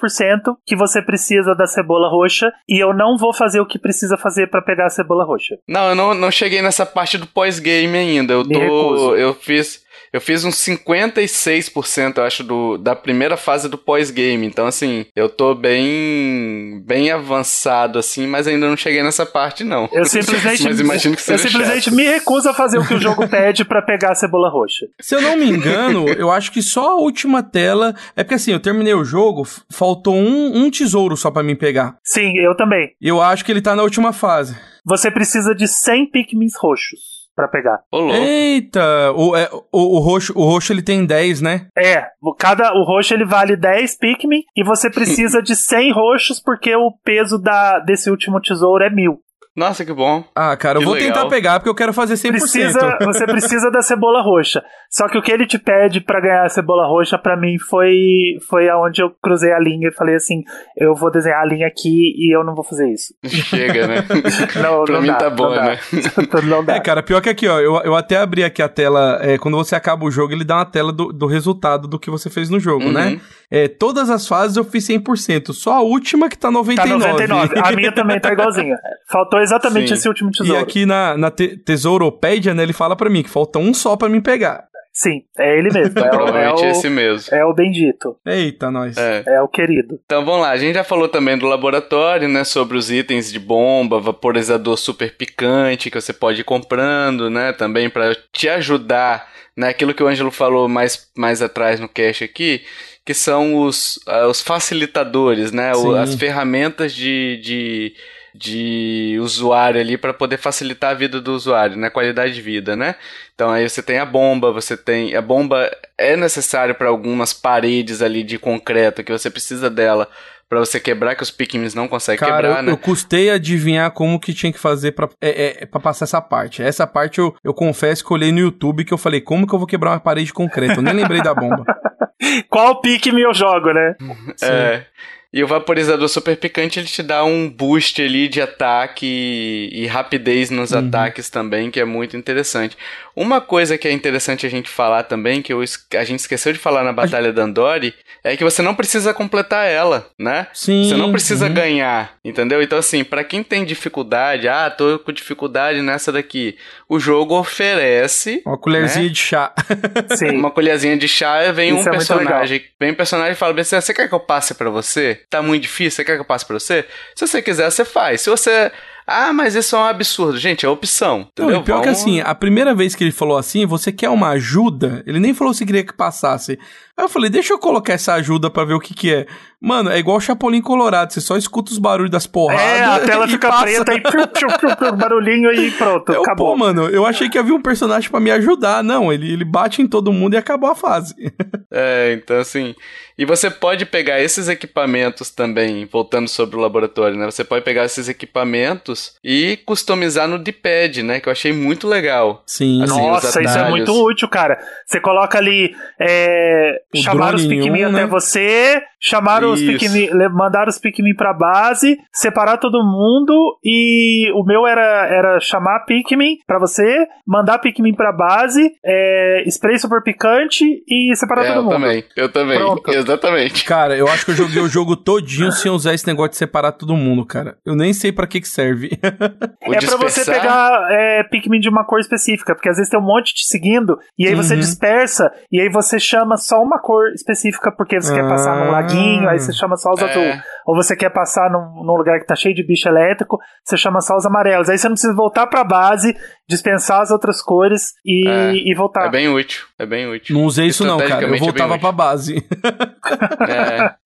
que 0.66 0.76
você 0.76 1.00
precisa 1.00 1.54
da 1.54 1.66
cebola 1.66 2.10
roxa 2.10 2.52
e 2.68 2.82
eu 2.82 2.92
não 2.92 3.16
vou 3.16 3.32
fazer 3.32 3.60
o 3.60 3.66
que 3.66 3.78
precisa 3.78 4.18
fazer 4.18 4.50
para 4.50 4.60
pegar 4.60 4.86
a 4.86 4.90
cebola 4.90 5.24
roxa. 5.24 5.56
Não, 5.66 5.88
eu 5.88 5.94
não, 5.94 6.12
não 6.12 6.30
cheguei 6.30 6.60
nessa 6.60 6.84
parte 6.84 7.16
do 7.16 7.26
pós-game 7.26 7.96
ainda. 7.96 8.34
Eu 8.34 8.44
Me 8.44 8.52
tô 8.52 8.60
recuso. 8.60 9.16
eu 9.16 9.32
fiz 9.32 9.82
eu 10.12 10.20
fiz 10.20 10.44
uns 10.44 10.56
56%, 10.56 12.18
eu 12.18 12.24
acho, 12.24 12.42
do, 12.42 12.76
da 12.76 12.96
primeira 12.96 13.36
fase 13.36 13.68
do 13.68 13.78
pós-game. 13.78 14.46
Então, 14.46 14.66
assim, 14.66 15.06
eu 15.14 15.28
tô 15.28 15.54
bem 15.54 16.82
bem 16.84 17.10
avançado, 17.10 17.98
assim, 17.98 18.26
mas 18.26 18.46
ainda 18.46 18.68
não 18.68 18.76
cheguei 18.76 19.02
nessa 19.02 19.24
parte, 19.24 19.62
não. 19.62 19.88
Eu 19.92 20.04
simplesmente, 20.06 20.64
mas 20.64 20.80
imagino 20.80 21.14
que 21.14 21.22
seja 21.22 21.44
eu 21.44 21.50
simplesmente 21.50 21.84
chato. 21.84 21.94
me 21.94 22.04
recuso 22.04 22.48
a 22.48 22.54
fazer 22.54 22.78
o 22.78 22.86
que 22.86 22.94
o 22.94 23.00
jogo 23.00 23.28
pede 23.28 23.64
para 23.64 23.82
pegar 23.82 24.12
a 24.12 24.14
cebola 24.14 24.50
roxa. 24.50 24.86
Se 25.00 25.14
eu 25.14 25.20
não 25.20 25.36
me 25.36 25.46
engano, 25.46 26.08
eu 26.18 26.30
acho 26.30 26.50
que 26.50 26.62
só 26.62 26.90
a 26.90 26.96
última 26.96 27.42
tela. 27.42 27.94
É 28.16 28.24
porque 28.24 28.34
assim, 28.34 28.52
eu 28.52 28.60
terminei 28.60 28.94
o 28.94 29.04
jogo, 29.04 29.46
faltou 29.70 30.14
um, 30.14 30.64
um 30.64 30.70
tesouro 30.70 31.16
só 31.16 31.30
para 31.30 31.42
mim 31.42 31.54
pegar. 31.54 31.96
Sim, 32.04 32.36
eu 32.38 32.56
também. 32.56 32.90
Eu 33.00 33.20
acho 33.22 33.44
que 33.44 33.52
ele 33.52 33.62
tá 33.62 33.76
na 33.76 33.82
última 33.82 34.12
fase. 34.12 34.56
Você 34.84 35.10
precisa 35.10 35.54
de 35.54 35.68
100 35.68 36.10
Pikmins 36.10 36.54
roxos 36.58 37.19
para 37.40 37.48
pegar. 37.48 37.80
Eita! 37.92 39.12
O, 39.12 39.34
é, 39.34 39.48
o, 39.72 39.96
o, 39.96 40.00
roxo, 40.00 40.32
o 40.36 40.44
roxo 40.44 40.72
ele 40.72 40.82
tem 40.82 41.06
10, 41.06 41.40
né? 41.40 41.68
É, 41.76 42.06
cada, 42.38 42.72
o 42.74 42.84
roxo 42.84 43.14
ele 43.14 43.24
vale 43.24 43.56
10 43.56 43.96
Pikmin 43.96 44.42
e 44.54 44.62
você 44.62 44.90
precisa 44.90 45.40
de 45.42 45.56
100 45.56 45.92
roxos 45.92 46.40
porque 46.40 46.74
o 46.74 46.92
peso 47.02 47.38
da, 47.38 47.78
desse 47.78 48.10
último 48.10 48.40
tesouro 48.40 48.84
é 48.84 48.90
mil. 48.90 49.20
Nossa, 49.60 49.84
que 49.84 49.92
bom. 49.92 50.24
Ah, 50.34 50.56
cara, 50.56 50.78
eu 50.78 50.82
vou 50.82 50.94
legal. 50.94 51.12
tentar 51.12 51.28
pegar 51.28 51.60
porque 51.60 51.68
eu 51.68 51.74
quero 51.74 51.92
fazer 51.92 52.14
100%. 52.14 52.30
Precisa, 52.30 52.98
você 53.04 53.26
precisa 53.26 53.70
da 53.70 53.82
cebola 53.82 54.22
roxa. 54.22 54.64
Só 54.88 55.06
que 55.06 55.18
o 55.18 55.22
que 55.22 55.30
ele 55.30 55.46
te 55.46 55.58
pede 55.58 56.00
para 56.00 56.18
ganhar 56.18 56.46
a 56.46 56.48
cebola 56.48 56.86
roxa, 56.86 57.18
para 57.18 57.36
mim, 57.36 57.58
foi 57.68 58.38
foi 58.48 58.70
aonde 58.70 59.02
eu 59.02 59.10
cruzei 59.22 59.52
a 59.52 59.58
linha 59.58 59.88
e 59.88 59.92
falei 59.92 60.14
assim: 60.14 60.42
eu 60.78 60.94
vou 60.94 61.10
desenhar 61.10 61.42
a 61.42 61.44
linha 61.44 61.66
aqui 61.66 62.14
e 62.16 62.34
eu 62.34 62.42
não 62.42 62.54
vou 62.54 62.64
fazer 62.64 62.90
isso. 62.90 63.12
Chega, 63.26 63.86
né? 63.86 63.96
não, 64.62 64.84
pra 64.84 64.94
não 64.94 65.02
mim 65.02 65.08
dá, 65.08 65.14
tá 65.16 65.28
bom, 65.28 65.50
né? 65.50 65.78
não 66.48 66.64
dá. 66.64 66.76
É, 66.76 66.80
cara, 66.80 67.02
pior 67.02 67.20
que 67.20 67.28
aqui, 67.28 67.46
ó, 67.46 67.60
eu, 67.60 67.76
eu 67.84 67.94
até 67.94 68.16
abri 68.16 68.42
aqui 68.42 68.62
a 68.62 68.68
tela. 68.68 69.18
É, 69.20 69.36
quando 69.36 69.58
você 69.58 69.76
acaba 69.76 70.06
o 70.06 70.10
jogo, 70.10 70.32
ele 70.32 70.42
dá 70.42 70.56
uma 70.56 70.66
tela 70.66 70.90
do, 70.90 71.12
do 71.12 71.26
resultado 71.26 71.86
do 71.86 71.98
que 71.98 72.08
você 72.08 72.30
fez 72.30 72.48
no 72.48 72.58
jogo, 72.58 72.90
né? 72.90 73.04
uhum. 73.04 73.10
né? 73.10 73.20
É, 73.52 73.66
todas 73.66 74.08
as 74.08 74.28
fases 74.28 74.56
eu 74.56 74.62
fiz 74.62 74.86
100%, 74.88 75.52
só 75.52 75.74
a 75.74 75.80
última 75.80 76.28
que 76.28 76.38
tá 76.38 76.50
99%. 76.52 76.76
Tá 76.76 76.86
99%. 76.86 77.62
A 77.64 77.72
minha 77.72 77.92
também 77.92 78.20
tá 78.20 78.30
igualzinha. 78.32 78.76
Faltou 79.10 79.40
exatamente 79.50 79.88
Sim. 79.88 79.94
esse 79.94 80.08
último 80.08 80.30
tesouro. 80.30 80.60
E 80.60 80.62
aqui 80.62 80.86
na, 80.86 81.16
na 81.16 81.30
te 81.30 81.56
Tesouropédia, 81.56 82.54
né, 82.54 82.62
ele 82.62 82.72
fala 82.72 82.96
para 82.96 83.10
mim 83.10 83.22
que 83.22 83.30
falta 83.30 83.58
um 83.58 83.74
só 83.74 83.96
para 83.96 84.08
mim 84.08 84.20
pegar. 84.20 84.70
Sim, 84.92 85.22
é 85.38 85.56
ele 85.56 85.70
mesmo. 85.72 85.98
É 85.98 86.08
Provavelmente 86.08 86.64
é 86.64 86.68
o, 86.68 86.70
esse 86.70 86.90
mesmo. 86.90 87.34
É 87.34 87.44
o 87.44 87.54
bendito. 87.54 88.16
Eita, 88.26 88.70
nós. 88.70 88.96
É. 88.96 89.22
é. 89.26 89.40
o 89.40 89.48
querido. 89.48 90.00
Então 90.04 90.24
vamos 90.24 90.42
lá, 90.42 90.50
a 90.50 90.56
gente 90.56 90.74
já 90.74 90.84
falou 90.84 91.08
também 91.08 91.38
do 91.38 91.46
laboratório, 91.46 92.28
né? 92.28 92.44
Sobre 92.44 92.76
os 92.76 92.90
itens 92.90 93.32
de 93.32 93.38
bomba, 93.38 94.00
vaporizador 94.00 94.76
super 94.76 95.16
picante 95.16 95.90
que 95.90 96.00
você 96.00 96.12
pode 96.12 96.40
ir 96.40 96.44
comprando, 96.44 97.30
né? 97.30 97.52
Também 97.52 97.88
para 97.88 98.16
te 98.32 98.48
ajudar, 98.48 99.28
né? 99.56 99.68
Aquilo 99.68 99.94
que 99.94 100.02
o 100.02 100.08
Ângelo 100.08 100.30
falou 100.30 100.68
mais, 100.68 101.08
mais 101.16 101.40
atrás 101.40 101.78
no 101.78 101.88
cache 101.88 102.24
aqui, 102.24 102.62
que 103.06 103.14
são 103.14 103.62
os, 103.62 103.96
uh, 104.08 104.26
os 104.28 104.42
facilitadores, 104.42 105.52
né? 105.52 105.72
O, 105.74 105.94
as 105.94 106.14
ferramentas 106.14 106.92
de, 106.92 107.40
de, 107.42 107.94
de 108.34 109.16
usuário 109.20 109.80
ali 109.80 109.96
para 109.96 110.14
poder 110.14 110.36
facilitar 110.36 110.90
a 110.90 110.94
vida 110.94 111.20
do 111.20 111.32
usuário, 111.32 111.76
né? 111.76 111.90
Qualidade 111.90 112.34
de 112.34 112.42
vida, 112.42 112.76
né? 112.76 112.94
Então 113.34 113.50
aí 113.50 113.68
você 113.68 113.82
tem 113.82 113.98
a 113.98 114.04
bomba, 114.04 114.52
você 114.52 114.76
tem. 114.76 115.14
A 115.14 115.22
bomba 115.22 115.70
é 115.98 116.16
necessária 116.16 116.74
para 116.74 116.88
algumas 116.88 117.32
paredes 117.32 118.02
ali 118.02 118.22
de 118.22 118.38
concreto 118.38 119.02
que 119.02 119.12
você 119.12 119.30
precisa 119.30 119.68
dela 119.68 120.08
para 120.50 120.58
você 120.58 120.80
quebrar, 120.80 121.14
que 121.14 121.22
os 121.22 121.30
Pikmins 121.30 121.76
não 121.76 121.86
conseguem 121.86 122.18
Cara, 122.18 122.34
quebrar, 122.34 122.58
eu, 122.58 122.62
né? 122.64 122.72
Eu 122.72 122.76
custei 122.76 123.30
adivinhar 123.30 123.88
como 123.92 124.18
que 124.18 124.34
tinha 124.34 124.52
que 124.52 124.58
fazer 124.58 124.90
pra, 124.92 125.08
é, 125.20 125.62
é, 125.62 125.66
pra 125.66 125.78
passar 125.78 126.06
essa 126.06 126.20
parte. 126.20 126.60
Essa 126.60 126.88
parte 126.88 127.20
eu, 127.20 127.36
eu 127.44 127.54
confesso 127.54 128.04
que 128.04 128.10
eu 128.10 128.16
olhei 128.16 128.32
no 128.32 128.40
YouTube 128.40 128.84
que 128.84 128.92
eu 128.92 128.98
falei, 128.98 129.20
como 129.20 129.46
que 129.46 129.54
eu 129.54 129.60
vou 129.60 129.68
quebrar 129.68 129.92
uma 129.92 130.00
parede 130.00 130.26
de 130.26 130.32
concreto? 130.32 130.80
Eu 130.80 130.82
nem 130.82 130.92
lembrei 130.92 131.22
da 131.22 131.32
bomba. 131.32 131.64
Qual 132.50 132.80
Pikmin 132.80 133.22
eu 133.22 133.32
jogo, 133.32 133.72
né? 133.72 133.94
É. 134.42 134.84
E 135.32 135.44
o 135.44 135.46
vaporizador 135.46 136.08
super 136.08 136.36
picante 136.36 136.80
ele 136.80 136.88
te 136.88 137.04
dá 137.04 137.24
um 137.24 137.48
boost 137.48 138.02
ali 138.02 138.26
de 138.26 138.40
ataque 138.40 139.06
e, 139.06 139.84
e 139.84 139.86
rapidez 139.86 140.50
nos 140.50 140.72
uhum. 140.72 140.88
ataques 140.88 141.30
também, 141.30 141.70
que 141.70 141.78
é 141.78 141.84
muito 141.84 142.16
interessante. 142.16 142.76
Uma 143.20 143.38
coisa 143.38 143.76
que 143.76 143.86
é 143.86 143.92
interessante 143.92 144.46
a 144.46 144.48
gente 144.48 144.70
falar 144.70 145.02
também, 145.02 145.42
que 145.42 145.52
eu, 145.52 145.60
a 145.60 146.04
gente 146.04 146.20
esqueceu 146.20 146.54
de 146.54 146.58
falar 146.58 146.82
na 146.82 146.90
Batalha 146.90 147.30
da 147.30 147.42
Andori, 147.42 147.94
é 148.24 148.34
que 148.34 148.42
você 148.42 148.62
não 148.62 148.74
precisa 148.74 149.12
completar 149.12 149.68
ela, 149.68 150.06
né? 150.18 150.46
Sim. 150.54 150.88
Você 150.88 150.96
não 150.96 151.12
precisa 151.12 151.46
uhum. 151.46 151.52
ganhar, 151.52 152.14
entendeu? 152.24 152.62
Então, 152.62 152.78
assim, 152.78 153.04
para 153.04 153.22
quem 153.22 153.42
tem 153.42 153.66
dificuldade, 153.66 154.48
ah, 154.48 154.70
tô 154.70 154.98
com 155.00 155.12
dificuldade 155.12 155.82
nessa 155.82 156.10
daqui, 156.10 156.56
o 156.88 156.98
jogo 156.98 157.38
oferece. 157.38 158.42
Uma 158.46 158.56
colherzinha 158.56 159.04
né? 159.04 159.12
de 159.12 159.18
chá. 159.18 159.52
Sim. 160.16 160.38
Uma 160.38 160.50
colherzinha 160.50 160.96
de 160.96 161.06
chá, 161.06 161.52
vem 161.52 161.74
Isso 161.74 161.84
um 161.84 161.92
é 161.92 161.96
personagem. 161.96 162.64
Vem 162.80 162.92
um 162.92 162.94
personagem 162.94 163.32
e 163.32 163.36
fala 163.36 163.52
bem 163.52 163.60
assim: 163.60 163.78
você 163.78 163.92
quer 163.92 164.08
que 164.08 164.14
eu 164.14 164.20
passe 164.20 164.54
para 164.54 164.70
você? 164.70 165.20
tá 165.28 165.42
muito 165.42 165.64
difícil, 165.64 165.96
você 165.96 166.04
quer 166.04 166.14
que 166.14 166.22
eu 166.22 166.24
passe 166.24 166.46
pra 166.46 166.58
você? 166.58 166.86
Se 167.14 167.26
você 167.26 167.42
quiser, 167.42 167.70
você 167.70 167.84
faz. 167.84 168.22
Se 168.22 168.30
você. 168.30 168.72
Ah, 169.12 169.32
mas 169.32 169.56
isso 169.56 169.74
é 169.74 169.78
um 169.80 169.84
absurdo. 169.86 170.38
Gente, 170.38 170.64
é 170.64 170.68
opção. 170.68 171.26
Entendeu? 171.32 171.54
Não, 171.54 171.60
e 171.62 171.64
pior 171.64 171.80
Vamos... 171.80 171.84
que 171.84 171.88
assim, 171.88 172.20
a 172.20 172.32
primeira 172.32 172.72
vez 172.72 172.94
que 172.94 173.02
ele 173.02 173.10
falou 173.10 173.36
assim, 173.36 173.66
você 173.66 173.90
quer 173.90 174.08
uma 174.08 174.28
ajuda? 174.28 175.02
Ele 175.04 175.18
nem 175.18 175.34
falou 175.34 175.52
se 175.52 175.66
queria 175.66 175.82
que 175.82 175.92
passasse. 175.92 176.52
Aí 176.96 177.04
eu 177.04 177.08
falei, 177.08 177.28
deixa 177.28 177.52
eu 177.52 177.58
colocar 177.58 177.94
essa 177.94 178.14
ajuda 178.14 178.48
para 178.48 178.64
ver 178.64 178.74
o 178.74 178.80
que 178.80 178.94
que 178.94 179.12
é. 179.12 179.26
Mano, 179.60 179.90
é 179.90 179.98
igual 179.98 180.16
o 180.16 180.20
Chapolin 180.20 180.62
Colorado, 180.62 181.12
você 181.12 181.20
só 181.20 181.36
escuta 181.36 181.70
os 181.70 181.78
barulhos 181.78 182.10
das 182.10 182.26
porradas. 182.26 182.62
É, 182.62 182.82
a 182.82 182.98
tela 183.00 183.28
fica 183.28 183.48
passa. 183.48 183.64
preta 183.64 183.94
e 183.94 184.00
piu, 184.00 184.26
piu, 184.28 184.48
piu, 184.58 184.76
piu, 184.76 184.96
barulhinho 184.96 185.52
e 185.52 185.70
pronto, 185.72 186.12
eu, 186.12 186.22
acabou. 186.22 186.52
Pô, 186.52 186.56
mano, 186.56 186.88
eu 186.88 187.04
achei 187.04 187.28
que 187.28 187.36
havia 187.36 187.54
um 187.54 187.60
personagem 187.60 188.10
para 188.10 188.20
me 188.20 188.30
ajudar. 188.30 188.82
Não, 188.82 189.12
ele, 189.12 189.30
ele 189.30 189.44
bate 189.44 189.82
em 189.82 189.86
todo 189.86 190.12
mundo 190.12 190.32
e 190.34 190.38
acabou 190.38 190.70
a 190.70 190.74
fase. 190.74 191.14
É, 191.72 192.14
então 192.14 192.36
assim. 192.36 192.74
E 193.16 193.24
você 193.24 193.48
pode 193.48 193.86
pegar 193.86 194.20
esses 194.20 194.48
equipamentos 194.48 195.30
também, 195.30 195.84
voltando 195.84 196.26
sobre 196.26 196.56
o 196.56 196.58
laboratório, 196.58 197.16
né? 197.16 197.26
Você 197.26 197.44
pode 197.44 197.64
pegar 197.64 197.84
esses 197.84 198.08
equipamentos 198.08 199.14
e 199.22 199.56
customizar 199.64 200.26
no 200.26 200.36
D-pad, 200.36 201.02
né? 201.04 201.20
Que 201.20 201.28
eu 201.28 201.32
achei 201.32 201.52
muito 201.52 201.86
legal. 201.86 202.42
Sim. 202.44 202.82
Assim, 202.82 202.96
Nossa, 202.96 203.40
isso 203.40 203.56
é 203.56 203.68
muito 203.68 203.92
útil, 203.92 204.26
cara. 204.26 204.58
Você 204.84 204.98
coloca 205.00 205.38
ali 205.38 205.72
é, 206.00 206.80
chamar 206.96 207.36
os 207.36 207.46
Pikmin 207.46 207.84
né? 207.84 208.02
até 208.02 208.06
você, 208.06 208.82
chamar. 208.98 209.44
Os 209.52 209.60
Pikmin, 209.60 210.08
mandar 210.32 210.68
os 210.68 210.78
Pikmin 210.78 211.14
pra 211.14 211.32
base, 211.32 211.98
separar 212.12 212.58
todo 212.58 212.84
mundo 212.84 213.58
e 213.64 214.30
o 214.34 214.44
meu 214.44 214.66
era, 214.66 215.06
era 215.06 215.40
chamar 215.40 215.84
Pikmin 215.86 216.36
pra 216.46 216.58
você, 216.58 217.06
mandar 217.26 217.58
Pikmin 217.58 217.94
pra 217.94 218.12
base, 218.12 218.72
é, 218.84 219.44
spray 219.46 219.78
super 219.78 220.02
picante 220.02 220.64
e 220.88 221.14
separar 221.16 221.44
é, 221.44 221.54
todo 221.54 221.64
mundo. 221.64 221.72
Eu 221.72 221.78
também, 221.78 222.04
eu 222.16 222.28
também, 222.28 222.58
Pronto. 222.58 222.90
exatamente. 222.90 223.64
Cara, 223.64 223.96
eu 223.96 224.08
acho 224.08 224.24
que 224.24 224.30
eu 224.32 224.36
joguei 224.36 224.62
o 224.62 224.68
jogo 224.68 224.96
todinho 224.96 225.52
sem 225.52 225.70
usar 225.70 225.94
esse 225.94 226.06
negócio 226.06 226.30
de 226.30 226.36
separar 226.36 226.72
todo 226.72 226.96
mundo, 226.96 227.24
cara. 227.24 227.56
Eu 227.64 227.74
nem 227.74 227.92
sei 227.92 228.12
pra 228.12 228.26
que 228.26 228.40
que 228.40 228.48
serve. 228.48 228.90
é 229.02 229.78
dispersar... 229.78 229.98
pra 229.98 230.08
você 230.08 230.24
pegar 230.24 230.88
é, 230.90 231.22
Pikmin 231.24 231.60
de 231.60 231.68
uma 231.68 231.84
cor 231.84 232.00
específica, 232.00 232.54
porque 232.54 232.68
às 232.68 232.76
vezes 232.76 232.90
tem 232.90 232.98
um 232.98 233.04
monte 233.04 233.34
te 233.34 233.46
seguindo 233.46 233.98
e 234.18 234.26
aí 234.26 234.34
uhum. 234.34 234.42
você 234.42 234.56
dispersa 234.56 235.30
e 235.50 235.60
aí 235.60 235.68
você 235.68 235.98
chama 235.98 236.36
só 236.36 236.62
uma 236.62 236.80
cor 236.80 237.12
específica 237.14 237.72
porque 237.72 238.00
você 238.00 238.12
ah. 238.12 238.16
quer 238.16 238.28
passar 238.28 238.64
num 238.64 238.70
laguinho, 238.70 239.28
aí 239.28 239.38
você 239.40 239.52
chama 239.52 239.76
só 239.76 239.92
os 239.92 240.00
é. 240.00 240.42
Ou 240.70 240.76
você 240.76 240.94
quer 240.94 241.10
passar 241.10 241.50
num, 241.50 241.82
num 241.84 241.96
lugar 241.96 242.20
que 242.20 242.26
tá 242.26 242.36
cheio 242.36 242.54
de 242.54 242.62
bicho 242.64 242.88
elétrico, 242.88 243.38
você 243.64 243.76
chama 243.76 244.00
só 244.00 244.16
os 244.16 244.24
amarelos. 244.24 244.68
Aí 244.68 244.78
você 244.78 244.88
não 244.88 244.94
precisa 244.94 245.14
voltar 245.14 245.46
pra 245.48 245.64
base, 245.64 246.14
dispensar 246.48 247.00
as 247.02 247.10
outras 247.10 247.42
cores 247.42 247.92
e, 248.04 248.26
É, 248.28 248.52
e 248.54 248.74
voltar. 248.74 249.06
É 249.06 249.10
bem 249.10 249.28
útil, 249.28 249.64
é 249.78 249.84
bem 249.86 250.08
útil. 250.08 250.34
Não 250.36 250.44
usei 250.44 250.66
isso 250.68 250.84
não, 250.86 250.98
cara. 250.98 251.26
Eu 251.26 251.34
é 251.34 251.38
voltava 251.38 251.70
útil. 251.74 251.80
pra 251.80 251.92
base. 251.92 252.44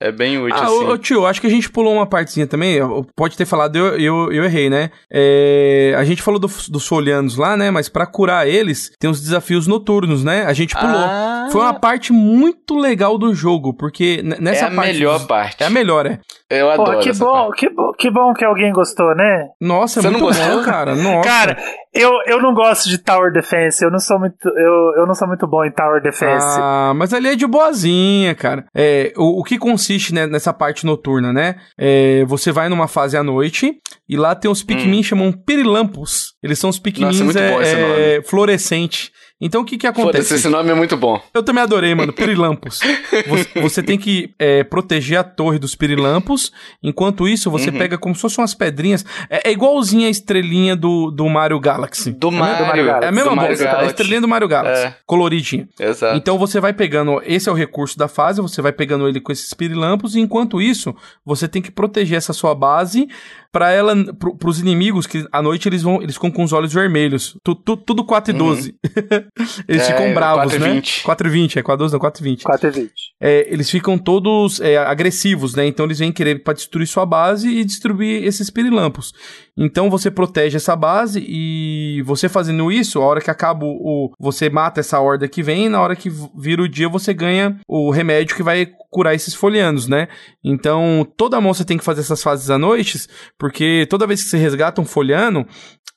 É, 0.00 0.08
é 0.08 0.12
bem 0.12 0.38
útil, 0.40 0.56
Ah, 0.56 0.64
assim. 0.64 0.84
ô, 0.84 0.96
tio, 0.98 1.26
acho 1.26 1.40
que 1.40 1.46
a 1.46 1.50
gente 1.50 1.68
pulou 1.68 1.92
uma 1.94 2.06
partezinha 2.06 2.46
também. 2.46 2.78
Pode 3.16 3.36
ter 3.36 3.44
falado, 3.44 3.76
eu, 3.76 3.98
eu, 3.98 4.32
eu 4.32 4.44
errei, 4.44 4.70
né? 4.70 4.90
É, 5.12 5.94
a 5.98 6.04
gente 6.04 6.22
falou 6.22 6.38
do- 6.40 6.46
dos 6.70 6.86
folianos 6.86 7.36
lá, 7.36 7.56
né? 7.56 7.70
Mas 7.70 7.88
pra 7.88 8.06
curar 8.06 8.46
eles, 8.48 8.90
tem 8.98 9.10
os 9.10 9.20
desafios 9.20 9.66
noturnos, 9.66 10.22
né? 10.24 10.44
A 10.46 10.52
gente 10.52 10.74
pulou. 10.74 10.94
Ah, 10.96 11.48
Foi 11.50 11.60
uma 11.60 11.74
parte 11.74 12.12
muito 12.12 12.76
legal 12.78 13.18
do 13.18 13.34
jogo, 13.34 13.74
porque 13.74 14.20
n- 14.22 14.34
é 14.36 14.40
nessa 14.40 14.66
a 14.66 14.70
parte. 14.70 14.92
melhor 14.94 15.18
dos- 15.18 15.26
parte. 15.26 15.62
É 15.62 15.66
a 15.66 15.70
melhor, 15.70 16.06
é. 16.06 16.20
Eu 16.54 16.70
adoro 16.70 16.92
Pô, 16.92 16.98
que 17.00 17.10
essa 17.10 17.24
bom, 17.24 17.32
parte. 17.48 17.60
que 17.60 17.74
bom, 17.74 17.92
que 17.92 18.10
bom 18.10 18.32
que 18.34 18.44
alguém 18.44 18.72
gostou, 18.72 19.14
né? 19.14 19.48
Nossa, 19.60 20.00
é 20.00 20.02
Você 20.02 20.10
não 20.10 20.20
muito 20.20 20.36
gostou? 20.36 20.58
bom, 20.58 20.64
cara. 20.64 20.94
Nossa. 20.96 21.28
Cara, 21.28 21.56
eu, 21.92 22.12
eu 22.26 22.40
não 22.40 22.54
gosto 22.54 22.88
de 22.88 22.98
Tower 22.98 23.32
Defense, 23.32 23.84
eu 23.84 23.90
não 23.90 23.98
sou 23.98 24.18
muito, 24.18 24.36
eu, 24.48 24.92
eu 24.96 25.06
não 25.06 25.14
sou 25.14 25.28
muito 25.28 25.46
bom 25.46 25.64
em 25.64 25.72
Tower 25.72 26.02
Defense. 26.02 26.58
Ah, 26.60 26.92
mas 26.94 27.12
ali 27.12 27.28
é 27.28 27.36
de 27.36 27.46
boazinha, 27.46 28.34
cara. 28.34 28.64
É, 28.74 29.12
o, 29.16 29.40
o 29.40 29.44
que 29.44 29.58
consiste 29.58 30.14
né, 30.14 30.26
nessa 30.26 30.52
parte 30.52 30.86
noturna, 30.86 31.32
né? 31.32 31.56
É, 31.78 32.24
você 32.26 32.52
vai 32.52 32.68
numa 32.68 32.88
fase 32.88 33.16
à 33.16 33.22
noite 33.22 33.74
e 34.08 34.16
lá 34.16 34.34
tem 34.34 34.50
os 34.50 34.62
Pikmin 34.62 35.02
chamam 35.02 35.32
Pirilampos. 35.32 36.34
Eles 36.42 36.58
são 36.58 36.70
os 36.70 36.78
Hum. 36.78 37.00
Nossa, 37.00 37.24
bom 37.24 37.62
esse 37.62 37.74
é, 37.74 38.16
é, 38.16 38.22
fluorescente. 38.22 39.10
Então 39.44 39.60
o 39.60 39.64
que 39.64 39.76
que 39.76 39.86
acontece? 39.86 40.34
esse 40.34 40.48
nome 40.48 40.70
é 40.70 40.74
muito 40.74 40.96
bom. 40.96 41.20
Eu 41.34 41.42
também 41.42 41.62
adorei, 41.62 41.94
mano. 41.94 42.12
Pirilampos. 42.16 42.80
você, 43.28 43.60
você 43.60 43.82
tem 43.82 43.98
que 43.98 44.34
é, 44.38 44.64
proteger 44.64 45.18
a 45.18 45.22
torre 45.22 45.58
dos 45.58 45.74
pirilampos. 45.74 46.50
Enquanto 46.82 47.28
isso, 47.28 47.50
você 47.50 47.68
Uhum. 47.68 47.76
pega 47.78 47.98
como 47.98 48.14
se 48.14 48.22
fossem 48.22 48.40
umas 48.42 48.54
pedrinhas. 48.54 49.04
É, 49.28 49.50
é 49.50 49.52
igualzinha 49.52 50.06
a 50.08 50.10
estrelinha 50.10 50.74
do, 50.74 51.10
do 51.10 51.28
Mario 51.28 51.60
Galaxy. 51.60 52.10
Do 52.10 52.32
Mario 52.32 52.66
Mario. 52.66 52.84
Galaxy. 52.86 53.04
É 53.04 53.08
a 53.08 53.12
mesma 53.12 53.36
bosta, 53.36 53.64
é 53.64 53.76
a 53.76 53.86
estrelinha 53.86 54.20
do 54.22 54.28
Mario 54.28 54.48
Galaxy. 54.48 54.86
É. 54.86 54.96
Coloridinha. 55.06 55.68
Exato. 55.78 56.16
Então 56.16 56.38
você 56.38 56.58
vai 56.58 56.72
pegando, 56.72 57.20
esse 57.24 57.48
é 57.48 57.52
o 57.52 57.54
recurso 57.54 57.98
da 57.98 58.08
fase, 58.08 58.40
você 58.40 58.62
vai 58.62 58.72
pegando 58.72 59.06
ele 59.06 59.20
com 59.20 59.30
esses 59.30 59.52
pirilampos, 59.52 60.14
e 60.16 60.20
enquanto 60.20 60.60
isso, 60.62 60.94
você 61.24 61.46
tem 61.46 61.60
que 61.60 61.70
proteger 61.70 62.16
essa 62.16 62.32
sua 62.32 62.54
base 62.54 63.08
pra 63.54 63.70
ela, 63.70 63.94
pro, 64.14 64.36
pros 64.36 64.58
inimigos, 64.58 65.06
que 65.06 65.24
à 65.30 65.40
noite 65.40 65.68
eles 65.68 65.80
vão, 65.80 66.02
eles 66.02 66.16
ficam 66.16 66.28
com 66.28 66.42
os 66.42 66.52
olhos 66.52 66.72
vermelhos. 66.74 67.38
Tu, 67.44 67.54
tu- 67.54 67.76
tudo 67.76 68.04
4 68.04 68.34
e 68.34 68.36
12. 68.36 68.74
eles 69.68 69.82
É, 69.82 69.92
ficam 69.92 70.12
bravos, 70.12 70.42
4 70.52 70.56
e 70.56 70.58
né? 70.60 70.74
20. 70.74 71.02
4 71.04 71.28
e 71.28 71.30
20, 71.30 71.58
é 71.60 71.62
4 71.62 71.78
12, 71.78 71.92
não, 71.92 72.00
4 72.00 72.20
e 72.20 72.24
20. 72.30 72.42
4 72.42 72.68
e 72.68 72.70
20. 72.72 72.92
É, 73.22 73.46
eles 73.52 73.70
ficam 73.70 73.96
todos 73.96 74.60
é, 74.60 74.76
agressivos, 74.76 75.54
né? 75.54 75.64
Então 75.66 75.86
eles 75.86 76.00
vêm 76.00 76.10
querer 76.10 76.42
pra 76.42 76.52
destruir 76.52 76.86
sua 76.88 77.06
base 77.06 77.48
e 77.48 77.64
destruir 77.64 78.24
esses 78.24 78.50
pirilampos. 78.50 79.12
Então 79.56 79.88
você 79.90 80.10
protege 80.10 80.56
essa 80.56 80.74
base 80.74 81.24
e 81.26 82.02
você 82.04 82.28
fazendo 82.28 82.70
isso, 82.72 83.00
a 83.00 83.04
hora 83.06 83.20
que 83.20 83.30
acaba 83.30 83.64
o. 83.64 84.12
Você 84.18 84.50
mata 84.50 84.80
essa 84.80 84.98
horda 85.00 85.28
que 85.28 85.42
vem, 85.42 85.68
na 85.68 85.80
hora 85.80 85.94
que 85.94 86.10
vira 86.36 86.62
o 86.62 86.68
dia 86.68 86.88
você 86.88 87.14
ganha 87.14 87.58
o 87.68 87.90
remédio 87.90 88.34
que 88.36 88.42
vai 88.42 88.66
curar 88.90 89.14
esses 89.14 89.34
folianos, 89.34 89.86
né? 89.88 90.08
Então 90.44 91.06
toda 91.16 91.40
você 91.40 91.64
tem 91.64 91.78
que 91.78 91.84
fazer 91.84 92.00
essas 92.00 92.22
fases 92.22 92.50
à 92.50 92.58
noite, 92.58 92.98
porque 93.38 93.86
toda 93.88 94.06
vez 94.06 94.22
que 94.22 94.28
você 94.30 94.36
resgata 94.38 94.80
um 94.80 94.84
foliano, 94.84 95.46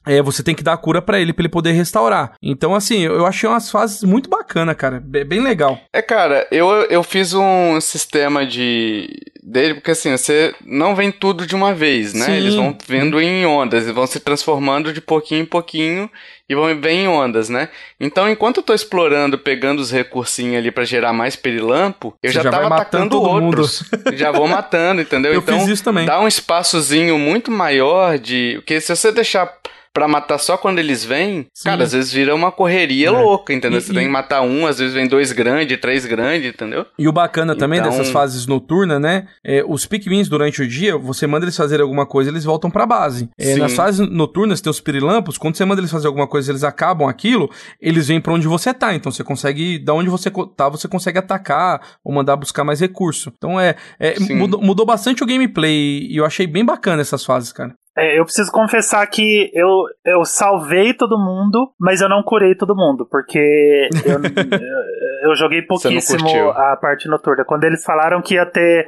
é, 0.06 0.22
você 0.22 0.42
tem 0.42 0.56
que 0.56 0.64
dar 0.64 0.74
a 0.74 0.78
cura 0.78 1.02
pra 1.02 1.20
ele, 1.20 1.34
pra 1.34 1.42
ele 1.44 1.50
poder 1.50 1.74
restaurar. 1.74 2.34
Então, 2.42 2.74
assim, 2.74 3.02
eu 3.02 3.26
achei 3.26 3.50
umas 3.50 3.70
fases 3.70 4.04
muito 4.04 4.30
bacana, 4.30 4.74
cara. 4.74 5.02
Be- 5.02 5.26
Bem 5.26 5.42
legal. 5.42 5.78
É, 5.94 6.02
cara, 6.02 6.48
eu, 6.50 6.68
eu 6.90 7.04
fiz 7.04 7.34
um 7.34 7.80
sistema 7.82 8.46
de. 8.46 9.10
Dele, 9.48 9.76
porque 9.76 9.92
assim, 9.92 10.12
você 10.12 10.54
não 10.66 10.94
vem 10.94 11.10
tudo 11.10 11.48
de 11.48 11.56
uma 11.56 11.74
vez, 11.74 12.14
né? 12.14 12.26
Sim. 12.26 12.34
Eles 12.34 12.56
vão 12.56 12.78
vindo 12.86 13.22
em 13.22 13.46
ondas, 13.46 13.88
e 13.88 13.94
vão 13.94 14.06
se 14.06 14.20
transformando 14.20 14.92
de 14.92 15.00
pouquinho 15.00 15.44
em 15.44 15.46
pouquinho 15.46 16.10
e 16.50 16.54
vão 16.54 16.76
bem 16.76 17.06
em 17.06 17.08
ondas, 17.08 17.48
né? 17.48 17.70
Então, 18.00 18.30
enquanto 18.30 18.58
eu 18.58 18.64
tô 18.64 18.74
explorando, 18.74 19.38
pegando 19.38 19.80
os 19.80 19.90
recursinhos 19.90 20.58
ali 20.58 20.70
pra 20.70 20.84
gerar 20.84 21.14
mais 21.14 21.38
pirilampo, 21.38 22.14
eu 22.22 22.30
já, 22.30 22.44
já 22.44 22.52
tava 22.52 22.68
atacando 22.68 23.22
outros. 23.22 23.84
já 24.14 24.32
vou 24.32 24.48
matando, 24.50 25.02
entendeu? 25.02 25.34
Eu 25.34 25.40
então, 25.40 25.60
fiz 25.60 25.70
isso 25.70 25.84
também. 25.84 26.06
dá 26.06 26.20
um 26.20 26.28
espaçozinho 26.28 27.18
muito 27.18 27.50
maior 27.50 28.20
de. 28.20 28.56
Porque 28.58 28.82
se 28.82 28.94
você 28.94 29.14
deixar. 29.14 29.50
Pra 29.98 30.08
matar 30.08 30.38
só 30.38 30.56
quando 30.58 30.78
eles 30.78 31.04
vêm, 31.04 31.48
Sim. 31.54 31.70
cara, 31.70 31.84
às 31.84 31.92
vezes 31.92 32.14
vira 32.14 32.36
uma 32.36 32.52
correria 32.52 33.08
É. 33.08 33.10
louca, 33.10 33.52
entendeu? 33.52 33.80
E- 33.80 33.82
você 33.82 33.92
e- 33.92 33.96
tem 33.96 34.04
que 34.06 34.12
matar 34.12 34.42
um, 34.44 34.68
às 34.68 34.78
vezes 34.78 34.94
vem 34.94 35.08
dois 35.08 35.32
grandes, 35.32 35.76
três 35.82 36.06
grandes, 36.06 36.50
entendeu? 36.54 36.86
E 37.00 37.08
o 37.08 37.12
bacana 37.12 37.56
também 37.56 37.80
Então- 37.80 37.90
dessas 37.90 38.10
fases 38.12 38.46
noturnas, 38.46 39.02
né? 39.02 39.28
É, 39.44 39.64
os 39.68 39.88
Pikmins 39.88 40.30
durante 40.30 40.62
o 40.62 40.68
dia, 40.68 40.96
você 40.98 41.26
manda 41.26 41.46
eles 41.46 41.58
fazerem 41.58 41.82
alguma 41.82 42.06
coisa, 42.06 42.30
eles 42.30 42.44
voltam 42.44 42.70
pra 42.70 42.86
base. 42.86 43.28
É, 43.40 43.56
nas 43.56 43.74
fases 43.74 44.08
noturnas, 44.08 44.62
tem 44.62 44.70
os 44.70 44.80
pirilampos, 44.80 45.36
quando 45.38 45.56
você 45.56 45.66
manda 45.66 45.82
eles 45.82 45.90
fazer 45.90 46.06
alguma 46.06 46.28
coisa, 46.28 46.52
eles 46.52 46.64
acabam 46.64 47.08
aquilo, 47.10 47.50
eles 47.82 48.08
vêm 48.08 48.22
pra 48.22 48.34
onde 48.34 48.48
você 48.48 48.72
tá. 48.76 48.94
Então 48.94 49.12
você 49.12 49.24
consegue, 49.24 49.80
da 49.80 49.96
onde 49.96 50.10
você 50.12 50.30
tá, 50.56 50.70
você 50.70 50.88
consegue 50.88 51.18
atacar 51.18 51.82
ou 52.04 52.14
mandar 52.14 52.36
buscar 52.36 52.64
mais 52.64 52.80
recurso. 52.80 53.32
Então 53.36 53.60
é, 53.60 53.76
é, 54.00 54.14
mudou, 54.30 54.62
mudou 54.62 54.86
bastante 54.86 55.24
o 55.24 55.26
gameplay 55.26 56.06
e 56.08 56.18
eu 56.18 56.24
achei 56.26 56.46
bem 56.46 56.64
bacana 56.64 57.02
essas 57.02 57.26
fases, 57.26 57.52
cara. 57.52 57.74
É, 57.98 58.20
eu 58.20 58.24
preciso 58.26 58.52
confessar 58.52 59.08
que 59.08 59.50
eu, 59.56 59.86
eu 60.06 60.24
salvei 60.24 60.94
todo 60.94 61.18
mundo, 61.18 61.74
mas 61.80 62.00
eu 62.00 62.08
não 62.08 62.22
curei 62.22 62.54
todo 62.54 62.76
mundo, 62.76 63.08
porque 63.10 63.90
eu, 64.06 64.20
eu, 65.28 65.36
joguei 65.36 65.64
pouquíssimo 65.64 66.30
a 66.52 66.78
parte 66.80 67.10
noturna. 67.10 67.44
Quando 67.44 67.64
eles 67.64 67.84
falaram 67.84 68.22
que 68.22 68.36
ia 68.36 68.46
ter. 68.46 68.88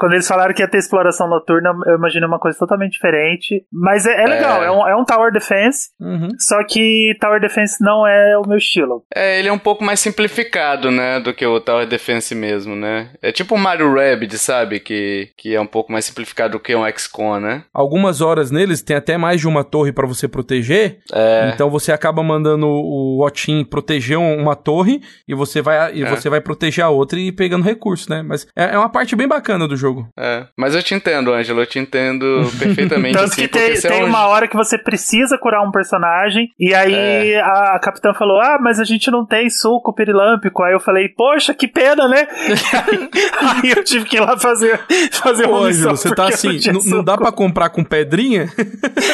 Quando 0.00 0.14
eles 0.14 0.26
falaram 0.26 0.54
que 0.54 0.62
ia 0.62 0.68
ter 0.68 0.78
exploração 0.78 1.28
noturna, 1.28 1.72
eu 1.86 1.96
imaginei 1.96 2.26
uma 2.26 2.38
coisa 2.38 2.58
totalmente 2.58 2.92
diferente. 2.92 3.66
Mas 3.70 4.06
é, 4.06 4.22
é 4.22 4.26
legal, 4.26 4.62
É. 4.62 4.66
é. 4.66 4.70
um, 4.70 4.88
é 4.88 4.96
um 4.96 5.04
Tower 5.04 5.30
Defense, 5.30 5.90
Uhum. 6.00 6.28
só 6.38 6.56
que 6.64 7.14
Tower 7.20 7.38
Defense 7.38 7.76
não 7.84 8.06
é 8.06 8.38
o 8.38 8.48
meu 8.48 8.56
estilo. 8.56 9.04
É, 9.14 9.38
ele 9.38 9.48
é 9.48 9.52
um 9.52 9.58
pouco 9.58 9.84
mais 9.84 10.00
simplificado, 10.00 10.90
né, 10.90 11.20
do 11.20 11.34
que 11.34 11.44
o 11.44 11.60
Tower 11.60 11.86
Defense 11.86 12.34
mesmo, 12.34 12.74
né? 12.74 13.10
É 13.20 13.30
tipo 13.30 13.54
o 13.54 13.58
Mario 13.58 13.92
Rabbids, 13.94 14.40
sabe? 14.40 14.80
Que, 14.80 15.28
que 15.36 15.54
é 15.54 15.60
um 15.60 15.66
pouco 15.66 15.92
mais 15.92 16.06
simplificado 16.06 16.52
do 16.52 16.60
que 16.60 16.74
um 16.74 16.88
XCOM, 16.88 17.38
né? 17.38 17.64
Algumas 17.74 18.22
horas 18.22 18.50
neles 18.50 18.80
tem 18.80 18.96
até 18.96 19.18
mais 19.18 19.38
de 19.40 19.46
uma 19.46 19.62
torre 19.62 19.92
pra 19.92 20.06
você 20.06 20.26
proteger. 20.26 20.98
É, 21.12 21.50
Então 21.52 21.68
você 21.68 21.92
acaba 21.92 22.22
mandando 22.22 22.66
o 22.66 23.22
Otin 23.22 23.64
proteger 23.64 24.16
um- 24.16 24.40
uma 24.40 24.56
torre 24.56 25.02
e 25.28 25.34
você 25.34 25.60
vai 25.60 25.94
e 25.94 26.02
É. 26.04 26.08
você 26.08 26.30
vai 26.30 26.40
proteger 26.40 26.84
a 26.84 26.88
outra 26.88 27.18
e 27.18 27.28
ir 27.28 27.32
pegando 27.32 27.64
recurso, 27.64 28.08
né? 28.08 28.22
Mas 28.22 28.46
é, 28.56 28.74
é 28.74 28.78
uma 28.78 28.88
parte 28.88 29.14
bem 29.14 29.28
bacana 29.28 29.68
do 29.68 29.76
jogo. 29.76 29.89
É. 30.18 30.46
Mas 30.56 30.74
eu 30.74 30.82
te 30.82 30.94
entendo, 30.94 31.32
Ângelo, 31.32 31.60
eu 31.60 31.66
te 31.66 31.78
entendo 31.78 32.24
perfeitamente, 32.58 33.14
Tanto 33.14 33.32
assim, 33.32 33.42
que 33.42 33.48
tem, 33.48 33.76
você 33.76 33.88
tem 33.88 34.00
é 34.00 34.04
um... 34.04 34.08
uma 34.08 34.26
hora 34.26 34.48
que 34.48 34.56
você 34.56 34.76
precisa 34.78 35.38
curar 35.38 35.62
um 35.62 35.70
personagem, 35.70 36.48
e 36.58 36.74
aí 36.74 37.34
a, 37.36 37.76
a 37.76 37.80
capitã 37.80 38.12
falou: 38.14 38.40
Ah, 38.40 38.58
mas 38.60 38.80
a 38.80 38.84
gente 38.84 39.10
não 39.10 39.24
tem 39.26 39.48
suco 39.48 39.94
pirilâmpico. 39.94 40.62
Aí 40.62 40.72
eu 40.72 40.80
falei, 40.80 41.08
poxa, 41.08 41.54
que 41.54 41.68
pena, 41.68 42.08
né? 42.08 42.26
aí, 42.72 43.10
aí 43.64 43.70
eu 43.76 43.84
tive 43.84 44.04
que 44.04 44.16
ir 44.16 44.20
lá 44.20 44.38
fazer, 44.38 44.80
fazer 45.12 45.46
Ô, 45.46 45.58
uma 45.58 45.68
missão. 45.68 45.90
Ângelo, 45.92 45.96
você 45.96 46.14
tá 46.14 46.28
assim, 46.28 46.58
não, 46.72 46.96
não 46.96 47.04
dá 47.04 47.16
pra 47.16 47.32
comprar 47.32 47.70
com 47.70 47.84
pedrinha? 47.84 48.48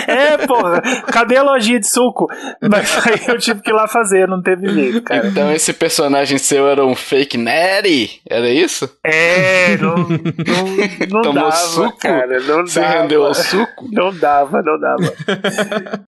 É, 0.06 0.38
porra, 0.46 0.80
cadê 1.10 1.36
a 1.36 1.42
lojinha 1.42 1.80
de 1.80 1.88
suco? 1.88 2.26
Mas 2.60 3.06
aí 3.06 3.20
eu 3.28 3.38
tive 3.38 3.60
que 3.60 3.70
ir 3.70 3.72
lá 3.72 3.88
fazer, 3.88 4.28
não 4.28 4.40
teve 4.40 4.68
jeito, 4.68 5.02
cara. 5.02 5.26
Então 5.26 5.52
esse 5.52 5.72
personagem 5.72 6.38
seu 6.38 6.68
era 6.68 6.84
um 6.84 6.94
fake 6.94 7.36
Natty? 7.36 8.20
Era 8.28 8.48
isso? 8.48 8.88
É, 9.04 9.76
não, 9.78 9.96
não, 9.96 10.65
não 11.10 11.22
Tomou 11.22 11.34
dava, 11.44 11.52
suco? 11.56 11.98
cara. 11.98 12.40
Não 12.40 12.66
Você 12.66 12.80
dava. 12.80 12.92
rendeu 13.02 13.24
ao 13.24 13.34
suco? 13.34 13.88
Não 13.92 14.14
dava, 14.14 14.62
não 14.62 14.78
dava. 14.78 15.12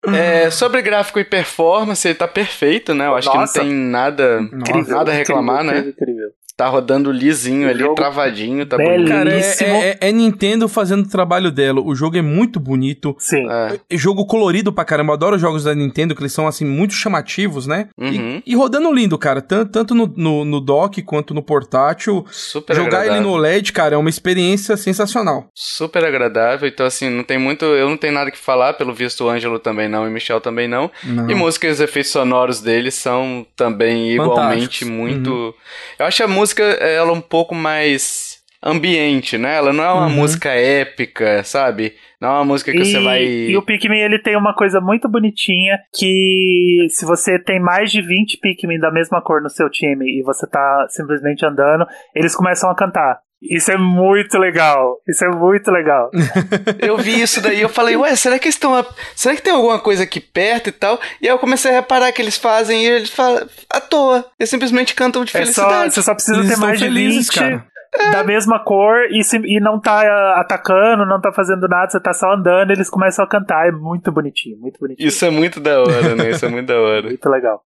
É, 0.15 0.49
sobre 0.49 0.81
gráfico 0.81 1.19
e 1.19 1.23
performance, 1.25 2.07
ele 2.07 2.15
tá 2.15 2.27
perfeito, 2.27 2.93
né? 2.93 3.07
Eu 3.07 3.15
acho 3.15 3.27
Nossa. 3.27 3.59
que 3.59 3.65
não 3.65 3.69
tem 3.69 3.77
nada, 3.77 4.39
Incrível, 4.41 4.95
nada 4.97 5.11
a 5.11 5.15
reclamar, 5.15 5.63
incrível, 5.65 5.83
né? 5.83 5.89
Incrível. 5.89 6.29
Tá 6.57 6.67
rodando 6.67 7.11
lisinho 7.11 7.69
ali, 7.69 7.81
Jogo 7.81 7.93
travadinho, 7.93 8.65
tá 8.65 8.77
belíssimo. 8.77 8.97
bonito. 8.97 9.09
Cara, 9.11 9.29
é, 9.29 9.33
Belíssimo. 9.33 9.69
é- 9.69 9.97
é 10.01 10.11
Nintendo 10.11 10.67
fazendo 10.67 11.05
o 11.05 11.07
trabalho 11.09 11.51
dela. 11.51 11.79
O 11.79 11.93
jogo 11.93 12.17
é 12.17 12.21
muito 12.23 12.59
bonito. 12.59 13.15
Sim. 13.19 13.47
É. 13.47 13.79
É 13.91 13.95
Jogo 13.97 14.25
colorido 14.25 14.73
pra 14.73 14.83
caramba. 14.83 15.11
Eu 15.11 15.15
adoro 15.15 15.35
os 15.35 15.41
jogos 15.41 15.63
da 15.65 15.75
Nintendo, 15.75 16.15
que 16.15 16.21
eles 16.23 16.33
são, 16.33 16.47
assim, 16.47 16.65
muito 16.65 16.93
chamativos, 16.95 17.67
né? 17.67 17.89
E- 17.95 18.17
Uhum. 18.17 18.41
E, 18.43 18.55
rodando 18.55 18.91
lindo, 18.91 19.15
cara. 19.19 19.39
Tanto, 19.39 19.71
tanto 19.71 19.93
no, 19.93 20.11
no, 20.17 20.43
no 20.43 20.59
dock 20.59 20.99
quanto 21.03 21.31
no 21.31 21.43
portátil. 21.43 22.25
Super 22.31 22.75
Jogar 22.75 23.01
ele 23.01 23.09
agradável. 23.11 23.21
no 23.31 23.37
LED, 23.37 23.71
cara, 23.71 23.93
é 23.93 23.97
uma 23.97 24.09
experiência 24.09 24.75
sensacional. 24.75 25.45
Super 25.53 26.03
agradável, 26.05 26.67
então 26.67 26.87
assim, 26.87 27.07
não 27.07 27.23
tem 27.23 27.37
muito, 27.37 27.65
eu 27.65 27.87
não 27.87 27.97
tenho 27.97 28.13
nada 28.13 28.31
que 28.31 28.37
falar, 28.37 28.73
pelo 28.73 28.95
visto 28.95 29.23
o 29.23 29.29
Ângelo 29.29 29.59
também 29.59 29.87
não 29.87 30.05
e 30.05 30.09
o 30.09 30.11
Michel 30.11 30.41
também 30.41 30.67
não. 30.67 30.89
Não. 31.03 31.29
E 31.29 31.35
músicas 31.35 31.79
e 31.79 31.83
efeitos 31.83 32.11
sonoros 32.11 32.61
deles 32.61 32.95
são 32.95 33.45
também 33.55 34.11
igualmente 34.13 34.83
muito. 34.85 35.53
Eu 35.99 36.05
acho 36.07 36.23
a 36.23 36.27
música 36.27 36.46
ela 36.55 37.11
um 37.11 37.21
pouco 37.21 37.53
mais 37.55 38.37
ambiente, 38.63 39.37
né? 39.37 39.55
Ela 39.55 39.71
não 39.71 39.83
é 39.83 39.91
uma 39.91 40.07
Uhum. 40.07 40.13
música 40.13 40.49
épica, 40.49 41.43
sabe? 41.43 41.93
Não 42.19 42.29
é 42.29 42.31
uma 42.33 42.45
música 42.45 42.71
que 42.71 42.79
e, 42.79 42.85
você 42.85 42.99
vai 42.99 43.23
e 43.23 43.55
o 43.57 43.61
Pikmin 43.61 43.99
ele 43.99 44.19
tem 44.19 44.35
uma 44.35 44.53
coisa 44.55 44.81
muito 44.81 45.07
bonitinha 45.07 45.77
que 45.95 46.87
se 46.89 47.05
você 47.05 47.37
tem 47.37 47.59
mais 47.59 47.91
de 47.91 48.01
20 48.01 48.39
Pikmin 48.41 48.79
da 48.79 48.91
mesma 48.91 49.21
cor 49.21 49.41
no 49.41 49.49
seu 49.49 49.69
time 49.69 50.05
e 50.19 50.23
você 50.23 50.47
tá 50.49 50.87
simplesmente 50.89 51.45
andando, 51.45 51.85
eles 52.15 52.35
começam 52.35 52.69
a 52.69 52.75
cantar. 52.75 53.19
Isso 53.41 53.71
é 53.71 53.77
muito 53.77 54.38
legal. 54.38 54.97
Isso 55.07 55.23
é 55.23 55.29
muito 55.29 55.69
legal. 55.69 56.09
eu 56.81 56.97
vi 56.97 57.21
isso 57.21 57.39
daí, 57.39 57.61
eu 57.61 57.69
falei, 57.69 57.95
ué, 57.95 58.15
será 58.15 58.39
que 58.39 58.45
eles 58.45 58.55
estão. 58.55 58.73
Será 59.15 59.35
que 59.35 59.41
tem 59.41 59.53
alguma 59.53 59.79
coisa 59.79 60.03
aqui 60.03 60.19
perto 60.19 60.69
e 60.69 60.71
tal? 60.71 60.99
E 61.21 61.27
aí 61.27 61.33
eu 61.33 61.39
comecei 61.39 61.71
a 61.71 61.75
reparar 61.75 62.11
que 62.11 62.21
eles 62.21 62.38
fazem 62.38 62.83
e 62.83 62.88
eles 62.88 63.09
falam 63.09 63.47
à 63.69 63.79
toa. 63.79 64.25
Eles 64.39 64.49
simplesmente 64.49 64.95
cantam 64.95 65.23
de 65.23 65.31
felicidade. 65.31 65.71
É 65.71 65.89
só, 65.89 65.95
você 65.95 66.01
só 66.01 66.13
precisa 66.15 66.39
eles 66.39 66.49
ter 66.49 66.57
mais 66.57 66.79
felizes, 66.79 67.27
de 67.27 67.39
20 67.39 67.39
cara. 67.39 67.67
É. 67.99 68.11
da 68.11 68.23
mesma 68.23 68.63
cor 68.63 69.05
e, 69.11 69.23
se, 69.23 69.38
e 69.38 69.59
não 69.59 69.79
tá 69.79 70.39
atacando, 70.39 71.05
não 71.05 71.21
tá 71.21 71.31
fazendo 71.31 71.67
nada, 71.67 71.89
você 71.89 71.99
tá 71.99 72.13
só 72.13 72.33
andando, 72.33 72.71
eles 72.71 72.89
começam 72.89 73.23
a 73.23 73.29
cantar. 73.29 73.67
É 73.67 73.71
muito 73.71 74.11
bonitinho, 74.11 74.57
muito 74.59 74.79
bonitinho. 74.79 75.07
Isso 75.07 75.23
é 75.23 75.29
muito 75.29 75.59
da 75.59 75.79
hora, 75.79 76.15
né? 76.15 76.31
Isso 76.31 76.45
é 76.45 76.49
muito 76.49 76.67
da 76.67 76.79
hora. 76.79 77.03
muito 77.07 77.29
legal. 77.29 77.61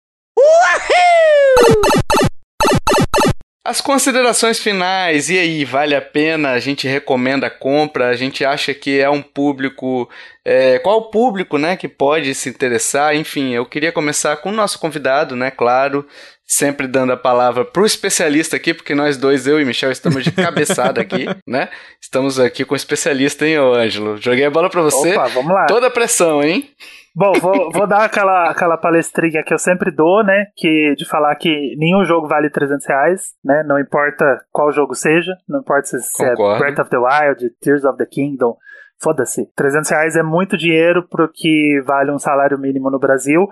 As 3.68 3.82
considerações 3.82 4.60
finais, 4.60 5.30
e 5.30 5.38
aí, 5.38 5.66
vale 5.66 5.94
a 5.94 6.02
pena? 6.02 6.52
A 6.52 6.60
gente 6.60 6.88
recomenda 6.88 7.48
a 7.48 7.50
compra? 7.50 8.08
A 8.08 8.16
gente 8.16 8.46
acha 8.46 8.74
que 8.74 8.98
é 8.98 9.10
um 9.10 9.22
público. 9.22 10.10
É, 10.46 10.80
qual 10.80 11.00
o 11.00 11.12
público 11.12 11.58
né, 11.58 11.76
que 11.76 11.90
pode 11.90 12.34
se 12.34 12.48
interessar? 12.48 13.14
Enfim, 13.14 13.54
eu 13.54 13.66
queria 13.66 13.92
começar 13.92 14.38
com 14.38 14.52
o 14.52 14.54
nosso 14.54 14.80
convidado, 14.80 15.36
né? 15.36 15.52
Claro, 15.52 16.08
sempre 16.48 16.88
dando 16.88 17.12
a 17.12 17.18
palavra 17.18 17.66
pro 17.66 17.86
especialista 17.86 18.56
aqui, 18.56 18.74
porque 18.74 18.96
nós 18.96 19.18
dois, 19.18 19.46
eu 19.46 19.60
e 19.60 19.66
Michel, 19.66 19.92
estamos 19.92 20.24
de 20.24 20.32
cabeçada 20.32 21.02
aqui, 21.02 21.26
né? 21.46 21.70
Estamos 22.02 22.40
aqui 22.40 22.64
com 22.64 22.74
o 22.74 22.78
especialista, 22.78 23.46
hein, 23.46 23.60
ô 23.60 23.74
Ângelo? 23.74 24.18
Joguei 24.18 24.46
a 24.46 24.52
bola 24.52 24.70
pra 24.70 24.82
você. 24.82 25.12
Opa, 25.12 25.28
vamos 25.28 25.52
lá. 25.52 25.66
Toda 25.66 25.88
a 25.88 25.92
pressão, 25.92 26.42
hein? 26.42 26.70
Bom, 27.14 27.34
vou, 27.34 27.72
vou 27.74 27.88
dar 27.88 28.06
aquela, 28.06 28.50
aquela 28.50 28.78
palestrinha 28.78 29.44
que 29.44 29.54
eu 29.54 29.58
sempre 29.58 29.92
dou, 29.92 30.24
né? 30.24 30.46
Que 30.56 30.96
de 30.96 31.04
falar 31.04 31.36
que 31.36 31.76
nenhum 31.78 32.06
jogo 32.06 32.28
vale 32.28 32.50
300 32.50 32.86
reais, 32.88 33.22
né? 33.44 33.64
Não 33.68 33.78
importa 33.78 34.24
qual 34.52 34.72
jogo 34.72 34.96
seja, 34.96 35.34
não 35.50 35.60
importa 35.60 35.88
se, 35.88 36.02
se 36.02 36.24
é 36.24 36.34
Breath 36.34 36.80
of 36.80 36.90
the 36.90 36.98
Wild, 36.98 37.50
Tears 37.60 37.84
of 37.84 37.98
the 37.98 38.06
Kingdom, 38.06 38.56
foda-se. 39.02 39.52
300 39.56 39.90
reais 39.90 40.16
é 40.16 40.24
muito 40.24 40.56
dinheiro 40.56 41.08
pro 41.10 41.30
que 41.30 41.82
vale 41.86 42.12
um 42.12 42.20
salário 42.20 42.58
mínimo 42.58 42.90
no 42.90 43.00
Brasil. 43.00 43.48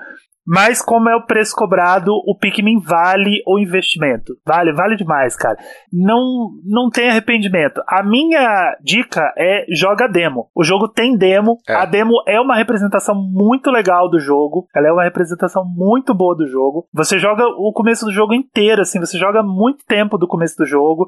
Mas 0.46 0.82
como 0.82 1.10
é 1.10 1.16
o 1.16 1.26
preço 1.26 1.56
cobrado, 1.56 2.12
o 2.12 2.38
Pikmin 2.38 2.80
vale 2.80 3.42
o 3.48 3.58
investimento. 3.58 4.34
Vale, 4.46 4.74
vale 4.74 4.96
demais, 4.96 5.36
cara. 5.36 5.58
Não, 5.92 6.52
não 6.64 6.90
tem 6.90 7.10
arrependimento. 7.10 7.82
A 7.88 8.04
minha 8.04 8.78
dica 8.82 9.34
é 9.38 9.66
joga 9.70 10.08
demo. 10.08 10.50
O 10.56 10.64
jogo 10.64 10.88
tem 10.88 11.18
demo. 11.18 11.58
É. 11.68 11.74
A 11.74 11.86
demo 11.86 12.14
é 12.28 12.40
uma 12.40 12.56
representação 12.56 13.16
muito 13.16 13.72
legal 13.72 14.10
do 14.10 14.20
jogo. 14.20 14.68
Ela 14.76 14.90
é 14.90 14.92
uma 14.92 15.04
representação 15.04 15.66
muito 15.66 16.14
boa 16.14 16.36
do 16.36 16.48
jogo. 16.48 16.88
Você 16.94 17.18
joga 17.18 17.44
o 17.46 17.74
começo 17.74 18.06
do 18.06 18.12
jogo 18.12 18.34
inteiro, 18.34 18.82
assim. 18.82 19.00
Você 19.00 19.18
joga 19.18 19.42
muito 19.42 19.84
tempo 19.88 20.18
do 20.18 20.28
começo 20.28 20.56
do 20.58 20.66
jogo. 20.66 21.08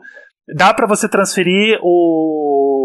Dá 0.55 0.73
para 0.73 0.88
você 0.88 1.09
transferir 1.09 1.77
o, 1.84 2.76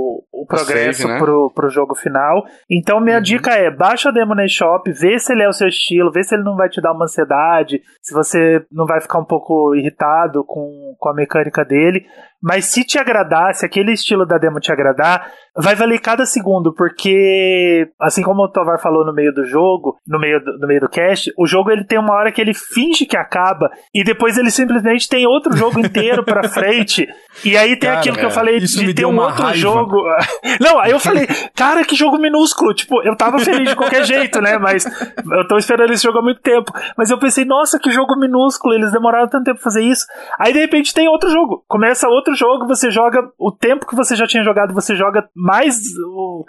o 0.43 0.47
progresso 0.47 1.03
save, 1.03 1.13
né? 1.13 1.19
pro, 1.19 1.51
pro 1.51 1.71
jogo 1.71 1.95
final. 1.95 2.45
Então, 2.69 3.01
minha 3.01 3.17
uhum. 3.17 3.23
dica 3.23 3.53
é: 3.53 3.71
baixa 3.71 4.09
a 4.09 4.13
demo 4.13 4.35
na 4.35 4.45
eShop, 4.45 4.91
vê 4.91 5.19
se 5.19 5.33
ele 5.33 5.45
é 5.45 5.49
o 5.49 5.53
seu 5.53 5.69
estilo, 5.69 6.11
vê 6.11 6.23
se 6.25 6.35
ele 6.35 6.43
não 6.43 6.57
vai 6.57 6.69
te 6.69 6.81
dar 6.81 6.93
uma 6.93 7.05
ansiedade, 7.05 7.81
se 8.01 8.13
você 8.13 8.65
não 8.71 8.85
vai 8.85 9.01
ficar 9.01 9.19
um 9.19 9.25
pouco 9.25 9.75
irritado 9.75 10.45
com, 10.45 10.97
com 10.99 11.09
a 11.09 11.15
mecânica 11.15 11.65
dele. 11.65 12.05
Mas 12.43 12.67
se 12.67 12.85
te 12.85 12.99
agradar, 12.99 13.55
se 13.55 13.65
aquele 13.65 13.93
estilo 13.93 14.27
da 14.27 14.39
demo 14.39 14.59
te 14.59 14.73
agradar, 14.73 15.31
vai 15.57 15.75
valer 15.75 16.01
cada 16.01 16.25
segundo, 16.25 16.75
porque 16.75 17.87
assim 18.01 18.23
como 18.23 18.43
o 18.43 18.51
Tovar 18.51 18.81
falou 18.81 19.05
no 19.05 19.15
meio 19.15 19.33
do 19.33 19.45
jogo, 19.45 19.97
no 20.07 20.19
meio 20.19 20.43
do, 20.43 20.59
no 20.59 20.67
meio 20.67 20.81
do 20.81 20.89
cast, 20.89 21.33
o 21.39 21.47
jogo 21.47 21.71
ele 21.71 21.85
tem 21.85 21.99
uma 21.99 22.15
hora 22.15 22.33
que 22.33 22.41
ele 22.41 22.55
finge 22.55 23.05
que 23.07 23.17
acaba 23.17 23.71
e 23.95 24.03
depois 24.03 24.39
ele 24.39 24.51
simplesmente 24.51 25.09
tem 25.09 25.27
outro 25.27 25.57
jogo 25.57 25.79
inteiro 25.79 26.25
pra 26.25 26.49
frente. 26.51 27.07
E 27.45 27.57
aí 27.57 27.77
tem 27.77 27.89
cara, 27.89 28.01
aquilo 28.01 28.17
que 28.17 28.25
eu 28.25 28.31
falei 28.31 28.59
de 28.61 28.95
ter 28.95 29.07
um 29.07 29.19
outro 29.19 29.43
raiva. 29.43 29.59
jogo. 29.59 29.97
Não, 30.61 30.79
aí 30.79 30.91
eu 30.91 31.01
falei, 31.01 31.27
cara, 31.55 31.85
que 31.85 31.95
jogo 31.95 32.19
minúsculo. 32.19 32.75
Tipo, 32.75 33.03
eu 33.03 33.17
tava 33.17 33.39
feliz 33.39 33.71
de 33.71 33.77
qualquer 33.77 34.05
jeito, 34.05 34.41
né? 34.41 34.59
Mas 34.59 34.85
eu 34.85 35.47
tô 35.49 35.57
esperando 35.57 35.93
esse 35.93 36.03
jogo 36.03 36.19
há 36.19 36.23
muito 36.23 36.41
tempo. 36.41 36.73
Mas 36.97 37.11
eu 37.11 37.19
pensei, 37.19 37.45
nossa, 37.45 37.79
que 37.79 37.91
jogo 37.91 38.19
minúsculo, 38.19 38.75
eles 38.75 38.93
demoraram 38.93 39.29
tanto 39.29 39.45
tempo 39.45 39.57
pra 39.61 39.65
fazer 39.65 39.83
isso. 39.83 40.05
Aí 40.39 40.53
de 40.53 40.61
repente 40.61 40.95
tem 40.95 41.09
outro 41.09 41.31
jogo. 41.31 41.65
Começa 41.67 42.09
outro 42.09 42.32
jogo, 42.35 42.67
você 42.67 42.91
joga 42.91 43.31
o 43.39 43.51
tempo 43.51 43.87
que 43.87 43.97
você 43.97 44.17
já 44.17 44.27
tinha 44.27 44.43
jogado, 44.43 44.75
você 44.75 44.95
joga 44.95 45.29
mais 45.35 45.79
o, 46.07 46.45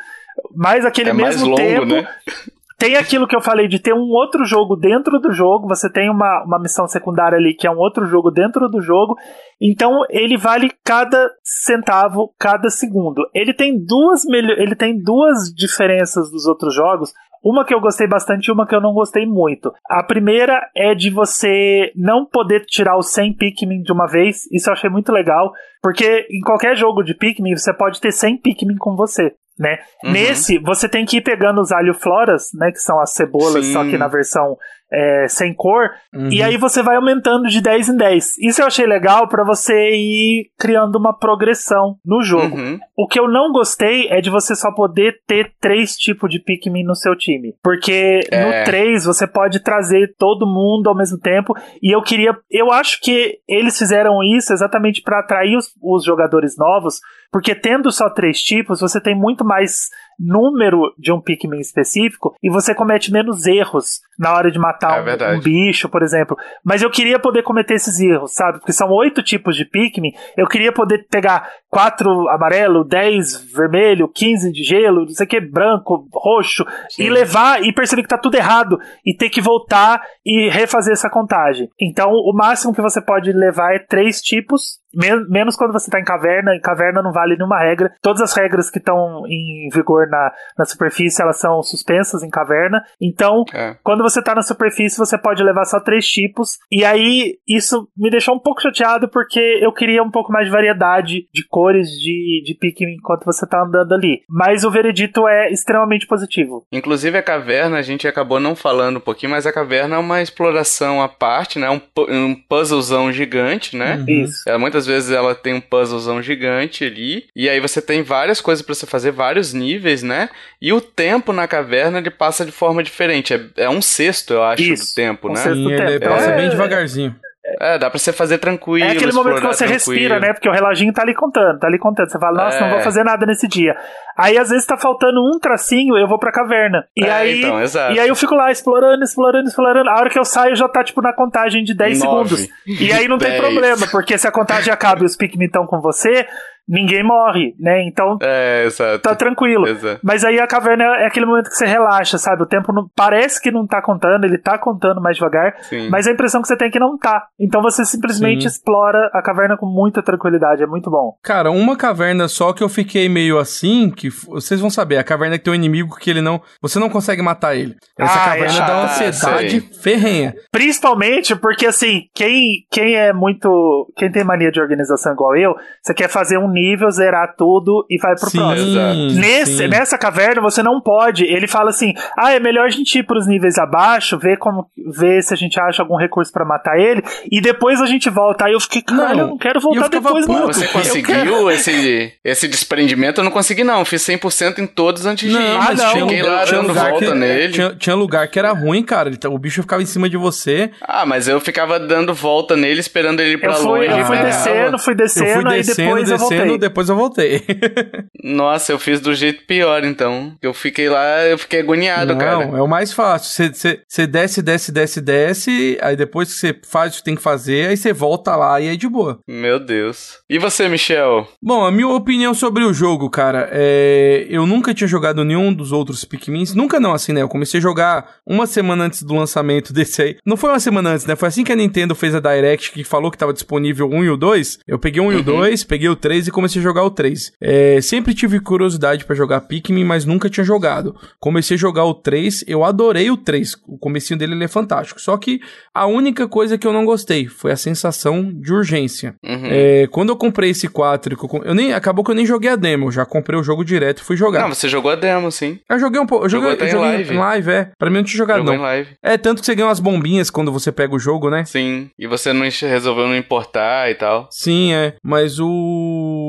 mais 0.56 0.86
aquele 0.86 1.10
é 1.10 1.14
mesmo 1.14 1.24
mais 1.24 1.42
longo, 1.42 1.56
tempo. 1.56 1.86
Né? 1.86 2.08
Tem 2.84 2.98
aquilo 2.98 3.26
que 3.26 3.36
eu 3.36 3.40
falei 3.40 3.70
de 3.70 3.80
ter 3.80 3.94
um 3.94 4.10
outro 4.10 4.44
jogo 4.44 4.76
dentro 4.76 5.18
do 5.18 5.32
jogo, 5.32 5.70
você 5.70 5.90
tem 5.90 6.10
uma, 6.10 6.44
uma 6.46 6.60
missão 6.60 6.86
secundária 6.86 7.38
ali 7.38 7.56
que 7.56 7.66
é 7.66 7.72
um 7.72 7.78
outro 7.78 8.06
jogo 8.06 8.30
dentro 8.30 8.68
do 8.68 8.82
jogo, 8.82 9.16
então 9.62 10.02
ele 10.10 10.36
vale 10.36 10.70
cada 10.84 11.32
centavo, 11.42 12.34
cada 12.38 12.70
segundo. 12.70 13.22
Ele 13.34 13.54
tem 13.54 13.80
duas 13.80 14.26
ele 14.26 14.76
tem 14.76 15.02
duas 15.02 15.54
diferenças 15.56 16.30
dos 16.30 16.46
outros 16.46 16.76
jogos. 16.76 17.14
Uma 17.44 17.66
que 17.66 17.74
eu 17.74 17.82
gostei 17.82 18.08
bastante 18.08 18.48
e 18.48 18.52
uma 18.52 18.66
que 18.66 18.74
eu 18.74 18.80
não 18.80 18.94
gostei 18.94 19.26
muito. 19.26 19.74
A 19.90 20.02
primeira 20.02 20.62
é 20.74 20.96
de 20.96 21.10
você 21.10 21.92
não 21.96 22.26
poder 22.26 22.66
tirar 22.66 22.98
os 22.98 23.12
100 23.12 23.34
Pikmin 23.34 23.82
de 23.82 23.92
uma 23.92 24.08
vez. 24.08 24.50
Isso 24.52 24.70
eu 24.70 24.74
achei 24.74 24.90
muito 24.90 25.12
legal. 25.12 25.52
Porque 25.82 26.26
em 26.32 26.40
qualquer 26.40 26.78
jogo 26.78 27.04
de 27.04 27.14
Pikmin, 27.14 27.58
você 27.58 27.74
pode 27.74 28.00
ter 28.00 28.14
100 28.14 28.38
Pikmin 28.38 28.78
com 28.78 28.96
você. 28.96 29.34
Né? 29.60 29.78
Uhum. 30.04 30.12
Nesse, 30.12 30.58
você 30.58 30.90
tem 30.90 31.06
que 31.06 31.18
ir 31.18 31.22
pegando 31.22 31.62
os 31.62 31.72
alho 31.72 31.94
floras, 31.94 32.50
né? 32.56 32.72
Que 32.72 32.80
são 32.80 33.00
as 33.00 33.14
cebolas, 33.14 33.66
Sim. 33.66 33.74
só 33.74 33.84
que 33.84 33.98
na 33.98 34.08
versão 34.08 34.58
é, 34.94 35.28
sem 35.28 35.54
cor, 35.54 35.90
uhum. 36.14 36.30
e 36.32 36.44
aí 36.44 36.56
você 36.56 36.84
vai 36.84 36.96
aumentando 36.96 37.50
de 37.50 37.60
10 37.60 37.90
em 37.90 37.98
10. 37.98 38.38
Isso 38.40 38.62
eu 38.62 38.68
achei 38.68 38.86
legal 38.86 39.28
para 39.28 39.44
você 39.44 39.74
ir 39.74 40.52
criando 40.60 40.98
uma 40.98 41.18
progressão 41.18 41.96
no 42.06 42.22
jogo. 42.22 42.56
Uhum. 42.56 42.80
O 42.96 43.08
que 43.08 43.20
eu 43.20 43.28
não 43.28 43.52
gostei 43.52 44.08
é 44.10 44.22
de 44.22 44.30
você 44.30 44.56
só 44.56 44.72
poder 44.72 45.16
ter 45.26 45.52
três 45.60 45.96
tipos 45.96 46.30
de 46.30 46.40
Pikmin 46.40 46.84
no 46.84 46.96
seu 46.96 47.16
time. 47.16 47.56
Porque 47.64 48.20
é. 48.32 48.60
no 48.60 48.66
3 48.66 49.06
você 49.06 49.26
pode 49.26 49.62
trazer 49.62 50.14
todo 50.18 50.46
mundo 50.46 50.88
ao 50.88 50.96
mesmo 50.96 51.18
tempo, 51.18 51.54
e 51.82 51.96
eu 51.96 52.02
queria. 52.04 52.38
Eu 52.52 52.72
acho 52.72 53.02
que 53.02 53.40
eles 53.48 53.78
fizeram 53.78 54.20
isso 54.24 54.54
exatamente 54.54 55.02
para 55.02 55.20
atrair 55.20 55.58
os, 55.58 55.72
os 55.82 56.06
jogadores 56.06 56.56
novos, 56.58 57.00
porque 57.32 57.56
tendo 57.56 57.92
só 57.92 58.12
três 58.12 58.40
tipos, 58.40 58.80
você 58.80 59.02
tem 59.02 59.16
muito 59.16 59.44
mais 59.44 59.90
número 60.20 60.94
de 60.98 61.12
um 61.12 61.22
Pikmin 61.22 61.60
específico 61.60 62.36
e 62.42 62.50
você 62.50 62.74
comete 62.74 63.12
menos 63.12 63.46
erros 63.46 64.02
na 64.18 64.34
hora 64.34 64.52
de 64.52 64.60
matar 64.60 65.08
é 65.08 65.34
um, 65.34 65.38
um, 65.38 65.40
bicho, 65.42 65.90
por 65.90 66.04
exemplo. 66.04 66.38
Mas 66.64 66.82
eu 66.82 66.90
queria 66.90 67.20
poder 67.20 67.44
cometer 67.44 67.74
esses 67.74 68.00
erros, 68.00 68.34
sabe? 68.34 68.60
Porque 68.60 68.72
são 68.72 68.90
oito 68.92 69.24
tipos 69.24 69.56
de 69.56 69.66
Pikmin. 69.66 70.12
Eu 70.38 70.48
queria 70.48 70.72
poder 70.72 71.08
pegar 71.10 71.50
quatro 71.70 72.30
amarelo, 72.30 72.84
dez 72.84 73.44
vermelho, 73.52 74.08
quinze 74.08 74.52
de 74.52 74.64
gelo, 74.64 75.06
não 75.06 75.08
sei 75.08 75.26
o 75.26 75.30
que, 75.30 75.42
branco, 75.42 76.08
roxo, 76.14 76.64
Sim. 76.90 77.04
e 77.04 77.10
levar 77.10 77.64
e 77.64 77.74
perceber 77.74 78.04
que 78.04 78.08
tá 78.08 78.18
tudo 78.18 78.36
errado 78.36 78.78
e 79.06 79.16
ter 79.16 79.30
que 79.30 79.42
voltar 79.42 80.02
e 80.26 80.50
refazer 80.50 80.94
essa 80.94 81.10
contagem. 81.10 81.70
Então, 81.82 82.12
o 82.12 82.34
máximo 82.34 82.74
que 82.74 82.82
você 82.82 83.02
pode 83.02 83.32
levar 83.32 83.74
é 83.74 83.80
três 83.80 84.22
tipos 84.22 84.83
Men 84.94 85.26
menos 85.30 85.56
quando 85.56 85.72
você 85.72 85.88
está 85.88 86.00
em 86.00 86.04
caverna. 86.04 86.56
Em 86.56 86.62
caverna 86.62 87.02
não 87.02 87.12
vale 87.12 87.36
nenhuma 87.36 87.60
regra. 87.60 87.92
Todas 88.02 88.22
as 88.22 88.36
regras 88.36 88.70
que 88.70 88.80
estão 88.80 89.24
em 89.28 89.70
vigor 89.74 90.08
na, 90.08 90.32
na 90.58 90.66
superfície, 90.66 91.22
elas 91.22 91.40
são 91.40 91.62
suspensas 91.64 92.24
em 92.24 92.30
caverna. 92.30 92.84
Então, 93.02 93.44
é. 93.54 93.76
quando 93.84 94.04
você 94.04 94.20
está 94.20 94.36
na 94.36 94.42
superfície, 94.42 94.98
você 94.98 95.18
pode 95.18 95.44
levar 95.44 95.66
só 95.66 95.80
três 95.80 96.06
tipos. 96.08 96.58
E 96.72 96.86
aí, 96.86 97.38
isso 97.48 97.88
me 97.98 98.10
deixou 98.10 98.36
um 98.36 98.40
pouco 98.40 98.62
chateado 98.62 99.10
porque 99.10 99.60
eu 99.62 99.72
queria 99.72 100.04
um 100.04 100.12
pouco 100.12 100.32
mais 100.32 100.46
de 100.46 100.52
variedade 100.52 101.28
de 101.34 101.48
cores 101.48 101.90
de, 101.90 102.44
de 102.46 102.56
Pikmin 102.60 102.96
enquanto 102.96 103.26
você 103.26 103.46
está 103.46 103.64
andando 103.64 103.94
ali. 103.94 104.22
Mas 104.30 104.64
o 104.64 104.72
veredito 104.72 105.28
é 105.28 105.52
extremamente 105.52 106.08
positivo. 106.08 106.66
Inclusive, 106.72 107.18
a 107.18 107.24
caverna, 107.24 107.78
a 107.78 107.82
gente 107.82 108.08
acabou 108.08 108.40
não 108.40 108.56
falando 108.56 108.98
um 108.98 109.02
pouquinho, 109.02 109.32
mas 109.32 109.46
a 109.46 109.54
caverna 109.54 109.96
é 109.96 110.00
uma 110.00 110.22
exploração 110.22 111.02
à 111.02 111.08
parte, 111.08 111.60
né? 111.60 111.70
Um, 111.70 111.82
um 112.10 112.36
puzzlezão 112.36 113.12
gigante, 113.12 113.76
né? 113.76 113.98
Uhum. 113.98 114.24
Isso. 114.24 114.50
É, 114.50 114.58
muitas 114.58 114.83
vezes 114.86 115.12
ela 115.12 115.36
tem 115.36 115.54
um 115.54 115.62
puzzlezão 115.62 116.22
gigante 116.22 116.84
ali, 116.84 117.26
e 117.36 117.50
aí 117.50 117.60
você 117.60 117.82
tem 117.82 118.04
várias 118.04 118.42
coisas 118.42 118.64
para 118.64 118.74
você 118.74 118.86
fazer, 118.86 119.12
vários 119.12 119.54
níveis, 119.54 120.04
né? 120.04 120.30
E 120.62 120.72
o 120.72 120.82
tempo 120.82 121.34
na 121.34 121.48
caverna 121.48 122.00
ele 122.00 122.10
passa 122.10 122.46
de 122.46 122.52
forma 122.52 122.84
diferente. 122.84 123.34
É, 123.34 123.64
é 123.64 123.70
um 123.70 123.82
sexto, 123.82 124.34
eu 124.34 124.44
acho, 124.44 124.64
Isso, 124.64 124.92
do 124.92 124.96
tempo, 124.96 125.30
um 125.30 125.34
né? 125.34 125.38
Sexto 125.38 125.56
Sim, 125.56 125.68
tempo. 125.68 125.90
Ele 125.90 126.00
passa 126.00 126.30
é... 126.32 126.36
bem 126.38 126.50
devagarzinho. 126.50 127.16
É, 127.60 127.78
dá 127.78 127.90
pra 127.90 128.00
você 128.00 128.12
fazer 128.12 128.38
tranquilo. 128.38 128.88
É 128.88 128.92
aquele 128.92 129.12
momento 129.12 129.42
que 129.42 129.48
você 129.48 129.66
tranquilo. 129.66 129.74
respira, 129.74 130.20
né? 130.20 130.34
Porque 130.34 130.50
o 130.50 130.52
reloginho 130.52 130.94
tá 130.94 131.02
ali 131.02 131.14
contando, 131.14 131.60
tá 131.60 131.68
ali 131.68 131.80
contando. 131.80 132.10
Você 132.10 132.20
fala, 132.20 132.44
nossa, 132.46 132.58
é. 132.58 132.62
não 132.62 132.70
vou 132.70 132.80
é. 132.80 132.84
fazer 132.84 133.04
nada 133.04 133.26
nesse 133.26 133.48
dia. 133.48 133.76
Aí 134.18 134.38
às 134.38 134.50
vezes 134.50 134.66
tá 134.66 134.78
faltando 134.78 135.20
um 135.20 135.40
tracinho, 135.40 135.98
eu 135.98 136.08
vou 136.08 136.20
pra 136.20 136.32
caverna. 136.32 136.86
E, 136.96 137.04
é, 137.04 137.12
aí, 137.12 137.40
então, 137.40 137.60
e 137.94 138.00
aí 138.00 138.08
eu 138.08 138.16
fico 138.16 138.36
lá 138.36 138.52
explorando, 138.52 139.04
explorando, 139.04 139.48
explorando. 139.48 139.90
A 139.90 139.96
hora 139.96 140.10
que 140.10 140.20
eu 140.20 140.26
saio 140.26 140.56
já 140.56 140.68
tá 140.68 140.84
tipo 140.84 141.02
na 141.02 141.14
contagem 141.14 141.64
de 141.64 141.74
10 141.74 142.04
Nove, 142.04 142.30
segundos. 142.30 142.50
E 142.68 142.92
aí 142.92 143.08
não 143.08 143.18
10. 143.18 143.32
tem 143.32 143.42
problema, 143.42 143.88
porque 143.92 144.18
se 144.18 144.28
a 144.28 144.32
contagem 144.32 144.72
acaba 144.72 145.02
e 145.02 145.06
os 145.06 145.16
Pikmin 145.16 145.46
estão 145.46 145.66
com 145.66 145.82
você, 145.82 146.28
ninguém 146.68 147.04
morre, 147.04 147.56
né? 147.60 147.84
Então 147.84 148.18
é, 148.22 148.66
exato. 148.66 149.00
tá 149.00 149.16
tranquilo. 149.16 149.68
Exato. 149.68 150.00
Mas 150.04 150.24
aí 150.24 150.40
a 150.40 150.48
caverna 150.48 150.84
é 150.98 151.06
aquele 151.06 151.26
momento 151.26 151.50
que 151.50 151.56
você 151.56 151.66
relaxa, 151.66 152.18
sabe? 152.18 152.44
O 152.44 152.46
tempo 152.46 152.72
não, 152.72 152.88
parece 152.96 153.42
que 153.42 153.52
não 153.52 153.68
tá 153.68 153.82
contando, 153.82 154.24
ele 154.26 154.38
tá 154.38 154.58
contando 154.58 155.02
mais 155.02 155.18
devagar, 155.18 155.56
Sim. 155.64 155.90
mas 155.90 156.08
a 156.08 156.12
impressão 156.12 156.42
que 156.42 156.48
você 156.48 156.58
tem 156.58 156.68
é 156.68 156.72
que 156.72 156.80
não 156.80 156.98
tá. 156.98 157.28
Então 157.40 157.62
você 157.62 157.86
simplesmente 157.86 158.42
Sim. 158.42 158.48
explora 158.48 159.10
a 159.14 159.22
caverna 159.22 159.58
com 159.58 159.66
muita 159.66 160.02
tranquilidade, 160.02 160.64
é 160.64 160.68
muito 160.68 160.90
bom. 160.90 161.18
Cara, 161.22 161.52
uma 161.52 161.76
caverna 161.76 162.28
só 162.28 162.54
que 162.54 162.64
eu 162.64 162.70
fiquei 162.70 163.10
meio 163.10 163.38
assim, 163.38 163.90
que 163.90 164.10
vocês 164.10 164.60
vão 164.60 164.70
saber, 164.70 164.98
a 164.98 165.04
caverna 165.04 165.38
que 165.38 165.44
tem 165.44 165.54
um 165.54 165.56
inimigo 165.56 165.96
que 165.98 166.10
ele 166.10 166.22
não, 166.22 166.42
você 166.62 166.80
não 166.80 166.90
consegue 166.90 167.22
matar 167.22 167.56
ele. 167.56 167.76
Essa 167.98 168.22
ah, 168.22 168.26
caverna 168.26 168.56
é 168.56 168.68
dá 168.68 168.74
uma 168.76 168.86
ansiedade 168.86 169.62
ferrenha. 169.82 170.34
Principalmente 170.52 171.36
porque 171.36 171.66
assim, 171.66 172.04
quem 172.14 172.66
quem 172.72 172.96
é 172.96 173.12
muito, 173.12 173.92
quem 173.98 174.12
tem 174.12 174.24
mania 174.24 174.52
de 174.52 174.62
organização 174.62 175.14
igual 175.14 175.36
eu, 175.36 175.56
você 175.82 175.94
quer 175.94 176.08
fazer 176.08 176.38
um 176.38 176.53
nível, 176.54 176.90
zerar 176.92 177.36
tudo 177.36 177.86
e 177.90 177.98
vai 177.98 178.16
pro 178.16 178.30
sim, 178.30 178.38
próximo. 178.38 179.20
Nesse, 179.20 179.58
sim. 179.58 179.68
Nessa 179.68 179.98
caverna 179.98 180.42
você 180.42 180.62
não 180.62 180.80
pode. 180.80 181.26
Ele 181.26 181.48
fala 181.48 181.72
assim: 181.72 181.94
ah, 182.18 182.32
é 182.32 182.40
melhor 182.40 182.66
a 182.66 182.70
gente 182.70 183.00
ir 183.00 183.04
pros 183.04 183.28
níveis 183.28 183.58
abaixo, 183.58 184.18
ver 184.18 184.38
como 184.38 184.68
ver 184.92 185.22
se 185.24 185.34
a 185.34 185.38
gente 185.38 185.60
acha 185.60 185.82
algum 185.82 185.98
recurso 185.98 186.32
para 186.32 186.46
matar 186.46 186.78
ele, 186.80 187.04
e 187.32 187.42
depois 187.42 187.82
a 187.82 187.86
gente 187.86 188.10
volta. 188.10 188.46
Aí 188.46 188.54
eu 188.54 188.60
fiquei, 188.60 188.82
cara, 188.82 189.20
eu 189.20 189.28
não 189.28 189.38
quero 189.38 189.60
voltar 189.60 189.88
depois, 189.88 190.28
não. 190.28 190.48
Você 190.48 190.68
conseguiu 190.68 191.50
esse, 191.52 192.14
esse 192.24 192.48
desprendimento? 192.48 193.22
Eu 193.22 193.24
não 193.24 193.32
consegui, 193.32 193.64
não. 193.64 193.84
Fiz 193.84 194.02
100% 194.04 194.60
em 194.60 194.68
todos 194.68 195.06
antes 195.06 195.30
de 195.30 195.36
ir. 195.36 195.58
Ah, 195.58 195.74
não. 195.74 196.08
Fiquei 196.08 196.22
lá 196.22 196.44
tinha 196.46 196.62
dando 196.62 196.74
volta 196.74 197.06
que, 197.06 197.14
nele. 197.14 197.54
Tinha, 197.54 197.76
tinha, 197.76 197.96
lugar 197.96 198.28
que 198.28 198.40
era 198.40 198.52
ruim, 198.52 198.84
cara. 198.84 199.12
O 199.28 199.38
bicho 199.38 199.62
ficava 199.62 199.82
em 199.82 199.86
cima 199.86 200.10
de 200.10 200.18
você. 200.18 200.72
Ah, 200.82 201.06
mas 201.06 201.28
eu 201.28 201.40
ficava 201.40 201.80
dando 201.80 202.14
volta 202.14 202.56
nele, 202.56 202.80
esperando 202.80 203.20
ele 203.20 203.34
ir 203.34 203.38
pra 203.38 203.54
eu 203.54 203.56
fui, 203.56 203.88
longe. 203.88 204.00
Eu 204.00 204.06
fui 204.06 204.18
descendo, 204.18 204.80
fui 204.80 204.96
descendo, 204.96 205.28
eu 205.28 205.34
fui 205.34 205.44
descendo, 205.44 205.88
depois 205.88 206.10
descendo, 206.10 206.14
eu 206.14 206.18
voltei. 206.18 206.43
Depois 206.58 206.90
eu 206.90 206.96
voltei. 206.96 207.44
Nossa, 208.24 208.72
eu 208.72 208.80
fiz 208.80 209.02
do 209.02 209.14
jeito 209.14 209.46
pior, 209.46 209.84
então. 209.84 210.36
Eu 210.42 210.54
fiquei 210.54 210.90
lá, 210.90 211.26
eu 211.26 211.38
fiquei 211.38 211.60
agoniado, 211.60 212.14
não, 212.14 212.20
cara. 212.20 212.46
Não, 212.46 212.58
é 212.58 212.62
o 212.62 212.68
mais 212.68 212.94
fácil. 212.94 213.52
Você 213.54 214.08
desce, 214.08 214.42
desce, 214.42 214.72
desce, 214.72 215.02
desce, 215.02 215.78
aí 215.82 215.96
depois 215.96 216.34
que 216.34 216.40
você 216.40 216.60
faz 216.68 216.94
o 216.94 216.98
que 216.98 217.04
tem 217.04 217.16
que 217.16 217.22
fazer, 217.22 217.68
aí 217.68 217.78
você 217.78 217.92
volta 217.92 218.36
lá 218.36 218.60
e 218.62 218.68
é 218.68 218.76
de 218.76 218.88
boa. 218.88 219.20
Meu 219.28 219.60
Deus. 219.60 220.20
E 220.30 220.40
você, 220.40 220.68
Michel? 220.68 221.28
Bom, 221.42 221.66
a 221.66 221.72
minha 221.72 221.88
opinião 221.88 222.34
sobre 222.34 222.64
o 222.64 222.74
jogo, 222.74 223.10
cara, 223.10 223.50
é... 223.52 224.26
Eu 224.30 224.46
nunca 224.46 224.74
tinha 224.74 224.88
jogado 224.88 225.24
nenhum 225.24 225.54
dos 225.54 225.72
outros 225.72 226.06
Pikmins. 226.06 226.54
Nunca 226.54 226.80
não, 226.80 226.94
assim, 226.94 227.14
né? 227.14 227.22
Eu 227.22 227.30
comecei 227.30 227.60
a 227.60 227.62
jogar 227.62 228.16
uma 228.26 228.46
semana 228.48 228.86
antes 228.86 229.04
do 229.04 229.14
lançamento 229.14 229.72
desse 229.74 230.02
aí. 230.02 230.18
Não 230.26 230.38
foi 230.38 230.50
uma 230.50 230.60
semana 230.60 230.92
antes, 230.92 231.06
né? 231.06 231.16
Foi 231.16 231.28
assim 231.28 231.44
que 231.44 231.52
a 231.52 231.56
Nintendo 231.56 231.96
fez 231.96 232.16
a 232.16 232.20
Direct, 232.20 232.72
que 232.72 232.84
falou 232.84 233.12
que 233.12 233.18
tava 233.18 233.34
disponível 233.34 233.88
o 233.88 233.96
1 233.96 234.04
e 234.04 234.10
o 234.10 234.18
2. 234.18 234.60
Eu 234.68 234.80
peguei 234.80 235.02
o 235.02 235.06
1 235.06 235.14
e 235.14 235.16
o 235.18 235.24
2, 235.24 235.62
uhum. 235.62 235.68
peguei 235.68 235.90
o 235.90 235.96
3 235.96 236.28
e 236.28 236.32
comecei 236.34 236.60
a 236.60 236.64
jogar 236.64 236.84
o 236.84 236.92
3. 236.92 237.34
É... 237.42 237.82
Sempre 237.82 238.14
tive 238.14 238.40
curiosidade 238.40 239.06
para 239.06 239.16
jogar 239.16 239.42
Pikmin, 239.42 239.84
mas 239.84 240.06
nunca 240.06 240.30
tinha 240.30 240.44
jogado. 240.44 240.96
Comecei 241.20 241.56
a 241.56 241.60
jogar 241.60 241.86
o 241.86 241.94
3, 241.94 242.44
eu 242.48 242.64
adorei 242.64 243.10
o 243.10 243.18
3. 243.18 243.56
O 243.68 243.78
comecinho 243.78 244.18
dele 244.18 244.34
ele 244.34 244.44
é 244.44 244.48
fantástico. 244.48 245.00
Só 245.00 245.18
que 245.18 245.40
a 245.74 245.86
única 245.86 246.28
coisa 246.28 246.58
que 246.58 246.68
eu 246.68 246.74
não 246.74 246.86
gostei 246.86 247.28
foi 247.28 247.52
a 247.52 247.58
sensação 247.58 248.32
de 248.34 248.54
urgência. 248.54 249.16
Uhum. 249.24 249.46
É, 249.46 249.88
quando 249.88 250.10
eu 250.10 250.16
comprei 250.16 250.52
esse 250.52 250.68
4, 250.68 251.14
eu, 251.14 251.44
eu, 251.46 251.56
nem 251.56 251.74
acabou 251.74 252.04
que 252.04 252.12
eu 252.12 252.16
nem 252.16 252.26
joguei 252.26 252.50
a 252.50 252.56
demo, 252.56 252.88
eu 252.88 252.92
já 252.92 253.06
comprei 253.06 253.40
o 253.40 253.44
jogo 253.44 253.64
direto 253.64 254.00
e 254.00 254.04
fui 254.04 254.16
jogar. 254.16 254.42
Não, 254.42 254.54
você 254.54 254.68
jogou 254.68 254.92
a 254.92 254.96
demo, 254.96 255.32
sim. 255.32 255.60
Eu 255.70 255.80
joguei 255.80 256.00
um 256.00 256.06
pouco, 256.06 256.26
eu 256.26 256.30
joguei, 256.30 256.52
eu 256.52 256.68
joguei 256.68 256.70
em 256.70 256.80
live. 256.80 257.14
Em 257.14 257.18
live, 257.18 257.52
é. 257.52 257.72
Pra 257.78 257.90
mim 257.90 257.98
não 257.98 258.04
tinha 258.04 258.18
jogado 258.18 258.38
Jogou 258.40 258.54
não. 258.54 258.60
Em 258.60 258.64
live. 258.64 258.90
É, 259.02 259.18
tanto 259.18 259.40
que 259.40 259.46
você 259.46 259.56
ganha 259.56 259.68
umas 259.68 259.80
bombinhas 259.80 260.30
quando 260.30 260.52
você 260.52 260.72
pega 260.72 260.96
o 260.96 261.00
jogo, 261.00 261.30
né? 261.30 261.46
Sim, 261.46 261.90
e 261.98 262.08
você 262.08 262.34
não 262.34 262.44
resolveu 262.44 263.08
não 263.08 263.16
importar 263.16 263.90
e 263.90 263.96
tal. 263.96 264.28
Sim, 264.32 264.74
é, 264.74 264.96
mas 265.04 265.40
o 265.40 266.23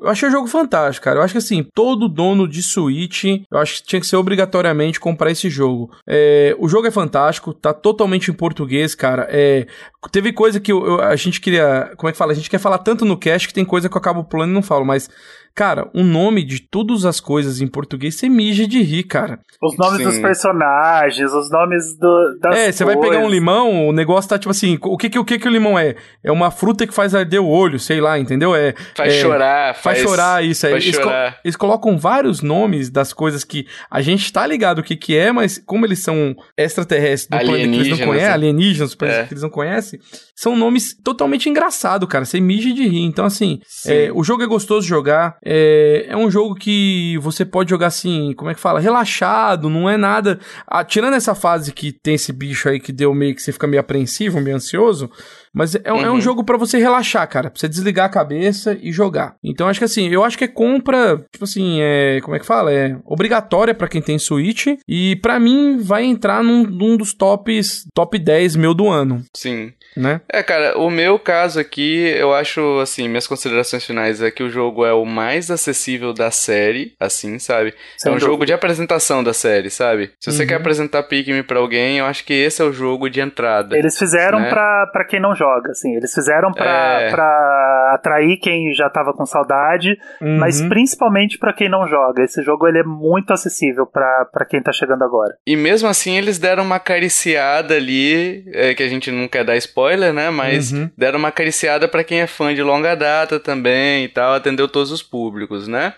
eu 0.00 0.08
achei 0.08 0.28
o 0.28 0.32
jogo 0.32 0.46
fantástico, 0.46 1.04
cara. 1.04 1.18
Eu 1.18 1.22
acho 1.22 1.32
que 1.32 1.38
assim, 1.38 1.66
todo 1.74 2.08
dono 2.08 2.48
de 2.48 2.62
Switch, 2.62 3.24
eu 3.24 3.58
acho 3.58 3.74
que 3.76 3.88
tinha 3.88 4.00
que 4.00 4.06
ser 4.06 4.16
obrigatoriamente 4.16 5.00
comprar 5.00 5.30
esse 5.30 5.48
jogo. 5.50 5.90
É, 6.06 6.54
o 6.58 6.68
jogo 6.68 6.86
é 6.86 6.90
fantástico, 6.90 7.52
tá 7.52 7.72
totalmente 7.72 8.30
em 8.30 8.34
português, 8.34 8.94
cara. 8.94 9.26
É, 9.30 9.66
teve 10.10 10.32
coisa 10.32 10.60
que 10.60 10.72
eu, 10.72 10.86
eu, 10.86 11.00
a 11.00 11.16
gente 11.16 11.40
queria. 11.40 11.92
Como 11.96 12.08
é 12.08 12.12
que 12.12 12.18
fala? 12.18 12.32
A 12.32 12.34
gente 12.34 12.50
quer 12.50 12.58
falar 12.58 12.78
tanto 12.78 13.04
no 13.04 13.16
cast 13.16 13.48
que 13.48 13.54
tem 13.54 13.64
coisa 13.64 13.88
que 13.88 13.96
eu 13.96 14.00
acabo 14.00 14.24
pulando 14.24 14.50
e 14.50 14.54
não 14.54 14.62
falo, 14.62 14.84
mas 14.84 15.08
Cara, 15.58 15.90
o 15.92 16.04
nome 16.04 16.44
de 16.44 16.60
todas 16.60 17.04
as 17.04 17.18
coisas 17.18 17.60
em 17.60 17.66
português 17.66 18.14
você 18.14 18.28
mija 18.28 18.64
de 18.64 18.80
rir, 18.80 19.02
cara. 19.02 19.40
Os 19.60 19.76
nomes 19.76 19.98
Sim. 19.98 20.04
dos 20.04 20.18
personagens, 20.20 21.32
os 21.32 21.50
nomes 21.50 21.98
do, 21.98 22.38
das 22.40 22.56
É, 22.56 22.70
você 22.70 22.84
vai 22.84 22.96
pegar 22.96 23.18
um 23.18 23.28
limão, 23.28 23.88
o 23.88 23.92
negócio 23.92 24.30
tá 24.30 24.38
tipo 24.38 24.52
assim, 24.52 24.78
o 24.80 24.96
que 24.96 25.10
que 25.10 25.18
o 25.18 25.24
que 25.24 25.36
que 25.36 25.48
o 25.48 25.50
limão 25.50 25.76
é? 25.76 25.96
É 26.22 26.30
uma 26.30 26.52
fruta 26.52 26.86
que 26.86 26.94
faz 26.94 27.12
arder 27.12 27.42
o 27.42 27.48
olho, 27.48 27.76
sei 27.80 28.00
lá, 28.00 28.20
entendeu? 28.20 28.54
É 28.54 28.72
faz 28.94 29.14
é, 29.14 29.20
chorar, 29.20 29.74
faz, 29.74 29.98
faz 29.98 30.08
chorar 30.08 30.44
isso 30.44 30.64
aí. 30.64 30.74
Eles, 30.74 30.94
chorar. 30.94 31.32
Co 31.32 31.38
eles 31.42 31.56
colocam 31.56 31.98
vários 31.98 32.40
nomes 32.40 32.88
das 32.88 33.12
coisas 33.12 33.42
que 33.42 33.66
a 33.90 34.00
gente 34.00 34.32
tá 34.32 34.46
ligado 34.46 34.78
o 34.78 34.82
que 34.84 34.94
que 34.94 35.16
é, 35.16 35.32
mas 35.32 35.58
como 35.66 35.84
eles 35.84 35.98
são 35.98 36.36
extraterrestres 36.56 37.28
do 37.28 37.44
planeta 37.44 37.68
que 37.68 37.74
eles 37.74 37.98
não 37.98 38.06
conhecem, 38.06 38.28
né? 38.28 38.32
alienígenas, 38.32 38.96
é. 39.02 39.24
que 39.24 39.32
eles 39.34 39.42
não 39.42 39.50
conhecem, 39.50 39.98
são 40.36 40.54
nomes 40.54 40.96
totalmente 41.02 41.48
engraçados, 41.48 42.08
cara. 42.08 42.24
Você 42.24 42.38
mija 42.38 42.72
de 42.72 42.86
rir. 42.86 43.02
Então 43.02 43.24
assim, 43.24 43.58
é, 43.86 44.08
o 44.14 44.22
jogo 44.22 44.44
é 44.44 44.46
gostoso 44.46 44.82
de 44.82 44.88
jogar. 44.88 45.36
É, 45.50 46.04
é 46.10 46.16
um 46.16 46.30
jogo 46.30 46.54
que 46.54 47.16
você 47.22 47.42
pode 47.42 47.70
jogar 47.70 47.86
assim, 47.86 48.34
como 48.36 48.50
é 48.50 48.54
que 48.54 48.60
fala? 48.60 48.80
Relaxado, 48.80 49.70
não 49.70 49.88
é 49.88 49.96
nada. 49.96 50.38
Ah, 50.66 50.84
tirando 50.84 51.14
essa 51.14 51.34
fase 51.34 51.72
que 51.72 51.90
tem 51.90 52.16
esse 52.16 52.34
bicho 52.34 52.68
aí 52.68 52.78
que 52.78 52.92
deu 52.92 53.14
meio 53.14 53.34
que 53.34 53.40
você 53.40 53.50
fica 53.50 53.66
meio 53.66 53.80
apreensivo, 53.80 54.42
meio 54.42 54.56
ansioso. 54.56 55.10
Mas 55.54 55.74
é, 55.74 55.92
uhum. 55.92 56.00
é 56.00 56.10
um 56.10 56.14
uhum. 56.14 56.20
jogo 56.20 56.44
para 56.44 56.56
você 56.56 56.78
relaxar, 56.78 57.26
cara. 57.28 57.50
Pra 57.50 57.58
você 57.58 57.68
desligar 57.68 58.06
a 58.06 58.10
cabeça 58.10 58.76
e 58.80 58.92
jogar. 58.92 59.36
Então 59.42 59.68
acho 59.68 59.78
que 59.78 59.84
assim, 59.84 60.08
eu 60.08 60.24
acho 60.24 60.38
que 60.38 60.44
é 60.44 60.48
compra, 60.48 61.24
tipo 61.32 61.44
assim, 61.44 61.78
é. 61.80 62.20
Como 62.22 62.36
é 62.36 62.38
que 62.38 62.46
fala? 62.46 62.72
É 62.72 62.96
obrigatória 63.04 63.74
para 63.74 63.88
quem 63.88 64.02
tem 64.02 64.18
Switch. 64.18 64.66
E 64.86 65.16
para 65.16 65.38
mim 65.38 65.78
vai 65.78 66.04
entrar 66.04 66.42
num, 66.42 66.64
num 66.64 66.96
dos 66.96 67.14
tops, 67.14 67.84
top 67.94 68.18
10 68.18 68.56
meu 68.56 68.74
do 68.74 68.88
ano. 68.88 69.22
Sim 69.34 69.72
né? 69.98 70.20
É, 70.28 70.42
cara, 70.42 70.78
o 70.78 70.90
meu 70.90 71.18
caso 71.18 71.58
aqui, 71.58 72.14
eu 72.16 72.32
acho, 72.32 72.78
assim, 72.80 73.08
minhas 73.08 73.26
considerações 73.26 73.84
finais 73.84 74.22
é 74.22 74.30
que 74.30 74.42
o 74.42 74.50
jogo 74.50 74.86
é 74.86 74.92
o 74.92 75.04
mais 75.04 75.50
acessível 75.50 76.12
da 76.12 76.30
série, 76.30 76.94
assim, 77.00 77.38
sabe? 77.38 77.74
Sem 77.96 78.10
é 78.10 78.14
um 78.14 78.16
dúvida. 78.16 78.30
jogo 78.30 78.46
de 78.46 78.52
apresentação 78.52 79.22
da 79.24 79.32
série, 79.32 79.70
sabe? 79.70 80.12
Se 80.20 80.30
você 80.30 80.42
uhum. 80.42 80.48
quer 80.48 80.54
apresentar 80.54 81.02
Pikmin 81.02 81.42
pra 81.42 81.58
alguém, 81.58 81.98
eu 81.98 82.06
acho 82.06 82.24
que 82.24 82.32
esse 82.32 82.62
é 82.62 82.64
o 82.64 82.72
jogo 82.72 83.10
de 83.10 83.20
entrada. 83.20 83.76
Eles 83.76 83.98
fizeram 83.98 84.40
né? 84.40 84.48
pra, 84.48 84.86
pra 84.92 85.04
quem 85.04 85.20
não 85.20 85.34
joga, 85.38 85.70
assim, 85.70 85.94
eles 85.94 86.12
fizeram 86.12 86.52
pra, 86.52 87.00
é... 87.00 87.10
pra 87.10 87.92
atrair 87.94 88.36
quem 88.38 88.74
já 88.74 88.90
tava 88.90 89.12
com 89.12 89.24
saudade, 89.24 89.96
uhum. 90.20 90.38
mas 90.38 90.60
principalmente 90.62 91.38
pra 91.38 91.52
quem 91.52 91.68
não 91.68 91.86
joga. 91.86 92.22
Esse 92.22 92.42
jogo, 92.42 92.66
ele 92.66 92.80
é 92.80 92.84
muito 92.84 93.32
acessível 93.32 93.86
pra, 93.86 94.26
pra 94.32 94.44
quem 94.44 94.60
tá 94.60 94.72
chegando 94.72 95.04
agora. 95.04 95.34
E 95.46 95.56
mesmo 95.56 95.88
assim, 95.88 96.16
eles 96.18 96.38
deram 96.38 96.64
uma 96.64 96.76
acariciada 96.76 97.74
ali, 97.74 98.44
é, 98.52 98.74
que 98.74 98.82
a 98.82 98.88
gente 98.88 99.10
não 99.10 99.28
quer 99.28 99.44
dar 99.44 99.56
spoiler, 99.56 99.78
spoiler, 99.78 100.12
né? 100.12 100.30
Mas 100.30 100.72
uhum. 100.72 100.90
deram 100.96 101.18
uma 101.18 101.28
acariciada 101.28 101.86
para 101.88 102.04
quem 102.04 102.20
é 102.20 102.26
fã 102.26 102.54
de 102.54 102.62
longa 102.62 102.94
data 102.94 103.38
também 103.38 104.04
e 104.04 104.08
tal, 104.08 104.34
atendeu 104.34 104.68
todos 104.68 104.90
os 104.90 105.02
públicos, 105.02 105.68
né? 105.68 105.94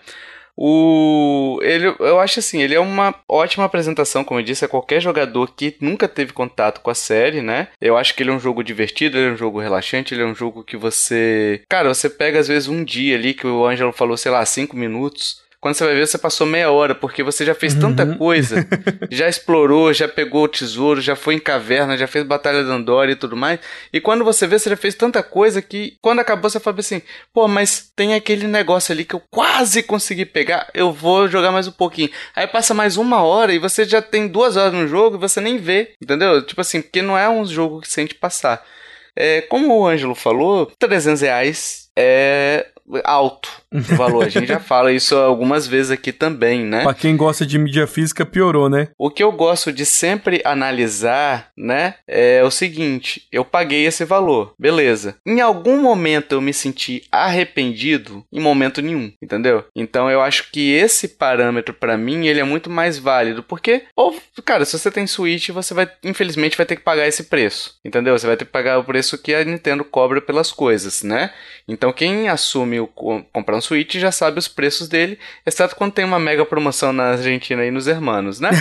O 0.55 1.59
ele 1.61 1.87
eu 1.99 2.19
acho 2.19 2.39
assim, 2.39 2.61
ele 2.61 2.75
é 2.75 2.79
uma 2.79 3.15
ótima 3.27 3.65
apresentação, 3.65 4.23
como 4.23 4.39
eu 4.39 4.43
disse, 4.43 4.65
a 4.65 4.67
qualquer 4.67 5.01
jogador 5.01 5.53
que 5.55 5.75
nunca 5.79 6.07
teve 6.07 6.33
contato 6.33 6.81
com 6.81 6.89
a 6.89 6.95
série, 6.95 7.41
né? 7.41 7.69
Eu 7.79 7.97
acho 7.97 8.15
que 8.15 8.23
ele 8.23 8.29
é 8.29 8.33
um 8.33 8.39
jogo 8.39 8.63
divertido, 8.63 9.17
ele 9.17 9.29
é 9.29 9.33
um 9.33 9.37
jogo 9.37 9.59
relaxante, 9.59 10.13
ele 10.13 10.23
é 10.23 10.25
um 10.25 10.35
jogo 10.35 10.63
que 10.63 10.77
você, 10.77 11.63
cara, 11.69 11.93
você 11.93 12.09
pega 12.09 12.39
às 12.39 12.47
vezes 12.47 12.67
um 12.67 12.83
dia 12.83 13.15
ali 13.15 13.33
que 13.33 13.47
o 13.47 13.65
Ângelo 13.65 13.91
falou, 13.91 14.17
sei 14.17 14.31
lá, 14.31 14.45
cinco 14.45 14.75
minutos, 14.75 15.41
quando 15.61 15.75
você 15.75 15.85
vai 15.85 15.93
ver, 15.93 16.07
você 16.07 16.17
passou 16.17 16.47
meia 16.47 16.71
hora, 16.71 16.95
porque 16.95 17.21
você 17.21 17.45
já 17.45 17.53
fez 17.53 17.75
tanta 17.75 18.03
uhum. 18.03 18.17
coisa, 18.17 18.67
já 19.11 19.29
explorou, 19.29 19.93
já 19.93 20.07
pegou 20.07 20.45
o 20.45 20.47
tesouro, 20.47 20.99
já 20.99 21.15
foi 21.15 21.35
em 21.35 21.39
caverna, 21.39 21.95
já 21.95 22.07
fez 22.07 22.25
Batalha 22.25 22.63
da 22.63 22.73
Andorra 22.73 23.11
e 23.11 23.15
tudo 23.15 23.37
mais. 23.37 23.59
E 23.93 24.01
quando 24.01 24.25
você 24.25 24.47
vê, 24.47 24.57
você 24.57 24.71
já 24.71 24.75
fez 24.75 24.95
tanta 24.95 25.21
coisa 25.21 25.61
que 25.61 25.99
quando 26.01 26.17
acabou, 26.17 26.49
você 26.49 26.59
fala 26.59 26.79
assim: 26.79 27.03
pô, 27.31 27.47
mas 27.47 27.91
tem 27.95 28.15
aquele 28.15 28.47
negócio 28.47 28.91
ali 28.91 29.05
que 29.05 29.13
eu 29.13 29.21
quase 29.29 29.83
consegui 29.83 30.25
pegar, 30.25 30.67
eu 30.73 30.91
vou 30.91 31.27
jogar 31.27 31.51
mais 31.51 31.67
um 31.67 31.71
pouquinho. 31.71 32.09
Aí 32.35 32.47
passa 32.47 32.73
mais 32.73 32.97
uma 32.97 33.21
hora 33.21 33.53
e 33.53 33.59
você 33.59 33.85
já 33.85 34.01
tem 34.01 34.27
duas 34.27 34.57
horas 34.57 34.73
no 34.73 34.87
jogo 34.87 35.15
e 35.15 35.19
você 35.19 35.39
nem 35.39 35.59
vê, 35.59 35.93
entendeu? 36.01 36.43
Tipo 36.43 36.61
assim, 36.61 36.81
porque 36.81 37.03
não 37.03 37.15
é 37.15 37.29
um 37.29 37.45
jogo 37.45 37.81
que 37.81 37.87
sente 37.87 38.15
passar. 38.15 38.65
É, 39.15 39.41
como 39.41 39.77
o 39.77 39.85
Ângelo 39.87 40.15
falou, 40.15 40.71
300 40.79 41.21
reais 41.21 41.89
é 41.95 42.65
alto 43.03 43.61
o 43.73 43.95
valor. 43.95 44.25
A 44.25 44.29
gente 44.29 44.47
já 44.47 44.59
fala 44.59 44.91
isso 44.91 45.15
algumas 45.15 45.65
vezes 45.65 45.91
aqui 45.91 46.11
também, 46.11 46.65
né? 46.65 46.83
Pra 46.83 46.93
quem 46.93 47.15
gosta 47.15 47.45
de 47.45 47.57
mídia 47.57 47.87
física, 47.87 48.25
piorou, 48.25 48.69
né? 48.69 48.89
O 48.97 49.09
que 49.09 49.23
eu 49.23 49.31
gosto 49.31 49.71
de 49.71 49.85
sempre 49.85 50.41
analisar, 50.43 51.49
né, 51.57 51.95
é 52.07 52.43
o 52.43 52.51
seguinte: 52.51 53.27
eu 53.31 53.45
paguei 53.45 53.85
esse 53.85 54.03
valor, 54.03 54.53
beleza. 54.59 55.15
Em 55.25 55.39
algum 55.39 55.81
momento 55.81 56.33
eu 56.33 56.41
me 56.41 56.53
senti 56.53 57.03
arrependido? 57.11 58.25
Em 58.31 58.39
momento 58.39 58.81
nenhum, 58.81 59.11
entendeu? 59.21 59.63
Então 59.75 60.09
eu 60.09 60.21
acho 60.21 60.51
que 60.51 60.71
esse 60.73 61.07
parâmetro 61.07 61.73
para 61.73 61.97
mim 61.97 62.27
ele 62.27 62.39
é 62.39 62.43
muito 62.43 62.69
mais 62.69 62.97
válido, 62.97 63.43
porque 63.43 63.83
ou 63.95 64.15
cara, 64.43 64.65
se 64.65 64.77
você 64.77 64.91
tem 64.91 65.07
Switch, 65.07 65.49
você 65.49 65.73
vai 65.73 65.89
infelizmente 66.03 66.57
vai 66.57 66.65
ter 66.65 66.75
que 66.75 66.83
pagar 66.83 67.07
esse 67.07 67.25
preço, 67.25 67.75
entendeu? 67.85 68.17
Você 68.17 68.27
vai 68.27 68.35
ter 68.35 68.45
que 68.45 68.51
pagar 68.51 68.79
o 68.79 68.83
preço 68.83 69.17
que 69.17 69.33
a 69.33 69.43
Nintendo 69.43 69.83
cobra 69.85 70.21
pelas 70.21 70.51
coisas, 70.51 71.03
né? 71.03 71.31
Então 71.67 71.93
quem 71.93 72.27
assume 72.27 72.80
o, 72.81 73.23
comprar 73.31 73.55
um 73.55 73.61
Switch 73.61 73.95
já 73.95 74.11
sabe 74.11 74.39
os 74.39 74.47
preços 74.47 74.87
dele, 74.87 75.17
exceto 75.45 75.75
quando 75.75 75.93
tem 75.93 76.03
uma 76.03 76.19
mega 76.19 76.45
promoção 76.45 76.91
na 76.91 77.11
Argentina 77.11 77.65
e 77.65 77.71
nos 77.71 77.87
Hermanos, 77.87 78.39
né? 78.39 78.49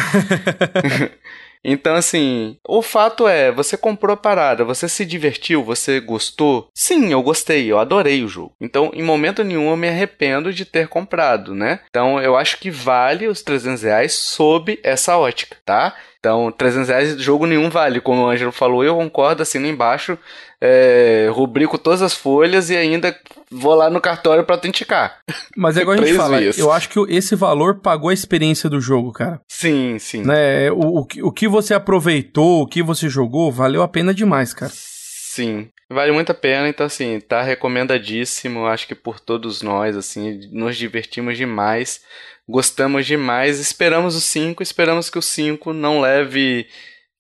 Então, 1.63 1.95
assim, 1.95 2.57
o 2.67 2.81
fato 2.81 3.29
é, 3.29 3.53
você 3.53 3.77
comprou 3.77 4.15
a 4.15 4.17
parada, 4.17 4.65
você 4.65 4.89
se 4.89 5.05
divertiu, 5.05 5.63
você 5.63 6.01
gostou? 6.01 6.69
Sim, 6.75 7.13
eu 7.13 7.23
gostei, 7.23 7.71
eu 7.71 7.79
adorei 7.79 8.25
o 8.25 8.29
jogo. 8.29 8.55
Então, 8.61 8.91
em 8.95 9.03
momento 9.03 9.45
nenhum 9.45 9.69
eu 9.71 9.77
me 9.77 9.89
arrependo 9.89 10.53
de 10.53 10.65
ter 10.65 10.89
comprado, 10.89 11.55
né? 11.55 11.81
Então, 11.89 12.21
eu 12.21 12.37
acho 12.37 12.59
que 12.59 12.71
vale 12.71 13.29
os 13.29 13.43
300 13.43 13.83
reais 13.83 14.15
sob 14.15 14.81
essa 14.83 15.19
ótica, 15.19 15.57
tá? 15.65 15.95
Então, 16.21 16.53
300 16.53 16.89
reais 16.91 17.17
de 17.17 17.23
jogo 17.23 17.47
nenhum 17.47 17.71
vale, 17.71 17.99
como 17.99 18.23
o 18.23 18.29
Ângelo 18.29 18.53
falou, 18.53 18.85
eu 18.85 18.95
concordo, 18.95 19.43
assino 19.43 19.67
embaixo, 19.67 20.19
é, 20.61 21.31
rubrico 21.33 21.79
todas 21.79 22.03
as 22.03 22.13
folhas 22.13 22.69
e 22.69 22.77
ainda 22.77 23.19
vou 23.51 23.75
lá 23.75 23.89
no 23.89 24.03
cartório 24.03 24.45
para 24.45 24.57
autenticar. 24.57 25.19
Mas 25.57 25.79
é 25.79 25.81
igual 25.81 25.97
a 25.97 26.05
gente 26.05 26.17
fala, 26.19 26.43
eu 26.43 26.71
acho 26.71 26.91
que 26.91 27.01
esse 27.09 27.35
valor 27.35 27.81
pagou 27.81 28.11
a 28.11 28.15
experiência 28.15 28.69
do 28.69 28.83
jogo, 28.83 29.13
cara. 29.13 29.41
Sim, 29.49 29.99
sim. 29.99 30.23
Né, 30.23 30.71
o, 30.71 31.01
o, 31.01 31.07
o 31.23 31.33
que 31.33 31.49
você 31.49 31.73
aproveitou, 31.73 32.61
o 32.61 32.67
que 32.67 32.83
você 32.83 33.09
jogou, 33.09 33.51
valeu 33.51 33.81
a 33.83 33.89
pena 33.89 34.13
demais, 34.13 34.53
cara. 34.53 34.71
Sim, 34.75 35.71
vale 35.89 36.13
muito 36.13 36.33
a 36.33 36.35
pena, 36.35 36.69
então 36.69 36.85
assim, 36.85 37.19
tá 37.19 37.41
recomendadíssimo, 37.41 38.67
acho 38.67 38.87
que 38.87 38.95
por 38.95 39.19
todos 39.19 39.63
nós, 39.63 39.97
assim, 39.97 40.39
nos 40.53 40.77
divertimos 40.77 41.39
demais, 41.39 42.03
gostamos 42.51 43.07
demais, 43.07 43.61
esperamos 43.61 44.17
o 44.17 44.21
5, 44.21 44.63
esperamos 44.63 45.09
que 45.09 45.19
o 45.19 45.23
5 45.23 45.73
não 45.73 46.01
leve 46.01 46.67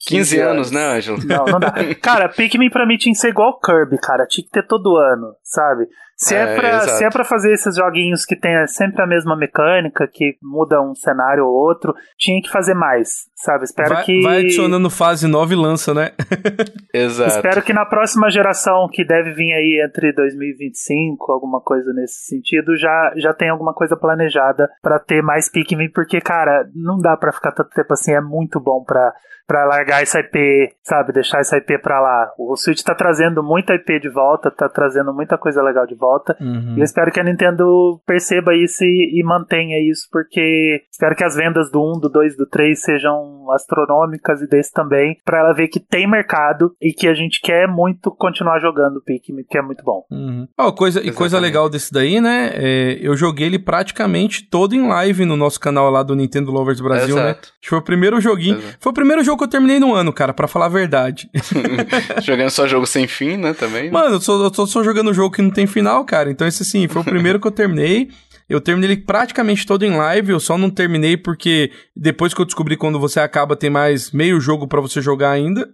15 0.06 0.38
anos, 0.40 0.50
anos, 0.50 0.70
né, 0.70 0.96
Ângelo? 0.96 1.18
Não, 1.24 1.44
não 1.44 1.60
dá. 1.60 1.72
cara, 2.00 2.28
Pikmin 2.28 2.70
pra 2.70 2.86
mim 2.86 2.96
tinha 2.96 3.12
que 3.12 3.18
ser 3.18 3.28
igual 3.28 3.58
Kirby, 3.60 3.98
cara. 3.98 4.26
Tinha 4.26 4.44
que 4.44 4.50
ter 4.50 4.66
todo 4.66 4.96
ano, 4.96 5.34
sabe? 5.42 5.86
Se 6.16 6.34
é, 6.34 6.42
é 6.42 6.54
pra, 6.54 6.80
se 6.80 7.04
é 7.04 7.10
pra 7.10 7.24
fazer 7.24 7.52
esses 7.52 7.76
joguinhos 7.76 8.26
que 8.26 8.36
tem 8.36 8.66
sempre 8.66 9.02
a 9.02 9.06
mesma 9.06 9.36
mecânica, 9.36 10.06
que 10.06 10.36
muda 10.42 10.80
um 10.80 10.94
cenário 10.94 11.46
ou 11.46 11.52
outro, 11.52 11.94
tinha 12.18 12.40
que 12.42 12.50
fazer 12.50 12.74
mais, 12.74 13.26
sabe? 13.40 13.64
Espero 13.64 13.94
vai, 13.94 14.04
que. 14.04 14.22
Vai 14.22 14.38
adicionando 14.40 14.90
fase 14.90 15.26
nova 15.26 15.52
e 15.52 15.56
lança, 15.56 15.92
né? 15.92 16.12
exato. 16.94 17.30
Espero 17.30 17.62
que 17.62 17.72
na 17.72 17.86
próxima 17.86 18.30
geração, 18.30 18.88
que 18.92 19.04
deve 19.04 19.32
vir 19.32 19.52
aí 19.52 19.82
entre 19.84 20.12
2025, 20.12 21.32
alguma 21.32 21.60
coisa 21.60 21.92
nesse 21.92 22.26
sentido, 22.26 22.76
já, 22.76 23.12
já 23.16 23.32
tenha 23.32 23.52
alguma 23.52 23.74
coisa 23.74 23.96
planejada 23.96 24.70
para 24.82 24.98
ter 24.98 25.22
mais 25.22 25.50
Pikmin, 25.50 25.90
porque, 25.90 26.20
cara, 26.20 26.68
não 26.74 26.98
dá 26.98 27.16
para 27.16 27.32
ficar 27.32 27.52
tanto 27.52 27.70
tempo 27.70 27.92
assim, 27.92 28.12
é 28.12 28.20
muito 28.20 28.60
bom 28.60 28.84
pra 28.84 29.12
para 29.50 29.64
largar 29.64 30.00
essa 30.00 30.20
IP, 30.20 30.76
sabe, 30.80 31.12
deixar 31.12 31.40
essa 31.40 31.56
IP 31.56 31.76
para 31.78 32.00
lá. 32.00 32.30
O 32.38 32.56
Switch 32.56 32.82
tá 32.82 32.94
trazendo 32.94 33.42
muita 33.42 33.74
IP 33.74 33.98
de 33.98 34.08
volta, 34.08 34.48
tá 34.48 34.68
trazendo 34.68 35.12
muita 35.12 35.36
coisa 35.36 35.60
legal 35.60 35.88
de 35.88 35.96
volta. 35.96 36.36
Uhum. 36.40 36.74
E 36.76 36.78
eu 36.78 36.84
espero 36.84 37.10
que 37.10 37.18
a 37.18 37.24
Nintendo 37.24 38.00
perceba 38.06 38.54
isso 38.54 38.84
e, 38.84 39.18
e, 39.18 39.24
mantenha 39.24 39.76
isso, 39.90 40.06
porque 40.12 40.84
espero 40.88 41.16
que 41.16 41.24
as 41.24 41.34
vendas 41.34 41.68
do 41.68 41.82
1, 41.82 41.98
do 41.98 42.08
2, 42.08 42.36
do 42.36 42.46
3 42.46 42.80
sejam 42.80 43.29
astronômicas 43.52 44.40
e 44.40 44.46
desse 44.46 44.72
também, 44.72 45.16
para 45.24 45.38
ela 45.38 45.52
ver 45.52 45.68
que 45.68 45.80
tem 45.80 46.08
mercado 46.08 46.74
e 46.80 46.92
que 46.92 47.08
a 47.08 47.14
gente 47.14 47.40
quer 47.40 47.66
muito 47.66 48.10
continuar 48.10 48.60
jogando 48.60 49.02
Pikmin, 49.02 49.44
que 49.48 49.58
é 49.58 49.62
muito 49.62 49.84
bom. 49.84 50.04
Uhum. 50.10 50.46
Oh, 50.58 50.72
coisa, 50.72 51.00
e 51.04 51.10
coisa 51.10 51.38
legal 51.38 51.68
desse 51.68 51.92
daí, 51.92 52.20
né? 52.20 52.50
É, 52.54 52.98
eu 53.00 53.16
joguei 53.16 53.46
ele 53.46 53.58
praticamente 53.58 54.48
todo 54.48 54.74
em 54.74 54.86
live 54.86 55.24
no 55.24 55.36
nosso 55.36 55.58
canal 55.58 55.90
lá 55.90 56.02
do 56.02 56.14
Nintendo 56.14 56.50
Lovers 56.50 56.80
Brasil, 56.80 57.16
né? 57.16 57.30
Exato. 57.30 57.48
né? 57.48 57.54
Foi 57.68 57.78
o 57.78 57.82
primeiro 57.82 58.20
joguinho. 58.20 58.58
Exato. 58.58 58.76
Foi 58.80 58.90
o 58.90 58.94
primeiro 58.94 59.22
jogo 59.24 59.38
que 59.38 59.44
eu 59.44 59.48
terminei 59.48 59.78
no 59.78 59.94
ano, 59.94 60.12
cara, 60.12 60.32
para 60.32 60.48
falar 60.48 60.66
a 60.66 60.70
verdade. 60.70 61.30
jogando 62.22 62.50
só 62.50 62.66
jogo 62.66 62.86
sem 62.86 63.06
fim, 63.06 63.36
né, 63.36 63.54
também? 63.54 63.84
Né? 63.84 63.90
Mano, 63.90 64.16
eu, 64.16 64.20
sou, 64.20 64.42
eu 64.42 64.50
tô 64.50 64.66
só 64.66 64.82
jogando 64.82 65.14
jogo 65.14 65.34
que 65.34 65.42
não 65.42 65.50
tem 65.50 65.66
final, 65.66 66.04
cara. 66.04 66.30
Então 66.30 66.46
esse 66.46 66.62
assim, 66.62 66.88
foi 66.88 67.02
o 67.02 67.04
primeiro 67.04 67.40
que 67.40 67.46
eu 67.46 67.52
terminei. 67.52 68.08
Eu 68.50 68.60
terminei 68.60 68.90
ele 68.90 69.00
praticamente 69.02 69.64
todo 69.64 69.84
em 69.84 69.96
live, 69.96 70.32
eu 70.32 70.40
só 70.40 70.58
não 70.58 70.68
terminei 70.68 71.16
porque 71.16 71.70
depois 71.94 72.34
que 72.34 72.40
eu 72.40 72.44
descobri 72.44 72.76
quando 72.76 72.98
você 72.98 73.20
acaba 73.20 73.54
tem 73.54 73.70
mais 73.70 74.10
meio 74.10 74.40
jogo 74.40 74.66
para 74.66 74.80
você 74.80 75.00
jogar 75.00 75.30
ainda. 75.30 75.70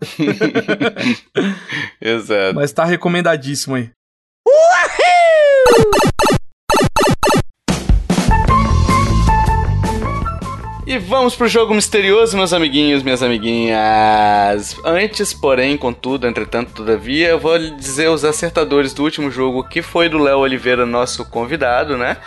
Exato. 1.99 2.55
Mas 2.55 2.73
tá 2.73 2.85
recomendadíssimo 2.85 3.77
aí. 3.77 3.89
Uhul! 4.47 5.91
E 10.87 10.99
vamos 10.99 11.35
pro 11.35 11.49
jogo 11.49 11.75
misterioso, 11.75 12.37
meus 12.37 12.53
amiguinhos, 12.53 13.03
minhas 13.03 13.23
amiguinhas. 13.23 14.77
Antes, 14.85 15.33
porém, 15.33 15.79
contudo, 15.79 16.27
entretanto, 16.27 16.73
todavia, 16.75 17.31
eu 17.31 17.41
vou 17.41 17.59
dizer 17.59 18.09
os 18.11 18.23
acertadores 18.23 18.93
do 18.93 19.03
último 19.03 19.31
jogo, 19.31 19.67
que 19.67 19.81
foi 19.81 20.11
do 20.11 20.19
Léo 20.19 20.41
Oliveira, 20.41 20.85
nosso 20.85 21.25
convidado, 21.25 21.97
né? 21.97 22.19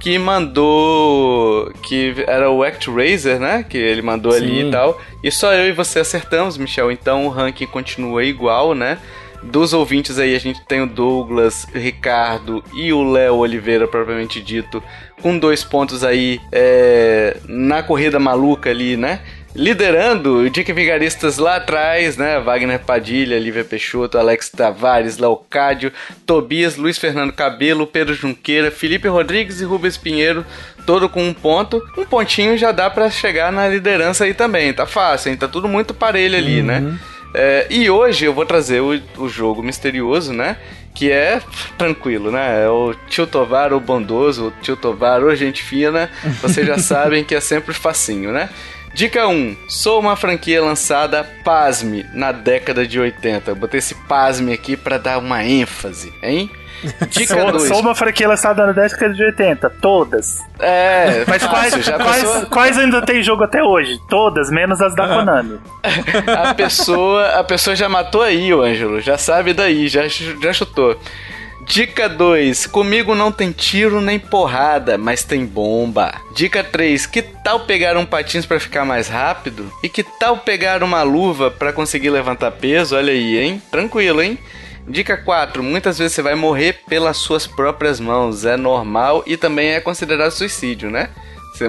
Que 0.00 0.18
mandou. 0.18 1.72
Que 1.82 2.14
era 2.26 2.50
o 2.50 2.62
ActRaiser, 2.62 3.40
né? 3.40 3.64
Que 3.68 3.78
ele 3.78 4.02
mandou 4.02 4.32
Sim. 4.32 4.38
ali 4.38 4.68
e 4.68 4.70
tal. 4.70 5.00
E 5.22 5.30
só 5.30 5.52
eu 5.52 5.68
e 5.68 5.72
você 5.72 6.00
acertamos, 6.00 6.58
Michel. 6.58 6.90
Então 6.90 7.26
o 7.26 7.28
ranking 7.28 7.66
continua 7.66 8.24
igual, 8.24 8.74
né? 8.74 8.98
Dos 9.42 9.72
ouvintes 9.72 10.18
aí, 10.18 10.34
a 10.34 10.40
gente 10.40 10.64
tem 10.66 10.82
o 10.82 10.86
Douglas, 10.86 11.66
Ricardo 11.72 12.64
e 12.74 12.92
o 12.92 13.08
Léo 13.08 13.36
Oliveira, 13.36 13.86
propriamente 13.86 14.40
dito, 14.40 14.82
com 15.22 15.38
dois 15.38 15.62
pontos 15.62 16.02
aí 16.02 16.40
é, 16.50 17.36
na 17.46 17.82
corrida 17.82 18.18
maluca 18.18 18.70
ali, 18.70 18.96
né? 18.96 19.20
Liderando 19.56 20.38
o 20.38 20.50
Dick 20.50 20.72
Vigaristas 20.72 21.38
lá 21.38 21.56
atrás, 21.56 22.16
né? 22.16 22.38
Wagner 22.38 22.78
Padilha, 22.78 23.38
Lívia 23.38 23.64
Peixoto, 23.64 24.18
Alex 24.18 24.50
Tavares, 24.50 25.18
Leocádio, 25.18 25.92
Tobias, 26.26 26.76
Luiz 26.76 26.98
Fernando 26.98 27.32
Cabelo, 27.32 27.86
Pedro 27.86 28.14
Junqueira, 28.14 28.70
Felipe 28.70 29.08
Rodrigues 29.08 29.60
e 29.60 29.64
Rubens 29.64 29.96
Pinheiro, 29.96 30.44
todo 30.84 31.08
com 31.08 31.26
um 31.26 31.32
ponto. 31.32 31.82
Um 31.96 32.04
pontinho 32.04 32.56
já 32.58 32.70
dá 32.70 32.90
para 32.90 33.10
chegar 33.10 33.50
na 33.50 33.66
liderança 33.66 34.24
aí 34.24 34.34
também. 34.34 34.72
Tá 34.72 34.86
fácil, 34.86 35.30
hein? 35.30 35.36
Tá 35.36 35.48
tudo 35.48 35.66
muito 35.66 35.94
parelho 35.94 36.36
ali, 36.36 36.62
né? 36.62 36.78
uhum. 36.78 36.90
né? 36.92 36.98
É, 37.34 37.66
e 37.68 37.90
hoje 37.90 38.24
eu 38.24 38.32
vou 38.32 38.46
trazer 38.46 38.80
o, 38.80 39.00
o 39.18 39.28
jogo 39.28 39.62
misterioso, 39.62 40.32
né? 40.32 40.56
que 40.96 41.12
é 41.12 41.42
tranquilo, 41.76 42.30
né? 42.30 42.64
É 42.64 42.70
o 42.70 42.94
tio 43.06 43.26
Tovar, 43.26 43.74
o 43.74 43.78
bondoso, 43.78 44.46
o 44.46 44.50
tio 44.62 44.76
Tovar, 44.76 45.22
o 45.22 45.36
gente 45.36 45.62
fina, 45.62 46.10
vocês 46.40 46.66
já 46.66 46.78
sabem 46.80 47.22
que 47.22 47.34
é 47.34 47.40
sempre 47.40 47.74
facinho, 47.74 48.32
né? 48.32 48.48
Dica 48.96 49.28
1. 49.28 49.56
Sou 49.68 50.00
uma 50.00 50.16
franquia 50.16 50.62
lançada, 50.62 51.22
pasme, 51.44 52.06
na 52.14 52.32
década 52.32 52.86
de 52.86 52.98
80. 52.98 53.50
Eu 53.50 53.54
botei 53.54 53.76
esse 53.76 53.94
pasme 53.94 54.54
aqui 54.54 54.74
para 54.74 54.96
dar 54.96 55.18
uma 55.18 55.44
ênfase, 55.44 56.14
hein? 56.22 56.50
Dica 57.10 57.52
2. 57.52 57.68
Sou 57.68 57.80
uma 57.80 57.94
franquia 57.94 58.26
lançada 58.26 58.64
na 58.64 58.72
década 58.72 59.12
de 59.12 59.22
80. 59.22 59.68
Todas. 59.82 60.38
É. 60.58 61.26
Mas 61.28 61.44
quais, 61.46 61.74
quais, 61.74 62.44
quais, 62.48 62.78
ainda 62.78 63.02
tem 63.02 63.22
jogo 63.22 63.44
até 63.44 63.62
hoje? 63.62 64.00
Todas, 64.08 64.50
menos 64.50 64.80
as 64.80 64.96
da 64.96 65.06
Konami. 65.06 65.60
a 66.48 66.54
pessoa, 66.54 67.38
a 67.38 67.44
pessoa 67.44 67.76
já 67.76 67.90
matou 67.90 68.22
aí, 68.22 68.54
o 68.54 68.62
Ângelo. 68.62 69.02
Já 69.02 69.18
sabe 69.18 69.52
daí, 69.52 69.88
já, 69.88 70.08
já 70.08 70.54
chutou. 70.54 70.98
Dica 71.66 72.08
2: 72.08 72.68
Comigo 72.68 73.14
não 73.14 73.32
tem 73.32 73.50
tiro 73.50 74.00
nem 74.00 74.20
porrada, 74.20 74.96
mas 74.96 75.24
tem 75.24 75.44
bomba. 75.44 76.14
Dica 76.32 76.62
3: 76.62 77.06
Que 77.06 77.20
tal 77.20 77.66
pegar 77.66 77.96
um 77.96 78.06
patins 78.06 78.46
para 78.46 78.60
ficar 78.60 78.84
mais 78.84 79.08
rápido? 79.08 79.70
E 79.82 79.88
que 79.88 80.04
tal 80.04 80.38
pegar 80.38 80.82
uma 80.84 81.02
luva 81.02 81.50
para 81.50 81.72
conseguir 81.72 82.10
levantar 82.10 82.52
peso? 82.52 82.96
Olha 82.96 83.12
aí, 83.12 83.36
hein? 83.36 83.60
Tranquilo, 83.70 84.22
hein? 84.22 84.38
Dica 84.88 85.16
4. 85.16 85.62
Muitas 85.62 85.98
vezes 85.98 86.14
você 86.14 86.22
vai 86.22 86.36
morrer 86.36 86.80
pelas 86.88 87.16
suas 87.16 87.46
próprias 87.48 87.98
mãos. 87.98 88.44
É 88.44 88.56
normal 88.56 89.24
e 89.26 89.36
também 89.36 89.70
é 89.70 89.80
considerado 89.80 90.30
suicídio, 90.30 90.88
né? 90.88 91.10
Você 91.52 91.66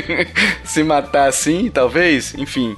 se 0.64 0.82
matar 0.82 1.28
assim, 1.28 1.70
talvez? 1.70 2.34
Enfim. 2.34 2.74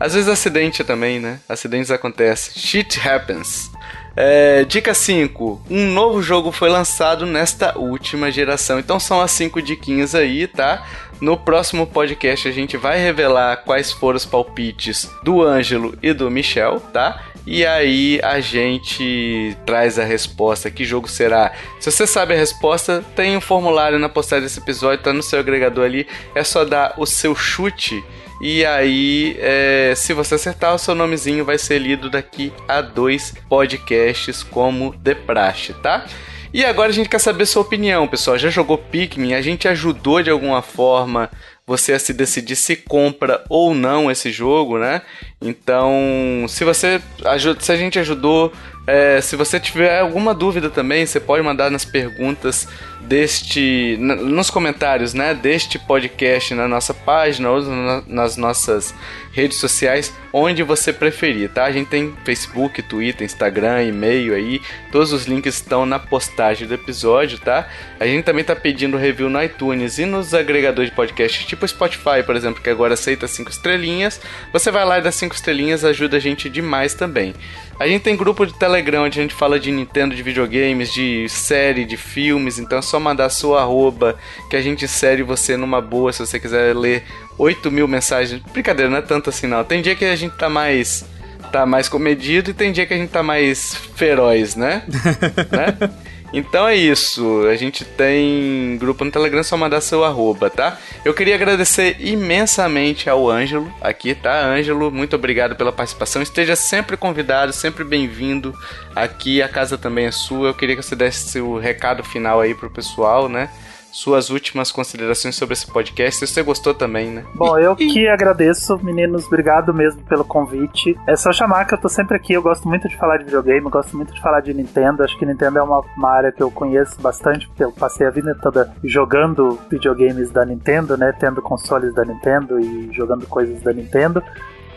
Às 0.00 0.14
vezes 0.14 0.28
acidente 0.28 0.82
também, 0.82 1.20
né? 1.20 1.40
Acidentes 1.48 1.90
acontecem. 1.90 2.54
Shit 2.56 2.98
happens. 3.06 3.70
É, 4.20 4.64
dica 4.64 4.92
5. 4.92 5.62
Um 5.70 5.92
novo 5.92 6.20
jogo 6.20 6.50
foi 6.50 6.68
lançado 6.68 7.24
nesta 7.24 7.78
última 7.78 8.32
geração. 8.32 8.80
Então 8.80 8.98
são 8.98 9.20
as 9.20 9.30
5 9.30 9.62
diquinhas 9.62 10.12
aí, 10.12 10.48
tá? 10.48 10.84
No 11.20 11.36
próximo 11.36 11.86
podcast 11.86 12.48
a 12.48 12.50
gente 12.50 12.76
vai 12.76 12.98
revelar 12.98 13.58
quais 13.58 13.92
foram 13.92 14.16
os 14.16 14.26
palpites 14.26 15.08
do 15.22 15.40
Ângelo 15.40 15.96
e 16.02 16.12
do 16.12 16.28
Michel, 16.32 16.80
tá? 16.92 17.22
E 17.46 17.64
aí 17.64 18.18
a 18.24 18.40
gente 18.40 19.56
traz 19.64 20.00
a 20.00 20.04
resposta. 20.04 20.68
Que 20.68 20.84
jogo 20.84 21.08
será? 21.08 21.52
Se 21.78 21.88
você 21.88 22.04
sabe 22.04 22.34
a 22.34 22.36
resposta, 22.36 23.04
tem 23.14 23.36
um 23.36 23.40
formulário 23.40 24.00
na 24.00 24.08
postagem 24.08 24.42
desse 24.42 24.58
episódio, 24.58 25.04
tá 25.04 25.12
no 25.12 25.22
seu 25.22 25.38
agregador 25.38 25.84
ali. 25.84 26.08
É 26.34 26.42
só 26.42 26.64
dar 26.64 26.94
o 26.96 27.06
seu 27.06 27.36
chute. 27.36 28.02
E 28.40 28.64
aí, 28.64 29.36
é, 29.40 29.94
se 29.96 30.12
você 30.12 30.36
acertar, 30.36 30.74
o 30.74 30.78
seu 30.78 30.94
nomezinho 30.94 31.44
vai 31.44 31.58
ser 31.58 31.78
lido 31.78 32.08
daqui 32.08 32.52
a 32.68 32.80
dois 32.80 33.34
podcasts 33.48 34.42
como 34.44 34.94
de 34.96 35.14
praxe, 35.14 35.74
tá? 35.74 36.06
E 36.52 36.64
agora 36.64 36.88
a 36.88 36.92
gente 36.92 37.08
quer 37.08 37.18
saber 37.18 37.46
sua 37.46 37.62
opinião, 37.62 38.06
pessoal. 38.06 38.38
Já 38.38 38.48
jogou 38.48 38.78
Pikmin? 38.78 39.34
A 39.34 39.42
gente 39.42 39.68
ajudou 39.68 40.22
de 40.22 40.30
alguma 40.30 40.62
forma 40.62 41.30
você 41.66 41.92
a 41.92 41.98
se 41.98 42.14
decidir 42.14 42.56
se 42.56 42.76
compra 42.76 43.44
ou 43.50 43.74
não 43.74 44.10
esse 44.10 44.32
jogo, 44.32 44.78
né? 44.78 45.02
Então, 45.42 46.46
se 46.48 46.64
você 46.64 46.98
ajuda, 47.26 47.60
se 47.60 47.70
a 47.70 47.76
gente 47.76 47.98
ajudou, 47.98 48.50
é, 48.86 49.20
se 49.20 49.36
você 49.36 49.60
tiver 49.60 50.00
alguma 50.00 50.32
dúvida 50.32 50.70
também, 50.70 51.04
você 51.04 51.20
pode 51.20 51.42
mandar 51.42 51.70
nas 51.70 51.84
perguntas 51.84 52.66
deste, 53.08 53.96
nos 53.98 54.50
comentários, 54.50 55.14
né, 55.14 55.34
deste 55.34 55.78
podcast 55.78 56.54
na 56.54 56.68
nossa 56.68 56.92
página 56.92 57.50
ou 57.50 57.62
nas 58.06 58.36
nossas 58.36 58.94
redes 59.32 59.58
sociais, 59.58 60.12
onde 60.32 60.62
você 60.62 60.92
preferir, 60.92 61.48
tá? 61.48 61.64
A 61.64 61.72
gente 61.72 61.88
tem 61.88 62.14
Facebook, 62.24 62.82
Twitter, 62.82 63.24
Instagram, 63.24 63.84
e-mail 63.84 64.34
aí, 64.34 64.60
todos 64.90 65.12
os 65.12 65.26
links 65.26 65.54
estão 65.54 65.86
na 65.86 65.98
postagem 65.98 66.66
do 66.66 66.74
episódio, 66.74 67.38
tá? 67.38 67.68
A 67.98 68.06
gente 68.06 68.24
também 68.24 68.44
tá 68.44 68.54
pedindo 68.54 68.96
review 68.96 69.30
no 69.30 69.42
iTunes 69.42 69.98
e 69.98 70.04
nos 70.04 70.34
agregadores 70.34 70.90
de 70.90 70.96
podcast, 70.96 71.46
tipo 71.46 71.66
Spotify, 71.66 72.22
por 72.26 72.36
exemplo, 72.36 72.62
que 72.62 72.68
agora 72.68 72.94
aceita 72.94 73.26
cinco 73.28 73.50
estrelinhas. 73.50 74.20
Você 74.52 74.70
vai 74.70 74.84
lá 74.84 74.98
e 74.98 75.02
dá 75.02 75.12
cinco 75.12 75.34
estrelinhas, 75.34 75.84
ajuda 75.84 76.16
a 76.16 76.20
gente 76.20 76.50
demais 76.50 76.94
também. 76.94 77.34
A 77.78 77.86
gente 77.86 78.02
tem 78.02 78.16
grupo 78.16 78.44
de 78.44 78.52
Telegram 78.54 79.04
onde 79.04 79.18
a 79.18 79.22
gente 79.22 79.34
fala 79.34 79.58
de 79.58 79.70
Nintendo, 79.70 80.14
de 80.14 80.22
videogames, 80.22 80.92
de 80.92 81.28
série, 81.28 81.84
de 81.84 81.96
filmes, 81.96 82.58
então 82.58 82.78
é 82.78 82.82
só 82.82 82.98
mandar 82.98 83.30
sua 83.30 83.60
arroba 83.60 84.16
que 84.50 84.56
a 84.56 84.62
gente 84.62 84.84
insere 84.84 85.22
você 85.22 85.56
numa 85.56 85.80
boa 85.80 86.12
se 86.12 86.18
você 86.18 86.40
quiser 86.40 86.74
ler 86.74 87.04
8 87.38 87.70
mil 87.70 87.86
mensagens. 87.86 88.42
Brincadeira, 88.52 88.90
não 88.90 88.98
é 88.98 89.02
tanto 89.02 89.30
assim 89.30 89.46
não. 89.46 89.62
Tem 89.62 89.80
dia 89.80 89.94
que 89.94 90.04
a 90.04 90.16
gente 90.16 90.36
tá 90.36 90.48
mais. 90.48 91.04
tá 91.52 91.64
mais 91.64 91.88
comedido 91.88 92.50
e 92.50 92.54
tem 92.54 92.72
dia 92.72 92.84
que 92.84 92.94
a 92.94 92.96
gente 92.98 93.10
tá 93.10 93.22
mais 93.22 93.74
feroz, 93.94 94.56
né? 94.56 94.82
né? 95.50 95.90
Então 96.32 96.68
é 96.68 96.76
isso. 96.76 97.46
A 97.46 97.56
gente 97.56 97.84
tem 97.84 98.76
grupo 98.78 99.04
no 99.04 99.10
Telegram, 99.10 99.42
só 99.42 99.56
mandar 99.56 99.80
seu 99.80 100.04
arroba, 100.04 100.50
tá? 100.50 100.78
Eu 101.04 101.14
queria 101.14 101.34
agradecer 101.34 101.96
imensamente 102.00 103.08
ao 103.08 103.28
Ângelo 103.28 103.72
aqui, 103.80 104.14
tá? 104.14 104.44
Ângelo, 104.44 104.90
muito 104.90 105.16
obrigado 105.16 105.56
pela 105.56 105.72
participação. 105.72 106.20
Esteja 106.20 106.54
sempre 106.54 106.96
convidado, 106.96 107.52
sempre 107.52 107.82
bem-vindo 107.82 108.54
aqui. 108.94 109.40
A 109.40 109.48
casa 109.48 109.78
também 109.78 110.06
é 110.06 110.10
sua. 110.10 110.48
Eu 110.48 110.54
queria 110.54 110.76
que 110.76 110.82
você 110.82 110.94
desse 110.94 111.40
o 111.40 111.58
recado 111.58 112.04
final 112.04 112.40
aí 112.40 112.54
pro 112.54 112.68
pessoal, 112.68 113.28
né? 113.28 113.48
Suas 113.92 114.30
últimas 114.30 114.70
considerações 114.70 115.34
sobre 115.34 115.54
esse 115.54 115.66
podcast. 115.66 116.26
Se 116.26 116.32
você 116.32 116.42
gostou 116.42 116.74
também, 116.74 117.10
né? 117.10 117.24
Bom, 117.34 117.58
eu 117.58 117.74
que 117.74 118.06
agradeço, 118.06 118.78
meninos. 118.82 119.26
Obrigado 119.26 119.72
mesmo 119.72 120.02
pelo 120.02 120.24
convite. 120.24 120.96
É 121.06 121.16
só 121.16 121.32
chamar 121.32 121.64
que 121.64 121.74
eu 121.74 121.78
tô 121.78 121.88
sempre 121.88 122.16
aqui. 122.16 122.32
Eu 122.32 122.42
gosto 122.42 122.68
muito 122.68 122.88
de 122.88 122.96
falar 122.96 123.18
de 123.18 123.24
videogame, 123.24 123.68
gosto 123.68 123.96
muito 123.96 124.12
de 124.14 124.20
falar 124.20 124.40
de 124.40 124.54
Nintendo. 124.54 125.02
Acho 125.02 125.18
que 125.18 125.26
Nintendo 125.26 125.58
é 125.58 125.62
uma, 125.62 125.80
uma 125.96 126.10
área 126.10 126.32
que 126.32 126.42
eu 126.42 126.50
conheço 126.50 127.00
bastante, 127.00 127.46
porque 127.48 127.64
eu 127.64 127.72
passei 127.72 128.06
a 128.06 128.10
vida 128.10 128.36
toda 128.40 128.72
jogando 128.84 129.58
videogames 129.70 130.30
da 130.30 130.44
Nintendo, 130.44 130.96
né? 130.96 131.12
Tendo 131.18 131.42
consoles 131.42 131.94
da 131.94 132.04
Nintendo 132.04 132.60
e 132.60 132.90
jogando 132.92 133.26
coisas 133.26 133.60
da 133.62 133.72
Nintendo. 133.72 134.22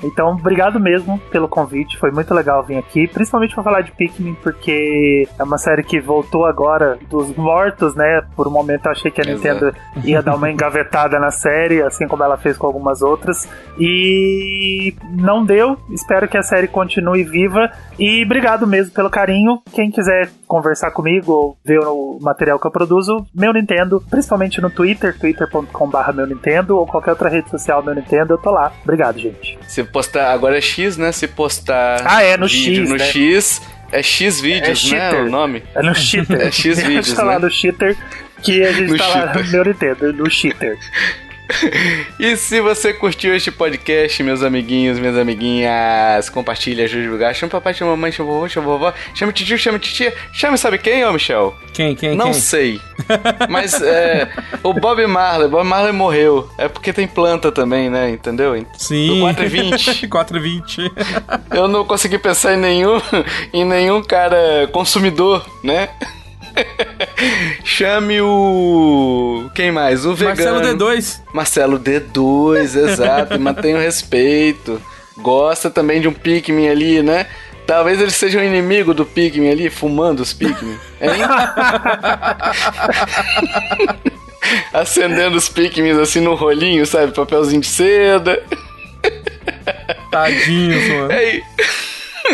Então, 0.03 0.31
obrigado 0.31 0.79
mesmo 0.79 1.19
pelo 1.31 1.47
convite. 1.47 1.97
Foi 1.97 2.11
muito 2.11 2.33
legal 2.33 2.63
vir 2.63 2.77
aqui, 2.77 3.07
principalmente 3.07 3.53
para 3.53 3.63
falar 3.63 3.81
de 3.81 3.91
Pikmin, 3.91 4.35
porque 4.41 5.27
é 5.37 5.43
uma 5.43 5.57
série 5.57 5.83
que 5.83 5.99
voltou 5.99 6.45
agora 6.45 6.97
dos 7.09 7.35
mortos, 7.35 7.95
né? 7.95 8.21
Por 8.35 8.47
um 8.47 8.51
momento 8.51 8.85
eu 8.85 8.91
achei 8.91 9.11
que 9.11 9.21
a 9.21 9.23
Exato. 9.23 9.65
Nintendo 9.65 9.75
ia 10.03 10.21
dar 10.21 10.35
uma 10.35 10.49
engavetada 10.51 11.19
na 11.19 11.31
série, 11.31 11.81
assim 11.81 12.07
como 12.07 12.23
ela 12.23 12.37
fez 12.37 12.57
com 12.57 12.67
algumas 12.67 13.01
outras. 13.01 13.47
E 13.79 14.93
não 15.11 15.45
deu. 15.45 15.77
Espero 15.89 16.27
que 16.27 16.37
a 16.37 16.43
série 16.43 16.67
continue 16.67 17.23
viva. 17.23 17.71
E 17.97 18.23
obrigado 18.23 18.65
mesmo 18.65 18.93
pelo 18.93 19.09
carinho. 19.09 19.61
Quem 19.73 19.91
quiser 19.91 20.29
conversar 20.47 20.91
comigo 20.91 21.31
ou 21.31 21.57
ver 21.63 21.79
o 21.79 22.17
material 22.21 22.59
que 22.59 22.67
eu 22.67 22.71
produzo, 22.71 23.25
meu 23.33 23.53
Nintendo, 23.53 24.03
principalmente 24.09 24.59
no 24.59 24.69
Twitter, 24.69 25.17
twitter.com.br 25.17 26.13
meu 26.13 26.27
Nintendo 26.27 26.77
ou 26.77 26.85
qualquer 26.85 27.11
outra 27.11 27.29
rede 27.29 27.49
social 27.49 27.81
meu 27.81 27.95
Nintendo, 27.95 28.33
eu 28.33 28.37
tô 28.37 28.51
lá. 28.51 28.71
Obrigado, 28.83 29.17
gente. 29.17 29.57
Se 29.67 29.83
postar, 29.91 30.31
agora 30.31 30.57
é 30.57 30.61
X, 30.61 30.97
né? 30.97 31.11
Se 31.11 31.27
postar 31.27 32.01
ah, 32.05 32.23
é, 32.23 32.37
no 32.37 32.47
X, 32.47 32.89
no 32.89 32.95
né? 32.95 33.05
X, 33.07 33.61
é 33.91 34.01
X 34.01 34.41
vídeos, 34.41 34.91
é 34.91 34.97
né? 34.97 35.21
O 35.21 35.29
nome? 35.29 35.63
É 35.75 35.81
no 35.81 35.93
cheater. 35.93 36.41
É 36.41 36.51
X 36.51 36.79
vídeos, 36.83 37.17
né? 37.17 37.23
lá 37.23 37.39
no 37.39 37.49
cheater 37.49 37.97
que 38.41 38.63
a 38.63 38.71
gente 38.71 38.91
no 38.91 38.97
tá 38.97 39.03
cheater. 39.05 39.25
lá 39.25 39.33
no 39.43 39.51
meu 39.51 39.65
Nintendo, 39.65 40.13
no 40.13 40.29
cheater. 40.29 40.77
E 42.19 42.35
se 42.35 42.61
você 42.61 42.93
curtiu 42.93 43.35
este 43.35 43.51
podcast, 43.51 44.21
meus 44.23 44.43
amiguinhos, 44.43 44.99
minhas 44.99 45.17
amiguinhas, 45.17 46.29
compartilha, 46.29 46.85
ajude 46.85 46.99
a 46.99 47.03
divulgar. 47.03 47.35
Chama 47.35 47.47
o 47.47 47.51
papai, 47.51 47.73
chama 47.73 47.91
a 47.91 47.95
mamãe, 47.95 48.11
chama 48.11 48.29
o 48.29 48.33
vovô, 48.33 48.49
chama 48.49 48.67
a 48.67 48.69
vovó, 48.69 48.93
chama 49.13 49.29
o 49.29 49.33
tio, 49.33 49.57
chama 49.57 49.77
a 49.77 49.79
titia. 49.79 50.13
Chama 50.33 50.57
sabe 50.57 50.77
quem, 50.77 51.05
ô 51.05 51.11
Michel? 51.13 51.55
Quem, 51.73 51.95
quem, 51.95 52.15
Não 52.15 52.25
quem? 52.25 52.33
sei. 52.33 52.81
Mas 53.49 53.81
é, 53.81 54.29
o 54.63 54.73
Bob 54.73 55.05
Marley, 55.07 55.47
Bob 55.47 55.65
Marley 55.65 55.93
morreu. 55.93 56.49
É 56.57 56.67
porque 56.67 56.93
tem 56.93 57.07
planta 57.07 57.51
também, 57.51 57.89
né? 57.89 58.09
Entendeu? 58.09 58.65
Sim. 58.77 59.07
Do 59.07 59.19
4 59.21 59.45
e 59.45 59.47
20. 59.47 60.07
4 60.07 60.37
e 60.37 60.39
20. 60.39 60.91
Eu 61.51 61.67
não 61.67 61.85
consegui 61.85 62.17
pensar 62.17 62.53
em 62.53 62.57
nenhum, 62.57 63.01
em 63.53 63.65
nenhum 63.65 64.01
cara 64.03 64.67
consumidor, 64.71 65.45
né? 65.63 65.89
Chame 67.63 68.21
o. 68.21 69.49
Quem 69.55 69.71
mais? 69.71 70.05
O 70.05 70.13
vegano. 70.13 70.59
Marcelo 70.59 70.77
D2. 70.77 71.19
Marcelo 71.33 71.79
D2, 71.79 72.75
exato. 72.75 73.39
Mantenha 73.39 73.77
o 73.77 73.81
respeito. 73.81 74.81
Gosta 75.17 75.69
também 75.69 76.01
de 76.01 76.07
um 76.07 76.13
Pikmin 76.13 76.67
ali, 76.67 77.01
né? 77.01 77.27
Talvez 77.67 78.01
ele 78.01 78.11
seja 78.11 78.39
um 78.39 78.43
inimigo 78.43 78.93
do 78.93 79.05
Pikmin 79.05 79.49
ali, 79.49 79.69
fumando 79.69 80.21
os 80.21 80.33
Pikmin. 80.33 80.77
Hein? 80.99 81.11
Acendendo 84.73 85.37
os 85.37 85.47
Pikmin 85.47 85.91
assim 86.01 86.19
no 86.19 86.35
rolinho, 86.35 86.85
sabe? 86.85 87.13
Papelzinho 87.13 87.61
de 87.61 87.67
seda. 87.67 88.43
Tadinho, 90.11 90.95
mano. 90.95 91.11
É, 91.11 91.41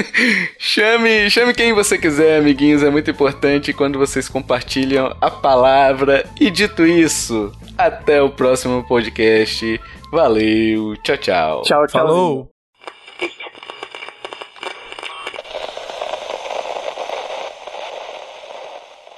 chame, 0.58 1.30
chame 1.30 1.54
quem 1.54 1.74
você 1.74 1.98
quiser, 1.98 2.40
amiguinhos. 2.40 2.84
É 2.84 2.90
muito 2.90 3.10
importante 3.10 3.74
quando 3.74 4.00
vocês 4.00 4.28
compartilham 4.28 5.16
a 5.22 5.30
palavra. 5.30 6.26
E 6.40 6.50
dito 6.50 6.86
isso, 6.86 7.52
até 7.78 8.22
o 8.22 8.30
próximo 8.30 8.86
podcast. 8.88 9.80
Valeu, 10.12 10.96
tchau, 11.04 11.18
tchau. 11.18 11.62
Tchau, 11.64 11.88
tchau. 11.88 12.02
Falou. 12.02 12.52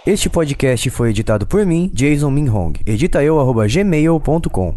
Este 0.06 0.30
podcast 0.30 0.90
foi 0.90 1.12
editado 1.12 1.46
por 1.46 1.66
mim, 1.66 1.92
Jason 1.94 2.32
Minhong. 2.32 2.74
Edita 2.86 3.24
eu, 3.24 3.38
gmail.com. 3.68 4.76